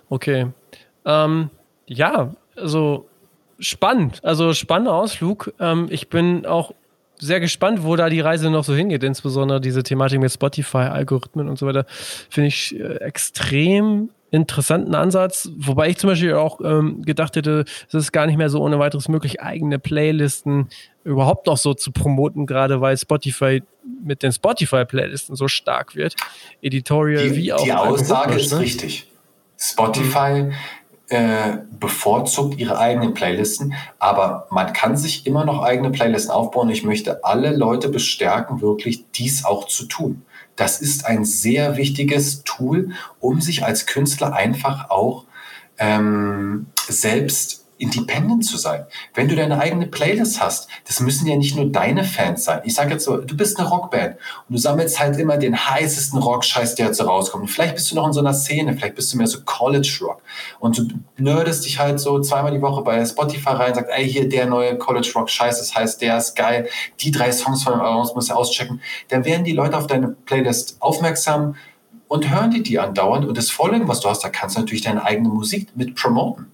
Okay. 0.10 0.48
Ähm, 1.06 1.50
ja, 1.86 2.34
also 2.56 3.08
spannend. 3.60 4.24
Also 4.24 4.54
spannender 4.54 4.94
Ausflug. 4.94 5.54
Ähm, 5.60 5.88
ich 5.90 6.10
bin 6.10 6.46
auch 6.46 6.74
sehr 7.20 7.40
gespannt, 7.40 7.84
wo 7.84 7.96
da 7.96 8.10
die 8.10 8.20
Reise 8.20 8.50
noch 8.50 8.64
so 8.64 8.76
hingeht. 8.76 9.04
Insbesondere 9.04 9.60
diese 9.60 9.84
Thematik 9.84 10.20
mit 10.20 10.32
Spotify, 10.32 10.78
Algorithmen 10.78 11.50
und 11.50 11.58
so 11.58 11.66
weiter. 11.66 11.86
Finde 12.30 12.50
ich 12.50 12.80
äh, 12.80 12.98
extrem 12.98 14.10
interessanten 14.32 14.94
Ansatz, 14.96 15.50
wobei 15.58 15.90
ich 15.90 15.98
zum 15.98 16.10
Beispiel 16.10 16.34
auch 16.34 16.60
ähm, 16.62 17.04
gedacht 17.04 17.36
hätte, 17.36 17.66
es 17.88 17.94
ist 17.94 18.12
gar 18.12 18.26
nicht 18.26 18.38
mehr 18.38 18.50
so 18.50 18.62
ohne 18.62 18.80
weiteres 18.80 19.08
möglich, 19.08 19.42
eigene 19.42 19.80
Playlisten 19.80 20.70
überhaupt 21.04 21.48
noch 21.48 21.58
so 21.58 21.74
zu 21.74 21.92
promoten, 21.92 22.46
gerade 22.46 22.82
weil 22.82 22.98
Spotify 22.98 23.64
mit 24.04 24.24
den 24.24 24.34
Spotify-Playlisten 24.34 25.36
so 25.36 25.48
stark 25.48 25.96
wird. 25.96 26.16
Editorial 26.62 27.30
die, 27.30 27.36
wie 27.36 27.54
auch. 27.54 27.64
Die 27.64 27.74
Aussage 27.74 28.36
ist 28.36 28.52
ne? 28.52 28.60
richtig. 28.60 29.10
Spotify 29.58 30.52
äh, 31.10 31.58
bevorzugt 31.80 32.60
ihre 32.60 32.78
eigenen 32.78 33.14
Playlisten, 33.14 33.74
aber 33.98 34.48
man 34.52 34.74
kann 34.74 34.98
sich 34.98 35.26
immer 35.26 35.46
noch 35.46 35.64
eigene 35.64 35.90
Playlisten 35.90 36.32
aufbauen. 36.32 36.70
Ich 36.70 36.84
möchte 36.84 37.24
alle 37.24 37.56
Leute 37.56 37.88
bestärken, 37.90 38.62
wirklich 38.62 39.06
dies 39.12 39.46
auch 39.46 39.68
zu 39.68 39.86
tun. 39.86 40.26
Das 40.58 40.82
ist 40.82 41.06
ein 41.06 41.24
sehr 41.24 41.78
wichtiges 41.78 42.44
Tool, 42.44 42.92
um 43.22 43.40
sich 43.40 43.64
als 43.64 43.86
Künstler 43.86 44.34
einfach 44.34 44.90
auch 44.90 45.24
ähm, 45.78 46.66
selbst 46.90 47.67
independent 47.78 48.46
zu 48.46 48.58
sein. 48.58 48.86
Wenn 49.14 49.28
du 49.28 49.36
deine 49.36 49.60
eigene 49.60 49.88
Playlist 49.88 50.42
hast, 50.42 50.68
das 50.86 51.00
müssen 51.00 51.28
ja 51.28 51.36
nicht 51.36 51.56
nur 51.56 51.66
deine 51.66 52.04
Fans 52.04 52.46
sein. 52.46 52.62
Ich 52.64 52.76
sage 52.76 52.92
jetzt 52.94 53.06
so, 53.06 53.18
du 53.18 53.38
bist 53.38 53.60
eine 53.60 53.68
Rockband 53.68 54.16
und 54.48 54.56
du 54.56 54.58
sammelst 54.58 55.00
halt 55.00 55.18
immer 55.18 55.38
den 55.38 55.58
heißesten 55.58 56.20
Rock-Scheiß, 56.20 56.76
der 56.76 56.88
jetzt 56.88 56.98
so 56.98 57.04
rauskommt. 57.04 57.44
Und 57.44 57.50
vielleicht 57.50 57.76
bist 57.76 57.92
du 57.92 57.96
noch 57.96 58.08
in 58.08 58.14
so 58.14 58.20
einer 58.20 58.34
Szene, 58.34 58.74
vielleicht 58.74 58.96
bist 58.96 59.14
du 59.14 59.18
mehr 59.18 59.28
so 59.28 59.40
College-Rock 59.46 60.22
und 60.60 60.78
du 60.78 60.88
nerdest 61.18 61.66
dich 61.66 61.80
halt 61.80 62.00
so 62.00 62.20
zweimal 62.22 62.52
die 62.52 62.62
Woche 62.62 62.82
bei 62.82 63.04
Spotify 63.06 63.50
rein 63.50 63.70
und 63.70 63.76
sagst, 63.76 63.92
ey, 63.92 64.10
hier 64.10 64.28
der 64.28 64.48
neue 64.48 64.78
College-Rock-Scheiß, 64.78 65.60
das 65.60 65.76
heißt, 65.76 66.02
der 66.02 66.18
ist 66.18 66.36
geil, 66.36 66.68
die 67.00 67.12
drei 67.12 67.32
Songs 67.32 67.64
von 67.64 67.80
uns 67.80 68.14
musst 68.16 68.30
du 68.30 68.34
auschecken. 68.34 68.82
Dann 69.10 69.26
werden 69.26 69.44
die 69.44 69.54
Leute 69.54 69.78
auf 69.78 69.88
deine 69.88 70.10
Playlist 70.10 70.78
aufmerksam 70.80 71.56
und 72.08 72.30
hören 72.30 72.52
die 72.52 72.64
die 72.64 72.80
andauernd 72.80 73.26
und 73.26 73.38
das 73.38 73.52
Following, 73.52 73.88
was 73.88 74.00
du 74.00 74.10
hast, 74.10 74.24
da 74.24 74.30
kannst 74.30 74.56
du 74.56 74.62
natürlich 74.62 74.84
deine 74.84 75.04
eigene 75.04 75.30
Musik 75.30 75.70
mit 75.76 75.96
promoten. 75.96 76.52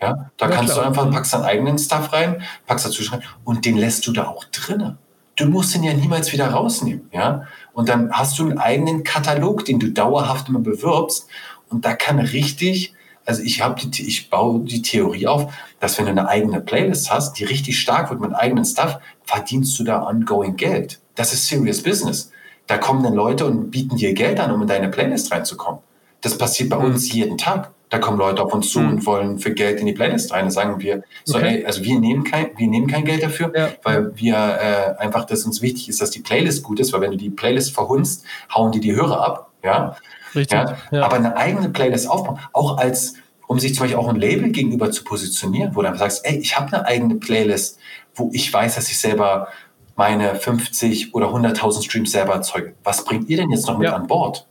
Ja, 0.00 0.30
da 0.36 0.48
ja, 0.48 0.54
kannst 0.54 0.72
klar. 0.72 0.84
du 0.84 0.88
einfach, 0.88 1.10
packst 1.10 1.34
deinen 1.34 1.44
eigenen 1.44 1.78
Stuff 1.78 2.12
rein, 2.12 2.42
packst 2.66 2.86
dazu 2.86 3.02
rein 3.10 3.22
und 3.44 3.64
den 3.64 3.76
lässt 3.76 4.06
du 4.06 4.12
da 4.12 4.28
auch 4.28 4.44
drinnen. 4.44 4.98
Du 5.36 5.46
musst 5.46 5.74
ihn 5.74 5.82
ja 5.84 5.92
niemals 5.92 6.32
wieder 6.32 6.48
rausnehmen, 6.48 7.08
ja. 7.12 7.46
Und 7.72 7.88
dann 7.88 8.10
hast 8.12 8.38
du 8.38 8.44
einen 8.44 8.58
eigenen 8.58 9.04
Katalog, 9.04 9.64
den 9.64 9.78
du 9.78 9.90
dauerhaft 9.90 10.48
immer 10.48 10.58
bewirbst. 10.58 11.28
Und 11.68 11.84
da 11.84 11.94
kann 11.94 12.18
richtig, 12.18 12.94
also 13.24 13.42
ich 13.42 13.62
habe 13.62 13.80
die, 13.86 14.06
ich 14.06 14.28
baue 14.28 14.60
die 14.60 14.82
Theorie 14.82 15.26
auf, 15.26 15.52
dass 15.78 15.98
wenn 15.98 16.06
du 16.06 16.10
eine 16.10 16.28
eigene 16.28 16.60
Playlist 16.60 17.12
hast, 17.12 17.34
die 17.38 17.44
richtig 17.44 17.78
stark 17.78 18.10
wird 18.10 18.20
mit 18.20 18.34
eigenen 18.34 18.64
Stuff, 18.64 18.98
verdienst 19.24 19.78
du 19.78 19.84
da 19.84 20.06
ongoing 20.06 20.56
Geld. 20.56 21.00
Das 21.14 21.32
ist 21.32 21.46
serious 21.46 21.82
business. 21.82 22.32
Da 22.66 22.78
kommen 22.78 23.02
dann 23.02 23.14
Leute 23.14 23.46
und 23.46 23.70
bieten 23.70 23.96
dir 23.96 24.14
Geld 24.14 24.40
an, 24.40 24.50
um 24.50 24.62
in 24.62 24.68
deine 24.68 24.88
Playlist 24.88 25.32
reinzukommen. 25.32 25.80
Das 26.20 26.36
passiert 26.36 26.70
bei 26.70 26.78
mhm. 26.78 26.86
uns 26.86 27.12
jeden 27.12 27.38
Tag. 27.38 27.72
Da 27.90 27.98
kommen 27.98 28.18
Leute 28.18 28.42
auf 28.42 28.54
uns 28.54 28.70
zu 28.70 28.80
mhm. 28.80 28.88
und 28.88 29.06
wollen 29.06 29.38
für 29.38 29.52
Geld 29.52 29.80
in 29.80 29.86
die 29.86 29.92
Playlist 29.92 30.32
rein. 30.32 30.46
Da 30.46 30.50
sagen 30.50 30.80
wir, 30.80 31.02
so, 31.24 31.38
okay. 31.38 31.58
ey, 31.58 31.66
also 31.66 31.82
wir 31.82 31.98
nehmen 31.98 32.24
kein, 32.24 32.50
wir 32.56 32.68
nehmen 32.68 32.86
kein 32.86 33.04
Geld 33.04 33.22
dafür, 33.22 33.52
ja. 33.54 33.70
weil 33.82 34.16
wir 34.16 34.34
äh, 34.34 35.02
einfach, 35.02 35.24
dass 35.24 35.44
uns 35.44 35.60
wichtig 35.60 35.88
ist, 35.88 36.00
dass 36.00 36.10
die 36.10 36.20
Playlist 36.20 36.62
gut 36.62 36.80
ist, 36.80 36.92
weil 36.92 37.00
wenn 37.00 37.10
du 37.10 37.16
die 37.16 37.30
Playlist 37.30 37.74
verhunzt, 37.74 38.24
hauen 38.54 38.72
die 38.72 38.80
die 38.80 38.94
Hörer 38.94 39.24
ab, 39.24 39.50
ja. 39.64 39.96
Richtig. 40.34 40.56
Ja? 40.56 40.76
ja. 40.92 41.02
Aber 41.02 41.16
eine 41.16 41.36
eigene 41.36 41.70
Playlist 41.70 42.08
aufbauen, 42.08 42.38
auch 42.52 42.78
als, 42.78 43.14
um 43.48 43.58
sich 43.58 43.74
zum 43.74 43.84
Beispiel 43.84 43.98
auch 43.98 44.08
ein 44.08 44.16
Label 44.16 44.50
gegenüber 44.50 44.92
zu 44.92 45.02
positionieren, 45.02 45.74
wo 45.74 45.82
du 45.82 45.88
dann 45.88 45.98
sagst, 45.98 46.24
ey, 46.24 46.38
ich 46.38 46.56
habe 46.56 46.72
eine 46.72 46.86
eigene 46.86 47.16
Playlist, 47.16 47.78
wo 48.14 48.30
ich 48.32 48.52
weiß, 48.52 48.76
dass 48.76 48.88
ich 48.88 48.98
selber 48.98 49.48
meine 49.96 50.34
50 50.36 51.14
oder 51.14 51.26
100.000 51.26 51.84
Streams 51.84 52.12
selber 52.12 52.34
erzeuge. 52.34 52.74
Was 52.84 53.04
bringt 53.04 53.28
ihr 53.28 53.36
denn 53.36 53.50
jetzt 53.50 53.66
noch 53.66 53.76
mit 53.76 53.88
ja. 53.88 53.96
an 53.96 54.06
Bord? 54.06 54.46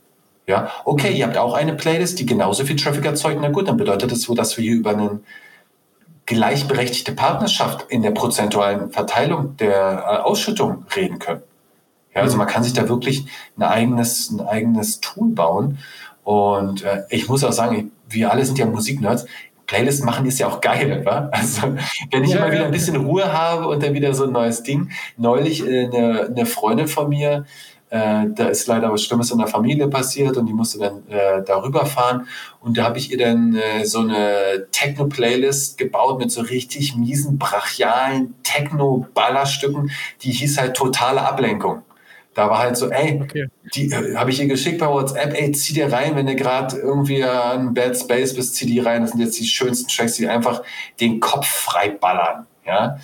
Ja, 0.50 0.68
okay, 0.84 1.12
ihr 1.12 1.24
habt 1.24 1.38
auch 1.38 1.54
eine 1.54 1.74
Playlist, 1.74 2.18
die 2.18 2.26
genauso 2.26 2.64
viel 2.64 2.74
Traffic 2.74 3.04
erzeugt. 3.04 3.38
Na 3.40 3.50
gut, 3.50 3.68
dann 3.68 3.76
bedeutet 3.76 4.10
das 4.10 4.22
so, 4.22 4.34
dass 4.34 4.56
wir 4.56 4.64
hier 4.64 4.74
über 4.74 4.90
eine 4.90 5.20
gleichberechtigte 6.26 7.12
Partnerschaft 7.12 7.86
in 7.88 8.02
der 8.02 8.10
prozentualen 8.10 8.90
Verteilung 8.90 9.56
der 9.58 9.76
äh, 9.76 10.16
Ausschüttung 10.22 10.86
reden 10.96 11.20
können. 11.20 11.42
Ja, 12.12 12.22
also 12.22 12.36
man 12.36 12.48
kann 12.48 12.64
sich 12.64 12.72
da 12.72 12.88
wirklich 12.88 13.26
ein 13.56 13.62
eigenes, 13.62 14.32
ein 14.32 14.40
eigenes 14.40 15.00
Tool 15.00 15.30
bauen. 15.30 15.78
Und 16.24 16.82
äh, 16.82 17.04
ich 17.10 17.28
muss 17.28 17.44
auch 17.44 17.52
sagen, 17.52 17.92
wir 18.08 18.32
alle 18.32 18.44
sind 18.44 18.58
ja 18.58 18.66
Musiknerds. 18.66 19.26
Playlists 19.68 20.02
machen 20.02 20.26
ist 20.26 20.40
ja 20.40 20.48
auch 20.48 20.60
geil, 20.60 21.02
wa? 21.04 21.28
Also 21.30 21.76
wenn 22.10 22.24
ich 22.24 22.30
ja, 22.30 22.38
immer 22.38 22.50
wieder 22.50 22.64
ein 22.64 22.72
bisschen 22.72 22.96
Ruhe 22.96 23.32
habe 23.32 23.68
und 23.68 23.84
dann 23.84 23.94
wieder 23.94 24.14
so 24.14 24.24
ein 24.24 24.32
neues 24.32 24.64
Ding. 24.64 24.90
Neulich 25.16 25.64
äh, 25.64 25.84
eine, 25.84 26.26
eine 26.26 26.44
Freundin 26.44 26.88
von 26.88 27.08
mir, 27.08 27.44
äh, 27.90 28.26
da 28.28 28.48
ist 28.48 28.66
leider 28.68 28.92
was 28.92 29.04
Schlimmes 29.04 29.30
in 29.32 29.38
der 29.38 29.48
Familie 29.48 29.88
passiert 29.88 30.36
und 30.36 30.46
die 30.46 30.52
musste 30.52 30.78
dann 30.78 31.08
äh, 31.08 31.42
darüber 31.44 31.86
fahren. 31.86 32.28
Und 32.60 32.78
da 32.78 32.84
habe 32.84 32.98
ich 32.98 33.10
ihr 33.10 33.18
dann 33.18 33.56
äh, 33.56 33.84
so 33.84 33.98
eine 33.98 34.68
Techno-Playlist 34.70 35.76
gebaut 35.76 36.18
mit 36.18 36.30
so 36.30 36.40
richtig 36.40 36.96
miesen, 36.96 37.36
brachialen 37.38 38.34
Techno-Ballerstücken. 38.44 39.90
Die 40.22 40.30
hieß 40.30 40.58
halt 40.58 40.76
totale 40.76 41.22
Ablenkung. 41.22 41.82
Da 42.34 42.48
war 42.48 42.58
halt 42.58 42.76
so, 42.76 42.90
ey, 42.90 43.20
okay. 43.20 43.48
die 43.74 43.90
äh, 43.90 44.14
habe 44.14 44.30
ich 44.30 44.40
ihr 44.40 44.46
geschickt 44.46 44.78
bei 44.78 44.86
WhatsApp, 44.86 45.34
ey, 45.34 45.50
zieh 45.50 45.74
dir 45.74 45.92
rein, 45.92 46.14
wenn 46.14 46.26
du 46.26 46.36
gerade 46.36 46.76
irgendwie 46.76 47.24
an 47.24 47.74
Bad 47.74 47.98
Space 47.98 48.36
bist, 48.36 48.54
zieh 48.54 48.66
die 48.66 48.78
rein. 48.78 49.02
Das 49.02 49.10
sind 49.10 49.20
jetzt 49.20 49.38
die 49.40 49.46
schönsten 49.46 49.88
Tracks, 49.88 50.14
die 50.14 50.28
einfach 50.28 50.62
den 51.00 51.18
Kopf 51.18 51.48
frei 51.48 51.90
ballern. 51.90 52.46
Ja? 52.64 52.98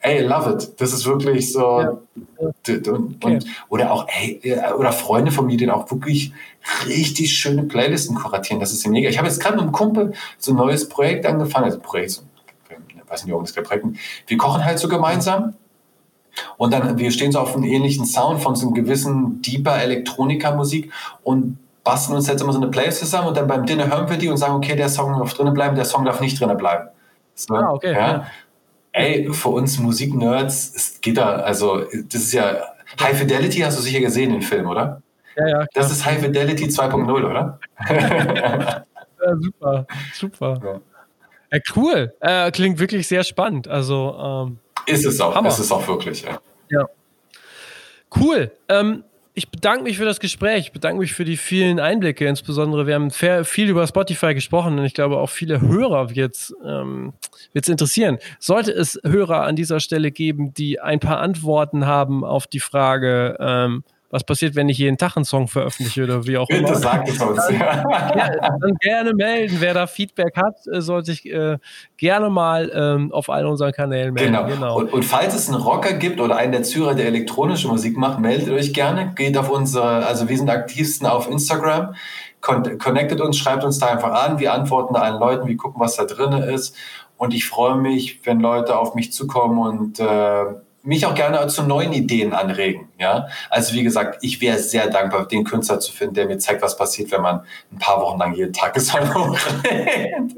Ey, 0.00 0.22
love 0.22 0.50
it. 0.50 0.80
Das 0.80 0.92
ist 0.92 1.06
wirklich 1.06 1.52
so. 1.52 1.80
Ja. 1.80 1.98
Und, 2.36 2.88
und, 3.24 3.46
oder 3.68 3.92
auch, 3.92 4.06
ey, 4.08 4.40
äh, 4.42 4.72
oder 4.72 4.92
Freunde 4.92 5.30
von 5.30 5.46
mir, 5.46 5.56
die 5.56 5.70
auch 5.70 5.90
wirklich 5.90 6.32
richtig 6.86 7.34
schöne 7.34 7.64
Playlisten 7.64 8.16
kuratieren. 8.16 8.60
Das 8.60 8.72
ist 8.72 8.84
ja 8.84 8.90
mega. 8.90 9.08
Ich 9.08 9.18
habe 9.18 9.28
jetzt 9.28 9.40
gerade 9.40 9.56
mit 9.56 9.62
einem 9.62 9.72
Kumpel 9.72 10.12
so 10.38 10.52
ein 10.52 10.56
neues 10.56 10.88
Projekt 10.88 11.26
angefangen, 11.26 11.64
also 11.64 11.78
Projekt, 11.80 12.10
so, 12.12 12.22
ich 12.68 13.10
weiß 13.10 13.24
nicht, 13.24 13.32
warum 13.32 13.44
es 13.44 13.54
gerade 13.54 13.66
Projekt 13.66 13.86
Wir 14.26 14.36
kochen 14.36 14.64
halt 14.64 14.78
so 14.78 14.88
gemeinsam. 14.88 15.54
Und 16.56 16.72
dann, 16.72 16.98
wir 16.98 17.10
stehen 17.10 17.32
so 17.32 17.40
auf 17.40 17.56
einem 17.56 17.64
ähnlichen 17.64 18.04
Sound 18.04 18.40
von 18.40 18.54
so 18.54 18.66
einem 18.66 18.74
gewissen 18.74 19.42
deeper 19.42 19.80
Elektronika-Musik 19.82 20.92
und 21.24 21.58
basteln 21.82 22.16
uns 22.16 22.28
jetzt 22.28 22.42
immer 22.42 22.52
so 22.52 22.60
eine 22.60 22.70
Playlist 22.70 23.00
zusammen 23.00 23.28
und 23.28 23.36
dann 23.36 23.48
beim 23.48 23.66
Dinner 23.66 23.88
hören 23.88 24.08
wir 24.08 24.18
die 24.18 24.28
und 24.28 24.36
sagen, 24.36 24.54
okay, 24.54 24.76
der 24.76 24.88
Song 24.88 25.18
darf 25.18 25.34
drinnen 25.34 25.54
bleiben, 25.54 25.74
der 25.74 25.84
Song 25.84 26.04
darf 26.04 26.20
nicht 26.20 26.38
drinnen 26.38 26.56
bleiben. 26.56 26.90
So, 27.34 27.54
ah, 27.54 27.72
okay. 27.72 27.92
Ja. 27.92 27.98
ja. 27.98 28.26
Ey, 28.98 29.32
für 29.32 29.50
uns 29.50 29.78
Musiknerds 29.78 30.72
es 30.74 31.00
geht 31.00 31.18
da, 31.18 31.36
also 31.36 31.84
das 32.10 32.22
ist 32.22 32.32
ja 32.32 32.62
High 33.00 33.18
Fidelity 33.18 33.60
hast 33.60 33.78
du 33.78 33.82
sicher 33.82 34.00
gesehen, 34.00 34.32
den 34.32 34.42
Film, 34.42 34.68
oder? 34.68 35.02
Ja, 35.36 35.46
ja. 35.46 35.54
Klar. 35.54 35.68
Das 35.74 35.92
ist 35.92 36.04
High 36.04 36.20
Fidelity 36.20 36.64
2.0, 36.64 37.10
oder? 37.10 37.60
ja, 37.88 38.84
super, 39.40 39.86
super. 40.12 40.60
Ja. 40.64 40.80
Ja, 41.50 41.58
cool. 41.76 42.12
Äh, 42.20 42.50
klingt 42.50 42.78
wirklich 42.78 43.06
sehr 43.06 43.24
spannend. 43.24 43.68
Also 43.68 44.46
ähm, 44.48 44.58
ist 44.86 45.06
es 45.06 45.20
auch. 45.20 45.34
Hammer. 45.34 45.48
Ist 45.48 45.58
es 45.58 45.72
auch 45.72 45.86
wirklich. 45.88 46.22
Ja. 46.22 46.40
ja. 46.68 46.86
Cool. 48.14 48.50
Ähm, 48.68 49.04
ich 49.38 49.50
bedanke 49.50 49.84
mich 49.84 49.96
für 49.96 50.04
das 50.04 50.18
Gespräch, 50.18 50.66
ich 50.66 50.72
bedanke 50.72 50.98
mich 50.98 51.12
für 51.12 51.24
die 51.24 51.36
vielen 51.36 51.78
Einblicke, 51.78 52.26
insbesondere 52.26 52.88
wir 52.88 52.96
haben 52.96 53.10
viel 53.12 53.68
über 53.68 53.86
Spotify 53.86 54.34
gesprochen 54.34 54.78
und 54.80 54.84
ich 54.84 54.94
glaube 54.94 55.18
auch 55.18 55.30
viele 55.30 55.60
Hörer 55.60 56.14
wird 56.14 56.34
es 56.34 56.54
ähm, 56.66 57.12
interessieren. 57.54 58.18
Sollte 58.40 58.72
es 58.72 59.00
Hörer 59.04 59.44
an 59.44 59.54
dieser 59.54 59.78
Stelle 59.78 60.10
geben, 60.10 60.52
die 60.54 60.80
ein 60.80 60.98
paar 60.98 61.20
Antworten 61.20 61.86
haben 61.86 62.24
auf 62.24 62.48
die 62.48 62.58
Frage, 62.58 63.36
ähm, 63.38 63.84
was 64.10 64.24
passiert, 64.24 64.54
wenn 64.54 64.68
ich 64.68 64.78
jeden 64.78 64.96
Tag 64.96 65.16
einen 65.16 65.24
Song 65.26 65.48
veröffentliche 65.48 66.04
oder 66.04 66.26
wie 66.26 66.38
auch 66.38 66.48
immer. 66.48 66.68
Bitte 66.68 66.78
sag 66.78 67.06
es 67.06 67.20
uns. 67.20 67.46
Dann, 67.46 67.58
ja, 67.58 68.30
dann 68.40 68.76
gerne 68.80 69.12
melden. 69.12 69.56
Wer 69.60 69.74
da 69.74 69.86
Feedback 69.86 70.34
hat, 70.36 70.66
äh, 70.66 70.80
soll 70.80 71.04
sich 71.04 71.26
äh, 71.26 71.58
gerne 71.98 72.30
mal 72.30 72.70
ähm, 72.74 73.12
auf 73.12 73.28
allen 73.28 73.46
unseren 73.46 73.72
Kanälen 73.72 74.14
melden. 74.14 74.32
Genau. 74.32 74.46
genau. 74.46 74.78
Und, 74.78 74.92
und, 74.92 75.04
falls 75.04 75.34
es 75.34 75.48
einen 75.48 75.60
Rocker 75.60 75.92
gibt 75.92 76.20
oder 76.20 76.36
einen 76.36 76.52
der 76.52 76.62
Zürer, 76.62 76.94
der 76.94 77.06
elektronische 77.06 77.68
Musik 77.68 77.98
macht, 77.98 78.18
meldet 78.20 78.48
euch 78.48 78.72
gerne. 78.72 79.12
Geht 79.14 79.36
auf 79.36 79.50
unsere, 79.50 80.06
also 80.06 80.28
wir 80.28 80.38
sind 80.38 80.48
aktivsten 80.48 81.06
auf 81.06 81.30
Instagram. 81.30 81.94
Connectet 82.40 83.20
uns, 83.20 83.36
schreibt 83.36 83.64
uns 83.64 83.78
da 83.78 83.88
einfach 83.88 84.12
an. 84.12 84.38
Wir 84.38 84.54
antworten 84.54 84.94
da 84.94 85.00
allen 85.00 85.20
Leuten, 85.20 85.48
wir 85.48 85.56
gucken, 85.56 85.80
was 85.80 85.96
da 85.96 86.04
drin 86.04 86.32
ist. 86.32 86.74
Und 87.18 87.34
ich 87.34 87.46
freue 87.46 87.76
mich, 87.76 88.20
wenn 88.24 88.40
Leute 88.40 88.78
auf 88.78 88.94
mich 88.94 89.12
zukommen 89.12 89.58
und 89.58 90.00
äh, 90.00 90.44
mich 90.88 91.04
auch 91.04 91.14
gerne 91.14 91.46
zu 91.48 91.62
neuen 91.64 91.92
Ideen 91.92 92.32
anregen. 92.32 92.88
Ja, 92.98 93.28
also 93.50 93.74
wie 93.74 93.82
gesagt, 93.82 94.20
ich 94.22 94.40
wäre 94.40 94.56
sehr 94.58 94.88
dankbar, 94.88 95.28
den 95.28 95.44
Künstler 95.44 95.78
zu 95.80 95.92
finden, 95.92 96.14
der 96.14 96.26
mir 96.26 96.38
zeigt, 96.38 96.62
was 96.62 96.78
passiert, 96.78 97.12
wenn 97.12 97.20
man 97.20 97.42
ein 97.70 97.78
paar 97.78 98.00
Wochen 98.00 98.18
lang 98.18 98.34
jeden 98.34 98.54
Tag 98.54 98.72
Gesang 98.72 99.14
hochrennt. 99.14 100.34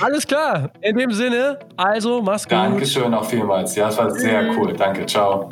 Alles 0.00 0.26
klar. 0.26 0.70
In 0.80 0.96
dem 0.96 1.10
Sinne, 1.10 1.58
also 1.76 2.22
mach's 2.22 2.44
gut. 2.44 2.52
Dankeschön 2.52 3.12
auch 3.12 3.24
vielmals. 3.24 3.74
Ja, 3.74 3.88
es 3.88 3.98
war 3.98 4.10
sehr 4.12 4.48
cool. 4.56 4.72
Danke. 4.72 5.04
Ciao. 5.06 5.50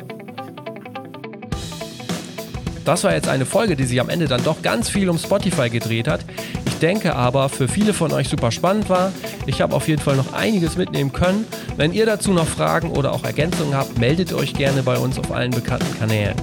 Das 2.85 3.03
war 3.05 3.13
jetzt 3.13 3.29
eine 3.29 3.45
Folge, 3.45 3.75
die 3.75 3.85
sich 3.85 4.01
am 4.01 4.09
Ende 4.09 4.27
dann 4.27 4.43
doch 4.43 4.61
ganz 4.61 4.89
viel 4.89 5.09
um 5.09 5.17
Spotify 5.17 5.69
gedreht 5.69 6.07
hat. 6.07 6.21
Ich 6.65 6.75
denke 6.79 7.15
aber, 7.15 7.47
für 7.47 7.67
viele 7.67 7.93
von 7.93 8.11
euch 8.11 8.27
super 8.27 8.51
spannend 8.51 8.89
war. 8.89 9.13
Ich 9.45 9.61
habe 9.61 9.73
auf 9.75 9.87
jeden 9.87 10.01
Fall 10.01 10.17
noch 10.17 10.33
einiges 10.33 10.75
mitnehmen 10.75 11.13
können. 11.13 11.45
Wenn 11.77 11.93
ihr 11.93 12.05
dazu 12.05 12.33
noch 12.33 12.47
Fragen 12.47 12.91
oder 12.91 13.13
auch 13.13 13.23
Ergänzungen 13.23 13.75
habt, 13.75 13.97
meldet 13.97 14.33
euch 14.33 14.53
gerne 14.53 14.83
bei 14.83 14.97
uns 14.97 15.17
auf 15.17 15.31
allen 15.31 15.51
bekannten 15.51 15.97
Kanälen. 15.97 16.35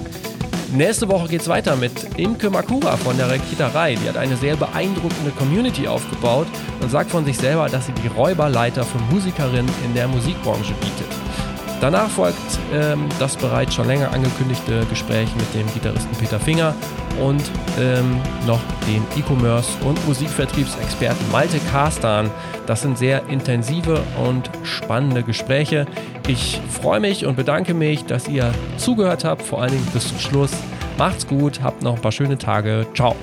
Nächste 0.73 1.09
Woche 1.09 1.27
geht 1.27 1.41
es 1.41 1.47
weiter 1.47 1.75
mit 1.75 2.17
Imke 2.17 2.49
Makura 2.49 2.95
von 2.95 3.17
der 3.17 3.29
Rekitarei. 3.29 3.95
Die 3.95 4.07
hat 4.07 4.17
eine 4.17 4.37
sehr 4.37 4.55
beeindruckende 4.55 5.31
Community 5.37 5.87
aufgebaut 5.87 6.47
und 6.81 6.89
sagt 6.89 7.11
von 7.11 7.25
sich 7.25 7.37
selber, 7.37 7.67
dass 7.67 7.87
sie 7.87 7.93
die 7.93 8.07
Räuberleiter 8.07 8.83
für 8.85 8.99
Musikerinnen 9.13 9.69
in 9.83 9.93
der 9.93 10.07
Musikbranche 10.07 10.73
bietet. 10.75 11.20
Danach 11.81 12.09
folgt 12.09 12.37
ähm, 12.71 13.09
das 13.17 13.35
bereits 13.35 13.73
schon 13.73 13.87
länger 13.87 14.11
angekündigte 14.13 14.85
Gespräch 14.85 15.27
mit 15.35 15.53
dem 15.55 15.65
Gitarristen 15.73 16.15
Peter 16.15 16.39
Finger 16.39 16.75
und 17.19 17.41
ähm, 17.79 18.21
noch 18.45 18.59
dem 18.87 19.03
E-Commerce 19.17 19.67
und 19.83 20.07
Musikvertriebsexperten 20.07 21.31
Malte 21.31 21.57
Kastan. 21.71 22.29
Das 22.67 22.83
sind 22.83 22.99
sehr 22.99 23.25
intensive 23.29 23.99
und 24.23 24.51
spannende 24.63 25.23
Gespräche. 25.23 25.87
Ich 26.27 26.61
freue 26.69 26.99
mich 26.99 27.25
und 27.25 27.35
bedanke 27.35 27.73
mich, 27.73 28.05
dass 28.05 28.27
ihr 28.27 28.53
zugehört 28.77 29.25
habt, 29.25 29.41
vor 29.41 29.63
allen 29.63 29.71
Dingen 29.71 29.87
bis 29.91 30.07
zum 30.07 30.19
Schluss. 30.19 30.51
Macht's 30.99 31.25
gut, 31.25 31.61
habt 31.63 31.81
noch 31.81 31.95
ein 31.95 32.01
paar 32.01 32.11
schöne 32.11 32.37
Tage. 32.37 32.85
Ciao. 32.93 33.15